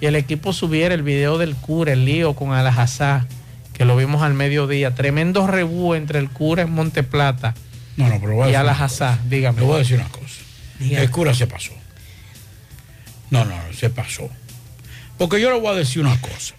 y 0.00 0.06
el 0.06 0.16
equipo 0.16 0.52
subiera 0.52 0.94
el 0.94 1.02
video 1.02 1.38
del 1.38 1.54
cura, 1.54 1.92
el 1.92 2.04
lío 2.04 2.34
con 2.34 2.52
Alajazá, 2.52 3.26
que 3.72 3.84
lo 3.84 3.96
vimos 3.96 4.22
al 4.22 4.34
mediodía. 4.34 4.94
Tremendo 4.94 5.46
rebú 5.46 5.94
entre 5.94 6.18
el 6.18 6.28
cura 6.28 6.62
en 6.62 6.72
Monte 6.72 7.02
Plata 7.02 7.54
No, 7.96 8.08
no, 8.08 8.20
pero 8.20 8.34
voy 8.34 8.48
a 8.48 8.52
y 8.52 8.54
Alajazá. 8.54 9.18
Dígame. 9.28 9.60
Le 9.60 9.66
voy 9.66 9.76
a 9.76 9.78
decir 9.78 9.96
una 9.96 10.08
cosa. 10.08 10.42
Dígame. 10.78 11.04
El 11.04 11.10
cura 11.10 11.34
se 11.34 11.46
pasó. 11.46 11.72
No, 13.30 13.44
no, 13.44 13.56
no, 13.56 13.72
se 13.72 13.88
pasó. 13.88 14.28
Porque 15.16 15.40
yo 15.40 15.50
le 15.50 15.60
voy 15.60 15.72
a 15.72 15.74
decir 15.74 16.02
una 16.02 16.20
cosa. 16.20 16.54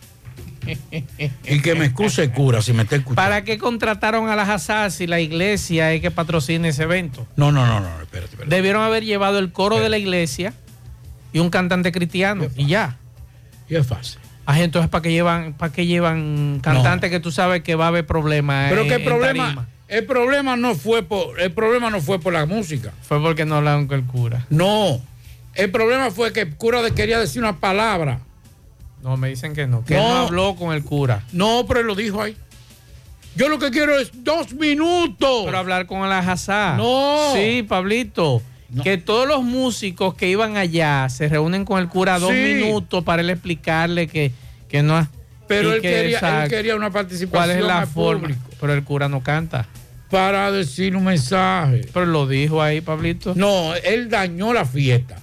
Y 1.45 1.61
que 1.61 1.75
me 1.75 1.85
excuse 1.85 2.23
el 2.23 2.31
cura 2.31 2.61
si 2.61 2.73
me 2.73 2.83
está 2.83 2.95
escuchando. 2.95 3.21
¿Para 3.21 3.43
qué 3.43 3.57
contrataron 3.57 4.27
a 4.29 4.33
Alajazá 4.33 4.89
si 4.89 5.07
la 5.07 5.19
iglesia 5.19 5.93
es 5.93 6.01
que 6.01 6.11
patrocina 6.11 6.67
ese 6.67 6.83
evento? 6.83 7.27
No, 7.35 7.51
no, 7.51 7.65
no, 7.65 7.79
no, 7.79 8.01
espérate, 8.01 8.31
espérate. 8.31 8.55
Debieron 8.55 8.83
haber 8.83 9.03
llevado 9.03 9.39
el 9.39 9.51
coro 9.51 9.79
de 9.79 9.89
la 9.89 9.97
iglesia 9.97 10.53
y 11.33 11.39
un 11.39 11.49
cantante 11.49 11.91
cristiano 11.91 12.47
y 12.55 12.67
ya. 12.67 12.97
Y 13.69 13.75
es 13.75 13.85
fácil. 13.87 14.19
Ah, 14.45 14.61
entonces, 14.61 14.89
¿para 14.89 15.01
qué 15.01 15.11
llevan, 15.11 15.53
para 15.53 15.73
qué 15.73 15.85
llevan 15.85 16.59
cantantes 16.61 17.09
que 17.11 17.19
tú 17.19 17.31
sabes 17.31 17.63
que 17.63 17.75
va 17.75 17.85
a 17.85 17.87
haber 17.89 18.05
problemas? 18.05 18.69
Pero 18.69 18.83
en- 18.83 18.87
que 18.87 18.95
el 18.95 19.01
en 19.01 19.05
problema, 19.07 19.67
el 19.89 20.05
problema 20.05 20.55
no 20.55 20.73
fue 20.75 21.03
por, 21.03 21.39
el 21.41 21.51
problema 21.51 21.89
no 21.89 21.99
fue 21.99 22.19
por 22.19 22.31
la 22.31 22.45
música. 22.45 22.93
Fue 23.01 23.21
porque 23.21 23.43
no 23.45 23.55
hablaron 23.55 23.87
con 23.87 23.99
el 23.99 24.05
cura. 24.05 24.45
No. 24.49 25.01
El 25.53 25.69
problema 25.71 26.11
fue 26.11 26.31
que 26.31 26.41
el 26.41 26.55
cura 26.55 26.79
quería 26.91 27.19
decir 27.19 27.41
una 27.41 27.57
palabra. 27.57 28.19
No, 29.03 29.15
me 29.17 29.29
dicen 29.29 29.53
que 29.53 29.67
no. 29.67 29.83
Que 29.85 29.95
él 29.95 30.01
No. 30.01 30.17
habló 30.17 30.55
con 30.55 30.73
el 30.73 30.83
cura. 30.83 31.23
No, 31.31 31.65
pero 31.67 31.79
él 31.81 31.87
lo 31.87 31.95
dijo 31.95 32.21
ahí. 32.21 32.35
Yo 33.35 33.49
lo 33.49 33.59
que 33.59 33.69
quiero 33.69 33.97
es 33.99 34.09
dos 34.23 34.53
minutos. 34.53 35.43
Pero 35.45 35.57
hablar 35.57 35.85
con 35.85 36.03
el 36.03 36.11
Ajazá. 36.11 36.75
No. 36.77 37.31
Sí, 37.33 37.63
Pablito. 37.63 38.41
Que 38.83 38.97
todos 38.97 39.27
los 39.27 39.43
músicos 39.43 40.13
que 40.15 40.27
iban 40.27 40.57
allá 40.57 41.07
se 41.09 41.29
reúnen 41.29 41.63
con 41.63 41.79
el 41.79 41.87
cura 41.87 42.19
dos 42.19 42.33
minutos 42.33 43.03
para 43.03 43.21
él 43.21 43.29
explicarle 43.29 44.07
que, 44.07 44.33
que 44.67 44.83
no 44.83 44.97
ha- 44.97 45.09
Pero 45.47 45.73
él 45.73 45.81
que, 45.81 45.89
quería, 45.89 46.43
él 46.43 46.49
quería 46.49 46.75
una 46.75 46.89
participación 46.91 47.29
¿Cuál 47.47 47.51
es 47.51 47.63
la 47.63 47.85
forma? 47.87 48.21
público 48.23 48.41
Pero 48.59 48.73
el 48.73 48.83
cura 48.83 49.07
no 49.07 49.23
canta. 49.23 49.67
para 50.09 50.51
decir 50.51 50.97
un 50.97 51.05
mensaje. 51.05 51.85
Pero 51.93 52.05
lo 52.07 52.27
dijo 52.27 52.61
ahí, 52.61 52.81
Pablito. 52.81 53.33
No, 53.35 53.73
él 53.75 54.09
dañó 54.09 54.51
la 54.53 54.65
fiesta. 54.65 55.15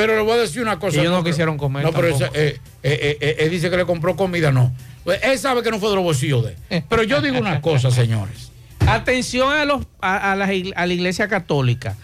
Pero 0.00 0.16
le 0.16 0.22
voy 0.22 0.32
a 0.32 0.36
decir 0.38 0.62
una 0.62 0.78
cosa. 0.78 0.98
Ellos 0.98 1.12
no 1.12 1.22
quisieron 1.22 1.58
comer 1.58 1.84
No, 1.84 1.92
pero 1.92 2.08
ese, 2.08 2.24
eh, 2.32 2.58
eh, 2.82 3.18
eh, 3.20 3.36
él 3.40 3.50
dice 3.50 3.68
que 3.68 3.76
le 3.76 3.84
compró 3.84 4.16
comida, 4.16 4.50
no. 4.50 4.72
Pues 5.04 5.20
él 5.22 5.38
sabe 5.38 5.62
que 5.62 5.70
no 5.70 5.78
fue 5.78 5.90
de 5.90 5.96
los 5.96 6.04
bolsillos 6.04 6.44
de 6.44 6.56
él. 6.70 6.84
Pero 6.88 7.02
yo 7.02 7.20
digo 7.20 7.38
una 7.38 7.60
cosa, 7.60 7.90
señores. 7.90 8.50
Atención 8.86 9.52
a, 9.52 9.64
los, 9.66 9.86
a, 10.00 10.32
a 10.32 10.36
la, 10.36 10.44
a 10.46 10.86
la 10.86 10.92
iglesia 10.92 11.28
católica. 11.28 11.96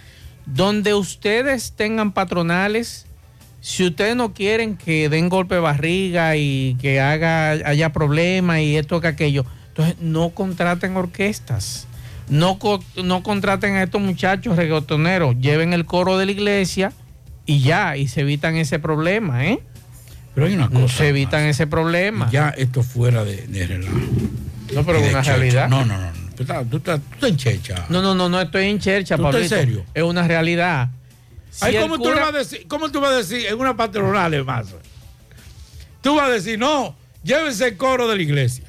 Donde 0.44 0.92
ustedes 0.92 1.72
tengan 1.72 2.12
patronales, 2.12 3.06
si 3.60 3.86
ustedes 3.86 4.14
no 4.14 4.34
quieren 4.34 4.76
que 4.76 5.08
den 5.08 5.28
golpe 5.28 5.54
de 5.54 5.60
barriga 5.62 6.36
y 6.36 6.76
que 6.80 7.00
haga, 7.00 7.50
haya 7.50 7.92
problemas 7.92 8.60
y 8.60 8.76
esto 8.76 9.00
que 9.00 9.08
aquello, 9.08 9.46
entonces 9.68 9.96
no 10.00 10.30
contraten 10.30 10.96
orquestas. 10.96 11.86
No, 12.28 12.58
no 13.02 13.22
contraten 13.22 13.76
a 13.76 13.82
estos 13.82 14.02
muchachos 14.02 14.56
reggaetoneros. 14.56 15.36
Lleven 15.38 15.72
el 15.72 15.86
coro 15.86 16.18
de 16.18 16.26
la 16.26 16.32
iglesia 16.32 16.92
y 17.46 17.60
ya, 17.60 17.96
y 17.96 18.08
se 18.08 18.20
evitan 18.22 18.56
ese 18.56 18.78
problema, 18.78 19.46
¿eh? 19.46 19.60
Pero 20.34 20.46
hay 20.48 20.54
una 20.54 20.68
cosa. 20.68 20.88
Se 20.98 21.08
evitan 21.08 21.44
ese 21.44 21.66
problema. 21.66 22.28
Ya 22.30 22.50
esto 22.50 22.82
fuera 22.82 23.24
de, 23.24 23.46
de 23.46 23.66
relajo. 23.66 23.96
No, 24.74 24.84
pero 24.84 24.98
es 24.98 25.10
una 25.10 25.22
checha. 25.22 25.36
realidad. 25.36 25.68
No, 25.68 25.84
no, 25.84 25.96
no. 25.98 26.12
Tú 26.36 26.42
estás, 26.42 26.68
tú 26.68 26.76
estás- 26.76 27.00
tú 27.00 27.14
estás 27.14 27.30
en 27.30 27.36
checha. 27.38 27.86
No, 27.88 28.02
no, 28.02 28.14
no, 28.14 28.28
no 28.28 28.40
estoy 28.40 28.66
en 28.66 28.78
chercha, 28.78 29.16
¿Tú 29.16 29.22
estás 29.22 29.34
Pablito. 29.34 29.54
en 29.54 29.60
serio? 29.62 29.84
Es 29.94 30.02
una 30.02 30.26
realidad. 30.28 30.90
Si 31.50 31.64
Ay, 31.64 31.76
el 31.76 31.82
¿cómo, 31.82 31.96
tú 31.96 32.02
cura- 32.02 32.20
vas 32.26 32.34
a 32.34 32.38
decir, 32.38 32.66
¿Cómo 32.68 32.90
tú 32.92 33.00
vas 33.00 33.12
a 33.12 33.16
decir 33.16 33.46
en 33.46 33.58
una 33.58 33.74
patronal, 33.74 34.44
más? 34.44 34.66
Tú 36.02 36.14
vas 36.16 36.28
a 36.28 36.32
decir, 36.32 36.58
no, 36.58 36.94
llévense 37.24 37.68
el 37.68 37.76
coro 37.78 38.06
de 38.06 38.16
la 38.16 38.22
iglesia. 38.22 38.64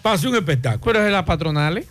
Pase 0.00 0.26
un 0.26 0.34
espectáculo. 0.36 0.90
Pero 0.92 1.04
es 1.06 1.12
la 1.12 1.24
patronal. 1.26 1.84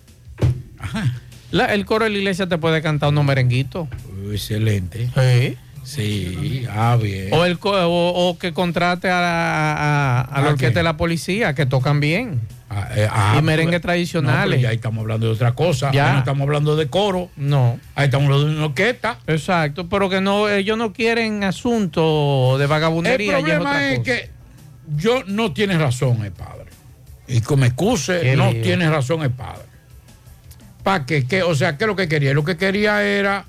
La- 1.52 1.74
el 1.74 1.86
coro 1.86 2.06
de 2.06 2.10
la 2.12 2.18
iglesia 2.18 2.48
te 2.48 2.58
puede 2.58 2.82
cantar 2.82 3.10
unos 3.10 3.24
merenguitos. 3.26 3.88
Excelente. 4.32 5.10
Sí. 5.14 5.58
Sí, 5.96 6.66
ah, 6.70 6.98
bien. 7.02 7.30
O, 7.32 7.46
el, 7.46 7.58
o, 7.62 8.30
o 8.30 8.38
que 8.38 8.54
contrate 8.54 9.10
a, 9.10 9.20
la- 9.20 9.74
a- 9.74 10.22
a 10.22 10.42
la 10.42 10.48
¿A 10.48 10.52
orquesta 10.52 10.80
de 10.80 10.84
la 10.84 10.96
policía, 10.98 11.54
que 11.54 11.66
tocan 11.66 12.00
bien. 12.00 12.40
Ah, 12.70 12.88
eh, 12.96 13.08
ah, 13.12 13.36
y 13.38 13.42
pues, 13.42 13.82
tradicionales. 13.82 14.46
no, 14.46 14.50
pero 14.52 14.62
ya 14.62 14.70
ahí 14.70 14.76
estamos 14.76 15.02
hablando 15.02 15.28
de 15.28 15.34
otra 15.34 15.52
cosa. 15.52 15.92
Ya. 15.92 16.08
Ahí 16.08 16.14
no 16.14 16.20
estamos 16.20 16.46
hablando 16.46 16.76
de 16.78 16.88
coro. 16.88 17.30
No. 17.36 17.78
Ahí 17.96 18.06
estamos 18.06 18.28
hablando 18.28 18.48
de 18.48 18.56
una 18.56 18.66
orquesta. 18.68 19.18
Exacto, 19.28 19.90
pero 19.90 20.10
que 20.10 20.22
no, 20.22 20.48
ellos 20.48 20.78
no 20.78 20.94
quieren 20.94 21.44
asunto 21.44 22.56
de 22.58 22.64
El 22.64 22.70
vagabundería. 22.70 23.28
y 23.40 23.42
problema 23.42 23.92
es, 23.92 24.00
que 24.00 24.30
yo 24.96 25.24
no 25.28 25.52
tiene 25.52 25.78
razón 25.78 26.24
el 26.24 26.32
padre. 26.32 26.68
Y 27.28 27.42
me 27.58 27.68
excuse, 27.68 28.36
no 28.38 28.52
lío. 28.52 28.62
tiene 28.62 28.90
razón 28.90 29.22
el 29.24 29.32
padre. 29.32 29.64
¿Para 30.84 31.06
qué? 31.06 31.28
¿Qué? 31.28 31.44
O 31.44 31.54
sea, 31.56 31.78
¿qué 31.78 31.84
es 31.84 31.88
lo 31.88 31.96
que 31.98 32.08
quería? 32.08 32.34
Lo 32.34 32.44
que 32.46 32.56
quería 32.56 33.04
era. 33.04 33.46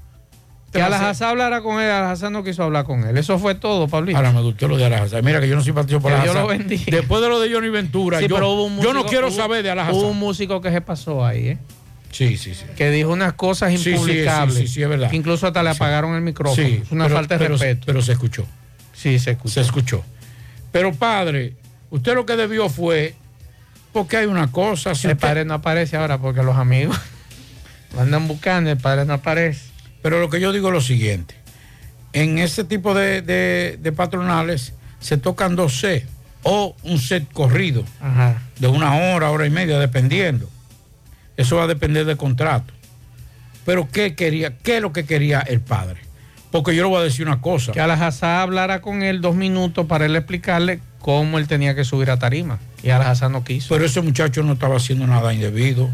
Que 0.72 0.80
Alajazá 0.80 1.28
hablara 1.30 1.60
con 1.60 1.80
él, 1.82 1.90
Alajazá 1.90 2.30
no 2.30 2.42
quiso 2.42 2.62
hablar 2.62 2.84
con 2.86 3.04
él. 3.06 3.18
Eso 3.18 3.38
fue 3.38 3.54
todo, 3.54 3.88
Pablito. 3.88 4.16
Ahora 4.16 4.32
me 4.32 4.40
gustó 4.40 4.68
lo 4.68 4.76
de 4.78 4.86
Alajazá. 4.86 5.20
Mira 5.20 5.38
que 5.40 5.48
yo 5.48 5.54
no 5.54 5.62
simpatizo 5.62 6.00
por 6.00 6.10
Que 6.12 6.22
Dios 6.22 6.30
Alajazá. 6.34 6.42
lo 6.54 6.58
bendiga. 6.58 6.84
Después 6.86 7.20
de 7.22 7.28
lo 7.28 7.40
de 7.40 7.52
Johnny 7.52 7.68
Ventura, 7.68 8.18
Sí, 8.20 8.26
yo, 8.28 8.34
pero 8.36 8.50
hubo 8.52 8.64
un 8.64 8.80
yo 8.80 8.94
no 8.94 9.04
quiero 9.04 9.28
hubo- 9.28 9.36
saber 9.36 9.62
de 9.62 9.70
Alajazá. 9.70 9.94
Hubo 9.96 10.08
un 10.08 10.18
músico 10.18 10.60
que 10.62 10.70
se 10.70 10.80
pasó 10.80 11.24
ahí, 11.26 11.48
¿eh? 11.48 11.58
Sí, 12.10 12.36
sí, 12.36 12.54
sí. 12.54 12.64
que 12.76 12.90
dijo 12.90 13.10
unas 13.10 13.34
cosas 13.34 13.72
impublicables. 13.72 14.56
sí, 14.56 14.66
sí, 14.66 14.74
sí, 14.74 14.82
es 14.82 14.88
verdad. 14.88 15.10
Que 15.10 15.16
incluso 15.16 15.46
hasta 15.46 15.62
le 15.62 15.70
apagaron 15.70 16.14
el 16.14 16.20
micrófono. 16.22 16.66
Sí, 16.66 16.80
es 16.82 16.90
una 16.92 17.04
pero- 17.04 17.16
falta 17.16 17.34
de 17.34 17.38
pero- 17.38 17.54
respeto. 17.56 17.82
Pero 17.86 18.02
se 18.02 18.12
escuchó. 18.12 18.46
Sí, 18.94 19.18
se 19.18 19.32
escuchó. 19.32 19.54
Se 19.54 19.60
escuchó. 19.60 20.04
Pero 20.70 20.92
padre, 20.94 21.54
usted 21.90 22.14
lo 22.14 22.24
que 22.26 22.36
debió 22.36 22.68
fue, 22.70 23.14
porque 23.92 24.16
hay 24.18 24.26
una 24.26 24.50
cosa. 24.50 24.94
Si 24.94 25.06
el 25.06 25.14
usted- 25.14 25.20
padre 25.26 25.44
no 25.44 25.54
aparece 25.54 25.96
ahora 25.98 26.16
porque 26.18 26.42
los 26.42 26.56
amigos 26.56 26.96
lo 27.94 28.00
andan 28.02 28.26
buscando, 28.28 28.70
el 28.70 28.78
padre 28.78 29.04
no 29.04 29.14
aparece. 29.14 29.71
Pero 30.02 30.20
lo 30.20 30.28
que 30.28 30.40
yo 30.40 30.52
digo 30.52 30.68
es 30.68 30.74
lo 30.74 30.80
siguiente. 30.80 31.34
En 32.12 32.38
ese 32.38 32.64
tipo 32.64 32.92
de, 32.94 33.22
de- 33.22 33.78
de 33.80 33.92
patronales 33.92 34.74
se 35.00 35.16
tocan 35.16 35.56
dos 35.56 35.78
sets 35.80 36.06
o 36.42 36.74
un 36.82 36.98
set 36.98 37.30
corrido 37.32 37.84
Ajá. 38.00 38.42
de 38.58 38.66
una 38.68 38.94
hora, 38.96 39.30
hora 39.30 39.46
y 39.46 39.50
media, 39.50 39.78
dependiendo. 39.78 40.48
Eso 41.36 41.56
va 41.56 41.64
a 41.64 41.66
depender 41.68 42.04
del 42.04 42.16
contrato. 42.16 42.72
Pero 43.64 43.88
¿qué 43.90 44.14
quería? 44.14 44.58
¿Qué 44.58 44.76
es 44.76 44.82
lo 44.82 44.92
que 44.92 45.04
quería 45.04 45.40
el 45.40 45.60
padre? 45.60 46.00
Porque 46.50 46.74
yo 46.74 46.82
le 46.82 46.88
voy 46.90 47.00
a 47.00 47.04
decir 47.04 47.26
una 47.26 47.40
cosa. 47.40 47.72
Que 47.72 47.80
Alajazá 47.80 48.42
hablara 48.42 48.82
con 48.82 49.02
él 49.02 49.20
dos 49.22 49.34
minutos 49.36 49.86
para 49.86 50.04
él 50.04 50.14
explicarle 50.16 50.80
cómo 50.98 51.38
él 51.38 51.46
tenía 51.48 51.74
que 51.74 51.84
subir 51.84 52.10
a 52.10 52.18
tarima. 52.18 52.58
Y 52.82 52.90
Alajazá 52.90 53.28
no 53.30 53.42
quiso. 53.44 53.68
Pero 53.72 53.86
ese 53.86 54.02
muchacho 54.02 54.42
no 54.42 54.52
estaba 54.54 54.76
haciendo 54.76 55.06
nada 55.06 55.32
indebido. 55.32 55.88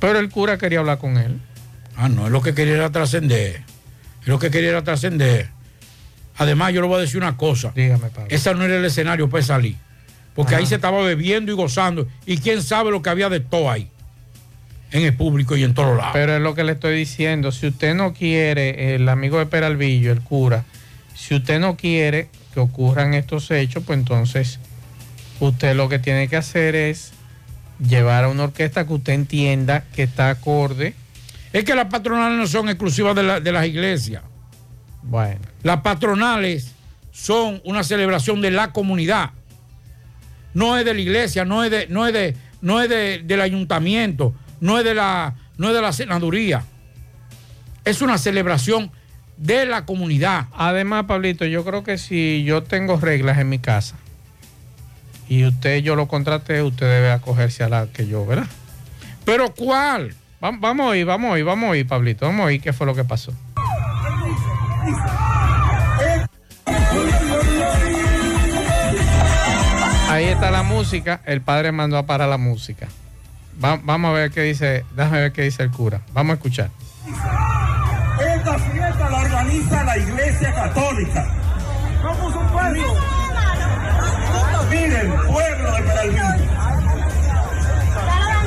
Pero 0.00 0.18
el 0.18 0.30
cura 0.30 0.58
quería 0.58 0.80
hablar 0.80 0.98
con 0.98 1.16
él. 1.18 1.38
Ah, 2.02 2.08
no, 2.08 2.26
es 2.26 2.32
lo 2.32 2.42
que 2.42 2.52
quería 2.52 2.74
era 2.74 2.90
trascender. 2.90 3.62
Es 4.22 4.26
lo 4.26 4.40
que 4.40 4.50
quería 4.50 4.70
era 4.70 4.82
trascender. 4.82 5.50
Además, 6.36 6.72
yo 6.72 6.80
le 6.80 6.88
voy 6.88 6.96
a 6.98 7.00
decir 7.00 7.18
una 7.18 7.36
cosa. 7.36 7.70
Dígame, 7.76 8.08
Pablo. 8.08 8.26
Ese 8.28 8.52
no 8.54 8.64
era 8.64 8.76
el 8.76 8.84
escenario 8.84 9.30
para 9.30 9.44
salir. 9.44 9.76
Porque 10.34 10.54
Ajá. 10.54 10.60
ahí 10.60 10.66
se 10.66 10.74
estaba 10.74 11.00
bebiendo 11.02 11.52
y 11.52 11.54
gozando. 11.54 12.08
Y 12.26 12.38
quién 12.38 12.60
sabe 12.60 12.90
lo 12.90 13.02
que 13.02 13.10
había 13.10 13.28
de 13.28 13.38
todo 13.38 13.70
ahí. 13.70 13.88
En 14.90 15.04
el 15.04 15.14
público 15.14 15.56
y 15.56 15.62
en 15.62 15.74
todos 15.74 15.96
lados. 15.96 16.10
Pero 16.12 16.34
es 16.34 16.42
lo 16.42 16.56
que 16.56 16.64
le 16.64 16.72
estoy 16.72 16.96
diciendo. 16.96 17.52
Si 17.52 17.68
usted 17.68 17.94
no 17.94 18.12
quiere, 18.14 18.96
el 18.96 19.08
amigo 19.08 19.38
de 19.38 19.46
Peralvillo, 19.46 20.10
el 20.10 20.22
cura, 20.22 20.64
si 21.14 21.36
usted 21.36 21.60
no 21.60 21.76
quiere 21.76 22.30
que 22.52 22.58
ocurran 22.58 23.14
estos 23.14 23.48
hechos, 23.52 23.84
pues 23.86 23.96
entonces 23.96 24.58
usted 25.38 25.76
lo 25.76 25.88
que 25.88 26.00
tiene 26.00 26.26
que 26.26 26.36
hacer 26.36 26.74
es 26.74 27.12
llevar 27.78 28.24
a 28.24 28.28
una 28.28 28.42
orquesta 28.42 28.88
que 28.88 28.92
usted 28.92 29.12
entienda 29.12 29.84
que 29.94 30.02
está 30.02 30.30
acorde. 30.30 30.94
Es 31.52 31.64
que 31.64 31.74
las 31.74 31.86
patronales 31.86 32.38
no 32.38 32.46
son 32.46 32.68
exclusivas 32.68 33.14
de, 33.14 33.22
la- 33.22 33.40
de 33.40 33.52
las 33.52 33.66
iglesias. 33.66 34.22
Bueno. 35.02 35.40
Las 35.62 35.80
patronales 35.82 36.72
son 37.10 37.60
una 37.64 37.84
celebración 37.84 38.40
de 38.40 38.50
la 38.50 38.72
comunidad. 38.72 39.30
No 40.54 40.76
es 40.78 40.84
de 40.84 40.94
la 40.94 41.00
iglesia, 41.00 41.44
no 41.44 41.62
es 41.64 41.70
de, 41.70 41.86
no 41.88 42.06
es 42.06 42.12
de, 42.12 42.36
no 42.60 42.80
es 42.80 42.88
de- 42.88 43.22
del 43.24 43.40
ayuntamiento, 43.40 44.34
no 44.60 44.78
es 44.78 44.84
de 44.84 44.94
la, 44.94 45.34
no 45.58 45.68
es 45.68 45.74
de 45.74 45.82
la 45.82 45.92
senaduría. 45.92 46.64
Es 47.84 48.00
una 48.00 48.16
celebración 48.18 48.90
de 49.36 49.66
la 49.66 49.84
comunidad. 49.84 50.46
Además, 50.52 51.04
Pablito, 51.06 51.44
yo 51.46 51.64
creo 51.64 51.82
que 51.84 51.98
si 51.98 52.44
yo 52.44 52.62
tengo 52.62 52.96
reglas 52.98 53.38
en 53.38 53.48
mi 53.48 53.58
casa 53.58 53.96
y 55.28 55.44
usted 55.44 55.78
yo 55.78 55.96
lo 55.96 56.06
contraté, 56.08 56.62
usted 56.62 56.86
debe 56.86 57.10
acogerse 57.10 57.64
a 57.64 57.68
la 57.68 57.86
que 57.86 58.06
yo, 58.06 58.24
¿verdad? 58.24 58.46
¿Pero 59.24 59.52
cuál? 59.54 60.14
Va- 60.42 60.50
vamos 60.58 60.92
a 60.92 60.96
ir, 60.96 61.06
vamos 61.06 61.34
a 61.34 61.38
ir, 61.38 61.44
vamos 61.44 61.72
a 61.72 61.76
ir, 61.76 61.86
Pablito, 61.86 62.26
vamos 62.26 62.46
a 62.48 62.52
ir 62.52 62.60
qué 62.60 62.72
fue 62.72 62.86
lo 62.86 62.94
que 62.94 63.04
pasó. 63.04 63.32
Ahí 70.08 70.24
está 70.26 70.50
la 70.50 70.62
música, 70.62 71.20
el 71.24 71.40
padre 71.40 71.72
mandó 71.72 71.96
a 71.96 72.04
parar 72.04 72.28
la 72.28 72.36
música. 72.36 72.86
Va- 73.62 73.80
vamos 73.82 74.10
a 74.10 74.12
ver 74.12 74.30
qué 74.30 74.42
dice, 74.42 74.84
déjame 74.94 75.20
ver 75.20 75.32
qué 75.32 75.42
dice 75.42 75.62
el 75.62 75.70
cura. 75.70 76.00
Vamos 76.12 76.32
a 76.32 76.34
escuchar. 76.34 76.68
Esta 78.36 78.58
fiesta 78.58 79.10
la 79.10 79.18
organiza 79.20 79.84
la 79.84 79.96
Iglesia 79.98 80.52
Católica. 80.54 81.26
Un 82.02 82.48
pueblo. 82.48 82.82
Miren, 84.70 85.12
pueblo 85.26 85.72
de 85.72 85.82
Peralvillo. 85.82 86.61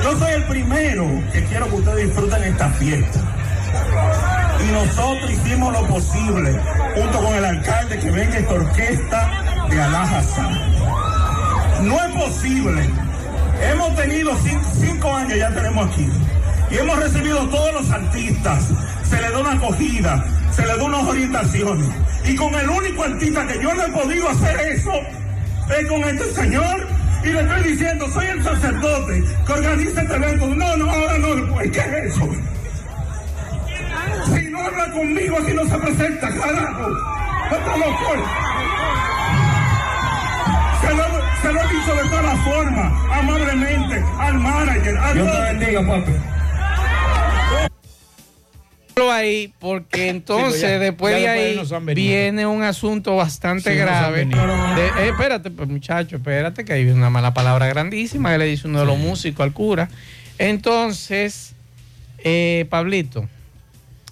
Yo 0.05 0.19
soy 0.19 0.33
el 0.33 0.43
primero 0.43 1.03
que 1.33 1.43
quiero 1.45 1.67
que 1.67 1.75
ustedes 1.77 2.05
disfruten 2.09 2.43
esta 2.43 2.69
fiesta. 2.69 3.19
Y 4.63 4.71
nosotros 4.71 5.31
hicimos 5.31 5.73
lo 5.73 5.87
posible, 5.87 6.59
junto 6.95 7.23
con 7.23 7.33
el 7.33 7.43
alcalde, 7.43 7.97
que 7.97 8.11
venga 8.11 8.37
esta 8.37 8.53
orquesta 8.53 9.31
de 9.67 9.81
Hassan. 9.81 10.59
No 11.87 11.95
es 12.05 12.23
posible. 12.23 12.87
Hemos 13.71 13.95
tenido 13.95 14.31
cin- 14.43 14.61
cinco 14.79 15.11
años, 15.11 15.39
ya 15.39 15.49
tenemos 15.49 15.87
aquí. 15.87 16.07
Y 16.69 16.77
hemos 16.77 16.97
recibido 16.99 17.39
todos 17.49 17.73
los 17.73 17.89
artistas. 17.89 18.63
Se 19.09 19.19
le 19.19 19.31
da 19.31 19.39
una 19.39 19.53
acogida, 19.53 20.23
se 20.51 20.61
le 20.67 20.77
da 20.77 20.83
unas 20.83 21.03
orientaciones. 21.03 21.89
Y 22.25 22.35
con 22.35 22.53
el 22.53 22.69
único 22.69 23.03
artista 23.03 23.47
que 23.47 23.59
yo 23.59 23.73
no 23.73 23.83
he 23.83 23.89
podido 23.89 24.29
hacer 24.29 24.59
eso 24.71 24.91
es 25.79 25.87
con 25.87 26.03
este 26.03 26.31
señor. 26.35 26.94
Y 27.25 27.29
le 27.29 27.41
estoy 27.41 27.63
diciendo, 27.71 28.07
soy 28.11 28.27
el 28.27 28.43
sacerdote 28.43 29.23
que 29.47 29.53
organiza 29.53 30.01
este 30.03 30.15
evento. 30.15 30.47
No, 30.47 30.77
no, 30.77 30.91
ahora 30.91 31.17
no, 31.17 31.53
pues, 31.55 31.71
¿qué 31.71 31.79
es 31.79 32.15
eso? 32.15 32.29
Si 34.25 34.49
no 34.51 34.61
habla 34.61 34.91
conmigo, 34.91 35.37
aquí 35.41 35.53
no 35.53 35.65
se 35.65 35.77
presenta, 35.79 36.29
carajo. 36.29 36.87
Se 40.81 40.93
lo, 40.93 41.03
se 41.41 41.53
lo 41.53 41.61
he 41.61 41.67
dicho 41.73 41.95
de 41.95 42.09
todas 42.09 42.39
formas, 42.41 42.93
amablemente, 43.11 44.03
al 44.19 44.39
manager, 44.39 44.97
a 44.97 45.13
Dios 45.13 45.31
te 45.31 45.41
bendiga, 45.41 45.87
papi. 45.87 46.34
Ahí 49.11 49.53
porque 49.59 50.07
entonces 50.09 50.61
ya- 50.61 50.79
después 50.79 51.13
ya 51.21 51.33
de 51.33 51.39
ahí 51.39 51.61
viene 51.95 52.45
un 52.47 52.63
asunto 52.63 53.15
bastante 53.15 53.71
Sí, 53.71 53.77
grave. 53.77 54.25
De- 54.25 54.33
eh, 54.33 55.09
espérate, 55.09 55.51
pues, 55.51 55.67
muchacho, 55.69 56.15
espérate 56.15 56.63
que 56.65 56.73
hay 56.73 56.85
una 56.87 57.09
mala 57.09 57.33
palabra 57.33 57.67
grandísima 57.67 58.31
que 58.31 58.37
le 58.37 58.45
dice 58.45 58.67
uno 58.67 58.79
de 58.79 58.85
los 58.85 58.97
músicos 58.97 59.43
al 59.43 59.51
cura. 59.53 59.89
Entonces, 60.37 61.53
eh, 62.19 62.65
Pablito. 62.69 63.27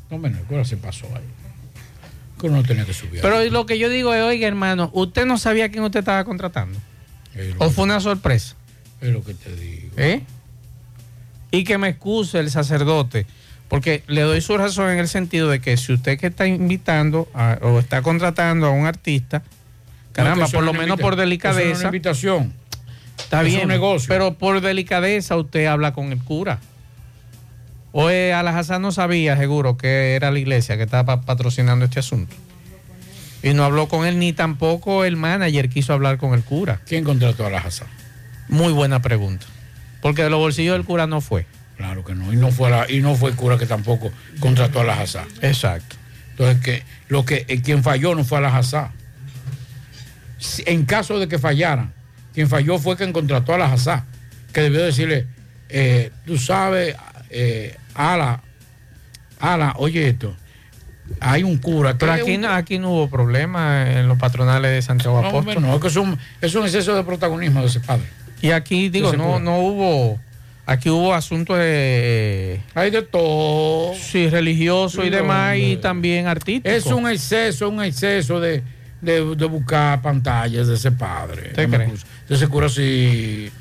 No, 0.09 0.19
bueno, 0.19 0.37
el 0.37 0.43
cura 0.45 0.65
se 0.65 0.77
pasó 0.77 1.05
ahí. 1.15 1.23
El 2.35 2.41
cura 2.41 2.53
no 2.55 2.63
tenía 2.63 2.85
que 2.85 2.93
subir. 2.93 3.21
Pero 3.21 3.43
lo 3.45 3.65
que 3.65 3.79
yo 3.79 3.89
digo 3.89 4.13
es, 4.13 4.21
oiga, 4.21 4.47
hermano, 4.47 4.89
¿usted 4.93 5.25
no 5.25 5.37
sabía 5.37 5.69
quién 5.69 5.83
usted 5.83 5.99
estaba 5.99 6.23
contratando? 6.25 6.77
¿O 7.57 7.69
fue 7.69 7.85
una 7.85 7.99
sorpresa? 7.99 8.55
Es 9.01 9.09
lo 9.11 9.23
que 9.23 9.33
te 9.33 9.55
digo. 9.55 9.89
¿Eh? 9.97 10.21
Y 11.51 11.63
que 11.63 11.77
me 11.77 11.89
excuse 11.89 12.39
el 12.39 12.49
sacerdote, 12.51 13.25
porque 13.73 14.03
le 14.05 14.21
doy 14.21 14.39
su 14.39 14.55
razón 14.55 14.91
en 14.91 14.99
el 14.99 15.07
sentido 15.07 15.49
de 15.49 15.59
que 15.59 15.77
si 15.77 15.93
usted 15.93 16.19
que 16.19 16.27
está 16.27 16.45
invitando 16.45 17.27
a- 17.33 17.57
o 17.63 17.79
está 17.79 18.03
contratando 18.03 18.67
a 18.67 18.69
un 18.69 18.85
artista, 18.85 19.41
caramba, 20.11 20.45
por 20.47 20.63
lo 20.63 20.73
menos 20.73 20.89
invita- 20.89 21.01
por 21.01 21.15
no 21.17 21.23
es 21.23 21.25
delicadeza. 21.27 21.79
una 21.79 21.87
invitación. 21.87 22.53
Está 23.17 23.37
Eso 23.39 23.47
es 23.47 23.53
bien, 23.53 23.61
un 23.63 23.69
negocio. 23.69 24.07
pero 24.09 24.35
por 24.35 24.61
delicadeza 24.61 25.35
usted 25.37 25.65
habla 25.65 25.91
con 25.91 26.11
el 26.11 26.19
cura. 26.19 26.59
O 27.93 28.09
Alhazán 28.09 28.83
no 28.83 28.91
sabía, 28.91 29.35
seguro, 29.37 29.75
que 29.75 30.13
era 30.13 30.29
la 30.29 30.37
iglesia 30.37 30.77
que 30.77 30.83
estaba 30.83 31.21
patrocinando 31.21 31.85
este 31.85 31.99
asunto. 31.99 32.35
Y 33.41 33.55
no 33.55 33.63
habló 33.63 33.87
con 33.87 34.05
él, 34.05 34.19
ni 34.19 34.33
tampoco 34.33 35.03
el 35.03 35.15
manager 35.15 35.67
quiso 35.69 35.93
hablar 35.93 36.17
con 36.19 36.35
el 36.35 36.43
cura. 36.43 36.79
¿Quién 36.87 37.03
contrató 37.03 37.43
a 37.47 37.49
la 37.49 37.57
Hazán? 37.57 37.87
Muy 38.49 38.71
buena 38.71 39.01
pregunta. 39.01 39.47
Porque 39.99 40.21
de 40.21 40.29
los 40.29 40.37
bolsillos 40.37 40.73
del 40.77 40.85
cura 40.85 41.07
no 41.07 41.19
fue. 41.21 41.47
Claro 41.77 42.03
que 42.05 42.13
no. 42.15 42.31
Y 42.31 42.35
no 42.35 42.51
fue, 42.51 42.69
la- 42.69 42.89
y 42.89 42.99
no 43.01 43.15
fue 43.15 43.31
el 43.31 43.35
cura 43.35 43.57
que 43.57 43.65
tampoco 43.65 44.11
contrató 44.39 44.81
a 44.81 44.83
la 44.83 44.99
Hazán. 45.01 45.27
Exacto. 45.41 45.95
Entonces, 46.31 46.61
que, 46.63 46.83
lo 47.09 47.25
que, 47.25 47.45
eh, 47.47 47.61
quien 47.61 47.83
falló 47.83 48.15
no 48.15 48.23
fue 48.23 48.37
a 48.39 48.41
la. 48.41 48.61
Si- 50.37 50.63
En 50.65 50.85
caso 50.85 51.19
de 51.19 51.27
que 51.27 51.39
fallaran, 51.39 51.93
quien 52.33 52.49
falló 52.49 52.77
fue 52.79 52.95
quien 52.97 53.13
contrató 53.13 53.53
a 53.53 53.57
la 53.57 53.65
Hazán, 53.71 54.03
que 54.51 54.61
debió 54.61 54.81
decirle, 54.83 55.27
eh, 55.69 56.11
tú 56.25 56.37
sabes, 56.37 56.95
eh, 57.29 57.77
Ala, 57.95 58.41
Ala, 59.39 59.73
oye 59.77 60.09
esto, 60.09 60.35
hay 61.19 61.43
un 61.43 61.57
cura. 61.57 61.97
Pero 61.97 62.13
aquí 62.13 62.35
un- 62.35 62.41
no, 62.41 62.49
aquí 62.53 62.79
no 62.79 62.91
hubo 62.91 63.09
problema 63.09 63.91
en 63.91 64.07
los 64.07 64.17
patronales 64.17 64.71
de 64.71 64.81
Santiago 64.81 65.21
No, 65.21 65.27
Apóstol. 65.27 65.55
hombre, 65.57 65.69
no, 65.69 65.75
es 65.75 65.81
que 65.81 65.87
es 65.87 65.95
un, 65.95 66.17
es 66.41 66.55
un 66.55 66.63
exceso 66.63 66.95
de 66.95 67.03
protagonismo 67.03 67.61
de 67.61 67.67
ese 67.67 67.79
padre. 67.79 68.05
Y 68.41 68.51
aquí, 68.51 68.89
digo, 68.89 69.13
no, 69.13 69.39
no 69.39 69.59
hubo. 69.59 70.19
Aquí 70.65 70.89
hubo 70.89 71.13
asuntos 71.13 71.57
de. 71.57 72.61
Hay 72.73 72.89
de 72.91 73.01
todo. 73.01 73.93
Sí, 73.95 74.29
religioso 74.29 75.03
y 75.03 75.09
demás, 75.09 75.57
y 75.57 75.75
también 75.77 76.27
artístico. 76.27 76.69
Es 76.73 76.85
un 76.85 77.09
exceso, 77.09 77.67
un 77.69 77.83
exceso 77.83 78.39
de, 78.39 78.63
de- 79.01 79.35
de 79.35 79.45
buscar 79.45 80.01
pantallas 80.01 80.67
de 80.67 80.75
ese 80.75 80.91
padre. 80.91 81.51
Acuso. 81.85 82.05
De 82.29 82.35
ese 82.35 82.47
cura 82.47 82.69
sí. 82.69 83.51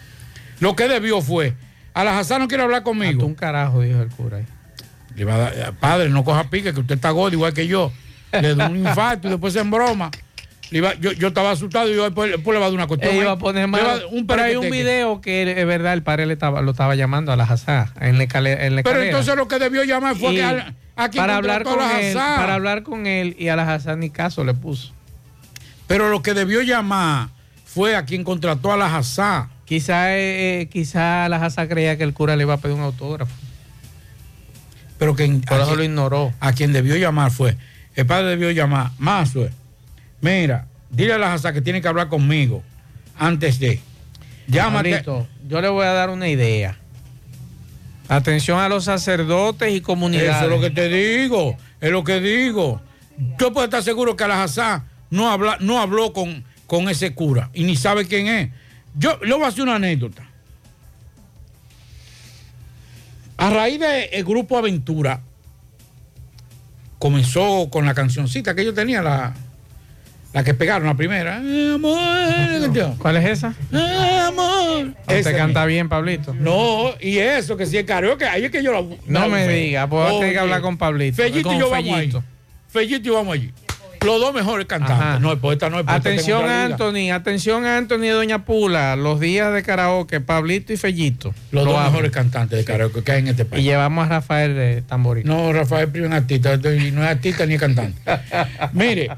Lo 0.61 0.77
que 0.77 0.87
debió 0.87 1.21
fue, 1.21 1.55
a 1.93 2.05
la 2.05 2.19
Hazán 2.21 2.41
no 2.41 2.47
quiere 2.47 2.63
hablar 2.63 2.85
conmigo. 2.85 3.27
un 3.27 3.35
carajo, 3.35 3.81
dijo 3.83 4.01
el 4.01 4.09
cura 4.09 4.37
ahí. 4.39 4.47
Le 5.17 5.23
iba 5.23 5.35
a 5.35 5.39
dar, 5.39 5.73
padre, 5.75 6.09
no 6.09 6.23
coja 6.25 6.49
pique, 6.51 6.73
que 6.73 6.81
usted 6.81 6.95
está 6.95 7.11
gordo 7.11 7.35
igual 7.35 7.53
que 7.53 7.67
yo. 7.67 7.93
Le 8.31 8.55
da 8.55 8.69
un 8.69 8.77
infarto 8.87 9.27
y 9.27 9.31
después 9.33 9.57
en 9.57 9.73
broma. 9.73 10.11
Iba- 10.73 10.95
yo, 10.95 11.13
yo 11.13 11.29
estaba 11.29 11.51
asustado 11.51 11.91
y 11.91 11.95
yo 11.95 12.05
después, 12.05 12.31
después 12.31 12.55
le 12.55 12.61
va 12.61 12.67
a 12.67 12.69
dar 12.71 12.75
una 12.75 12.87
cuestión. 12.87 13.15
Iba 13.15 13.33
a 13.33 13.39
poner 13.39 13.65
a 13.65 13.67
mal. 13.67 14.03
un 14.11 14.27
pero 14.27 14.43
hay 14.43 14.57
un 14.57 14.71
video 14.71 15.21
que 15.21 15.43
es 15.61 15.67
verdad, 15.67 15.93
el 15.93 16.03
padre 16.03 16.27
le 16.27 16.33
estaba, 16.33 16.63
lo 16.63 16.71
estaba 16.73 16.95
llamando 16.95 17.31
a 17.33 17.37
la 17.37 17.45
Hazá 17.45 17.93
en 18.01 18.17
la 18.19 18.25
escalera. 18.25 18.67
En 18.67 18.77
la 18.77 18.83
Pero 18.83 19.03
entonces 19.03 19.37
lo 19.37 19.49
que 19.49 19.59
debió 19.59 19.85
llamar 19.85 20.17
fue 20.17 20.33
Y 20.33 20.37
que 20.37 20.45
a, 20.45 20.75
a 20.97 21.09
quien 21.11 21.23
para 21.23 21.37
hablar 21.37 21.63
con 21.65 21.81
a 21.81 21.89
la 21.89 22.01
él, 22.01 22.15
para 22.15 22.55
hablar 22.55 22.83
con 22.83 23.07
él 23.07 23.37
y 23.39 23.49
a 23.49 23.57
la 23.57 23.73
Hazá 23.73 23.97
ni 23.97 24.11
caso 24.11 24.45
le 24.45 24.55
puso. 24.55 24.93
Pero 25.87 26.09
lo 26.09 26.23
que 26.23 26.33
debió 26.33 26.63
llamar 26.63 27.29
fue 27.65 27.97
a 27.97 28.05
quien 28.05 28.25
contrató 28.25 28.73
a 28.73 28.77
la 28.77 28.97
Hazá. 28.97 29.51
Quizá, 29.67 30.17
eh, 30.19 30.69
quizá 30.71 31.29
la 31.29 31.37
Hazá 31.37 31.69
creía 31.69 31.97
que 31.97 32.05
el 32.05 32.13
cura 32.15 32.37
le 32.37 32.43
iba 32.45 32.55
a 32.55 32.59
pedir 32.59 32.77
un 32.77 32.83
autógrafo. 32.83 33.33
Pero 34.99 35.17
que 35.17 35.27
Por 35.49 35.61
eso 35.61 35.77
lo 35.77 35.83
ignoró. 35.83 36.33
A 36.41 36.53
quien 36.53 36.73
debió 36.73 36.97
llamar 36.97 37.31
fue, 37.31 37.57
el 37.95 38.07
padre 38.07 38.29
debió 38.29 38.51
llamar, 38.53 38.91
Mazue, 38.99 39.51
mira, 40.23 40.67
dile 40.89 41.13
a 41.13 41.19
la 41.19 41.35
Hazá 41.35 41.53
que 41.53 41.61
tiene 41.61 41.83
que 41.83 41.89
hablar 41.89 42.09
conmigo 42.09 42.63
antes 43.19 43.59
de. 43.59 43.81
Llámate. 44.47 44.91
Pablito, 44.91 45.29
yo 45.47 45.61
le 45.61 45.69
voy 45.69 45.85
a 45.85 45.93
dar 45.93 46.09
una 46.09 46.29
idea. 46.29 46.79
Atención 48.09 48.59
a 48.59 48.69
los 48.69 48.85
sacerdotes 48.85 49.73
y 49.75 49.81
comunidades. 49.81 50.37
Eso 50.37 50.45
es 50.45 50.51
lo 50.51 50.61
que 50.61 50.71
te 50.71 50.89
digo, 50.89 51.57
es 51.81 51.91
lo 51.91 52.03
que 52.03 52.21
digo. 52.21 52.81
Tú 53.39 53.53
puedes 53.53 53.69
estar 53.69 53.83
seguro 53.83 54.17
que 54.17 54.27
la 54.27 54.43
Hazá 54.43 54.85
no, 55.11 55.31
habla, 55.31 55.59
no 55.61 55.81
habló 55.81 56.13
con, 56.13 56.45
con 56.67 56.89
ese 56.89 57.15
cura 57.15 57.51
y 57.53 57.65
ni 57.65 57.77
sabe 57.77 58.07
quién 58.07 58.27
es. 58.27 58.51
Yo 58.95 59.19
le 59.23 59.35
voy 59.35 59.45
a 59.45 59.49
hacer 59.49 59.63
una 59.63 59.77
anécdota. 59.77 60.29
A 63.37 63.51
raíz 63.51 63.81
del 63.81 64.25
grupo 64.25 64.57
Aventura, 64.57 65.21
comenzó 66.99 67.69
con 67.71 67.85
la 67.85 67.95
cancioncita 67.95 68.55
que 68.55 68.65
yo 68.65 68.73
tenía, 68.73 69.03
la, 69.03 69.35
la 70.33 70.45
que 70.45 70.55
pegaron, 70.55 70.87
la 70.87 70.95
primera. 70.95 71.41
Eh, 71.45 71.73
amor, 71.75 72.97
¿Cuál 72.99 73.17
es 73.19 73.27
esa? 73.27 73.55
Eh, 73.73 74.21
amor. 74.27 74.95
Esa 75.09 75.35
canta 75.37 75.65
bien, 75.67 75.89
Pablito. 75.89 76.35
No, 76.35 76.91
y 77.01 77.19
eso, 77.19 77.57
que 77.57 77.67
si 77.67 77.77
es 77.79 77.85
karaoke, 77.85 78.25
ahí 78.25 78.45
es 78.45 78.51
que 78.51 78.63
yo 78.63 78.73
la. 78.73 78.83
No 79.07 79.29
me 79.29 79.47
diga, 79.49 79.87
pues 79.89 80.19
tener 80.19 80.33
que 80.33 80.39
hablar 80.39 80.63
con 80.63 80.79
Pablito. 80.79 81.17
Fellito 81.17 81.49
con 81.49 81.57
y 81.57 81.61
yo 81.61 81.71
vamos 81.71 81.97
Fellito. 81.97 82.19
ahí. 82.19 82.25
Fellito 82.69 83.09
y 83.09 83.13
vamos 83.13 83.35
allí. 83.35 83.53
Los 84.05 84.21
dos 84.21 84.35
mejores 84.35 84.67
cantantes. 84.67 84.97
Ajá. 84.97 85.19
No, 85.21 85.31
el 85.31 85.39
poeta 85.39 85.71
no, 85.71 85.79
el 85.79 85.85
poeta 85.85 85.99
Atención 86.01 86.41
tengo. 86.41 86.51
Anthony, 86.53 87.13
atención 87.13 87.65
Anthony 87.67 88.03
y 88.05 88.09
Doña 88.09 88.45
Pula, 88.45 88.97
los 88.97 89.21
días 89.21 89.53
de 89.55 89.63
karaoke, 89.63 90.21
Pablito 90.21 90.73
y 90.73 90.77
Fellito. 90.77 91.33
Los 91.53 91.65
Lo 91.65 91.73
dos 91.73 91.85
mejores 91.85 92.11
cantantes 92.11 92.59
de 92.59 92.65
karaoke 92.65 93.05
que 93.05 93.13
hay 93.13 93.21
en 93.21 93.29
este 93.29 93.43
Y 93.43 93.45
país. 93.45 93.65
llevamos 93.65 94.07
a 94.07 94.09
Rafael 94.09 94.57
de 94.57 94.83
Tamboril. 94.83 95.25
No, 95.25 95.53
Rafael 95.53 95.89
es 95.95 96.11
artista, 96.11 96.55
y 96.55 96.91
no 96.91 97.05
es 97.05 97.11
artista 97.11 97.47
ni 97.47 97.55
es 97.55 97.61
cantante. 97.61 98.01
Mire, 98.73 99.09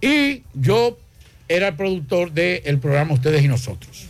y 0.00 0.42
yo 0.54 0.98
era 1.48 1.68
el 1.68 1.74
productor 1.74 2.32
del 2.32 2.78
programa 2.78 3.14
Ustedes 3.14 3.42
y 3.44 3.48
Nosotros. 3.48 4.06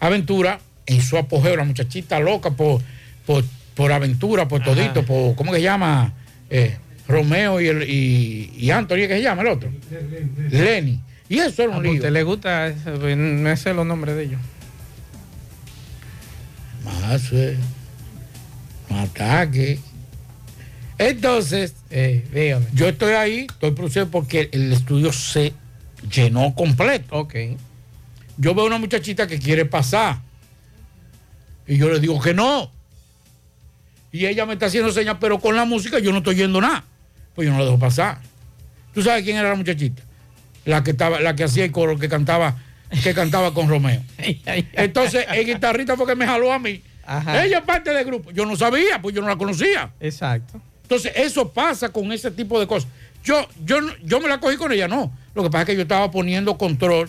Aventura, 0.00 0.58
en 0.86 1.00
su 1.02 1.16
apogeo, 1.16 1.56
la 1.56 1.64
muchachita 1.64 2.18
loca 2.20 2.50
por, 2.50 2.80
por, 3.26 3.44
por 3.74 3.92
aventura, 3.92 4.48
por 4.48 4.62
todito, 4.64 5.04
por, 5.04 5.34
¿cómo 5.36 5.52
que 5.52 5.58
se 5.58 5.62
llama? 5.64 6.12
Eh, 6.50 6.76
Romeo 7.06 7.60
y, 7.60 7.66
el, 7.68 7.82
y, 7.88 8.52
y 8.56 8.70
Anthony, 8.70 8.96
¿qué 9.08 9.08
se 9.16 9.22
llama 9.22 9.42
el 9.42 9.48
otro? 9.48 9.70
Lenny. 10.50 11.00
Y 11.28 11.38
eso 11.38 11.62
era 11.62 11.76
un 11.76 11.82
lío. 11.82 11.92
usted 11.94 12.10
le 12.10 12.22
gusta, 12.24 12.66
ese- 12.68 12.90
me 13.16 13.56
sé 13.56 13.72
los 13.74 13.86
nombres 13.86 14.16
de 14.16 14.24
ellos. 14.24 14.40
Más, 16.84 17.32
eh, 17.32 17.56
un 18.90 18.98
ataque. 18.98 19.78
Entonces, 21.08 21.74
Eh, 21.90 22.58
yo 22.72 22.88
estoy 22.88 23.12
ahí, 23.14 23.46
estoy 23.50 23.72
produciendo 23.72 24.10
porque 24.10 24.48
el 24.52 24.72
estudio 24.72 25.12
se 25.12 25.52
llenó 26.10 26.54
completo. 26.54 27.16
Ok. 27.16 27.34
Yo 28.36 28.54
veo 28.54 28.64
una 28.66 28.78
muchachita 28.78 29.26
que 29.26 29.38
quiere 29.38 29.64
pasar. 29.64 30.20
Y 31.66 31.76
yo 31.76 31.88
le 31.90 32.00
digo 32.00 32.20
que 32.20 32.34
no. 32.34 32.70
Y 34.10 34.26
ella 34.26 34.46
me 34.46 34.54
está 34.54 34.66
haciendo 34.66 34.92
señas, 34.92 35.16
pero 35.20 35.38
con 35.38 35.56
la 35.56 35.64
música 35.64 35.98
yo 35.98 36.12
no 36.12 36.18
estoy 36.18 36.36
yendo 36.36 36.60
nada. 36.60 36.84
Pues 37.34 37.46
yo 37.46 37.52
no 37.52 37.58
la 37.58 37.64
dejo 37.64 37.78
pasar. 37.78 38.18
¿Tú 38.92 39.02
sabes 39.02 39.24
quién 39.24 39.36
era 39.36 39.48
la 39.48 39.54
muchachita? 39.54 40.02
La 40.64 40.82
que 40.82 40.90
estaba, 40.90 41.20
la 41.20 41.34
que 41.34 41.44
hacía 41.44 41.64
el 41.64 41.72
coro, 41.72 41.98
que 41.98 42.08
cantaba, 42.08 42.56
que 43.02 43.14
cantaba 43.14 43.54
con 43.54 43.68
Romeo. 43.68 44.02
Entonces, 44.74 45.26
el 45.32 45.46
guitarrista 45.46 45.96
fue 45.96 46.06
que 46.06 46.14
me 46.14 46.26
jaló 46.26 46.52
a 46.52 46.58
mí. 46.58 46.82
Ajá. 47.04 47.44
Ella 47.44 47.58
es 47.58 47.64
parte 47.64 47.92
del 47.92 48.04
grupo. 48.04 48.30
Yo 48.32 48.44
no 48.46 48.56
sabía, 48.56 49.00
pues 49.00 49.14
yo 49.14 49.22
no 49.22 49.28
la 49.28 49.36
conocía. 49.36 49.92
Exacto. 49.98 50.60
Entonces, 50.82 51.12
eso 51.16 51.48
pasa 51.52 51.88
con 51.90 52.12
ese 52.12 52.30
tipo 52.30 52.58
de 52.60 52.66
cosas. 52.66 52.88
Yo, 53.24 53.46
yo, 53.64 53.78
yo 54.02 54.20
me 54.20 54.28
la 54.28 54.38
cogí 54.40 54.56
con 54.56 54.72
ella, 54.72 54.88
no. 54.88 55.12
Lo 55.34 55.42
que 55.42 55.50
pasa 55.50 55.62
es 55.62 55.66
que 55.68 55.76
yo 55.76 55.82
estaba 55.82 56.10
poniendo 56.10 56.58
control, 56.58 57.08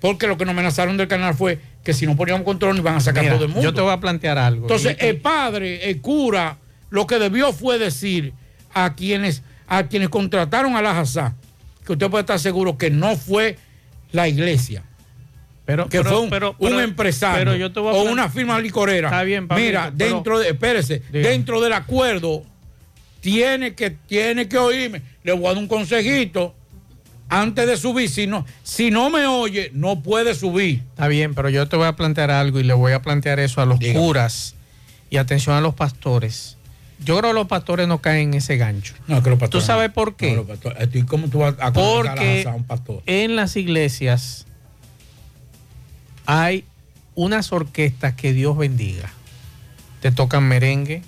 porque 0.00 0.26
lo 0.26 0.36
que 0.36 0.44
nos 0.44 0.52
amenazaron 0.52 0.96
del 0.96 1.08
canal 1.08 1.34
fue 1.34 1.60
que 1.84 1.92
si 1.92 2.06
no 2.06 2.16
poníamos 2.16 2.44
control 2.44 2.72
nos 2.76 2.80
iban 2.80 2.96
a 2.96 3.00
sacar 3.00 3.22
Mira, 3.22 3.34
todo 3.34 3.44
el 3.44 3.50
mundo. 3.50 3.62
yo 3.62 3.74
te 3.74 3.80
voy 3.80 3.92
a 3.92 4.00
plantear 4.00 4.38
algo. 4.38 4.62
Entonces, 4.62 4.96
el 5.00 5.18
padre, 5.18 5.90
el 5.90 6.00
cura, 6.00 6.56
lo 6.90 7.06
que 7.06 7.18
debió 7.18 7.52
fue 7.52 7.78
decir 7.78 8.32
a 8.74 8.94
quienes, 8.94 9.42
a 9.68 9.84
quienes 9.84 10.08
contrataron 10.08 10.74
a 10.76 10.82
la 10.82 10.98
Hazá, 10.98 11.34
que 11.84 11.92
usted 11.92 12.08
puede 12.10 12.22
estar 12.22 12.38
seguro 12.38 12.78
que 12.78 12.90
no 12.90 13.16
fue 13.16 13.58
la 14.12 14.28
iglesia. 14.28 14.84
Pero, 15.64 15.88
que 15.88 15.98
pero- 15.98 16.10
fue 16.10 16.20
un, 16.20 16.30
pero- 16.30 16.50
un 16.58 16.68
pero- 16.70 16.80
empresario 16.80 17.44
pero 17.44 17.56
yo 17.56 17.72
te 17.72 17.78
voy 17.80 17.94
a 17.94 17.98
o 17.98 18.02
una 18.10 18.28
firma 18.28 18.58
licorera. 18.58 19.08
Está 19.08 19.22
bien, 19.22 19.46
Mira, 19.54 19.90
dentro 19.94 20.38
de, 20.38 20.48
espérese, 20.50 21.02
dentro 21.10 21.60
del 21.60 21.72
acuerdo, 21.72 22.42
tiene 23.22 23.74
que, 23.74 23.90
tiene 23.90 24.48
que 24.48 24.58
oírme. 24.58 25.00
Le 25.22 25.32
voy 25.32 25.46
a 25.46 25.48
dar 25.50 25.58
un 25.58 25.68
consejito 25.68 26.54
antes 27.28 27.66
de 27.66 27.76
subir. 27.76 28.10
Si 28.10 28.26
no, 28.26 28.44
si 28.64 28.90
no 28.90 29.08
me 29.10 29.26
oye, 29.26 29.70
no 29.72 30.02
puede 30.02 30.34
subir. 30.34 30.82
Está 30.90 31.06
bien, 31.08 31.32
pero 31.34 31.48
yo 31.48 31.66
te 31.68 31.76
voy 31.76 31.86
a 31.86 31.94
plantear 31.96 32.30
algo 32.32 32.58
y 32.60 32.64
le 32.64 32.74
voy 32.74 32.92
a 32.92 33.00
plantear 33.00 33.38
eso 33.40 33.62
a 33.62 33.64
los 33.66 33.78
curas 33.94 34.56
y 35.08 35.16
atención 35.18 35.54
a 35.56 35.60
los 35.60 35.74
pastores. 35.74 36.58
Yo 37.04 37.16
creo 37.18 37.30
que 37.30 37.34
los 37.34 37.46
pastores 37.46 37.86
no 37.88 38.00
caen 38.02 38.28
en 38.30 38.34
ese 38.34 38.56
gancho. 38.56 38.94
No, 39.06 39.22
que 39.22 39.30
los 39.30 39.38
pastores 39.38 39.64
¿Tú 39.64 39.66
sabes 39.66 39.90
por 39.90 40.16
qué? 40.16 40.30
No, 40.32 40.36
los 40.38 40.46
pastores- 40.46 40.88
¿y 40.92 41.02
¿Cómo 41.02 41.28
tú 41.28 41.38
vas 41.38 41.54
a 41.60 41.68
aconsejar 41.68 42.16
Porque 42.16 42.44
a 42.48 42.54
un 42.54 42.64
pastor? 42.64 43.02
en 43.06 43.36
las 43.36 43.56
iglesias 43.56 44.46
hay 46.26 46.64
unas 47.14 47.52
orquestas 47.52 48.14
que 48.14 48.32
Dios 48.32 48.56
bendiga. 48.56 49.10
Te 50.00 50.10
tocan 50.12 50.44
merengue 50.44 51.02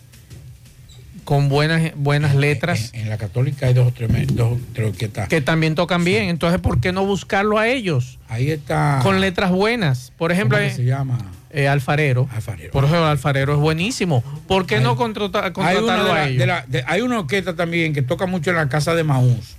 con 1.24 1.48
buenas, 1.48 1.92
buenas 1.96 2.34
letras. 2.34 2.90
En, 2.92 3.02
en 3.02 3.10
la 3.10 3.18
católica 3.18 3.66
hay 3.66 3.74
dos 3.74 3.88
o 3.88 3.92
tres, 3.92 4.08
dos 4.34 4.58
tres 4.72 4.88
orquestas. 4.90 5.28
que 5.28 5.40
también 5.40 5.74
tocan 5.74 6.04
bien. 6.04 6.28
Entonces, 6.28 6.60
¿por 6.60 6.80
qué 6.80 6.92
no 6.92 7.04
buscarlo 7.06 7.58
a 7.58 7.68
ellos? 7.68 8.18
Ahí 8.28 8.50
está. 8.50 9.00
Con 9.02 9.20
letras 9.20 9.50
buenas. 9.50 10.12
Por 10.16 10.32
ejemplo, 10.32 10.58
¿Cómo 10.58 10.66
que 10.68 10.72
eh, 10.72 10.76
se 10.76 10.84
llama? 10.84 11.18
eh, 11.50 11.68
Alfarero. 11.68 12.28
Por 12.72 12.84
ejemplo, 12.84 13.06
Alfarero 13.06 13.54
es 13.54 13.58
buenísimo. 13.60 14.22
¿Por 14.46 14.66
qué 14.66 14.80
no 14.80 14.96
contrata- 14.96 15.44
Hay 15.44 15.52
una, 15.54 15.74
contratarlo 15.74 16.04
de 16.04 16.10
a 16.20 16.26
ellos? 16.28 16.38
de 16.38 16.46
la- 16.46 16.64
de- 16.68 16.84
hay 16.86 17.00
una 17.00 17.20
orquesta 17.20 17.54
también 17.56 17.92
que 17.94 18.02
toca 18.02 18.26
mucho 18.26 18.50
en 18.50 18.56
la 18.56 18.68
casa 18.68 18.94
de 18.94 19.04
Maús. 19.04 19.56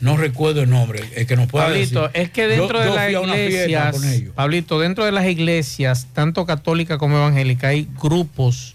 No 0.00 0.16
recuerdo 0.16 0.62
el 0.62 0.68
nombre, 0.70 1.00
el 1.14 1.26
que 1.28 1.36
nos 1.36 1.46
pueda 1.46 1.66
Pablito, 1.66 2.08
decir. 2.08 2.20
es 2.22 2.30
que 2.30 2.48
dentro 2.48 2.84
Yo- 2.84 2.92
de 2.96 3.12
yo 3.12 3.24
las 3.24 3.38
iglesias. 3.38 3.96
Pablito, 4.34 4.80
dentro 4.80 5.04
de 5.04 5.12
las 5.12 5.26
iglesias, 5.26 6.08
tanto 6.12 6.44
católica 6.44 6.98
como 6.98 7.18
evangélica, 7.18 7.68
hay 7.68 7.86
grupos 8.02 8.74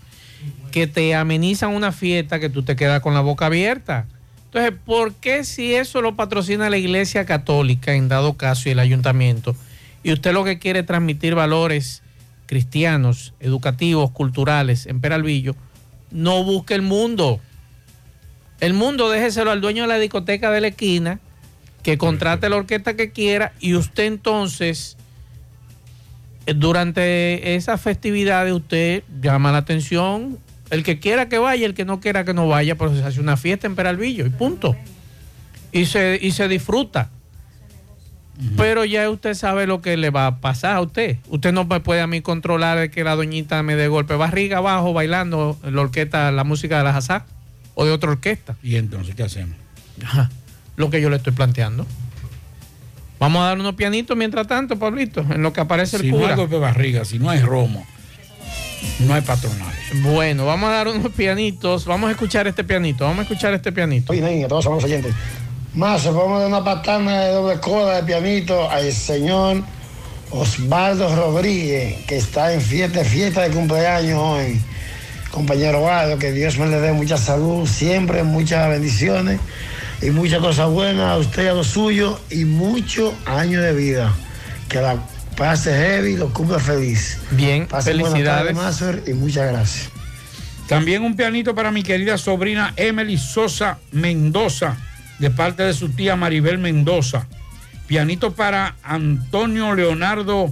que 0.78 0.88
te 0.88 1.16
amenizan 1.16 1.74
una 1.74 1.92
fiesta 1.92 2.40
que 2.40 2.50
tú 2.50 2.62
te 2.62 2.76
quedas 2.76 3.02
con 3.02 3.16
la 3.16 3.22
boca 3.22 3.48
abierta. 3.48 4.06
Entonces, 4.46 4.80
¿por 4.86 5.14
qué 5.16 5.44
si 5.44 5.74
eso 5.74 6.02
lo 6.02 6.16
patrocina 6.16 6.70
la 6.70 6.78
iglesia 6.78 7.26
católica, 7.26 7.96
en 7.96 8.08
dado 8.10 8.38
caso, 8.38 8.70
y 8.70 8.74
el 8.74 8.80
ayuntamiento, 8.80 9.56
y 10.04 10.14
usted 10.14 10.34
lo 10.34 10.44
que 10.44 10.60
quiere 10.60 10.82
es 10.82 10.86
transmitir 10.86 11.34
valores 11.34 12.04
cristianos, 12.46 13.34
educativos, 13.40 14.12
culturales 14.12 14.86
en 14.86 15.02
Peralvillo, 15.02 15.56
no 16.12 16.44
busque 16.44 16.76
el 16.76 16.84
mundo? 16.84 17.40
El 18.60 18.74
mundo 18.74 19.10
déjeselo 19.10 19.50
al 19.50 19.62
dueño 19.62 19.84
de 19.84 19.88
la 19.88 19.98
discoteca 19.98 20.52
de 20.52 20.62
la 20.62 20.68
esquina, 20.68 21.20
que 21.82 21.98
contrate 21.98 22.50
la 22.50 22.58
orquesta 22.58 22.96
que 22.96 23.12
quiera 23.12 23.52
y 23.60 23.74
usted 23.74 24.06
entonces, 24.06 24.96
eh, 26.46 26.54
durante 26.54 27.56
esas 27.56 27.82
festividades, 27.82 28.54
usted 28.54 29.04
llama 29.22 29.52
la 29.52 29.58
atención. 29.58 30.38
El 30.70 30.84
que 30.84 31.00
quiera 31.00 31.30
que 31.30 31.38
vaya, 31.38 31.66
el 31.66 31.74
que 31.74 31.86
no 31.86 32.00
quiera 32.00 32.26
que 32.26 32.34
no 32.34 32.48
vaya, 32.48 32.76
pero 32.76 32.96
se 32.96 33.04
hace 33.04 33.20
una 33.20 33.38
fiesta 33.38 33.68
en 33.68 33.76
Peralvillo 33.76 34.26
y 34.26 34.30
punto. 34.30 34.76
Y 35.72 35.86
se, 35.86 36.20
y 36.22 36.32
se 36.32 36.48
disfruta. 36.48 37.10
Pero 38.56 38.86
ya 38.86 39.10
usted 39.10 39.34
sabe 39.34 39.66
lo 39.66 39.82
que 39.82 39.98
le 39.98 40.12
va 40.12 40.28
a 40.28 40.40
pasar 40.40 40.76
a 40.76 40.82
usted. 40.82 41.18
Usted 41.30 41.52
no 41.54 41.66
me 41.66 41.80
puede 41.80 42.02
a 42.02 42.08
mí 42.08 42.22
controlar 42.22 42.92
que 42.92 43.04
la 43.04 43.16
doñita 43.16 43.64
me 43.64 43.76
dé 43.76 43.88
golpe 43.88 44.16
barriga 44.16 44.60
abajo 44.60 44.94
bailando 44.94 45.58
la 45.64 45.82
orquesta, 45.82 46.32
la 46.32 46.44
música 46.44 46.78
de 46.78 46.84
la 46.84 46.96
Hazá 46.96 47.26
o 47.74 47.84
de 47.86 47.92
otra 47.92 48.12
orquesta. 48.12 48.56
¿Y 48.62 48.76
entonces 48.76 49.16
qué 49.16 49.24
hacemos? 49.24 49.56
Ajá, 50.04 50.30
lo 50.76 50.92
que 50.92 51.02
yo 51.02 51.10
le 51.10 51.16
estoy 51.16 51.34
planteando. 51.34 51.88
Vamos 53.20 53.42
a 53.42 53.46
dar 53.46 53.60
unos 53.60 53.74
pianitos 53.74 54.16
mientras 54.16 54.46
tanto, 54.46 54.78
Pablito, 54.78 55.22
en 55.22 55.42
lo 55.42 55.52
que 55.52 55.62
aparece 55.62 55.96
el 55.96 56.04
Si 56.04 56.12
no 56.12 56.18
cura. 56.18 56.30
hay 56.30 56.36
golpe 56.36 56.56
de 56.56 56.62
barriga, 56.62 57.06
si 57.06 57.18
no 57.18 57.32
hay 57.32 57.40
romo, 57.40 57.88
no 59.00 59.14
hay 59.14 59.22
patronal. 59.22 59.74
Bueno, 60.04 60.46
vamos 60.46 60.70
a 60.70 60.74
dar 60.74 60.88
unos 60.88 61.12
pianitos. 61.12 61.86
Vamos 61.86 62.10
a 62.10 62.12
escuchar 62.12 62.48
este 62.48 62.64
pianito. 62.64 63.06
Vamos 63.06 63.20
a 63.20 63.22
escuchar 63.24 63.54
este 63.54 63.72
pianito. 63.72 64.12
Oye, 64.12 64.44
a 64.44 64.48
todos 64.48 64.66
los 64.66 64.84
oyentes. 64.84 65.14
Más, 65.74 66.06
vamos 66.06 66.38
a 66.38 66.40
dar 66.40 66.48
una 66.48 66.64
patana 66.64 67.22
de 67.22 67.32
doble 67.32 67.60
coda 67.60 67.98
de 67.98 68.04
pianito 68.04 68.70
al 68.70 68.92
señor 68.92 69.64
Osvaldo 70.32 71.16
Rodríguez, 71.16 72.06
que 72.06 72.18
está 72.18 72.54
en 72.54 72.62
fiesta, 72.62 73.04
fiesta 73.04 73.44
de 73.44 73.52
cumpleaños 73.52 74.20
hoy. 74.20 74.62
Compañero 75.32 75.80
Osvaldo, 75.80 76.18
que 76.18 76.32
Dios 76.32 76.58
me 76.58 76.68
le 76.68 76.80
dé 76.80 76.94
mucha 76.94 77.18
salud, 77.18 77.68
siempre 77.68 78.24
muchas 78.24 78.68
bendiciones 78.70 79.40
y 80.02 80.10
muchas 80.10 80.40
cosas 80.40 80.70
buenas 80.70 81.12
a 81.12 81.18
usted 81.18 81.46
y 81.46 81.48
a 81.48 81.54
los 81.54 81.68
suyos 81.68 82.20
y 82.30 82.46
muchos 82.46 83.14
años 83.26 83.62
de 83.62 83.74
vida. 83.74 84.14
Que 84.68 84.82
la 84.82 84.98
pase 85.38 85.72
heavy, 85.72 86.18
lo 86.18 86.34
cumpla 86.34 86.60
feliz. 86.60 87.20
Bien, 87.32 87.68
Pase 87.68 87.92
felicidades. 87.92 88.58
y 89.08 89.14
muchas 89.14 89.52
gracias. 89.52 89.90
También 90.68 91.04
un 91.04 91.16
pianito 91.16 91.56
para 91.56 91.72
mi 91.72 91.84
querida 91.84 92.18
sobrina 92.18 92.74
Emily 92.76 93.18
Sosa 93.18 93.78
Mendoza, 93.92 94.76
de 95.20 95.30
parte 95.30 95.64
de 95.64 95.74
su 95.74 95.90
tía 95.90 96.16
Maribel 96.16 96.58
Mendoza. 96.58 97.28
Pianito 97.88 98.34
para 98.34 98.76
Antonio 98.84 99.74
Leonardo 99.74 100.52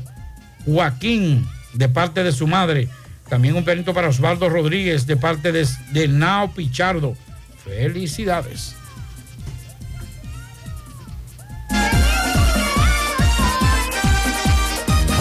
Joaquín, 0.65 1.45
de 1.73 1.89
parte 1.89 2.23
de 2.23 2.31
su 2.31 2.47
madre. 2.47 2.87
También 3.27 3.55
un 3.55 3.65
pianito 3.65 3.93
para 3.93 4.07
Osvaldo 4.07 4.47
Rodríguez, 4.47 5.05
de 5.05 5.17
parte 5.17 5.51
de, 5.51 5.67
de 5.91 6.07
Nao 6.07 6.51
Pichardo. 6.53 7.17
Felicidades. 7.65 8.75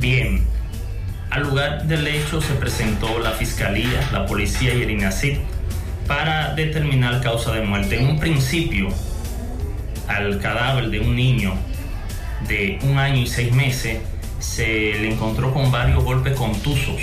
Bien, 0.00 0.44
al 1.30 1.42
lugar 1.42 1.86
del 1.86 2.06
hecho 2.06 2.40
se 2.40 2.54
presentó 2.54 3.18
la 3.18 3.32
fiscalía, 3.32 4.08
la 4.12 4.24
policía 4.24 4.74
y 4.74 4.82
el 4.82 4.90
INACID 4.90 5.38
para 6.06 6.54
determinar 6.54 7.20
causa 7.20 7.52
de 7.52 7.60
muerte. 7.60 7.98
En 7.98 8.06
un 8.06 8.18
principio, 8.18 8.88
al 10.06 10.40
cadáver 10.40 10.88
de 10.88 11.00
un 11.00 11.14
niño 11.14 11.54
de 12.46 12.78
un 12.82 12.96
año 12.96 13.20
y 13.20 13.26
seis 13.26 13.52
meses 13.52 13.98
se 14.38 14.66
le 14.66 15.12
encontró 15.12 15.52
con 15.52 15.70
varios 15.70 16.02
golpes 16.04 16.34
contusos. 16.34 17.00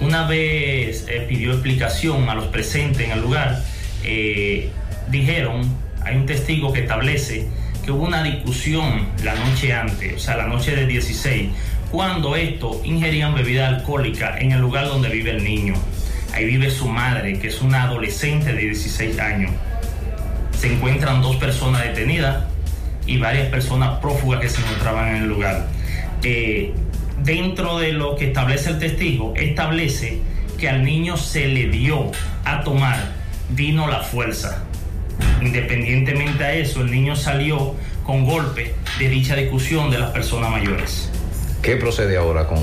Una 0.00 0.26
vez 0.26 1.06
eh, 1.08 1.26
pidió 1.28 1.52
explicación 1.52 2.28
a 2.28 2.34
los 2.34 2.46
presentes 2.46 3.06
en 3.06 3.12
el 3.12 3.20
lugar, 3.20 3.62
eh, 4.02 4.70
dijeron, 5.08 5.62
hay 6.02 6.16
un 6.16 6.26
testigo 6.26 6.72
que 6.72 6.80
establece 6.80 7.48
que 7.84 7.92
hubo 7.92 8.04
una 8.04 8.22
discusión 8.22 9.08
la 9.22 9.34
noche 9.34 9.72
antes, 9.72 10.14
o 10.14 10.18
sea, 10.18 10.36
la 10.36 10.46
noche 10.46 10.74
del 10.74 10.88
16, 10.88 11.50
cuando 11.90 12.36
estos 12.36 12.84
ingerían 12.84 13.34
bebida 13.34 13.68
alcohólica 13.68 14.38
en 14.38 14.52
el 14.52 14.60
lugar 14.60 14.86
donde 14.86 15.08
vive 15.08 15.32
el 15.32 15.44
niño. 15.44 15.74
Ahí 16.32 16.44
vive 16.44 16.70
su 16.70 16.88
madre, 16.88 17.38
que 17.38 17.48
es 17.48 17.60
una 17.60 17.84
adolescente 17.84 18.52
de 18.52 18.62
16 18.62 19.18
años. 19.18 19.50
Se 20.56 20.72
encuentran 20.72 21.20
dos 21.22 21.36
personas 21.36 21.82
detenidas 21.82 22.44
y 23.06 23.18
varias 23.18 23.48
personas 23.48 23.98
prófugas 23.98 24.40
que 24.40 24.48
se 24.48 24.60
encontraban 24.60 25.16
en 25.16 25.22
el 25.22 25.28
lugar. 25.28 25.66
Eh, 26.22 26.72
dentro 27.22 27.78
de 27.78 27.92
lo 27.92 28.16
que 28.16 28.28
establece 28.28 28.70
el 28.70 28.78
testigo, 28.78 29.34
establece 29.36 30.20
que 30.58 30.68
al 30.68 30.84
niño 30.84 31.16
se 31.16 31.46
le 31.46 31.68
dio 31.68 32.10
a 32.44 32.62
tomar 32.62 32.98
vino 33.50 33.88
la 33.88 34.00
fuerza. 34.00 34.62
Independientemente 35.40 36.44
a 36.44 36.52
eso, 36.54 36.82
el 36.82 36.90
niño 36.90 37.16
salió 37.16 37.74
con 38.04 38.24
golpe 38.24 38.74
de 38.98 39.08
dicha 39.08 39.36
discusión 39.36 39.90
de 39.90 39.98
las 39.98 40.10
personas 40.10 40.50
mayores. 40.50 41.10
¿Qué 41.62 41.76
procede 41.76 42.16
ahora 42.16 42.46
con, 42.46 42.58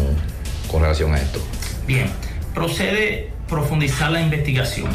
con 0.69 0.81
relación 0.81 1.13
a 1.13 1.17
esto? 1.17 1.39
Bien, 1.87 2.07
procede 2.53 3.29
profundizar 3.47 4.11
la 4.11 4.21
investigación. 4.21 4.89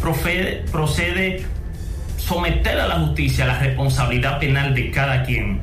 Procede, 0.00 0.64
procede 0.70 1.44
someter 2.16 2.78
a 2.80 2.88
la 2.88 3.00
justicia 3.00 3.46
la 3.46 3.58
responsabilidad 3.58 4.38
penal 4.38 4.74
de 4.74 4.90
cada 4.90 5.24
quien. 5.24 5.60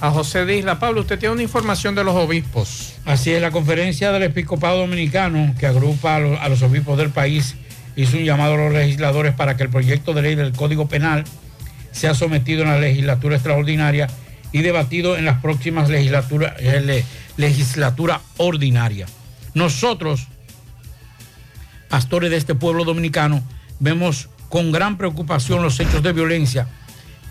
A 0.00 0.10
José 0.12 0.44
de 0.44 0.56
Isla 0.58 0.78
Pablo, 0.78 1.00
usted 1.00 1.18
tiene 1.18 1.32
una 1.34 1.42
información 1.42 1.94
de 1.96 2.04
los 2.04 2.14
obispos. 2.14 2.94
Así 3.04 3.32
es, 3.32 3.42
la 3.42 3.50
conferencia 3.50 4.12
del 4.12 4.22
episcopado 4.22 4.78
dominicano, 4.78 5.54
que 5.58 5.66
agrupa 5.66 6.16
a 6.16 6.48
los, 6.48 6.62
obispos 6.62 6.96
del 6.98 7.10
país, 7.10 7.56
hizo 7.96 8.16
un 8.16 8.24
llamado 8.24 8.54
a 8.54 8.56
los 8.58 8.72
legisladores 8.72 9.34
para 9.34 9.56
que 9.56 9.64
el 9.64 9.70
proyecto 9.70 10.14
de 10.14 10.22
ley 10.22 10.34
del 10.36 10.52
Código 10.52 10.88
Penal 10.88 11.24
sea 11.90 12.14
sometido 12.14 12.62
en 12.62 12.68
la 12.68 12.78
legislatura 12.78 13.34
extraordinaria 13.36 14.06
y 14.52 14.62
debatido 14.62 15.16
en 15.16 15.24
las 15.24 15.40
próximas 15.40 15.88
legislatura, 15.90 16.54
eh, 16.60 16.80
le- 16.80 17.04
legislatura 17.36 18.20
ordinaria. 18.36 19.06
Nosotros, 19.54 20.28
pastores 21.88 22.30
de 22.30 22.36
este 22.36 22.54
pueblo 22.54 22.84
dominicano, 22.84 23.42
vemos 23.80 24.28
con 24.48 24.70
gran 24.70 24.96
preocupación 24.96 25.60
los 25.60 25.80
hechos 25.80 26.04
de 26.04 26.12
violencia 26.12 26.68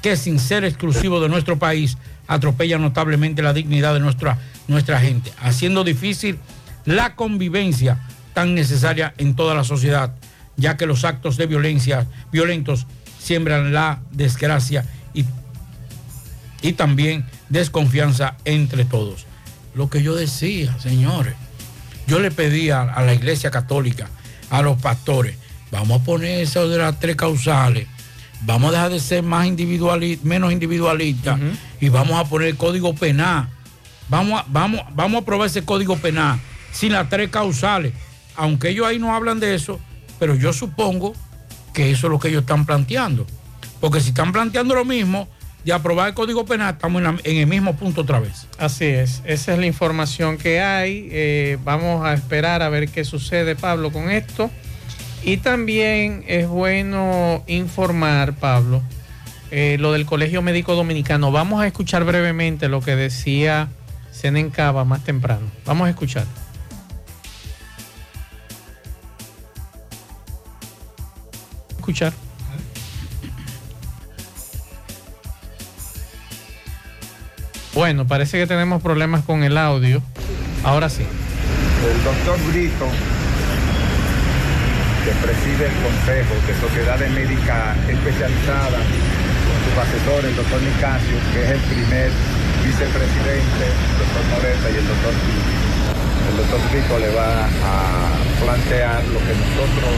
que 0.01 0.17
sin 0.17 0.37
ser 0.37 0.63
exclusivo 0.65 1.19
de 1.21 1.29
nuestro 1.29 1.57
país 1.57 1.97
atropellan 2.27 2.81
notablemente 2.81 3.41
la 3.41 3.53
dignidad 3.53 3.93
de 3.93 3.99
nuestra, 3.99 4.37
nuestra 4.67 4.99
gente, 4.99 5.31
haciendo 5.39 5.83
difícil 5.83 6.39
la 6.85 7.15
convivencia 7.15 7.99
tan 8.33 8.55
necesaria 8.55 9.13
en 9.17 9.35
toda 9.35 9.55
la 9.55 9.63
sociedad, 9.63 10.13
ya 10.55 10.77
que 10.77 10.85
los 10.85 11.03
actos 11.05 11.37
de 11.37 11.47
violencia 11.47 12.07
violentos 12.31 12.85
siembran 13.19 13.73
la 13.73 13.99
desgracia 14.11 14.85
y, 15.13 15.25
y 16.61 16.73
también 16.73 17.25
desconfianza 17.49 18.35
entre 18.45 18.85
todos. 18.85 19.25
Lo 19.73 19.89
que 19.89 20.01
yo 20.01 20.15
decía, 20.15 20.77
señores, 20.79 21.35
yo 22.07 22.19
le 22.19 22.31
pedía 22.31 22.81
a 22.81 23.03
la 23.03 23.13
iglesia 23.13 23.51
católica, 23.51 24.09
a 24.49 24.61
los 24.61 24.81
pastores, 24.81 25.35
vamos 25.71 26.01
a 26.01 26.03
poner 26.05 26.41
eso 26.41 26.67
de 26.69 26.77
las 26.77 26.99
tres 26.99 27.15
causales, 27.15 27.87
vamos 28.41 28.69
a 28.69 28.71
dejar 28.73 28.91
de 28.91 28.99
ser 28.99 29.23
más 29.23 29.45
individuali- 29.47 30.19
menos 30.23 30.51
individualistas 30.51 31.39
y 31.79 31.89
vamos 31.89 32.19
a 32.19 32.25
poner 32.29 32.49
el 32.49 32.57
código 32.57 32.93
penal. 32.95 33.49
Vamos 34.09 34.41
a, 34.41 34.45
vamos, 34.47 34.81
vamos 34.93 35.19
a 35.19 35.21
aprobar 35.21 35.47
ese 35.47 35.63
código 35.65 35.97
penal 35.97 36.39
sin 36.71 36.93
las 36.93 37.09
tres 37.09 37.29
causales. 37.29 37.93
Aunque 38.35 38.69
ellos 38.69 38.85
ahí 38.87 38.99
no 38.99 39.13
hablan 39.15 39.39
de 39.39 39.55
eso, 39.55 39.79
pero 40.19 40.35
yo 40.35 40.53
supongo 40.53 41.13
que 41.73 41.91
eso 41.91 42.07
es 42.07 42.11
lo 42.11 42.19
que 42.19 42.29
ellos 42.29 42.41
están 42.41 42.65
planteando. 42.65 43.25
Porque 43.79 43.99
si 43.99 44.09
están 44.09 44.31
planteando 44.31 44.75
lo 44.75 44.85
mismo 44.85 45.27
de 45.65 45.73
aprobar 45.73 46.07
el 46.07 46.13
código 46.13 46.45
penal, 46.45 46.73
estamos 46.75 46.99
en, 46.99 47.03
la- 47.03 47.19
en 47.23 47.37
el 47.37 47.47
mismo 47.47 47.75
punto 47.75 48.01
otra 48.01 48.19
vez. 48.19 48.47
Así 48.57 48.85
es, 48.85 49.21
esa 49.25 49.53
es 49.53 49.59
la 49.59 49.65
información 49.65 50.37
que 50.37 50.61
hay. 50.61 51.09
Eh, 51.11 51.57
vamos 51.63 52.05
a 52.05 52.13
esperar 52.13 52.61
a 52.61 52.69
ver 52.69 52.89
qué 52.89 53.03
sucede, 53.03 53.55
Pablo, 53.55 53.91
con 53.91 54.09
esto. 54.09 54.49
Y 55.23 55.37
también 55.37 56.23
es 56.27 56.47
bueno 56.47 57.43
informar, 57.47 58.33
Pablo, 58.33 58.81
eh, 59.51 59.77
lo 59.79 59.91
del 59.91 60.05
Colegio 60.05 60.41
Médico 60.41 60.75
Dominicano. 60.75 61.31
Vamos 61.31 61.61
a 61.61 61.67
escuchar 61.67 62.03
brevemente 62.05 62.69
lo 62.69 62.81
que 62.81 62.95
decía 62.95 63.67
Senen 64.11 64.49
Cava 64.49 64.85
más 64.85 65.03
temprano. 65.03 65.47
Vamos 65.65 65.87
a 65.87 65.89
escuchar. 65.89 66.25
Escuchar. 71.77 72.13
Bueno, 77.73 78.07
parece 78.07 78.39
que 78.39 78.47
tenemos 78.47 78.81
problemas 78.81 79.23
con 79.23 79.43
el 79.43 79.55
audio. 79.55 80.01
Ahora 80.63 80.89
sí. 80.89 81.03
El 81.03 82.03
doctor 82.03 82.39
Brito, 82.51 82.87
que 85.07 85.13
preside 85.23 85.71
el 85.71 85.77
Consejo 85.87 86.35
de 86.35 86.53
Sociedades 86.59 87.07
Médicas 87.15 87.79
Especializadas, 87.87 88.83
su 88.83 89.71
asesor, 89.79 90.19
el 90.19 90.35
doctor 90.35 90.59
Nicasio, 90.59 91.15
que 91.31 91.47
es 91.47 91.51
el 91.55 91.63
primer 91.71 92.11
vicepresidente, 92.59 93.63
el 93.71 93.95
doctor 94.03 94.23
Moreta 94.35 94.67
y 94.67 94.75
el 94.75 94.83
doctor 94.83 95.15
Gil. 95.23 95.47
El 96.27 96.35
doctor 96.43 96.59
Brito 96.67 96.99
le 96.99 97.11
va 97.15 97.47
a 97.47 98.19
plantear 98.35 98.99
lo 99.07 99.19
que 99.23 99.31
nosotros, 99.31 99.95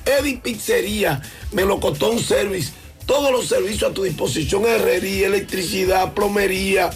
Eddie 0.04 0.38
Pizzería, 0.38 1.22
Melocotón 1.52 2.18
Service, 2.18 2.72
todos 3.04 3.30
los 3.32 3.48
servicios 3.48 3.90
a 3.90 3.94
tu 3.94 4.04
disposición, 4.04 4.64
herrería, 4.66 5.26
electricidad, 5.26 6.14
plomería, 6.14 6.90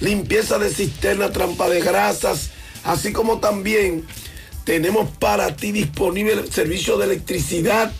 limpieza 0.00 0.58
de 0.58 0.70
cisterna, 0.70 1.32
trampa 1.32 1.68
de 1.68 1.80
grasas, 1.80 2.50
así 2.84 3.12
como 3.12 3.38
también 3.38 4.04
tenemos 4.64 5.08
para 5.18 5.56
ti 5.56 5.72
disponible 5.72 6.32
el 6.32 6.52
servicio 6.52 6.96
de 6.96 7.06
electricidad, 7.06 7.92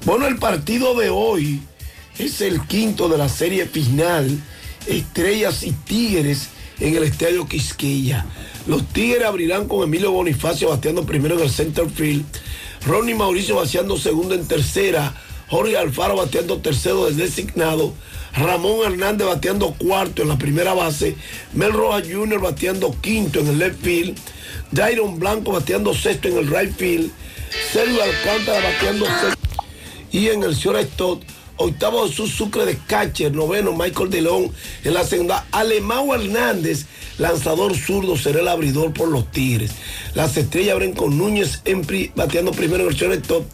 Bueno, 0.06 0.28
el 0.28 0.38
partido 0.38 0.96
de 0.96 1.10
hoy 1.10 1.62
es 2.18 2.40
el 2.42 2.66
quinto 2.68 3.10
de 3.10 3.18
la 3.18 3.28
serie 3.30 3.66
final. 3.66 4.40
Estrellas 4.88 5.64
y 5.64 5.72
Tigres 5.72 6.50
en 6.80 6.96
el 6.96 7.04
Estadio 7.04 7.48
Quisqueya. 7.48 8.26
Los 8.68 8.88
Tigres 8.88 9.26
abrirán 9.26 9.68
con 9.68 9.84
Emilio 9.84 10.12
Bonifacio 10.12 10.70
bateando 10.70 11.06
primero 11.06 11.36
en 11.36 11.42
el 11.42 11.50
center 11.50 11.90
field. 11.90 12.24
Ronnie 12.86 13.16
Mauricio 13.16 13.56
bateando 13.56 13.98
segundo 13.98 14.36
en 14.36 14.48
tercera. 14.48 15.14
Jorge 15.50 15.78
Alfaro 15.78 16.16
bateando 16.16 16.60
tercero 16.60 17.06
del 17.06 17.18
designado. 17.18 17.94
Ramón 18.36 18.86
Hernández 18.86 19.28
bateando 19.28 19.74
cuarto 19.78 20.22
en 20.22 20.30
la 20.30 20.38
primera 20.38 20.74
base. 20.74 21.16
Mel 21.54 21.74
Rojas 21.74 22.04
Jr. 22.12 22.40
bateando 22.40 22.96
quinto 23.02 23.40
en 23.40 23.48
el 23.48 23.58
left 23.58 23.82
field. 23.84 24.18
Dairon 24.72 25.18
Blanco 25.20 25.52
bateando 25.52 25.94
sexto 25.94 26.28
en 26.28 26.38
el 26.38 26.48
right 26.48 26.76
field. 26.76 27.12
Sergio 27.74 28.02
Alcántara 28.04 28.70
bateando 28.70 29.06
sexto. 29.06 29.64
Y 30.12 30.28
en 30.28 30.44
el 30.44 30.54
shortstop, 30.56 31.22
octavo 31.58 32.08
Jesús 32.08 32.32
Sucre 32.32 32.66
de 32.66 32.78
catcher, 32.88 33.32
noveno 33.34 33.74
Michael 33.74 34.10
de 34.12 34.22
León 34.22 34.52
en 34.84 34.94
la 34.94 35.04
segunda. 35.04 35.46
Alemão 35.52 36.14
Hernández, 36.14 36.86
lanzador 37.18 37.76
zurdo, 37.76 38.16
será 38.18 38.42
el 38.42 38.48
abridor 38.48 38.94
por 38.94 39.10
los 39.10 39.32
Tigres. 39.32 39.72
Las 40.14 40.38
estrellas 40.38 40.74
abren 40.74 40.94
con 40.94 41.18
Núñez 41.18 41.62
en 41.66 41.82
pri- 41.82 42.12
bateando 42.16 42.52
primero 42.52 42.84
en 42.84 42.90
el 42.90 42.96
shortstop. 42.96 43.46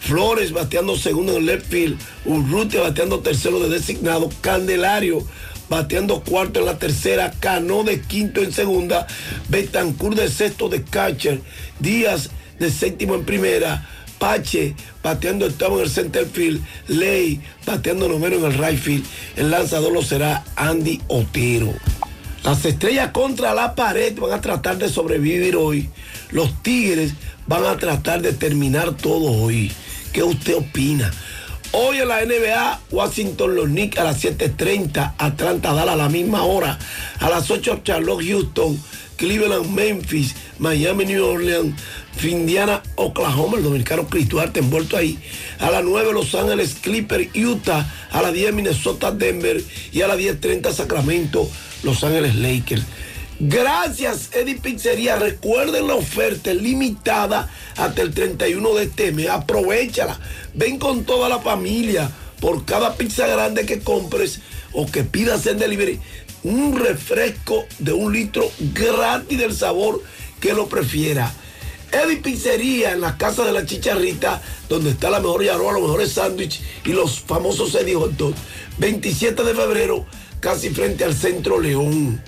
Flores 0.00 0.52
bateando 0.52 0.96
segundo 0.96 1.32
en 1.32 1.38
el 1.38 1.46
left 1.46 1.70
field, 1.70 1.98
Urrutia 2.24 2.80
bateando 2.80 3.20
tercero 3.20 3.60
de 3.60 3.68
designado, 3.68 4.30
Candelario 4.40 5.24
bateando 5.68 6.22
cuarto 6.22 6.58
en 6.60 6.66
la 6.66 6.78
tercera, 6.78 7.32
Cano 7.38 7.84
de 7.84 8.00
quinto 8.00 8.42
en 8.42 8.52
segunda, 8.52 9.06
Betancourt 9.48 10.16
de 10.16 10.28
sexto 10.28 10.68
de 10.68 10.82
catcher, 10.82 11.40
Díaz 11.78 12.30
de 12.58 12.70
séptimo 12.70 13.14
en 13.14 13.24
primera, 13.24 13.88
Pache 14.18 14.74
bateando 15.02 15.46
octavo 15.46 15.78
en 15.78 15.84
el 15.84 15.90
center 15.90 16.26
field, 16.26 16.60
Ley 16.88 17.40
bateando 17.64 18.08
noveno 18.08 18.36
en 18.36 18.44
el 18.44 18.58
right 18.58 18.78
field, 18.78 19.06
el 19.36 19.50
lanzador 19.50 19.92
lo 19.92 20.02
será 20.02 20.44
Andy 20.56 21.00
Otero. 21.06 21.72
Las 22.42 22.64
estrellas 22.64 23.10
contra 23.12 23.54
la 23.54 23.74
pared 23.74 24.18
van 24.18 24.32
a 24.32 24.40
tratar 24.40 24.78
de 24.78 24.88
sobrevivir 24.88 25.56
hoy. 25.56 25.90
Los 26.30 26.62
Tigres 26.62 27.12
van 27.46 27.64
a 27.66 27.76
tratar 27.76 28.22
de 28.22 28.32
terminar 28.32 28.96
todo 28.96 29.30
hoy. 29.30 29.70
¿Qué 30.12 30.22
usted 30.24 30.56
opina? 30.56 31.10
Hoy 31.72 31.98
en 31.98 32.08
la 32.08 32.24
NBA, 32.24 32.80
Washington 32.90 33.54
los 33.54 33.66
Knicks 33.66 33.98
a 33.98 34.04
las 34.04 34.24
7.30, 34.24 35.14
Atlanta 35.18 35.72
Dallas 35.72 35.94
a 35.94 35.96
la 35.96 36.08
misma 36.08 36.42
hora, 36.42 36.78
a 37.20 37.30
las 37.30 37.48
8 37.48 37.82
Charlotte 37.84 38.24
Houston, 38.24 38.76
Cleveland 39.16 39.66
Memphis, 39.70 40.34
Miami 40.58 41.04
New 41.04 41.24
Orleans, 41.24 41.80
Indiana 42.24 42.82
Oklahoma, 42.96 43.58
el 43.58 43.62
dominicano 43.62 44.08
Cristo 44.08 44.40
Arte 44.40 44.58
envuelto 44.58 44.96
ahí, 44.96 45.16
a 45.60 45.70
las 45.70 45.84
9 45.84 46.12
Los 46.12 46.34
Ángeles 46.34 46.76
Clippers 46.80 47.28
Utah, 47.36 47.88
a 48.10 48.20
las 48.20 48.32
10 48.32 48.52
Minnesota 48.52 49.12
Denver 49.12 49.62
y 49.92 50.02
a 50.02 50.08
las 50.08 50.18
10.30 50.18 50.72
Sacramento 50.72 51.48
Los 51.84 52.02
Ángeles 52.02 52.34
Lakers. 52.34 52.82
Gracias, 53.42 54.28
Eddie 54.34 54.56
Pizzería. 54.56 55.16
Recuerden 55.16 55.86
la 55.86 55.94
oferta 55.94 56.52
limitada 56.52 57.48
hasta 57.74 58.02
el 58.02 58.12
31 58.12 58.74
de 58.74 58.84
este 58.84 59.12
mes. 59.12 59.30
Aprovechala. 59.30 60.20
Ven 60.52 60.78
con 60.78 61.04
toda 61.04 61.30
la 61.30 61.38
familia. 61.38 62.10
Por 62.38 62.66
cada 62.66 62.96
pizza 62.96 63.26
grande 63.26 63.64
que 63.64 63.80
compres 63.80 64.40
o 64.72 64.84
que 64.86 65.04
pidas 65.04 65.46
en 65.46 65.58
delivery, 65.58 66.00
un 66.42 66.78
refresco 66.78 67.64
de 67.78 67.92
un 67.94 68.12
litro 68.12 68.50
gratis 68.74 69.38
del 69.38 69.54
sabor 69.54 70.02
que 70.38 70.52
lo 70.52 70.68
prefiera. 70.68 71.32
Eddie 71.92 72.18
Pizzería 72.18 72.92
en 72.92 73.00
la 73.00 73.16
casa 73.16 73.44
de 73.44 73.52
la 73.52 73.64
chicharrita, 73.64 74.42
donde 74.68 74.90
está 74.90 75.08
la 75.08 75.20
mejor 75.20 75.42
yaroa, 75.42 75.72
los 75.72 75.82
mejores 75.82 76.12
sándwiches 76.12 76.60
y 76.84 76.92
los 76.92 77.20
famosos 77.20 77.74
Eddie 77.74 77.94
Hot 77.94 78.12
Dog. 78.12 78.34
27 78.78 79.42
de 79.44 79.54
febrero, 79.54 80.06
casi 80.40 80.68
frente 80.70 81.04
al 81.04 81.14
Centro 81.14 81.58
León. 81.58 82.22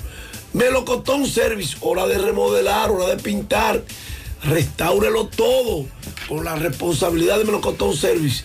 Melocotón 0.53 1.27
Service, 1.27 1.77
hora 1.81 2.07
de 2.07 2.19
remodelar, 2.19 2.91
hora 2.91 3.15
de 3.15 3.23
pintar. 3.23 3.83
Restáurelo 4.43 5.29
todo 5.29 5.87
con 6.29 6.45
la 6.45 6.57
responsabilidad 6.57 7.39
de 7.39 7.45
Melocotón 7.45 7.97
Service. 7.97 8.45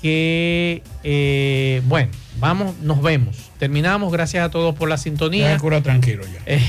que, 0.02 0.82
eh, 1.04 1.82
bueno, 1.86 2.12
vamos, 2.40 2.78
nos 2.80 3.02
vemos. 3.02 3.52
Terminamos, 3.60 4.12
gracias 4.12 4.46
a 4.46 4.50
todos 4.50 4.76
por 4.76 4.90
la 4.90 4.98
sintonía. 4.98 5.54
Ya 5.54 5.60
cura 5.60 5.82
tranquilo 5.82 6.24
ya. 6.26 6.42
Eh, 6.46 6.62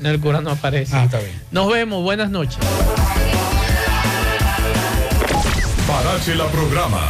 no, 0.00 0.08
el 0.10 0.20
cura 0.20 0.40
no 0.40 0.50
aparece. 0.50 0.96
Ah, 0.96 1.04
está 1.04 1.18
bien. 1.18 1.40
Nos 1.50 1.68
vemos, 1.72 2.02
buenas 2.02 2.30
noches. 2.30 2.58
Parache 5.86 6.34
la 6.34 6.46
programa. 6.46 7.00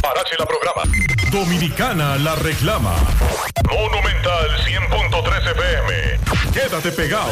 Parache 0.00 0.34
la 0.38 0.46
programa. 0.46 0.82
Dominicana 1.30 2.16
la 2.16 2.34
reclama. 2.36 2.94
Monumental 3.70 4.48
100.13 4.64 5.52
FM. 5.52 6.52
Quédate 6.52 6.90
pegado. 6.92 7.30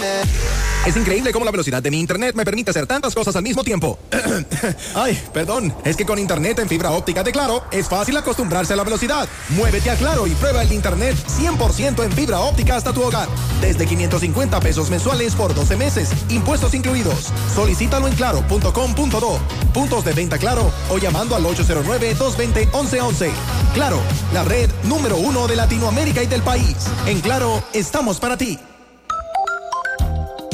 Es 0.85 0.97
increíble 0.97 1.33
cómo 1.33 1.45
la 1.45 1.53
velocidad 1.53 1.81
de 1.81 1.93
mi 1.93 2.01
internet 2.01 2.35
me 2.35 2.45
permite 2.45 2.73
hacer 2.73 2.89
tantas 2.89 3.15
cosas 3.15 3.37
al 3.37 3.45
mismo 3.45 3.63
tiempo. 3.63 3.99
Ay, 4.97 5.21
perdón. 5.33 5.73
Es 5.85 5.97
que 5.97 6.05
con 6.05 6.19
internet 6.19 6.59
en 6.59 6.69
fibra 6.69 6.91
óptica 6.91 7.23
de 7.23 7.31
Claro 7.31 7.63
es 7.71 7.89
fácil 7.89 8.17
acostumbrarse 8.17 8.73
a 8.73 8.77
la 8.77 8.83
velocidad. 8.83 9.29
Muévete 9.51 9.91
a 9.91 9.97
Claro 9.97 10.27
y 10.27 10.31
prueba 10.31 10.63
el 10.63 10.73
internet 10.73 11.17
100% 11.39 12.05
en 12.05 12.13
fibra 12.13 12.41
óptica 12.41 12.75
hasta 12.75 12.93
tu 12.93 13.01
hogar. 13.01 13.29
Desde 13.61 13.87
550 13.87 14.59
pesos 14.59 14.91
mensuales 14.91 15.37
por 15.37 15.55
12 15.55 15.77
meses, 15.77 16.11
impuestos 16.31 16.75
incluidos. 16.75 17.33
Solicítalo 17.55 18.09
en 18.09 18.15
claro.com.do, 18.15 19.41
puntos 19.73 20.05
de 20.05 20.13
venta 20.15 20.37
Claro 20.37 20.73
o 20.91 20.99
llamando 20.99 21.37
al 21.37 21.45
809-220-1111. 21.45 23.31
Claro, 23.75 24.01
la 24.33 24.43
red 24.43 24.69
número 24.83 25.17
uno 25.17 25.47
de 25.47 25.55
Latinoamérica 25.55 26.25
y 26.25 26.27
del 26.27 26.43
país. 26.43 26.77
En 27.07 27.21
Claro, 27.21 27.63
estamos 27.73 28.19
para 28.19 28.37
ti. 28.37 28.59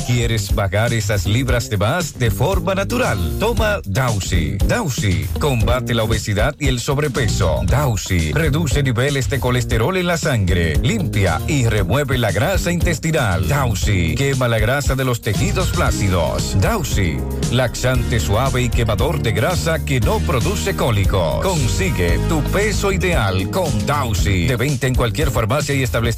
¿Quieres 0.08 0.50
pagar 0.52 0.94
esas 0.94 1.26
libras 1.26 1.68
de 1.68 1.76
más 1.76 2.18
de 2.18 2.30
forma 2.30 2.74
natural? 2.74 3.18
Toma 3.38 3.80
Dausi. 3.84 4.56
Dausi 4.66 5.26
combate 5.38 5.92
la 5.92 6.04
obesidad 6.04 6.56
y 6.58 6.68
el 6.68 6.80
sobrepeso. 6.80 7.60
Dausi 7.66 8.32
reduce 8.32 8.82
niveles 8.82 9.28
de 9.28 9.38
colesterol 9.38 9.98
en 9.98 10.06
la 10.06 10.16
sangre, 10.16 10.76
limpia 10.76 11.42
y 11.46 11.66
remueve 11.66 12.16
la 12.16 12.32
grasa 12.32 12.72
intestinal. 12.72 13.46
Dausi 13.48 14.14
quema 14.14 14.48
la 14.48 14.58
grasa 14.58 14.94
de 14.94 15.04
los 15.04 15.20
tejidos 15.20 15.72
flácidos. 15.72 16.58
Dausi, 16.58 17.18
laxante 17.52 18.18
suave 18.18 18.62
y 18.62 18.70
quemador 18.70 19.20
de 19.20 19.32
grasa 19.32 19.84
que 19.84 20.00
no 20.00 20.20
produce 20.20 20.74
cólicos. 20.74 21.44
Consigue 21.44 22.18
tu 22.30 22.42
peso 22.44 22.92
ideal 22.92 23.50
con 23.50 23.84
Dausi. 23.84 24.46
De 24.46 24.56
venta 24.56 24.86
en 24.86 24.94
cualquier 24.94 25.30
farmacia 25.30 25.74
y 25.74 25.82
establecimiento 25.82 26.08